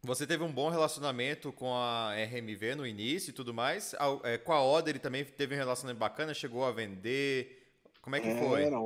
você 0.02 0.26
teve 0.26 0.44
um 0.44 0.52
bom 0.52 0.68
relacionamento 0.68 1.52
com 1.52 1.74
a 1.74 2.14
RMV 2.14 2.74
no 2.74 2.86
início 2.86 3.30
e 3.30 3.32
tudo 3.32 3.52
mais. 3.52 3.94
É, 4.24 4.38
com 4.38 4.52
a 4.52 4.62
Oda 4.62 4.90
ele 4.90 4.98
também 4.98 5.24
teve 5.24 5.54
um 5.54 5.58
relacionamento 5.58 5.98
bacana, 5.98 6.34
chegou 6.34 6.64
a 6.64 6.72
vender. 6.72 7.65
Como 8.06 8.14
é 8.14 8.20
que 8.20 8.28
é, 8.28 8.38
foi? 8.38 8.62
Era. 8.62 8.80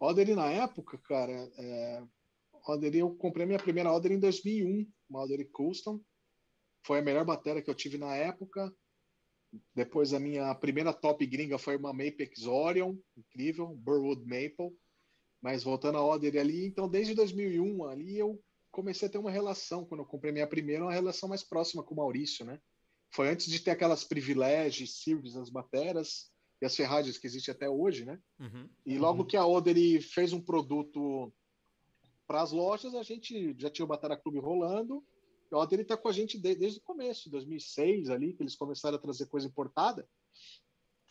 Odery 0.00 0.34
na 0.34 0.50
época, 0.50 0.96
cara, 0.96 1.32
é, 1.58 2.02
eu 2.94 3.14
comprei 3.14 3.44
minha 3.44 3.58
primeira 3.58 3.92
Odery 3.92 4.14
em 4.14 4.18
2001, 4.18 4.90
uma 5.06 5.22
Odery 5.22 5.44
Custom. 5.50 6.00
Foi 6.82 7.00
a 7.00 7.02
melhor 7.02 7.26
bateria 7.26 7.60
que 7.60 7.68
eu 7.68 7.74
tive 7.74 7.98
na 7.98 8.16
época. 8.16 8.74
Depois 9.74 10.14
a 10.14 10.18
minha 10.18 10.54
primeira 10.54 10.94
top 10.94 11.26
gringa 11.26 11.58
foi 11.58 11.76
uma 11.76 11.92
Mapex 11.92 12.46
Orion, 12.46 12.96
incrível, 13.18 13.66
Burwood 13.76 14.22
Maple. 14.22 14.74
Mas 15.42 15.62
voltando 15.62 15.98
a 15.98 16.06
Odery 16.06 16.38
ali, 16.38 16.64
então 16.64 16.88
desde 16.88 17.12
2001 17.12 17.84
ali 17.84 18.18
eu 18.18 18.42
comecei 18.70 19.08
a 19.08 19.10
ter 19.10 19.18
uma 19.18 19.30
relação, 19.30 19.84
quando 19.84 20.00
eu 20.00 20.06
comprei 20.06 20.32
minha 20.32 20.46
primeira, 20.46 20.84
uma 20.84 20.92
relação 20.92 21.28
mais 21.28 21.42
próxima 21.42 21.82
com 21.82 21.92
o 21.92 21.98
Maurício, 21.98 22.46
né? 22.46 22.58
Foi 23.10 23.28
antes 23.28 23.44
de 23.44 23.60
ter 23.60 23.72
aquelas 23.72 24.04
privilégios, 24.04 25.02
serviços 25.02 25.34
das 25.34 25.50
bateras, 25.50 26.32
e 26.60 26.66
as 26.66 26.74
ferragens 26.76 27.18
que 27.18 27.26
existem 27.26 27.52
até 27.52 27.68
hoje, 27.68 28.04
né? 28.04 28.18
Uhum. 28.38 28.68
E 28.86 28.98
logo 28.98 29.20
uhum. 29.20 29.26
que 29.26 29.36
a 29.36 29.46
Oder 29.46 30.00
fez 30.00 30.32
um 30.32 30.40
produto 30.40 31.32
para 32.26 32.42
as 32.42 32.52
lojas, 32.52 32.94
a 32.94 33.02
gente 33.02 33.54
já 33.58 33.70
tinha 33.70 33.84
o 33.84 33.88
Batara 33.88 34.16
Clube 34.16 34.38
rolando. 34.38 35.04
A 35.52 35.58
Oder 35.58 35.80
está 35.80 35.96
com 35.96 36.08
a 36.08 36.12
gente 36.12 36.38
desde, 36.38 36.60
desde 36.60 36.78
o 36.78 36.82
começo, 36.82 37.30
2006 37.30 38.10
ali, 38.10 38.32
que 38.32 38.42
eles 38.42 38.56
começaram 38.56 38.96
a 38.96 39.00
trazer 39.00 39.26
coisa 39.26 39.46
importada. 39.46 40.08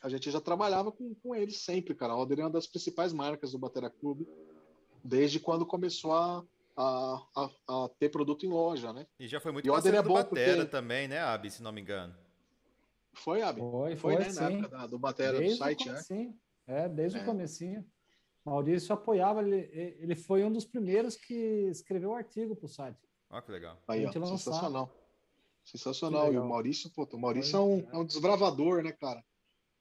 A 0.01 0.09
gente 0.09 0.29
já 0.29 0.41
trabalhava 0.41 0.91
com, 0.91 1.15
com 1.15 1.33
eles 1.33 1.57
sempre, 1.57 1.95
cara. 1.95 2.13
A 2.13 2.17
Oder 2.17 2.39
é 2.39 2.43
uma 2.43 2.49
das 2.49 2.67
principais 2.67 3.13
marcas 3.13 3.51
do 3.51 3.59
Batera 3.59 3.89
Clube, 3.89 4.27
desde 5.03 5.39
quando 5.39 5.65
começou 5.65 6.13
a, 6.13 6.43
a, 6.75 7.21
a, 7.35 7.49
a, 7.67 7.89
ter 7.99 8.09
produto 8.09 8.45
em 8.45 8.49
loja, 8.49 8.91
né? 8.91 9.05
E 9.19 9.27
já 9.27 9.39
foi 9.39 9.51
muito 9.51 9.65
e 9.65 9.71
parceiro 9.71 9.97
é 9.97 10.03
do 10.03 10.13
Batera 10.13 10.55
porque... 10.57 10.71
também, 10.71 11.07
né, 11.07 11.19
Abi, 11.19 11.49
se 11.49 11.63
não 11.63 11.71
me 11.71 11.81
engano. 11.81 12.13
Foi, 13.13 13.41
Abi? 13.41 13.61
Foi, 13.61 13.95
foi, 13.95 14.15
foi 14.15 14.25
né? 14.25 14.33
Na 14.33 14.49
época 14.49 14.69
da, 14.69 14.87
do 14.87 14.99
Batera 14.99 15.37
desde 15.37 15.55
do 15.55 15.59
site, 15.59 15.89
né? 15.89 16.01
Sim, 16.01 16.39
é, 16.67 16.89
desde 16.89 17.19
é. 17.19 17.21
o 17.21 17.25
comecinho. 17.25 17.85
Maurício 18.45 18.93
apoiava, 18.93 19.41
ele, 19.41 19.69
ele 19.99 20.15
foi 20.15 20.43
um 20.43 20.51
dos 20.51 20.65
primeiros 20.65 21.15
que 21.15 21.33
escreveu 21.69 22.09
o 22.09 22.15
artigo 22.15 22.55
para 22.55 22.65
o 22.65 22.69
site. 22.69 22.99
Olha 23.29 23.41
que 23.41 23.51
legal. 23.51 23.81
Aí, 23.87 24.05
ó, 24.05 24.11
sensacional. 24.11 24.93
Sensacional. 25.63 26.33
E 26.33 26.37
o 26.37 26.45
Maurício, 26.45 26.91
pô, 26.91 27.07
o 27.11 27.19
Maurício 27.19 27.55
é 27.55 27.59
um, 27.61 27.89
é 27.91 27.97
um 27.97 28.05
desbravador, 28.05 28.83
né, 28.83 28.91
cara? 28.91 29.23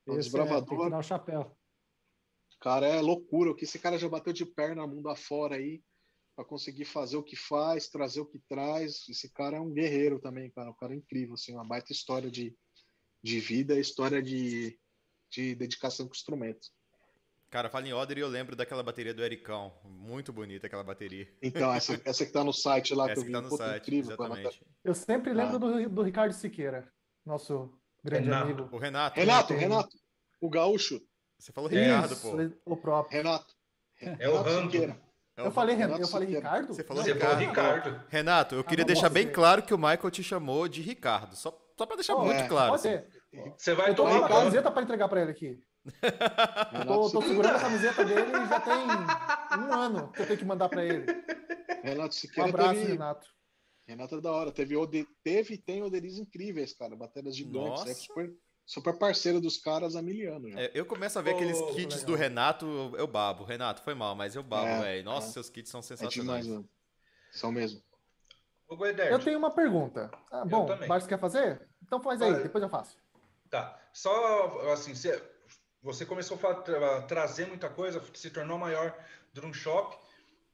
É 0.06 0.10
um 0.10 0.14
esse 0.14 0.30
desbravador. 0.30 0.92
É, 0.92 0.96
o 0.96 1.02
chapéu. 1.02 1.56
Cara, 2.60 2.86
é 2.86 3.00
loucura. 3.00 3.50
O 3.50 3.54
que 3.54 3.64
esse 3.64 3.78
cara 3.78 3.98
já 3.98 4.08
bateu 4.08 4.32
de 4.32 4.46
perna 4.46 4.86
mundo 4.86 5.08
afora 5.08 5.56
aí 5.56 5.82
para 6.36 6.44
conseguir 6.44 6.84
fazer 6.84 7.16
o 7.16 7.22
que 7.22 7.36
faz, 7.36 7.88
trazer 7.88 8.20
o 8.20 8.26
que 8.26 8.38
traz. 8.38 9.08
Esse 9.08 9.28
cara 9.28 9.56
é 9.56 9.60
um 9.60 9.72
guerreiro 9.72 10.20
também, 10.20 10.50
cara. 10.50 10.70
Um 10.70 10.76
cara 10.76 10.94
incrível, 10.94 11.34
assim, 11.34 11.52
uma 11.52 11.64
baita 11.64 11.92
história 11.92 12.30
de, 12.30 12.56
de 13.22 13.40
vida, 13.40 13.78
história 13.78 14.22
de, 14.22 14.78
de 15.30 15.54
dedicação 15.54 16.06
com 16.06 16.14
instrumentos. 16.14 16.72
Cara, 17.50 17.68
fala 17.68 17.86
em 17.86 17.92
Oder 17.92 18.16
e 18.16 18.20
eu 18.22 18.28
lembro 18.28 18.56
daquela 18.56 18.82
bateria 18.82 19.12
do 19.12 19.22
Ericão. 19.22 19.74
Muito 19.84 20.32
bonita 20.32 20.66
aquela 20.66 20.82
bateria. 20.82 21.28
Então, 21.42 21.72
essa, 21.72 22.00
essa 22.04 22.24
que 22.24 22.32
tá 22.32 22.42
no 22.42 22.52
site 22.52 22.94
lá 22.94 23.10
essa 23.10 23.14
que 23.14 23.20
eu 23.20 23.24
vi. 23.24 23.28
Que 23.28 23.32
tá 23.32 23.42
no 23.42 23.56
site, 23.56 23.82
incrível, 23.82 24.12
exatamente. 24.12 24.66
Eu 24.82 24.94
sempre 24.94 25.34
lembro 25.34 25.56
ah. 25.56 25.58
do, 25.58 25.88
do 25.90 26.02
Ricardo 26.02 26.32
Siqueira, 26.32 26.90
nosso 27.26 27.78
grande 28.02 28.24
Renato. 28.24 28.44
amigo. 28.44 28.68
O 28.72 28.78
Renato. 28.78 29.20
Renato, 29.20 29.52
Renato. 29.52 29.96
O 30.40 30.48
gaúcho. 30.48 30.98
Você 31.38 31.52
falou 31.52 31.68
Ricardo, 31.68 32.12
Isso, 32.12 32.22
pô. 32.64 32.72
O 32.72 32.76
próprio. 32.76 33.18
Renato. 33.18 33.54
É 34.00 34.28
o 34.28 34.40
Rando. 34.40 34.76
É 35.36 35.46
eu 35.46 35.50
falei, 35.50 35.74
Renato, 35.74 36.02
eu 36.02 36.08
falei 36.08 36.28
Ricardo? 36.28 36.68
Você 36.68 36.84
falou 36.84 37.02
Você 37.02 37.12
Ricardo. 37.12 37.38
Ricardo. 37.38 38.04
Renato, 38.08 38.54
eu 38.54 38.64
queria 38.64 38.84
ah, 38.84 38.86
deixar 38.86 39.08
bem 39.08 39.30
claro 39.30 39.62
que 39.62 39.72
o 39.72 39.78
Michael 39.78 40.10
te 40.10 40.22
chamou 40.22 40.68
de 40.68 40.82
Ricardo. 40.82 41.36
Só, 41.36 41.50
só 41.82 41.86
para 41.86 41.96
deixar 41.96 42.14
oh, 42.14 42.24
muito 42.24 42.40
é. 42.40 42.48
claro. 42.48 42.70
Pode 42.70 42.88
assim. 42.88 43.04
ser. 43.32 43.54
Você 43.56 43.74
vai 43.74 43.90
eu 43.90 43.94
tô 43.94 44.04
uma 44.04 44.28
camiseta 44.28 44.70
para 44.70 44.82
entregar 44.82 45.08
para 45.08 45.22
ele 45.22 45.30
aqui. 45.32 45.60
tô, 46.86 47.10
tô 47.10 47.22
segurando 47.22 47.56
a 47.56 47.60
camiseta 47.60 48.04
dele 48.04 48.30
e 48.30 48.48
já 48.48 48.60
tem 48.60 49.58
um 49.58 49.74
ano 49.74 50.12
que 50.12 50.22
eu 50.22 50.26
tenho 50.26 50.38
que 50.38 50.44
mandar 50.44 50.68
para 50.68 50.84
ele. 50.84 51.06
Renato 51.82 52.14
Siqueira. 52.14 52.48
Um 52.48 52.54
abraço, 52.54 52.74
teve... 52.74 52.92
Renato. 52.92 53.26
Renato 53.84 54.14
é 54.14 54.20
da 54.20 54.30
hora. 54.30 54.52
Teve, 54.52 54.76
teve 55.24 55.54
e 55.54 55.58
tem 55.58 55.82
Oderis 55.82 56.18
incríveis, 56.18 56.72
cara. 56.72 56.94
Baterias 56.94 57.36
gigantes. 57.36 57.84
É 57.86 57.94
super, 57.94 58.32
super 58.64 58.96
parceiro 58.96 59.40
dos 59.40 59.58
caras 59.58 59.96
há 59.96 60.02
mil 60.02 60.32
anos. 60.32 60.54
É, 60.54 60.70
eu 60.72 60.86
começo 60.86 61.18
a 61.18 61.22
ver 61.22 61.32
oh, 61.32 61.36
aqueles 61.36 61.60
kits 61.72 61.96
legal. 61.96 62.06
do 62.06 62.14
Renato, 62.14 62.66
eu 62.96 63.08
babo. 63.08 63.42
Renato, 63.42 63.82
foi 63.82 63.94
mal, 63.94 64.14
mas 64.14 64.36
eu 64.36 64.42
babo, 64.44 64.68
é, 64.68 64.80
velho. 64.80 65.04
Nossa, 65.04 65.30
é. 65.30 65.32
seus 65.32 65.50
kits 65.50 65.68
são 65.68 65.82
sensacionais. 65.82 66.46
É 66.46 66.48
demais, 66.48 66.66
São 67.32 67.50
mesmo. 67.50 67.82
Eu 69.10 69.18
tenho 69.18 69.38
uma 69.38 69.50
pergunta. 69.50 70.10
Ah, 70.30 70.44
bom, 70.44 70.64
o 70.64 70.88
Marcos 70.88 71.06
quer 71.06 71.18
fazer? 71.18 71.68
Então 71.93 72.01
faz 72.01 72.23
aí, 72.23 72.43
depois 72.43 72.64
eu 72.64 72.70
faço. 72.70 72.97
Tá. 73.51 73.78
Só 73.93 74.73
assim, 74.73 74.94
você, 74.94 75.23
você 75.82 76.06
começou 76.06 76.40
a 76.43 77.02
trazer 77.02 77.47
muita 77.47 77.69
coisa, 77.69 78.02
se 78.14 78.31
tornou 78.31 78.56
maior 78.56 78.97
drum 79.35 79.52
shop. 79.52 79.94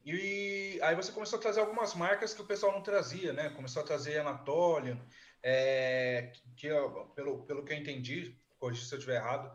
E 0.03 0.77
aí 0.83 0.93
você 0.97 1.13
começou 1.13 1.39
a 1.39 1.41
trazer 1.41 1.61
algumas 1.61 1.95
marcas 1.95 2.33
que 2.33 2.41
o 2.41 2.45
pessoal 2.45 2.73
não 2.73 2.81
trazia, 2.81 3.31
né? 3.31 3.51
Começou 3.51 3.81
a 3.81 3.85
trazer 3.85 4.19
Anatolian, 4.19 4.99
é, 5.41 6.33
que, 6.57 6.67
pelo, 7.15 7.45
pelo 7.45 7.63
que 7.63 7.71
eu 7.71 7.77
entendi, 7.77 8.37
corrija 8.57 8.85
se 8.85 8.93
eu 8.93 8.97
estiver 8.97 9.15
errado, 9.15 9.49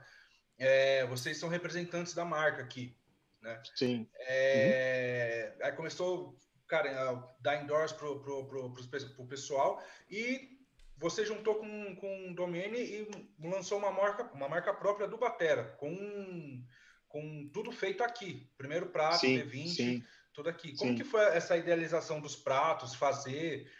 é, 0.56 1.04
vocês 1.04 1.36
são 1.36 1.50
representantes 1.50 2.14
da 2.14 2.24
marca 2.24 2.62
aqui, 2.62 2.96
né? 3.42 3.62
Sim. 3.74 4.08
É, 4.20 5.52
uhum. 5.58 5.66
Aí 5.66 5.72
começou, 5.72 6.34
cara, 6.66 7.10
a 7.10 7.28
dar 7.40 7.62
endorse 7.62 7.92
pro, 7.92 8.20
pro, 8.20 8.46
pro, 8.46 8.72
pro, 8.72 8.88
pro 8.88 9.26
pessoal 9.26 9.84
e 10.08 10.53
você 10.96 11.24
juntou 11.24 11.56
com, 11.56 11.96
com 11.96 12.30
o 12.30 12.34
Domene 12.34 12.78
e 12.78 13.08
lançou 13.40 13.78
uma 13.78 13.90
marca, 13.90 14.30
uma 14.32 14.48
marca 14.48 14.72
própria 14.72 15.08
do 15.08 15.18
Batera, 15.18 15.76
com, 15.78 16.64
com 17.08 17.48
tudo 17.52 17.72
feito 17.72 18.02
aqui. 18.02 18.48
Primeiro 18.56 18.90
prato, 18.90 19.20
sim, 19.20 19.38
D20, 19.38 19.68
sim, 19.68 20.02
tudo 20.32 20.48
aqui. 20.48 20.76
Como 20.76 20.92
sim. 20.92 20.96
que 20.96 21.04
foi 21.04 21.22
essa 21.36 21.56
idealização 21.56 22.20
dos 22.20 22.36
pratos, 22.36 22.94
fazer, 22.94 23.70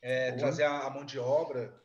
é, 0.00 0.32
trazer 0.32 0.64
a, 0.64 0.86
a, 0.86 0.90
mão 0.90 1.04
de 1.04 1.18
obra? 1.18 1.80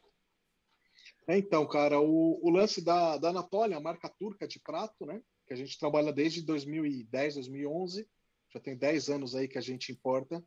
É, 1.28 1.38
então, 1.38 1.68
cara, 1.68 2.00
o, 2.00 2.40
o 2.42 2.50
lance 2.50 2.84
da, 2.84 3.18
da 3.18 3.30
Anatólia, 3.30 3.78
a 3.78 3.82
marca 3.82 4.10
turca 4.10 4.48
de 4.48 4.60
prato, 4.60 5.06
né? 5.06 5.22
Que 5.46 5.54
a 5.54 5.58
gente 5.58 5.78
trabalha 5.78 6.12
desde 6.12 6.42
2010, 6.42 7.36
2011. 7.36 8.08
Já 8.54 8.60
tem 8.60 8.78
10 8.78 9.10
anos 9.10 9.36
aí 9.36 9.48
que 9.48 9.58
a 9.58 9.62
gente 9.62 9.92
importa 9.92 10.44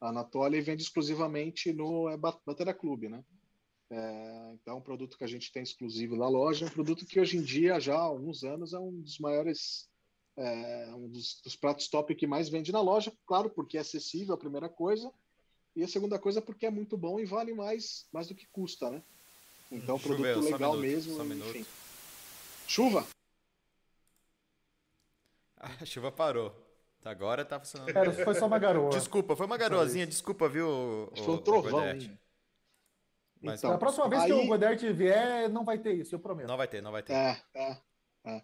a 0.00 0.08
Anatólia 0.08 0.58
e 0.58 0.62
vende 0.62 0.82
exclusivamente 0.82 1.72
no 1.72 2.08
é, 2.08 2.16
Batera 2.16 2.72
Clube, 2.72 3.08
né? 3.08 3.24
É, 3.92 4.52
então, 4.54 4.74
é 4.74 4.76
um 4.78 4.80
produto 4.80 5.18
que 5.18 5.24
a 5.24 5.28
gente 5.28 5.52
tem 5.52 5.62
exclusivo 5.62 6.16
na 6.16 6.26
loja, 6.26 6.64
é 6.64 6.68
um 6.68 6.72
produto 6.72 7.04
que 7.04 7.20
hoje 7.20 7.36
em 7.36 7.42
dia, 7.42 7.78
já 7.78 7.94
há 7.94 8.00
alguns 8.00 8.42
anos, 8.42 8.72
é 8.72 8.78
um 8.78 9.02
dos 9.02 9.18
maiores, 9.18 9.86
é, 10.34 10.94
um 10.94 11.10
dos, 11.10 11.42
dos, 11.44 11.54
pratos 11.54 11.88
top 11.88 12.14
que 12.14 12.26
mais 12.26 12.48
vende 12.48 12.72
na 12.72 12.80
loja, 12.80 13.12
claro, 13.26 13.50
porque 13.50 13.76
é 13.76 13.82
acessível, 13.82 14.34
a 14.34 14.38
primeira 14.38 14.66
coisa, 14.66 15.12
e 15.76 15.84
a 15.84 15.88
segunda 15.88 16.18
coisa 16.18 16.40
porque 16.40 16.64
é 16.64 16.70
muito 16.70 16.96
bom 16.96 17.20
e 17.20 17.26
vale 17.26 17.52
mais, 17.52 18.06
mais 18.10 18.26
do 18.26 18.34
que 18.34 18.46
custa, 18.46 18.90
né? 18.90 19.02
Então, 19.70 19.98
produto 19.98 20.26
Choveu, 20.26 20.52
legal 20.52 20.76
mesmo, 20.78 21.22
enfim. 21.22 21.66
Chuva? 22.66 23.06
A 25.58 25.84
chuva 25.84 26.10
parou. 26.10 26.52
Agora 27.04 27.44
tá 27.44 27.60
funcionando. 27.60 27.90
Era, 27.90 28.12
foi 28.12 28.34
só 28.34 28.46
uma 28.46 28.58
garoa. 28.58 28.90
Desculpa, 28.90 29.36
foi 29.36 29.44
uma 29.44 29.56
garoazinha, 29.56 30.06
desculpa, 30.06 30.48
viu? 30.48 31.10
Foi 31.14 31.34
um 31.34 31.38
trovão. 31.38 31.82
Mas, 33.42 33.60
então, 33.60 33.72
a 33.72 33.78
próxima 33.78 34.08
vez 34.08 34.22
aí... 34.22 34.28
que 34.28 34.34
o 34.34 34.46
Godert 34.46 34.80
vier, 34.92 35.48
não 35.50 35.64
vai 35.64 35.78
ter 35.78 35.94
isso, 35.94 36.14
eu 36.14 36.20
prometo. 36.20 36.46
Não 36.46 36.56
vai 36.56 36.68
ter, 36.68 36.80
não 36.80 36.92
vai 36.92 37.02
ter. 37.02 37.12
É, 37.12 37.42
é, 37.54 37.76
é. 38.26 38.42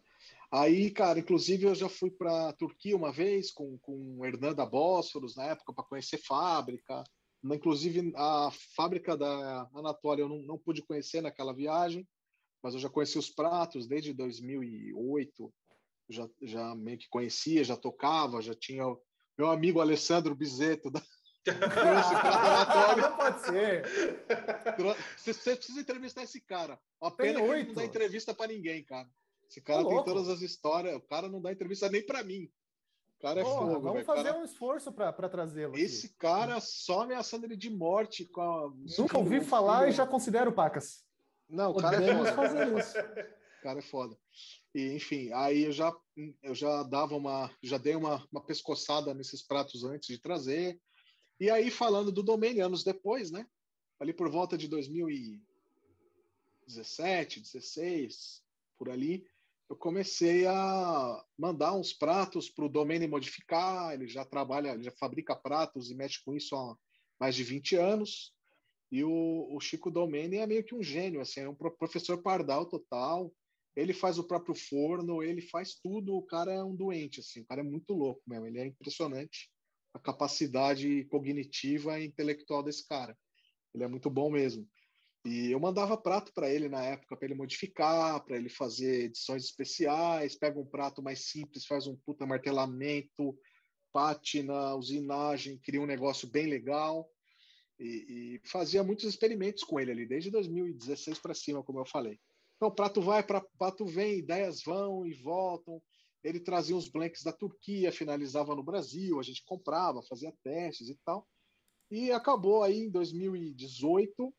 Aí, 0.50 0.90
cara, 0.90 1.18
inclusive 1.18 1.66
eu 1.66 1.74
já 1.74 1.88
fui 1.88 2.10
para 2.10 2.52
Turquia 2.54 2.96
uma 2.96 3.12
vez 3.12 3.50
com, 3.50 3.78
com 3.78 4.18
o 4.18 4.26
Hernanda 4.26 4.64
Bósforos 4.64 5.36
na 5.36 5.44
época 5.44 5.72
para 5.72 5.84
conhecer 5.84 6.18
fábrica. 6.18 7.04
Inclusive 7.44 8.12
a 8.16 8.50
fábrica 8.74 9.16
da 9.16 9.68
Anatólia 9.74 10.22
eu 10.22 10.28
não, 10.28 10.42
não 10.42 10.58
pude 10.58 10.82
conhecer 10.82 11.20
naquela 11.20 11.54
viagem, 11.54 12.08
mas 12.62 12.74
eu 12.74 12.80
já 12.80 12.88
conheci 12.88 13.18
os 13.18 13.30
pratos 13.30 13.86
desde 13.86 14.12
2008. 14.12 15.52
Já, 16.08 16.28
já 16.42 16.74
meio 16.74 16.98
que 16.98 17.08
conhecia, 17.10 17.62
já 17.62 17.76
tocava, 17.76 18.40
já 18.40 18.54
tinha 18.54 18.84
meu 19.36 19.50
amigo 19.50 19.80
Alessandro 19.80 20.34
Bizeto 20.34 20.90
da, 20.90 21.00
Trouxe 21.52 22.14
relatório. 22.14 23.02
Não 23.08 23.16
pode 23.16 23.40
ser. 23.42 23.84
Você, 25.16 25.32
você, 25.32 25.56
precisa 25.56 25.80
entrevistar 25.80 26.22
esse 26.22 26.40
cara. 26.40 26.78
A 27.00 27.10
pena 27.10 27.40
que 27.40 27.46
ele 27.46 27.64
não 27.64 27.74
dá 27.74 27.84
entrevista 27.84 28.34
para 28.34 28.52
ninguém, 28.52 28.82
cara. 28.84 29.08
Esse 29.48 29.60
cara 29.60 29.82
tá 29.82 29.88
tem 29.88 30.04
todas 30.04 30.28
as 30.28 30.40
histórias. 30.42 30.96
O 30.96 31.00
cara 31.00 31.28
não 31.28 31.40
dá 31.40 31.50
entrevista 31.50 31.88
nem 31.88 32.04
para 32.04 32.22
mim. 32.22 32.50
O 33.18 33.22
cara 33.22 33.40
é 33.40 33.42
Porra, 33.42 33.58
fogo. 33.58 33.80
Vamos 33.80 33.92
véio. 33.94 34.04
fazer 34.04 34.24
cara... 34.24 34.38
um 34.38 34.44
esforço 34.44 34.92
para 34.92 35.28
trazê-lo. 35.28 35.76
Esse 35.76 36.10
cara 36.10 36.60
só 36.60 37.02
ameaçando 37.02 37.46
ele 37.46 37.56
de 37.56 37.70
morte. 37.70 38.24
Com 38.24 38.40
a... 38.40 38.72
Nunca 38.98 39.18
ouvi 39.18 39.40
falar 39.40 39.80
filho. 39.80 39.90
e 39.90 39.92
já 39.92 40.06
considero 40.06 40.52
pacas. 40.52 41.04
Não, 41.48 41.70
o 41.70 41.76
cara 41.76 42.04
é 42.04 42.14
foda. 42.14 42.32
fazer 42.32 42.78
isso. 42.78 42.94
O 43.58 43.60
cara 43.60 43.80
é 43.80 43.82
foda. 43.82 44.16
E, 44.72 44.94
enfim, 44.94 45.32
aí 45.32 45.64
eu 45.64 45.72
já, 45.72 45.92
eu 46.44 46.54
já 46.54 46.84
dava 46.84 47.16
uma, 47.16 47.50
já 47.60 47.76
dei 47.76 47.96
uma, 47.96 48.24
uma 48.30 48.40
pescoçada 48.40 49.12
nesses 49.12 49.42
pratos 49.42 49.82
antes 49.82 50.06
de 50.06 50.18
trazer. 50.22 50.80
E 51.40 51.48
aí, 51.50 51.70
falando 51.70 52.10
do 52.10 52.20
domínio, 52.20 52.66
anos 52.66 52.82
depois, 52.82 53.30
né? 53.30 53.46
Ali 54.00 54.12
por 54.12 54.28
volta 54.28 54.58
de 54.58 54.66
2017, 54.66 57.40
16, 57.40 58.42
por 58.76 58.90
ali, 58.90 59.24
eu 59.70 59.76
comecei 59.76 60.46
a 60.46 61.24
mandar 61.38 61.74
uns 61.74 61.92
pratos 61.92 62.50
para 62.50 62.64
o 62.64 62.68
domínio 62.68 63.08
modificar. 63.08 63.94
Ele 63.94 64.08
já 64.08 64.24
trabalha, 64.24 64.70
ele 64.70 64.82
já 64.82 64.90
fabrica 64.90 65.36
pratos 65.36 65.92
e 65.92 65.94
mexe 65.94 66.20
com 66.24 66.34
isso 66.34 66.56
há 66.56 66.76
mais 67.20 67.36
de 67.36 67.44
20 67.44 67.76
anos. 67.76 68.34
E 68.90 69.04
o, 69.04 69.54
o 69.54 69.60
Chico 69.60 69.92
Domene 69.92 70.38
é 70.38 70.46
meio 70.46 70.64
que 70.64 70.74
um 70.74 70.82
gênio, 70.82 71.20
assim, 71.20 71.38
é 71.40 71.48
um 71.48 71.54
professor 71.54 72.20
pardal 72.20 72.66
total. 72.66 73.32
Ele 73.76 73.92
faz 73.92 74.18
o 74.18 74.26
próprio 74.26 74.56
forno, 74.56 75.22
ele 75.22 75.42
faz 75.42 75.76
tudo. 75.76 76.16
O 76.16 76.22
cara 76.22 76.52
é 76.52 76.64
um 76.64 76.74
doente, 76.74 77.20
assim, 77.20 77.42
o 77.42 77.46
cara 77.46 77.60
é 77.60 77.64
muito 77.64 77.94
louco 77.94 78.22
mesmo, 78.26 78.46
ele 78.46 78.58
é 78.58 78.66
impressionante 78.66 79.48
a 79.98 80.02
capacidade 80.02 81.04
cognitiva 81.06 81.98
e 81.98 82.06
intelectual 82.06 82.62
desse 82.62 82.86
cara. 82.86 83.16
Ele 83.74 83.84
é 83.84 83.88
muito 83.88 84.08
bom 84.08 84.30
mesmo. 84.30 84.66
E 85.24 85.50
eu 85.50 85.60
mandava 85.60 85.96
prato 85.96 86.32
para 86.32 86.48
ele 86.48 86.68
na 86.68 86.82
época, 86.82 87.16
para 87.16 87.26
ele 87.26 87.34
modificar, 87.34 88.24
para 88.24 88.36
ele 88.36 88.48
fazer 88.48 89.06
edições 89.06 89.44
especiais. 89.44 90.36
Pega 90.36 90.58
um 90.58 90.64
prato 90.64 91.02
mais 91.02 91.28
simples, 91.28 91.66
faz 91.66 91.86
um 91.86 91.96
puta 91.96 92.24
martelamento, 92.24 93.36
pátina, 93.92 94.74
usinagem, 94.74 95.58
cria 95.58 95.82
um 95.82 95.86
negócio 95.86 96.28
bem 96.28 96.46
legal. 96.46 97.10
E, 97.78 98.38
e 98.42 98.48
fazia 98.48 98.82
muitos 98.82 99.04
experimentos 99.04 99.64
com 99.64 99.78
ele 99.78 99.90
ali, 99.90 100.06
desde 100.06 100.30
2016 100.30 101.18
para 101.18 101.34
cima, 101.34 101.62
como 101.62 101.80
eu 101.80 101.86
falei. 101.86 102.18
Então, 102.56 102.70
prato 102.70 103.00
vai, 103.00 103.22
pra, 103.22 103.40
prato 103.58 103.84
vem, 103.86 104.18
ideias 104.18 104.62
vão 104.62 105.06
e 105.06 105.12
voltam 105.14 105.80
ele 106.22 106.40
trazia 106.40 106.76
os 106.76 106.88
blanks 106.88 107.22
da 107.22 107.32
Turquia, 107.32 107.92
finalizava 107.92 108.54
no 108.54 108.62
Brasil, 108.62 109.18
a 109.18 109.22
gente 109.22 109.44
comprava, 109.44 110.02
fazia 110.02 110.34
testes 110.42 110.88
e 110.88 110.98
tal. 111.04 111.26
E 111.90 112.10
acabou 112.10 112.62
aí 112.62 112.80
em 112.80 112.90
2018, 112.90 114.34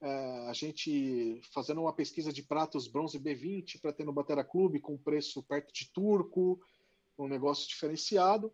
é, 0.00 0.48
a 0.48 0.52
gente 0.52 1.40
fazendo 1.52 1.80
uma 1.80 1.92
pesquisa 1.92 2.32
de 2.32 2.42
pratos 2.42 2.88
bronze 2.88 3.18
B20 3.18 3.80
para 3.80 3.92
ter 3.92 4.04
no 4.04 4.12
Batera 4.12 4.44
Clube 4.44 4.80
com 4.80 4.98
preço 4.98 5.42
perto 5.42 5.72
de 5.72 5.90
turco, 5.92 6.60
um 7.18 7.28
negócio 7.28 7.66
diferenciado. 7.68 8.52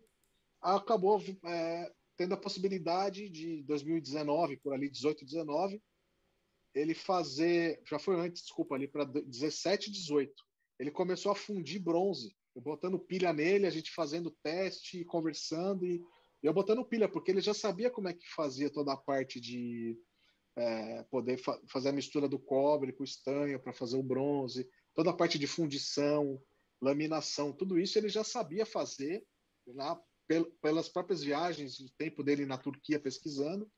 Acabou 0.61 1.21
é, 1.45 1.91
tendo 2.15 2.33
a 2.33 2.37
possibilidade 2.37 3.29
de 3.29 3.63
2019, 3.63 4.57
por 4.57 4.73
ali 4.73 4.89
18, 4.89 5.25
19, 5.25 5.81
ele 6.73 6.93
fazer, 6.93 7.81
já 7.85 7.99
foi 7.99 8.19
antes, 8.19 8.43
desculpa, 8.43 8.75
ali 8.75 8.87
para 8.87 9.05
17, 9.05 9.91
18 9.91 10.33
ele 10.79 10.91
começou 10.91 11.31
a 11.31 11.35
fundir 11.35 11.81
bronze. 11.81 12.35
Eu 12.55 12.61
botando 12.61 12.99
pilha 12.99 13.33
nele, 13.33 13.67
a 13.67 13.69
gente 13.69 13.91
fazendo 13.91 14.35
teste, 14.43 15.03
conversando 15.05 15.85
e 15.85 16.01
eu 16.41 16.53
botando 16.53 16.85
pilha, 16.85 17.09
porque 17.09 17.31
ele 17.31 17.41
já 17.41 17.53
sabia 17.53 17.89
como 17.89 18.07
é 18.07 18.13
que 18.13 18.27
fazia 18.33 18.69
toda 18.69 18.93
a 18.93 18.97
parte 18.97 19.39
de 19.39 19.97
é, 20.55 21.03
poder 21.03 21.37
fa 21.37 21.59
fazer 21.67 21.89
a 21.89 21.93
mistura 21.93 22.29
do 22.29 22.39
cobre 22.39 22.93
com 22.93 23.03
estanho 23.03 23.59
para 23.59 23.73
fazer 23.73 23.97
o 23.97 24.03
bronze, 24.03 24.69
toda 24.93 25.09
a 25.09 25.13
parte 25.13 25.37
de 25.37 25.47
fundição, 25.47 26.41
laminação, 26.81 27.51
tudo 27.51 27.79
isso 27.79 27.97
ele 27.97 28.09
já 28.09 28.23
sabia 28.23 28.65
fazer 28.65 29.25
lá 29.67 29.99
pel 30.27 30.45
pelas 30.61 30.87
próprias 30.87 31.23
viagens, 31.23 31.79
o 31.79 31.89
tempo 31.97 32.23
dele 32.23 32.45
na 32.45 32.57
Turquia 32.57 32.99
pesquisando. 32.99 33.69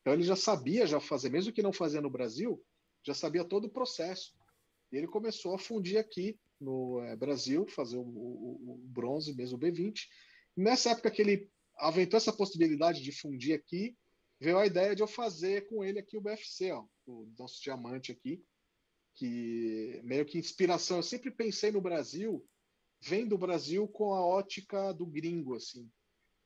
Então 0.00 0.12
ele 0.12 0.22
já 0.22 0.36
sabia 0.36 0.86
já 0.86 1.00
fazer, 1.00 1.30
mesmo 1.30 1.52
que 1.52 1.62
não 1.62 1.72
fazia 1.72 2.00
no 2.00 2.10
Brasil, 2.10 2.62
já 3.04 3.14
sabia 3.14 3.44
todo 3.44 3.66
o 3.66 3.72
processo. 3.72 4.34
E 4.92 4.96
ele 4.96 5.06
começou 5.06 5.54
a 5.54 5.58
fundir 5.58 5.98
aqui 5.98 6.38
no 6.60 7.00
é, 7.02 7.16
Brasil, 7.16 7.66
fazer 7.68 7.96
o, 7.96 8.02
o, 8.02 8.74
o, 8.74 8.88
bronze 8.88 9.34
mesmo, 9.34 9.56
o 9.56 9.60
B20. 9.60 10.06
Nessa 10.56 10.90
época 10.90 11.10
que 11.10 11.22
ele 11.22 11.50
aventou 11.76 12.16
essa 12.16 12.32
possibilidade 12.32 13.02
de 13.02 13.12
fundir 13.12 13.54
aqui, 13.54 13.96
veio 14.40 14.58
a 14.58 14.66
ideia 14.66 14.94
de 14.94 15.02
eu 15.02 15.06
fazer 15.06 15.68
com 15.68 15.84
ele 15.84 15.98
aqui 15.98 16.16
o 16.16 16.20
BFC, 16.20 16.72
ó, 16.72 16.84
o 17.06 17.32
nosso 17.38 17.62
diamante 17.62 18.12
aqui, 18.12 18.42
que 19.14 20.00
meio 20.04 20.24
que 20.24 20.38
inspiração. 20.38 20.98
Eu 20.98 21.02
sempre 21.02 21.30
pensei 21.30 21.70
no 21.70 21.80
Brasil, 21.80 22.46
vem 23.00 23.26
do 23.26 23.38
Brasil 23.38 23.86
com 23.88 24.14
a 24.14 24.24
ótica 24.24 24.92
do 24.92 25.06
gringo, 25.06 25.54
assim. 25.54 25.90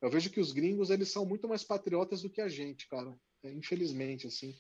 Eu 0.01 0.11
vejo 0.11 0.31
que 0.31 0.41
os 0.41 0.53
gringos 0.53 0.91
eles 0.91 1.11
são 1.11 1.27
muito 1.27 1.47
mais 1.47 1.63
patriotas 1.63 2.23
do 2.23 2.31
que 2.31 2.41
a 2.41 2.49
gente, 2.49 2.89
cara. 2.89 3.15
É, 3.43 3.53
infelizmente, 3.53 4.27
assim. 4.27 4.57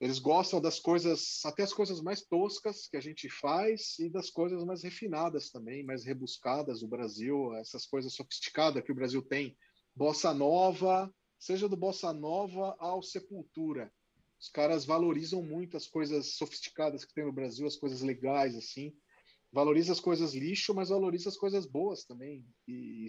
Eles 0.00 0.18
gostam 0.18 0.60
das 0.60 0.80
coisas, 0.80 1.40
até 1.44 1.62
as 1.62 1.72
coisas 1.72 2.00
mais 2.00 2.22
toscas 2.22 2.88
que 2.88 2.96
a 2.96 3.00
gente 3.00 3.28
faz 3.28 3.98
e 3.98 4.10
das 4.10 4.28
coisas 4.28 4.64
mais 4.64 4.82
refinadas 4.82 5.50
também, 5.50 5.84
mais 5.84 6.04
rebuscadas 6.04 6.80
do 6.80 6.88
Brasil, 6.88 7.54
essas 7.54 7.86
coisas 7.86 8.12
sofisticadas 8.12 8.82
que 8.82 8.92
o 8.92 8.94
Brasil 8.94 9.22
tem. 9.22 9.56
Bossa 9.94 10.34
nova, 10.34 11.12
seja 11.38 11.68
do 11.68 11.76
bossa 11.76 12.12
nova 12.12 12.76
ao 12.78 13.02
sepultura. 13.02 13.92
Os 14.40 14.48
caras 14.48 14.84
valorizam 14.84 15.42
muito 15.42 15.76
as 15.76 15.86
coisas 15.86 16.34
sofisticadas 16.34 17.04
que 17.04 17.14
tem 17.14 17.24
no 17.24 17.32
Brasil, 17.32 17.66
as 17.66 17.76
coisas 17.76 18.02
legais 18.02 18.56
assim. 18.56 18.92
Valoriza 19.52 19.92
as 19.92 20.00
coisas 20.00 20.34
lixo, 20.34 20.74
mas 20.74 20.88
valoriza 20.88 21.28
as 21.28 21.36
coisas 21.36 21.64
boas 21.64 22.04
também 22.04 22.44
e, 22.66 23.06
e 23.06 23.08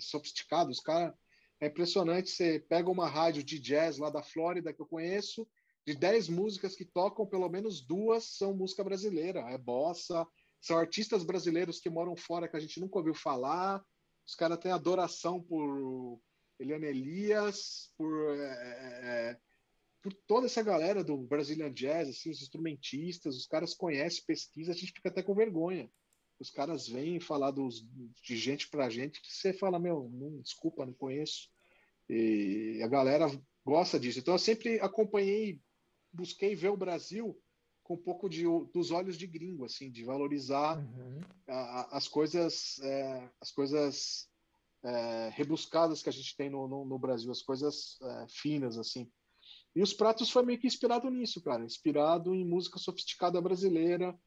cara 0.84 1.14
é 1.60 1.68
impressionante, 1.68 2.30
você 2.30 2.60
pega 2.60 2.90
uma 2.90 3.07
rádio 3.07 3.44
de 3.44 3.60
jazz 3.60 3.98
lá 3.98 4.10
da 4.10 4.22
Flórida 4.22 4.74
que 4.74 4.82
eu 4.82 4.86
conheço, 4.86 5.48
de 5.86 5.94
10 5.94 6.30
músicas 6.30 6.76
que 6.76 6.84
tocam, 6.84 7.28
pelo 7.28 7.48
menos 7.48 7.82
duas 7.82 8.38
são 8.38 8.56
música 8.56 8.84
brasileira, 8.84 9.41
é 9.41 9.57
bossa, 9.57 10.26
são 10.60 10.78
artistas 10.78 11.24
brasileiros 11.24 11.80
que 11.80 11.90
moram 11.90 12.16
fora 12.16 12.48
que 12.48 12.57
a 12.57 12.60
gente 12.60 12.80
nunca 12.80 12.98
ouviu 12.98 13.14
falar. 13.14 13.84
Os 14.28 14.34
caras 14.34 14.57
têm 14.57 14.72
adoração 14.72 15.40
por 15.40 16.20
Eliane 16.60 16.88
Elias, 16.88 17.91
por, 17.95 18.36
é, 18.36 18.44
é, 18.44 19.32
é, 19.32 19.40
por 20.02 20.12
toda 20.26 20.48
essa 20.48 20.64
galera 20.64 21.03
do 21.03 21.18
Brazilian 21.18 21.72
Jazz, 21.72 22.10
assim, 22.10 22.32
os 22.32 22.41
instrumentistas, 22.41 23.36
os 23.36 23.45
caras 23.45 23.76
conhecem, 23.76 24.24
pesquisam, 24.26 24.74
a 24.74 24.78
gente 24.78 24.91
fica 24.91 25.10
até 25.10 25.22
com 25.22 25.36
vergonha. 25.36 25.88
Os 26.40 26.49
caras 26.49 26.88
vêm 26.88 27.20
falar 27.20 27.52
dos, 27.52 27.86
de 28.24 28.36
gente 28.36 28.68
pra 28.70 28.90
gente 28.90 29.22
que 29.22 29.32
você 29.32 29.53
fala, 29.53 29.80
meu, 29.80 30.10
não, 30.12 30.41
desculpa, 30.41 30.86
não 30.86 30.94
conheço. 30.94 31.48
E 32.10 32.82
a 32.84 32.88
galera 32.88 33.28
gosta 33.64 33.99
disso. 33.99 34.20
Então 34.20 34.34
eu 34.34 34.40
sempre 34.40 34.80
acompanhei 34.80 35.62
busquei 36.16 36.56
ver 36.56 36.70
o 36.70 36.78
Brasil 36.78 37.40
com 37.84 37.94
um 37.94 38.02
pouco 38.02 38.28
de, 38.28 38.44
dos 38.74 38.90
olhos 38.90 39.16
de 39.16 39.28
gringo, 39.28 39.66
assim, 39.66 39.92
de 39.92 40.04
valorizar 40.04 40.80
uhum. 40.80 41.22
a, 41.48 41.98
as 41.98 42.08
coisas, 42.08 42.80
é, 42.80 43.30
as 43.40 43.52
coisas 43.52 44.28
é, 44.84 45.30
rebuscadas 45.34 46.02
que 46.02 46.10
a 46.10 46.12
gente 46.12 46.36
tem 46.36 46.50
no, 46.50 46.68
no, 46.68 46.84
no 46.84 46.98
Brasil, 46.98 47.32
as 47.32 47.44
coisas 47.44 48.00
é, 48.02 48.26
finas, 48.28 48.78
assim. 48.78 49.08
E 49.76 49.84
os 49.84 49.94
pratos 49.94 50.32
foi 50.32 50.44
meio 50.44 50.58
que 50.58 50.66
inspirado 50.66 51.10
nisso, 51.12 51.42
cara. 51.44 51.64
Inspirado 51.64 52.34
em 52.34 52.44
música 52.44 52.80
sofisticada 52.80 53.40
brasileira, 53.40 54.18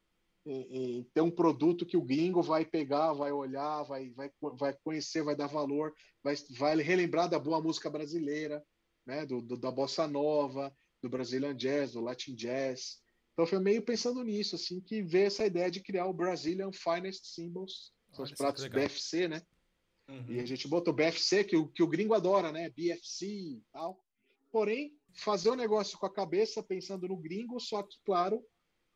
em, 0.47 0.99
em, 0.99 1.05
ter 1.13 1.21
um 1.21 1.31
produto 1.31 1.87
que 1.87 1.97
o 1.97 2.05
gringo 2.05 2.43
vai 2.43 2.65
pegar, 2.65 3.13
vai 3.13 3.33
olhar, 3.33 3.83
vai, 3.83 4.11
vai, 4.11 4.31
vai 4.41 4.73
conhecer, 4.85 5.23
vai 5.23 5.35
dar 5.35 5.47
valor, 5.47 5.93
vai, 6.23 6.35
vai 6.51 6.77
relembrar 6.77 7.29
da 7.29 7.39
boa 7.39 7.61
música 7.61 7.91
brasileira, 7.91 8.65
né? 9.07 9.27
Do, 9.27 9.41
do, 9.41 9.57
da 9.57 9.71
bossa 9.71 10.07
nova, 10.07 10.73
do 11.03 11.09
Brazilian 11.09 11.57
Jazz, 11.57 11.93
do 11.93 12.01
Latin 12.01 12.35
Jazz. 12.35 13.01
Então 13.33 13.47
foi 13.47 13.59
meio 13.61 13.83
pensando 13.83 14.23
nisso, 14.23 14.57
assim, 14.57 14.81
que 14.81 15.03
veio 15.03 15.27
essa 15.27 15.47
ideia 15.47 15.71
de 15.71 15.81
criar 15.81 16.07
o 16.07 16.13
Brazilian 16.13 16.73
Finest 16.73 17.25
Symbols, 17.27 17.93
são 18.13 18.25
os 18.25 18.33
pratos 18.33 18.67
BFC, 18.67 19.29
né? 19.29 19.43
Uhum. 20.09 20.33
E 20.33 20.41
a 20.41 20.47
gente 20.47 20.67
botou 20.67 20.95
BFC, 20.95 21.45
que 21.45 21.57
o, 21.57 21.69
que 21.69 21.83
o 21.83 21.87
gringo 21.87 22.15
adora, 22.15 22.51
né? 22.51 22.71
BFC 22.71 23.27
e 23.27 23.63
tal. 23.73 24.03
Porém, 24.51 24.97
fazer 25.13 25.51
o 25.51 25.53
um 25.53 25.57
negócio 25.57 25.99
com 25.99 26.07
a 26.07 26.13
cabeça 26.13 26.63
pensando 26.63 27.07
no 27.07 27.17
gringo, 27.17 27.61
só 27.61 27.83
que, 27.83 27.97
claro, 28.05 28.43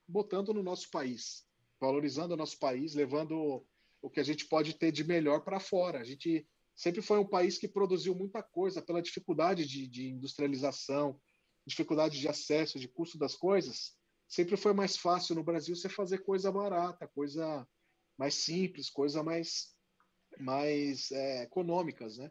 botando 0.08 0.54
no 0.54 0.62
nosso 0.62 0.90
país, 0.90 1.46
valorizando 1.80 2.34
o 2.34 2.36
nosso 2.36 2.58
país, 2.58 2.94
levando 2.94 3.64
o 4.00 4.10
que 4.10 4.20
a 4.20 4.24
gente 4.24 4.46
pode 4.46 4.74
ter 4.74 4.90
de 4.90 5.04
melhor 5.04 5.44
para 5.44 5.60
fora. 5.60 6.00
A 6.00 6.04
gente 6.04 6.46
sempre 6.74 7.02
foi 7.02 7.18
um 7.18 7.28
país 7.28 7.58
que 7.58 7.68
produziu 7.68 8.14
muita 8.14 8.42
coisa 8.42 8.80
pela 8.80 9.02
dificuldade 9.02 9.66
de, 9.66 9.86
de 9.86 10.08
industrialização, 10.08 11.20
dificuldade 11.66 12.18
de 12.18 12.28
acesso, 12.28 12.78
de 12.78 12.89
custo 12.89 13.18
das 13.18 13.34
coisas. 13.34 13.93
Sempre 14.28 14.56
foi 14.56 14.72
mais 14.72 14.97
fácil 14.97 15.34
no 15.34 15.44
Brasil 15.44 15.76
você 15.76 15.89
fazer 15.89 16.18
coisa 16.18 16.51
barata, 16.51 17.06
coisa 17.09 17.66
mais 18.18 18.34
simples, 18.34 18.90
coisa 18.90 19.22
mais 19.22 19.72
mais 20.39 21.10
é, 21.12 21.43
econômicas, 21.43 22.16
né? 22.16 22.30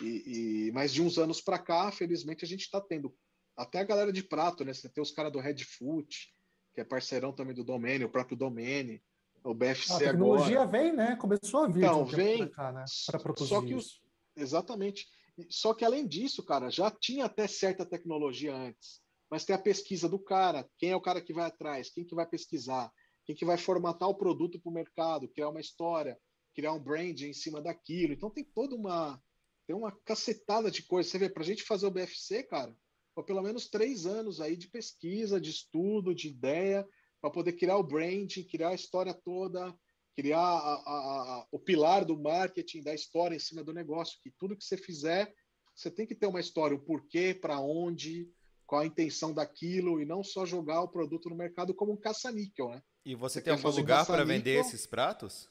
E, 0.00 0.68
e 0.68 0.72
mais 0.72 0.92
de 0.92 1.02
uns 1.02 1.18
anos 1.18 1.40
para 1.40 1.58
cá, 1.58 1.90
felizmente 1.90 2.44
a 2.44 2.48
gente 2.48 2.60
está 2.60 2.80
tendo 2.80 3.12
até 3.56 3.80
a 3.80 3.84
galera 3.84 4.12
de 4.12 4.22
prato, 4.22 4.64
né? 4.64 4.72
Você 4.72 4.88
tem 4.88 5.02
os 5.02 5.10
caras 5.10 5.32
do 5.32 5.40
Red 5.40 5.64
Foot, 5.64 6.32
que 6.72 6.80
é 6.80 6.84
parceirão 6.84 7.32
também 7.32 7.54
do 7.54 7.64
Domene, 7.64 8.04
o 8.04 8.10
próprio 8.10 8.36
Domene, 8.36 9.02
o 9.42 9.54
BFC 9.54 9.92
a 9.92 9.98
tecnologia 9.98 10.62
agora. 10.62 10.82
vem, 10.82 10.92
né? 10.92 11.16
Começou 11.16 11.64
a 11.64 11.68
vir 11.68 11.84
então, 11.84 12.04
vem 12.04 12.48
para 12.48 12.72
né? 12.72 12.84
produzir 13.22 13.48
só 13.48 13.62
que 13.62 13.74
os, 13.74 14.00
exatamente. 14.36 15.06
Só 15.48 15.74
que 15.74 15.84
além 15.84 16.06
disso, 16.06 16.44
cara, 16.44 16.70
já 16.70 16.90
tinha 16.90 17.24
até 17.24 17.46
certa 17.46 17.84
tecnologia 17.84 18.54
antes, 18.54 19.02
mas 19.30 19.44
tem 19.44 19.54
a 19.54 19.58
pesquisa 19.58 20.08
do 20.08 20.18
cara, 20.18 20.68
quem 20.78 20.90
é 20.90 20.96
o 20.96 21.00
cara 21.00 21.20
que 21.20 21.32
vai 21.32 21.46
atrás, 21.46 21.90
quem 21.90 22.04
que 22.04 22.14
vai 22.14 22.26
pesquisar, 22.26 22.92
quem 23.24 23.34
que 23.34 23.44
vai 23.44 23.56
formatar 23.56 24.08
o 24.08 24.14
produto 24.14 24.60
para 24.60 24.70
o 24.70 24.74
mercado, 24.74 25.28
criar 25.28 25.48
uma 25.48 25.60
história, 25.60 26.18
criar 26.54 26.72
um 26.72 26.82
brand 26.82 27.20
em 27.20 27.32
cima 27.32 27.60
daquilo. 27.60 28.12
Então 28.12 28.30
tem 28.30 28.44
toda 28.44 28.76
uma 28.76 29.20
tem 29.66 29.74
uma 29.74 29.90
cacetada 30.04 30.70
de 30.70 30.82
coisas. 30.82 31.10
Você 31.10 31.18
vê, 31.18 31.28
para 31.28 31.42
a 31.42 31.46
gente 31.46 31.62
fazer 31.62 31.86
o 31.86 31.90
BFC, 31.90 32.42
cara, 32.42 32.76
foi 33.14 33.24
pelo 33.24 33.42
menos 33.42 33.68
três 33.68 34.04
anos 34.04 34.40
aí 34.40 34.56
de 34.56 34.68
pesquisa, 34.68 35.40
de 35.40 35.50
estudo, 35.50 36.14
de 36.14 36.28
ideia, 36.28 36.86
para 37.20 37.30
poder 37.30 37.54
criar 37.54 37.78
o 37.78 37.82
brand, 37.82 38.30
criar 38.50 38.68
a 38.70 38.74
história 38.74 39.14
toda, 39.14 39.74
criar 40.14 40.38
a, 40.38 40.74
a, 40.74 41.38
a, 41.40 41.46
o 41.50 41.58
pilar 41.58 42.04
do 42.04 42.18
marketing, 42.18 42.82
da 42.82 42.94
história 42.94 43.36
em 43.36 43.40
cima 43.40 43.62
do 43.62 43.72
negócio. 43.72 44.18
Que 44.22 44.30
tudo 44.30 44.56
que 44.56 44.64
você 44.64 44.76
fizer, 44.76 45.34
você 45.74 45.90
tem 45.90 46.06
que 46.06 46.14
ter 46.14 46.26
uma 46.26 46.40
história, 46.40 46.76
o 46.76 46.80
porquê, 46.80 47.34
para 47.34 47.60
onde, 47.60 48.30
qual 48.66 48.82
a 48.82 48.86
intenção 48.86 49.32
daquilo, 49.32 50.00
e 50.00 50.04
não 50.04 50.22
só 50.22 50.46
jogar 50.46 50.80
o 50.82 50.88
produto 50.88 51.28
no 51.28 51.36
mercado 51.36 51.74
como 51.74 51.92
um 51.92 51.96
caça-níquel, 51.96 52.70
né? 52.70 52.82
E 53.04 53.14
você, 53.14 53.38
você 53.38 53.42
tem 53.42 53.52
algum 53.52 53.70
lugar 53.70 54.06
para 54.06 54.24
vender 54.24 54.60
esses 54.60 54.86
pratos? 54.86 55.50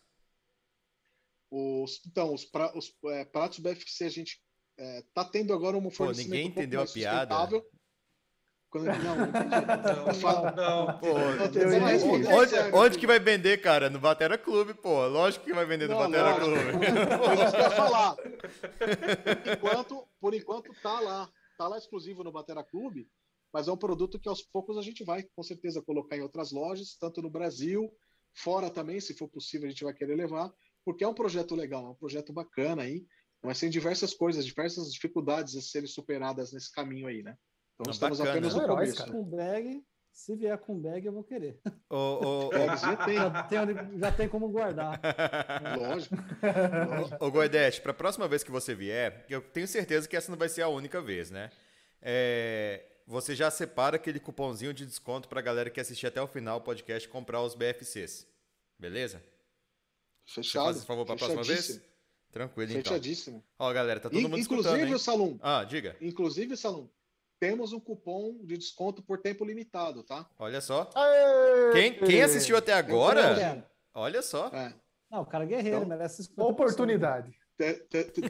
Os, 1.52 2.02
então, 2.08 2.34
os, 2.34 2.46
pra, 2.46 2.76
os 2.76 2.92
é, 3.12 3.26
pratos 3.26 3.60
BFC 3.60 4.06
a 4.06 4.10
gente 4.10 4.42
é, 4.80 5.04
tá 5.14 5.24
tendo 5.24 5.54
agora 5.54 5.78
um 5.78 5.92
fornecimento 5.92 6.30
Pô, 6.30 6.36
ninguém 6.36 6.48
entendeu 6.48 6.82
a 6.82 6.88
piada. 6.88 7.36
Quando, 8.74 8.86
não, 8.86 8.94
não, 8.96 9.28
não, 10.56 10.88
não, 10.88 10.98
pô, 10.98 11.14
onde, 11.14 12.28
onde, 12.28 12.56
onde, 12.74 12.98
que 12.98 13.06
vai 13.06 13.20
vender, 13.20 13.62
cara? 13.62 13.88
No 13.88 14.00
Batera 14.00 14.36
Clube, 14.36 14.74
pô. 14.74 15.06
Lógico 15.06 15.46
que 15.46 15.54
vai 15.54 15.64
vender 15.64 15.88
no 15.88 15.96
Batera 15.96 16.34
Clube. 16.40 16.58
Por 17.24 17.34
isso 17.36 17.52
que 17.52 17.58
eu 17.58 17.62
ia 17.62 17.70
falar. 17.70 18.16
Por 18.16 19.54
enquanto, 19.54 20.08
por 20.20 20.34
enquanto 20.34 20.74
tá 20.82 21.00
lá. 21.00 21.30
Tá 21.56 21.68
lá 21.68 21.78
exclusivo 21.78 22.24
no 22.24 22.32
Batera 22.32 22.64
Clube, 22.64 23.08
mas 23.54 23.68
é 23.68 23.72
um 23.72 23.78
produto 23.78 24.20
que 24.20 24.28
aos 24.28 24.42
poucos 24.42 24.76
a 24.76 24.82
gente 24.82 25.04
vai, 25.04 25.24
com 25.36 25.44
certeza, 25.44 25.84
colocar 25.84 26.18
em 26.18 26.24
outras 26.24 26.52
lojas, 26.52 26.98
tanto 27.00 27.22
no 27.22 27.30
Brasil, 27.30 27.94
fora 28.34 28.72
também, 28.72 29.00
se 29.00 29.14
for 29.14 29.28
possível, 29.28 29.68
a 29.68 29.70
gente 29.70 29.84
vai 29.84 29.94
querer 29.94 30.16
levar 30.16 30.52
porque 30.86 31.04
é 31.04 31.08
um 31.08 31.14
projeto 31.14 31.56
legal, 31.56 31.86
é 31.86 31.90
um 31.90 31.96
projeto 31.96 32.34
bacana 32.34 32.84
aí, 32.84 33.06
mas 33.42 33.60
tem 33.60 33.70
diversas 33.70 34.14
coisas, 34.14 34.46
diversas 34.46 34.92
dificuldades 34.92 35.56
a 35.56 35.62
serem 35.62 35.88
superadas 35.88 36.52
nesse 36.52 36.72
caminho 36.72 37.08
aí, 37.08 37.24
né? 37.24 37.38
Então 37.74 37.86
Não, 37.86 37.92
estamos 37.92 38.18
bacana. 38.20 38.38
apenas 38.38 38.56
no 38.56 38.68
começo. 38.68 39.12
Com 39.12 39.24
bag, 39.24 39.84
se 40.12 40.36
vier 40.36 40.58
com 40.60 40.80
bag, 40.80 41.06
eu 41.06 41.12
vou 41.12 41.24
querer. 41.24 41.60
O, 41.90 41.96
o, 41.96 42.48
o... 42.50 42.52
Já, 42.78 42.96
tem. 42.98 43.16
Já, 43.16 43.44
tem, 43.44 44.00
já 44.00 44.12
tem 44.12 44.30
como 44.30 44.50
guardar. 44.50 45.00
Lógico. 45.78 46.16
Ô, 47.20 47.32
Goidete, 47.32 47.82
para 47.82 47.92
a 47.92 47.96
próxima 47.96 48.28
vez 48.28 48.44
que 48.44 48.52
você 48.52 48.76
vier, 48.76 49.26
eu 49.30 49.42
tenho 49.42 49.68
certeza 49.68 50.08
que 50.08 50.16
essa 50.16 50.32
não 50.32 50.38
vai 50.38 50.50
ser 50.50 50.62
a 50.62 50.68
única 50.68 51.02
vez, 51.02 51.32
né? 51.32 51.50
É, 52.02 52.86
você 53.08 53.36
já 53.36 53.50
separa 53.50 53.96
aquele 53.96 54.20
cupomzinho 54.20 54.74
de 54.74 54.86
desconto 54.86 55.28
para 55.28 55.40
a 55.40 55.44
galera 55.44 55.70
que 55.70 55.80
assistir 55.80 56.08
até 56.08 56.22
o 56.22 56.28
final 56.28 56.60
do 56.60 56.64
podcast 56.64 57.08
comprar 57.10 57.42
os 57.42 57.56
BFCs. 57.56 58.28
Beleza? 58.78 59.22
Fechado. 60.26 60.66
Faz 60.66 60.78
esse 60.78 60.86
favor 60.86 61.06
para 61.06 61.16
a 61.16 61.18
próxima 61.18 61.44
vez? 61.44 61.82
Tranquilo, 62.32 62.72
então. 62.72 62.84
Fechadíssimo. 62.84 63.44
Ó, 63.60 63.72
galera, 63.72 64.00
tá 64.00 64.10
todo 64.10 64.22
mundo 64.22 64.38
Inclusive, 64.38 64.94
o 64.94 65.00
Salum. 65.00 65.38
Ah, 65.42 65.64
diga. 65.64 65.96
Inclusive, 66.02 66.58
Salum, 66.58 66.90
temos 67.44 67.74
um 67.74 67.80
cupom 67.80 68.38
de 68.46 68.58
desconto 68.58 69.04
por 69.04 69.20
tempo 69.20 69.44
limitado, 69.44 70.02
tá? 70.02 70.26
Olha 70.40 70.62
só. 70.62 70.90
Quem, 71.74 72.00
quem 72.00 72.24
assistiu 72.24 72.56
até 72.56 72.72
agora, 72.72 73.68
olha 73.94 74.22
só. 74.22 74.48
É. 74.48 74.74
Não, 75.12 75.24
o 75.24 75.26
cara 75.26 75.44
é 75.44 75.48
guerreiro, 75.48 75.80
então, 75.80 75.90
merece 75.90 76.32
Oportunidade. 76.38 77.38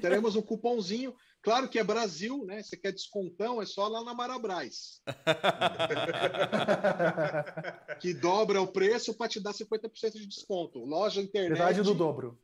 Teremos 0.01 0.35
um 0.35 0.41
cupomzinho. 0.41 1.13
Claro 1.43 1.69
que 1.69 1.77
é 1.77 1.83
Brasil, 1.83 2.43
né? 2.43 2.63
Você 2.63 2.75
quer 2.75 2.91
descontão, 2.91 3.61
é 3.61 3.67
só 3.67 3.87
lá 3.87 4.03
na 4.03 4.15
Marabras. 4.15 4.99
que 8.01 8.15
dobra 8.15 8.61
o 8.61 8.67
preço 8.67 9.13
para 9.13 9.29
te 9.29 9.39
dar 9.39 9.53
50% 9.53 10.13
de 10.13 10.25
desconto. 10.25 10.79
Loja 10.79 11.21
internet. 11.21 11.49
Verdade 11.49 11.83
do 11.83 11.93
dobro. 11.93 12.39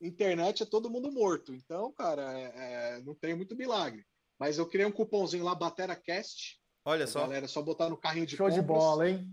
Internet 0.00 0.62
é 0.62 0.66
todo 0.66 0.88
mundo 0.88 1.12
morto. 1.12 1.52
Então, 1.52 1.92
cara, 1.92 2.32
é, 2.38 2.96
é, 2.96 3.02
não 3.02 3.14
tem 3.14 3.36
muito 3.36 3.54
milagre. 3.54 4.06
Mas 4.44 4.58
eu 4.58 4.66
criei 4.66 4.86
um 4.86 4.92
cupomzinho 4.92 5.42
lá, 5.42 5.54
BateraCast. 5.54 6.60
Olha 6.84 7.06
só. 7.06 7.20
Galera, 7.20 7.46
é 7.46 7.48
só 7.48 7.62
botar 7.62 7.88
no 7.88 7.96
carrinho 7.96 8.26
de 8.26 8.36
Show 8.36 8.46
compras. 8.46 8.62
de 8.62 8.68
bola, 8.68 9.08
hein? 9.08 9.26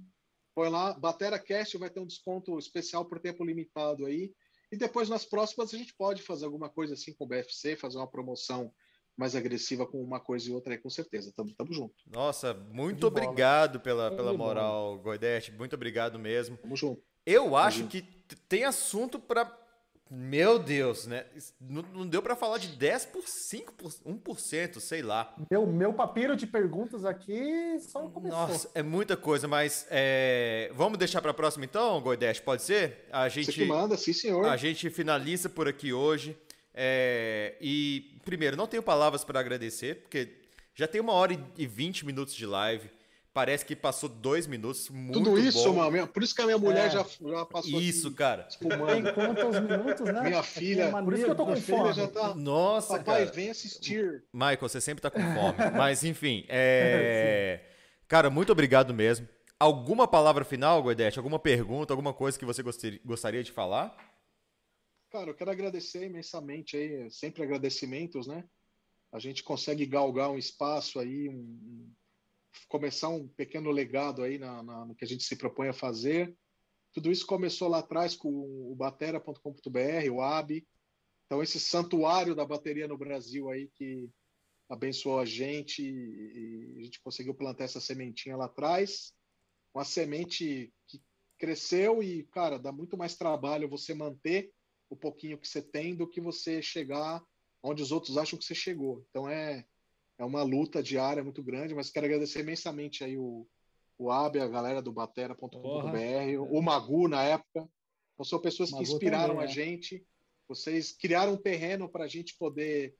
Põe 0.55 0.69
lá, 0.69 0.93
BateraCast 0.93 1.77
vai 1.77 1.89
ter 1.89 1.99
um 1.99 2.05
desconto 2.05 2.57
especial 2.57 3.03
por 3.03 3.19
tempo 3.19 3.43
limitado 3.43 4.05
aí. 4.05 4.31
E 4.71 4.77
depois 4.77 5.09
nas 5.09 5.25
próximas 5.25 5.73
a 5.73 5.77
gente 5.77 5.93
pode 5.95 6.21
fazer 6.21 6.45
alguma 6.45 6.69
coisa 6.69 6.93
assim 6.93 7.13
com 7.13 7.25
o 7.25 7.27
BFC, 7.27 7.75
fazer 7.75 7.97
uma 7.97 8.09
promoção 8.09 8.73
mais 9.17 9.35
agressiva 9.35 9.85
com 9.85 10.01
uma 10.01 10.21
coisa 10.21 10.49
e 10.49 10.53
outra 10.53 10.75
aí, 10.75 10.79
com 10.79 10.89
certeza. 10.89 11.33
Tamo, 11.35 11.53
tamo 11.57 11.73
junto. 11.73 11.93
Nossa, 12.09 12.53
muito 12.53 13.05
obrigado 13.05 13.81
pela, 13.81 14.15
pela 14.15 14.31
moral, 14.31 14.97
Goidete. 14.97 15.51
Muito 15.51 15.75
obrigado 15.75 16.17
mesmo. 16.17 16.55
Tamo 16.55 16.77
junto. 16.77 17.03
Eu 17.25 17.57
acho 17.57 17.85
que 17.87 18.01
tem 18.47 18.63
assunto 18.63 19.19
para 19.19 19.43
meu 20.13 20.59
Deus, 20.59 21.07
né? 21.07 21.23
Não, 21.57 21.81
não 21.93 22.05
deu 22.05 22.21
para 22.21 22.35
falar 22.35 22.57
de 22.57 22.67
10 22.67 23.05
por 23.05 23.23
5 23.25 23.71
por 23.71 23.89
1%, 23.89 24.81
sei 24.81 25.01
lá. 25.01 25.33
Meu, 25.49 25.65
meu 25.65 25.93
papiro 25.93 26.35
de 26.35 26.45
perguntas 26.45 27.05
aqui 27.05 27.79
só 27.79 28.01
começou. 28.09 28.37
Nossa, 28.37 28.69
é 28.75 28.83
muita 28.83 29.15
coisa, 29.15 29.47
mas 29.47 29.87
é... 29.89 30.69
vamos 30.75 30.97
deixar 30.97 31.21
para 31.21 31.31
a 31.31 31.33
próxima 31.33 31.63
então, 31.63 32.01
Goidesh, 32.01 32.41
pode 32.41 32.61
ser? 32.61 33.07
A 33.09 33.29
gente 33.29 33.45
Você 33.45 33.53
que 33.53 33.65
manda, 33.65 33.95
sim, 33.95 34.11
senhor. 34.11 34.45
A 34.45 34.57
gente 34.57 34.89
finaliza 34.89 35.47
por 35.47 35.65
aqui 35.65 35.93
hoje. 35.93 36.37
É... 36.73 37.55
E 37.61 38.19
primeiro, 38.25 38.57
não 38.57 38.67
tenho 38.67 38.83
palavras 38.83 39.23
para 39.23 39.39
agradecer, 39.39 40.01
porque 40.01 40.27
já 40.75 40.87
tem 40.87 40.99
uma 40.99 41.13
hora 41.13 41.39
e 41.57 41.65
vinte 41.65 42.05
minutos 42.05 42.33
de 42.33 42.45
live. 42.45 42.91
Parece 43.33 43.65
que 43.65 43.77
passou 43.77 44.09
dois 44.09 44.45
minutos. 44.45 44.89
Muito 44.89 45.13
Tudo 45.13 45.39
isso, 45.39 45.71
bom. 45.71 45.89
mano. 45.89 46.07
Por 46.07 46.21
isso 46.21 46.35
que 46.35 46.41
a 46.41 46.45
minha 46.45 46.57
mulher 46.57 46.87
é. 46.87 46.89
já, 46.89 47.05
já 47.05 47.45
passou. 47.45 47.79
Isso, 47.79 48.07
aqui, 48.07 48.17
cara. 48.17 48.43
Tem 48.43 49.13
conta 49.13 49.47
os 49.47 49.59
minutos, 49.59 50.05
né? 50.13 50.21
Minha 50.21 50.43
filha. 50.43 50.91
Por 50.91 51.13
isso 51.13 51.23
que 51.23 51.31
eu 51.31 51.35
tô 51.35 51.45
com 51.45 51.55
fome. 51.55 51.93
Já 51.93 52.07
tá... 52.09 52.35
Nossa, 52.35 52.97
Papai, 52.97 53.21
cara. 53.23 53.31
vem 53.31 53.49
assistir. 53.49 54.25
Michael, 54.33 54.59
você 54.59 54.81
sempre 54.81 55.01
tá 55.01 55.09
com 55.09 55.21
fome. 55.21 55.71
Mas, 55.77 56.03
enfim. 56.03 56.45
É... 56.53 57.61
cara, 58.07 58.29
muito 58.29 58.51
obrigado 58.51 58.93
mesmo. 58.93 59.27
Alguma 59.57 60.07
palavra 60.07 60.43
final, 60.43 60.81
Goidete? 60.83 61.17
Alguma 61.17 61.39
pergunta, 61.39 61.93
alguma 61.93 62.13
coisa 62.13 62.37
que 62.37 62.45
você 62.45 62.61
gostaria 63.05 63.43
de 63.43 63.51
falar? 63.51 63.95
Cara, 65.11 65.29
eu 65.29 65.35
quero 65.35 65.51
agradecer 65.51 66.05
imensamente 66.05 66.75
aí, 66.75 67.11
sempre 67.11 67.43
agradecimentos, 67.43 68.27
né? 68.27 68.43
A 69.11 69.19
gente 69.19 69.43
consegue 69.43 69.85
galgar 69.85 70.31
um 70.31 70.37
espaço 70.37 70.99
aí, 70.99 71.29
um, 71.29 71.91
começar 72.67 73.09
um 73.09 73.27
pequeno 73.27 73.71
legado 73.71 74.23
aí 74.23 74.37
na, 74.37 74.63
na, 74.63 74.85
no 74.85 74.95
que 74.95 75.05
a 75.05 75.07
gente 75.07 75.23
se 75.23 75.35
propõe 75.35 75.69
a 75.69 75.73
fazer. 75.73 76.35
Tudo 76.93 77.11
isso 77.11 77.25
começou 77.25 77.67
lá 77.67 77.79
atrás 77.79 78.15
com 78.15 78.29
o 78.29 78.75
batera.com.br, 78.75 80.11
o 80.11 80.21
AB. 80.21 80.67
Então, 81.25 81.41
esse 81.41 81.59
santuário 81.59 82.35
da 82.35 82.45
bateria 82.45 82.87
no 82.87 82.97
Brasil 82.97 83.49
aí 83.49 83.69
que 83.75 84.09
abençoou 84.69 85.19
a 85.19 85.25
gente 85.25 85.81
e 85.81 86.77
a 86.79 86.83
gente 86.83 87.01
conseguiu 87.01 87.33
plantar 87.33 87.65
essa 87.65 87.79
sementinha 87.79 88.35
lá 88.35 88.45
atrás. 88.45 89.13
Uma 89.73 89.85
semente 89.85 90.73
que 90.87 91.01
cresceu 91.37 92.03
e, 92.03 92.23
cara, 92.31 92.57
dá 92.57 92.71
muito 92.71 92.97
mais 92.97 93.15
trabalho 93.15 93.69
você 93.69 93.93
manter 93.93 94.51
o 94.89 94.95
pouquinho 94.95 95.37
que 95.37 95.47
você 95.47 95.61
tem 95.61 95.95
do 95.95 96.07
que 96.07 96.19
você 96.19 96.61
chegar 96.61 97.23
onde 97.63 97.81
os 97.81 97.91
outros 97.91 98.17
acham 98.17 98.37
que 98.37 98.45
você 98.45 98.55
chegou. 98.55 99.05
Então 99.09 99.29
é, 99.29 99.65
é 100.21 100.23
uma 100.23 100.43
luta 100.43 100.83
diária 100.83 101.23
muito 101.23 101.41
grande, 101.41 101.73
mas 101.73 101.89
quero 101.89 102.05
agradecer 102.05 102.41
imensamente 102.41 103.03
aí 103.03 103.17
o, 103.17 103.47
o 103.97 104.11
AB, 104.11 104.39
a 104.39 104.47
galera 104.47 104.79
do 104.79 104.91
batera.com.br, 104.91 105.49
o 106.39 106.61
Magu 106.61 107.07
na 107.07 107.23
época. 107.23 107.67
Então, 108.13 108.23
são 108.23 108.39
pessoas 108.39 108.69
que 108.69 108.83
inspiraram 108.83 109.33
também, 109.33 109.47
a 109.47 109.49
é. 109.49 109.51
gente. 109.51 110.05
Vocês 110.47 110.91
criaram 110.91 111.33
um 111.33 111.41
terreno 111.41 111.89
para 111.89 112.03
a 112.03 112.07
gente 112.07 112.37
poder, 112.37 112.95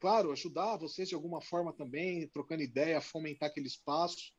claro, 0.00 0.32
ajudar 0.32 0.76
vocês 0.76 1.08
de 1.08 1.14
alguma 1.14 1.40
forma 1.40 1.72
também, 1.72 2.26
trocando 2.26 2.64
ideia, 2.64 3.00
fomentar 3.00 3.50
aquele 3.50 3.68
espaço. 3.68 4.32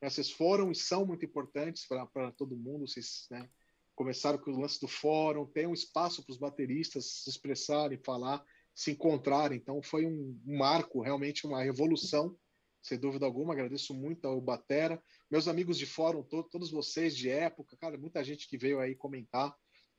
Vocês 0.00 0.30
foram 0.30 0.72
e 0.72 0.74
são 0.74 1.04
muito 1.04 1.26
importantes 1.26 1.86
para 1.86 2.32
todo 2.32 2.56
mundo. 2.56 2.88
Vocês 2.88 3.26
né, 3.30 3.46
começaram 3.94 4.38
com 4.38 4.50
o 4.50 4.60
lance 4.60 4.80
do 4.80 4.88
fórum, 4.88 5.44
tem 5.44 5.66
um 5.66 5.74
espaço 5.74 6.24
para 6.24 6.32
os 6.32 6.38
bateristas 6.38 7.22
se 7.22 7.28
expressarem, 7.28 7.98
falar, 7.98 8.42
se 8.76 8.90
encontrarem. 8.90 9.56
Então 9.56 9.82
foi 9.82 10.04
um, 10.04 10.38
um 10.46 10.58
marco, 10.58 11.00
realmente 11.00 11.46
uma 11.46 11.62
revolução, 11.62 12.36
sem 12.82 12.98
dúvida 12.98 13.24
alguma. 13.24 13.54
Agradeço 13.54 13.94
muito 13.94 14.26
ao 14.26 14.38
Batera, 14.38 15.02
meus 15.30 15.48
amigos 15.48 15.78
de 15.78 15.86
fórum, 15.86 16.22
to 16.22 16.42
todos 16.44 16.70
vocês 16.70 17.16
de 17.16 17.30
época, 17.30 17.76
cara, 17.78 17.96
muita 17.96 18.22
gente 18.22 18.46
que 18.46 18.58
veio 18.58 18.78
aí 18.78 18.94
comentar. 18.94 19.56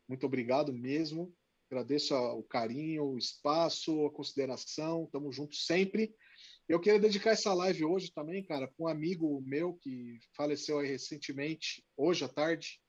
Muito 0.07 0.27
obrigado 0.27 0.71
mesmo. 0.71 1.33
Agradeço 1.69 2.15
o 2.15 2.43
carinho, 2.43 3.03
o 3.03 3.17
espaço, 3.17 4.05
a 4.05 4.11
consideração. 4.11 5.09
Tamo 5.11 5.33
juntos 5.33 5.65
sempre. 5.65 6.15
Eu 6.69 6.79
queria 6.79 6.99
dedicar 6.99 7.31
essa 7.31 7.53
live 7.53 7.83
hoje 7.83 8.11
também, 8.13 8.45
cara, 8.45 8.67
para 8.67 8.85
um 8.85 8.87
amigo 8.87 9.41
meu 9.41 9.73
que 9.73 10.19
faleceu 10.35 10.79
aí 10.79 10.87
recentemente, 10.87 11.83
hoje 11.97 12.23
à 12.23 12.29
tarde, 12.29 12.79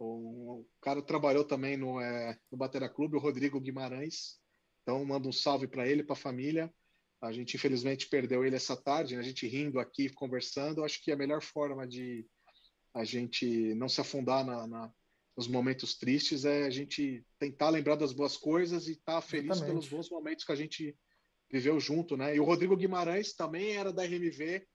o 0.00 0.64
cara 0.80 1.02
trabalhou 1.02 1.44
também 1.44 1.76
no, 1.76 2.00
é, 2.00 2.38
no 2.50 2.56
Batera 2.56 2.88
Clube, 2.88 3.16
o 3.16 3.20
Rodrigo 3.20 3.60
Guimarães. 3.60 4.40
Então, 4.88 5.04
mando 5.04 5.28
um 5.28 5.32
salve 5.32 5.66
para 5.66 5.86
ele, 5.86 6.02
para 6.02 6.14
a 6.14 6.16
família. 6.16 6.72
A 7.20 7.30
gente, 7.30 7.56
infelizmente, 7.56 8.08
perdeu 8.08 8.42
ele 8.42 8.56
essa 8.56 8.74
tarde, 8.74 9.16
né? 9.16 9.20
a 9.20 9.22
gente 9.22 9.46
rindo 9.46 9.78
aqui, 9.78 10.08
conversando. 10.08 10.82
Acho 10.82 11.04
que 11.04 11.12
a 11.12 11.16
melhor 11.16 11.42
forma 11.42 11.86
de 11.86 12.26
a 12.94 13.04
gente 13.04 13.74
não 13.74 13.86
se 13.86 14.00
afundar 14.00 14.46
na, 14.46 14.66
na, 14.66 14.90
nos 15.36 15.46
momentos 15.46 15.94
tristes 15.94 16.46
é 16.46 16.64
a 16.64 16.70
gente 16.70 17.22
tentar 17.38 17.68
lembrar 17.68 17.96
das 17.96 18.14
boas 18.14 18.38
coisas 18.38 18.88
e 18.88 18.92
estar 18.92 19.16
tá 19.16 19.20
feliz 19.20 19.50
Exatamente. 19.50 19.72
pelos 19.72 19.88
bons 19.90 20.08
momentos 20.08 20.46
que 20.46 20.52
a 20.52 20.56
gente 20.56 20.96
viveu 21.52 21.78
junto, 21.78 22.16
né? 22.16 22.34
E 22.34 22.40
o 22.40 22.44
Rodrigo 22.44 22.74
Guimarães 22.74 23.34
também 23.34 23.76
era 23.76 23.92
da 23.92 24.04
RMV, 24.04 24.66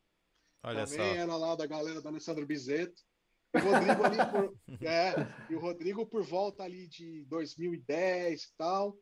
Olha 0.61 0.85
também 0.85 1.15
só. 1.15 1.21
era 1.21 1.35
lá 1.35 1.55
da 1.55 1.65
galera 1.65 1.99
do 1.99 2.07
Alessandro 2.07 2.45
Bizeto. 2.45 3.01
O 3.51 3.57
Rodrigo 3.57 4.03
ali 4.03 4.17
por, 4.31 4.57
é, 4.87 5.15
e 5.49 5.55
o 5.55 5.59
Rodrigo 5.59 6.05
por 6.05 6.23
volta 6.23 6.61
ali 6.61 6.87
de 6.87 7.25
2010 7.25 8.43
e 8.43 8.55
tal. 8.55 8.95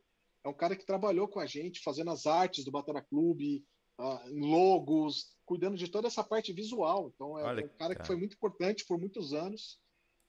É 0.44 0.48
um 0.48 0.54
cara 0.54 0.74
que 0.74 0.84
trabalhou 0.84 1.28
com 1.28 1.38
a 1.40 1.46
gente, 1.46 1.82
fazendo 1.82 2.10
as 2.10 2.26
artes 2.26 2.64
do 2.64 2.70
Batera 2.70 3.00
Clube, 3.00 3.64
uh, 3.98 4.18
logos, 4.30 5.36
cuidando 5.44 5.76
de 5.76 5.88
toda 5.88 6.08
essa 6.08 6.24
parte 6.24 6.52
visual. 6.52 7.12
Então 7.14 7.38
é 7.38 7.44
Olha, 7.44 7.64
um 7.64 7.68
cara, 7.68 7.78
cara 7.78 7.94
que 7.96 8.06
foi 8.06 8.16
muito 8.16 8.34
importante 8.34 8.84
por 8.86 8.98
muitos 8.98 9.32
anos. 9.32 9.80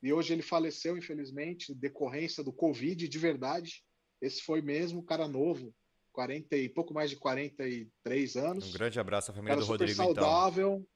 E 0.01 0.11
hoje 0.11 0.33
ele 0.33 0.41
faleceu, 0.41 0.97
infelizmente, 0.97 1.73
decorrência 1.73 2.43
do 2.43 2.51
Covid 2.51 3.07
de 3.07 3.19
verdade. 3.19 3.83
Esse 4.21 4.41
foi 4.41 4.61
mesmo 4.61 4.99
um 4.99 5.05
cara 5.05 5.27
novo, 5.27 5.73
40 6.11 6.57
e 6.57 6.69
pouco 6.69 6.93
mais 6.93 7.09
de 7.09 7.15
43 7.15 8.35
anos. 8.35 8.69
Um 8.69 8.73
grande 8.73 8.99
abraço 8.99 9.31
à 9.31 9.33
família 9.33 9.57
do 9.57 9.65
Rodrigo, 9.65 9.93
então. 9.93 10.05
saudável, 10.05 10.73
então. 10.75 10.87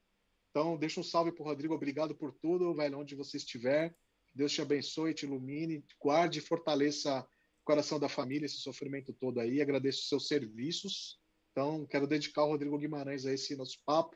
Então, 0.50 0.78
deixa 0.78 1.00
um 1.00 1.04
salve 1.04 1.32
pro 1.32 1.44
Rodrigo. 1.44 1.74
Obrigado 1.74 2.16
por 2.16 2.34
tudo, 2.34 2.74
velho, 2.74 2.98
onde 2.98 3.16
você 3.16 3.38
estiver. 3.38 3.96
Deus 4.34 4.52
te 4.52 4.62
abençoe, 4.62 5.14
te 5.14 5.26
ilumine, 5.26 5.84
guarde 6.02 6.40
e 6.40 6.42
fortaleça 6.42 7.28
coração 7.68 8.00
da 8.00 8.08
família, 8.08 8.46
esse 8.46 8.62
sofrimento 8.62 9.14
todo 9.14 9.42
aí. 9.42 9.62
Agradeço 9.62 10.00
os 10.00 10.08
seus 10.08 10.28
serviços. 10.28 11.20
Então, 11.52 11.86
quero 11.86 12.08
dedicar 12.08 12.42
ao 12.42 12.50
Rodrigo 12.50 12.78
Guimarães 12.78 13.26
a 13.26 13.34
esse 13.34 13.58
nosso 13.58 13.78
papo, 13.86 14.16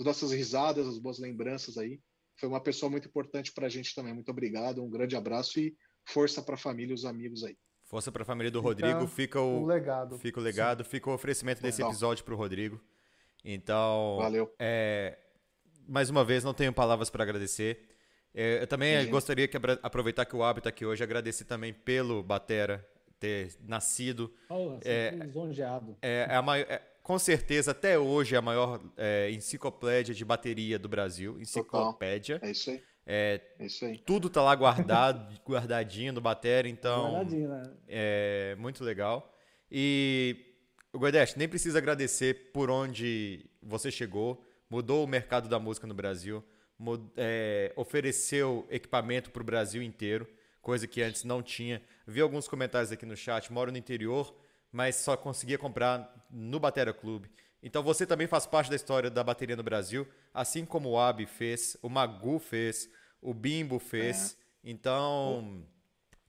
as 0.00 0.06
nossas 0.06 0.32
risadas, 0.32 0.86
as 0.86 0.98
boas 0.98 1.18
lembranças 1.18 1.76
aí. 1.76 2.00
Foi 2.40 2.48
uma 2.48 2.60
pessoa 2.60 2.88
muito 2.90 3.06
importante 3.06 3.52
para 3.52 3.66
a 3.66 3.68
gente 3.68 3.94
também. 3.94 4.14
Muito 4.14 4.30
obrigado, 4.30 4.82
um 4.82 4.88
grande 4.88 5.14
abraço 5.14 5.60
e 5.60 5.76
força 6.06 6.40
para 6.40 6.54
a 6.54 6.58
família 6.58 6.92
e 6.92 6.94
os 6.94 7.04
amigos 7.04 7.44
aí. 7.44 7.56
Força 7.84 8.10
para 8.10 8.22
a 8.22 8.26
família 8.26 8.50
do 8.50 8.60
Rodrigo. 8.60 9.06
Fica 9.06 9.40
o, 9.40 9.62
o, 9.62 9.66
legado. 9.66 10.18
Fica 10.18 10.40
o 10.40 10.42
legado, 10.42 10.82
Sim. 10.82 10.90
fica 10.90 11.10
o 11.10 11.14
oferecimento 11.14 11.60
desse 11.60 11.82
episódio 11.82 12.24
para 12.24 12.34
o 12.34 12.36
Rodrigo. 12.36 12.80
Então, 13.44 14.16
Valeu. 14.18 14.52
É, 14.58 15.18
mais 15.86 16.08
uma 16.08 16.24
vez, 16.24 16.42
não 16.42 16.54
tenho 16.54 16.72
palavras 16.72 17.10
para 17.10 17.22
agradecer. 17.22 17.95
É, 18.38 18.60
eu 18.60 18.66
também 18.66 19.02
Sim. 19.02 19.10
gostaria 19.10 19.48
que 19.48 19.56
aproveitar 19.82 20.26
que 20.26 20.36
o 20.36 20.44
Ab 20.44 20.58
está 20.58 20.68
aqui 20.68 20.84
hoje, 20.84 21.02
agradecer 21.02 21.44
também 21.46 21.72
pelo 21.72 22.22
Batera 22.22 22.86
ter 23.18 23.56
nascido. 23.66 24.30
Oh, 24.50 24.78
é, 24.84 25.10
lisonjeado. 25.10 25.96
É, 26.02 26.26
é, 26.28 26.36
a 26.36 26.42
maior, 26.42 26.66
é, 26.68 26.82
com 27.02 27.18
certeza, 27.18 27.70
até 27.70 27.98
hoje, 27.98 28.34
é 28.34 28.38
a 28.38 28.42
maior 28.42 28.78
é, 28.94 29.30
enciclopédia 29.30 30.14
de 30.14 30.22
bateria 30.22 30.78
do 30.78 30.86
Brasil. 30.86 31.40
Enciclopédia. 31.40 32.36
Total. 32.36 32.48
É 32.48 32.52
isso 32.52 32.70
aí. 32.70 32.82
É, 33.06 33.40
é 33.58 33.66
isso 33.66 33.84
aí. 33.86 33.96
Tudo 33.98 34.28
tá 34.28 34.42
lá 34.42 34.54
guardado, 34.54 35.34
guardadinho 35.48 36.12
do 36.12 36.20
Batera, 36.20 36.68
então. 36.68 37.12
Guardadinho, 37.12 37.48
né? 37.48 37.62
É 37.88 38.54
muito 38.58 38.84
legal. 38.84 39.34
E 39.72 40.36
o 40.92 40.98
Guedes, 40.98 41.36
nem 41.36 41.48
precisa 41.48 41.78
agradecer 41.78 42.52
por 42.52 42.68
onde 42.68 43.48
você 43.62 43.90
chegou 43.90 44.44
mudou 44.68 45.04
o 45.04 45.06
mercado 45.06 45.48
da 45.48 45.58
música 45.58 45.86
no 45.86 45.94
Brasil, 45.94 46.44
é, 47.16 47.72
ofereceu 47.76 48.66
equipamento 48.70 49.30
para 49.30 49.42
o 49.42 49.44
Brasil 49.44 49.82
inteiro, 49.82 50.26
coisa 50.60 50.86
que 50.86 51.02
antes 51.02 51.24
não 51.24 51.42
tinha. 51.42 51.82
Vi 52.06 52.20
alguns 52.20 52.48
comentários 52.48 52.92
aqui 52.92 53.06
no 53.06 53.16
chat, 53.16 53.52
moro 53.52 53.72
no 53.72 53.78
interior, 53.78 54.34
mas 54.72 54.96
só 54.96 55.16
conseguia 55.16 55.58
comprar 55.58 56.26
no 56.30 56.58
Batera 56.60 56.92
Clube. 56.92 57.30
Então 57.62 57.82
você 57.82 58.06
também 58.06 58.26
faz 58.26 58.46
parte 58.46 58.70
da 58.70 58.76
história 58.76 59.10
da 59.10 59.24
bateria 59.24 59.56
no 59.56 59.62
Brasil, 59.62 60.06
assim 60.32 60.64
como 60.64 60.90
o 60.90 60.98
Abi 60.98 61.26
fez, 61.26 61.76
o 61.82 61.88
Magu 61.88 62.38
fez, 62.38 62.88
o 63.20 63.32
Bimbo 63.34 63.78
fez. 63.78 64.36
É. 64.64 64.70
Então, 64.70 65.64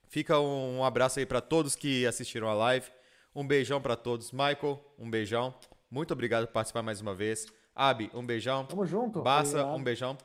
fica 0.07 0.39
um 0.39 0.83
abraço 0.83 1.19
aí 1.19 1.25
para 1.25 1.41
todos 1.41 1.75
que 1.75 2.05
assistiram 2.05 2.47
a 2.47 2.53
live. 2.53 2.89
Um 3.35 3.45
beijão 3.45 3.81
para 3.81 3.95
todos. 3.95 4.31
Michael, 4.31 4.83
um 4.97 5.09
beijão. 5.09 5.53
Muito 5.89 6.11
obrigado 6.11 6.47
por 6.47 6.53
participar 6.53 6.81
mais 6.81 7.01
uma 7.01 7.13
vez. 7.13 7.47
Abi, 7.75 8.09
um 8.13 8.25
beijão. 8.25 8.65
Tamo 8.65 8.85
junto. 8.85 9.21
Bassa, 9.21 9.65
um 9.65 9.83
beijão. 9.83 10.17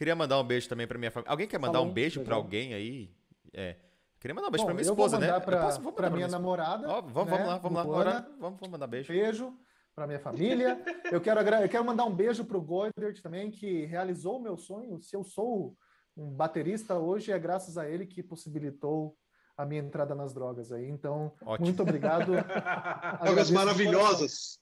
Queria 0.00 0.16
mandar 0.16 0.40
um 0.40 0.44
beijo 0.44 0.66
também 0.66 0.86
pra 0.86 0.96
minha 0.96 1.10
família. 1.10 1.30
Alguém 1.30 1.46
quer 1.46 1.58
mandar 1.58 1.74
Falou, 1.74 1.90
um 1.90 1.92
beijo 1.92 2.24
para 2.24 2.34
alguém 2.34 2.72
aí? 2.72 3.14
É. 3.52 3.76
Queria 4.18 4.34
mandar 4.34 4.48
um 4.48 4.50
beijo 4.50 4.62
Bom, 4.62 4.68
pra 4.68 4.74
minha 4.74 4.88
esposa, 4.88 5.18
né? 5.18 5.40
Pra, 5.40 5.58
eu 5.58 5.62
posso, 5.62 5.82
vou 5.82 5.92
pra 5.92 6.08
minha 6.08 6.26
namorada. 6.26 6.88
Ó, 6.88 7.02
vamos, 7.02 7.30
né? 7.30 7.36
vamos 7.36 7.46
lá, 7.46 7.58
vamos 7.58 7.76
lá. 7.76 7.82
Agora, 7.82 8.12
vamos, 8.40 8.58
vamos 8.60 8.68
mandar 8.70 8.86
beijo. 8.86 9.12
Beijo 9.12 9.54
para 9.94 10.06
minha 10.06 10.18
família. 10.18 10.82
eu, 11.12 11.20
quero, 11.20 11.40
eu 11.40 11.68
quero 11.68 11.84
mandar 11.84 12.06
um 12.06 12.14
beijo 12.14 12.46
pro 12.46 12.62
Goidert 12.62 13.20
também, 13.20 13.50
que 13.50 13.84
realizou 13.84 14.38
o 14.38 14.42
meu 14.42 14.56
sonho. 14.56 15.02
Se 15.02 15.14
eu 15.14 15.22
sou 15.22 15.76
um 16.16 16.30
baterista 16.30 16.94
hoje, 16.98 17.30
é 17.30 17.38
graças 17.38 17.76
a 17.76 17.86
ele 17.86 18.06
que 18.06 18.22
possibilitou 18.22 19.14
a 19.54 19.66
minha 19.66 19.82
entrada 19.82 20.14
nas 20.14 20.32
drogas 20.32 20.72
aí. 20.72 20.88
Então, 20.88 21.30
Ótimo. 21.44 21.66
muito 21.66 21.82
obrigado. 21.82 22.32
drogas 23.22 23.50
maravilhosas. 23.50 24.58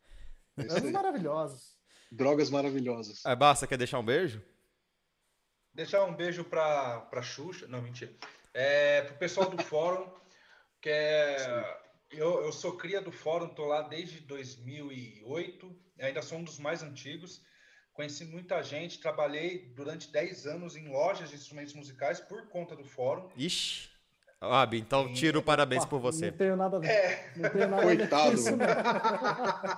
Drogas 0.57 0.91
maravilhosas. 0.91 1.79
Drogas 2.11 2.51
maravilhosas. 2.51 3.25
É, 3.25 3.37
Basta, 3.37 3.69
quer 3.69 3.79
deixar 3.79 4.01
um 4.01 4.05
beijo? 4.05 4.43
Deixar 5.79 6.03
um 6.03 6.13
beijo 6.13 6.43
para 6.43 7.03
pra 7.03 7.23
Xuxa. 7.23 7.69
Não, 7.69 7.81
mentira. 7.81 8.13
É, 8.53 9.03
pro 9.03 9.15
pessoal 9.15 9.49
do 9.49 9.63
fórum, 9.63 10.11
que 10.83 10.91
é. 10.91 11.79
Eu, 12.11 12.43
eu 12.43 12.51
sou 12.51 12.77
cria 12.77 13.01
do 13.01 13.13
fórum, 13.13 13.47
tô 13.47 13.65
lá 13.65 13.83
desde 13.83 14.19
2008, 14.23 15.77
ainda 16.01 16.21
sou 16.21 16.39
um 16.39 16.43
dos 16.43 16.59
mais 16.59 16.83
antigos. 16.83 17.45
Conheci 17.93 18.25
muita 18.25 18.61
gente, 18.61 18.99
trabalhei 18.99 19.73
durante 19.77 20.11
10 20.11 20.47
anos 20.49 20.75
em 20.75 20.89
lojas 20.89 21.31
de 21.31 21.37
instrumentos 21.37 21.75
musicais 21.75 22.19
por 22.19 22.49
conta 22.49 22.75
do 22.75 22.85
fórum. 22.85 23.29
Ixi. 23.37 23.89
Abi, 24.41 24.81
então 24.81 25.13
tiro 25.13 25.41
parabéns 25.41 25.85
por 25.85 26.01
você. 26.01 26.33
Não 26.33 26.39
tenho 26.39 26.57
nada 26.57 26.79
a 26.79 26.81
ver. 26.81 26.89
É. 26.89 27.33
Não 27.37 27.51
tenho 27.51 27.69
nada 27.69 27.83
Coitado. 27.83 28.37
A 28.49 29.75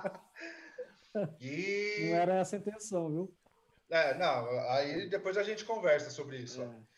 ver 1.13 1.31
E... 1.39 2.07
Não 2.09 2.15
era 2.15 2.35
essa 2.39 2.55
a 2.55 2.59
intenção, 2.59 3.07
viu? 3.07 3.40
É, 3.91 4.17
não, 4.17 4.49
aí 4.69 5.09
depois 5.09 5.37
a 5.37 5.43
gente 5.43 5.65
conversa 5.65 6.09
sobre 6.09 6.37
isso. 6.37 6.61
É. 6.63 6.91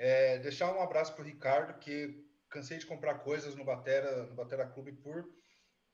É, 0.00 0.38
deixar 0.38 0.72
um 0.72 0.80
abraço 0.80 1.12
para 1.14 1.22
o 1.22 1.26
Ricardo, 1.26 1.76
que 1.80 2.24
cansei 2.48 2.78
de 2.78 2.86
comprar 2.86 3.18
coisas 3.18 3.56
no 3.56 3.64
Batera, 3.64 4.24
no 4.26 4.34
Batera 4.36 4.64
Clube 4.64 4.92
por 4.92 5.28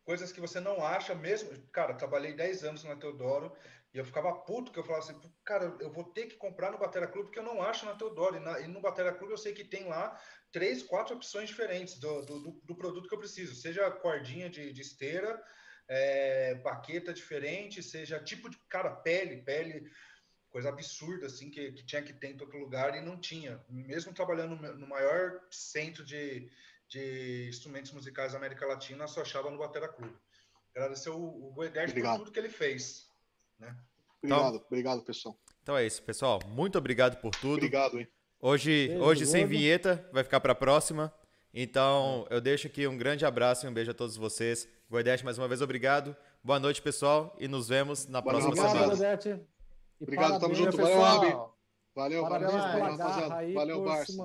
coisas 0.05 0.31
que 0.31 0.41
você 0.41 0.61
não 0.61 0.85
acha 0.85 1.15
mesmo. 1.15 1.51
Cara, 1.73 1.95
trabalhei 1.95 2.35
10 2.35 2.65
anos 2.65 2.85
na 2.85 2.95
Teodoro 2.95 3.57
e 3.95 3.99
eu 3.99 4.05
ficava 4.05 4.35
puto 4.35 4.71
que 4.71 4.79
eu 4.79 4.85
falava 4.85 5.03
assim, 5.03 5.19
cara, 5.43 5.75
eu 5.81 5.91
vou 5.91 6.05
ter 6.05 6.27
que 6.27 6.37
comprar 6.37 6.71
no 6.71 6.79
Batera 6.79 7.07
Clube 7.07 7.29
porque 7.29 7.39
eu 7.39 7.45
não 7.45 7.62
acho 7.62 7.87
na 7.87 7.95
Teodoro. 7.95 8.37
E, 8.37 8.41
na, 8.41 8.61
e 8.61 8.69
no 8.69 8.83
Batera 8.83 9.15
Clube 9.15 9.33
eu 9.33 9.39
sei 9.39 9.55
que 9.55 9.65
tem 9.65 9.85
lá 9.89 10.21
três, 10.53 10.83
quatro 10.83 11.16
opções 11.16 11.49
diferentes 11.49 11.99
do, 11.99 12.21
do, 12.23 12.61
do, 12.62 12.77
produto 12.77 13.09
que 13.09 13.15
eu 13.15 13.19
preciso, 13.19 13.55
seja 13.55 13.91
cordinha 13.91 14.51
de, 14.51 14.73
de 14.73 14.83
esteira, 14.83 15.43
é, 15.89 16.55
baqueta 16.57 17.15
diferente, 17.15 17.83
seja 17.83 18.23
tipo 18.23 18.51
de 18.51 18.59
cara 18.69 18.91
pele, 18.91 19.43
pele 19.43 19.91
coisa 20.55 20.68
absurda 20.68 21.26
assim 21.26 21.51
que, 21.51 21.72
que 21.72 21.85
tinha 21.85 22.01
que 22.01 22.12
ter 22.12 22.28
em 22.28 22.36
todo 22.36 22.56
lugar 22.56 22.97
e 22.97 23.01
não 23.01 23.18
tinha. 23.18 23.60
Mesmo 23.68 24.14
trabalhando 24.14 24.55
no 24.55 24.86
maior 24.86 25.40
centro 25.51 26.05
de, 26.05 26.48
de 26.89 27.48
instrumentos 27.48 27.90
musicais 27.90 28.31
da 28.31 28.39
América 28.39 28.64
Latina, 28.64 29.09
só 29.09 29.22
achava 29.22 29.51
no 29.51 29.59
Batera 29.59 29.89
Clube. 29.89 30.14
Agradecer 30.70 31.10
o, 31.10 31.18
o 31.18 31.51
Goedert 31.52 31.93
por 31.93 32.18
tudo 32.18 32.31
que 32.31 32.39
ele 32.39 32.48
fez. 32.48 33.10
Né? 33.59 33.76
Obrigado, 34.22 34.55
então, 34.55 34.66
obrigado, 34.68 35.02
pessoal. 35.02 35.36
Então 35.60 35.76
é 35.76 35.85
isso, 35.85 36.01
pessoal. 36.05 36.39
Muito 36.47 36.78
obrigado 36.78 37.20
por 37.20 37.32
tudo. 37.32 37.55
Obrigado, 37.55 37.98
hein? 37.98 38.06
Hoje, 38.40 38.86
beijo, 38.86 39.02
hoje 39.02 39.26
sem 39.26 39.44
vinheta, 39.47 40.09
vai 40.12 40.22
ficar 40.22 40.39
para 40.39 40.52
a 40.52 40.56
próxima. 40.56 41.12
Então, 41.52 42.28
eu 42.31 42.40
deixo 42.40 42.68
aqui 42.68 42.86
um 42.86 42.97
grande 42.97 43.26
abraço 43.26 43.66
e 43.66 43.68
um 43.68 43.74
beijo 43.74 43.90
a 43.90 43.94
todos 43.94 44.16
vocês. 44.16 44.68
Goedete, 44.89 45.24
mais 45.24 45.36
uma 45.36 45.48
vez, 45.48 45.60
obrigado. 45.60 46.16
Boa 46.44 46.60
noite, 46.60 46.81
pessoal, 46.81 47.36
e 47.40 47.48
nos 47.48 47.66
vemos 47.68 48.06
na 48.06 48.20
Boa 48.20 48.35
próxima 48.35 48.52
obrigado, 48.52 48.70
semana. 48.70 48.93
Obrigado, 48.94 49.53
tamo 50.41 50.55
junto. 50.55 50.77
Valeu, 50.77 51.01
Rabi. 51.01 51.55
Valeu, 51.95 52.23
parabéns 52.23 52.53
valeu, 52.53 52.73
pela 52.75 52.97
garra 52.97 53.37
aí, 53.37 53.55
Valeu, 53.55 53.85
Barça. 53.85 54.23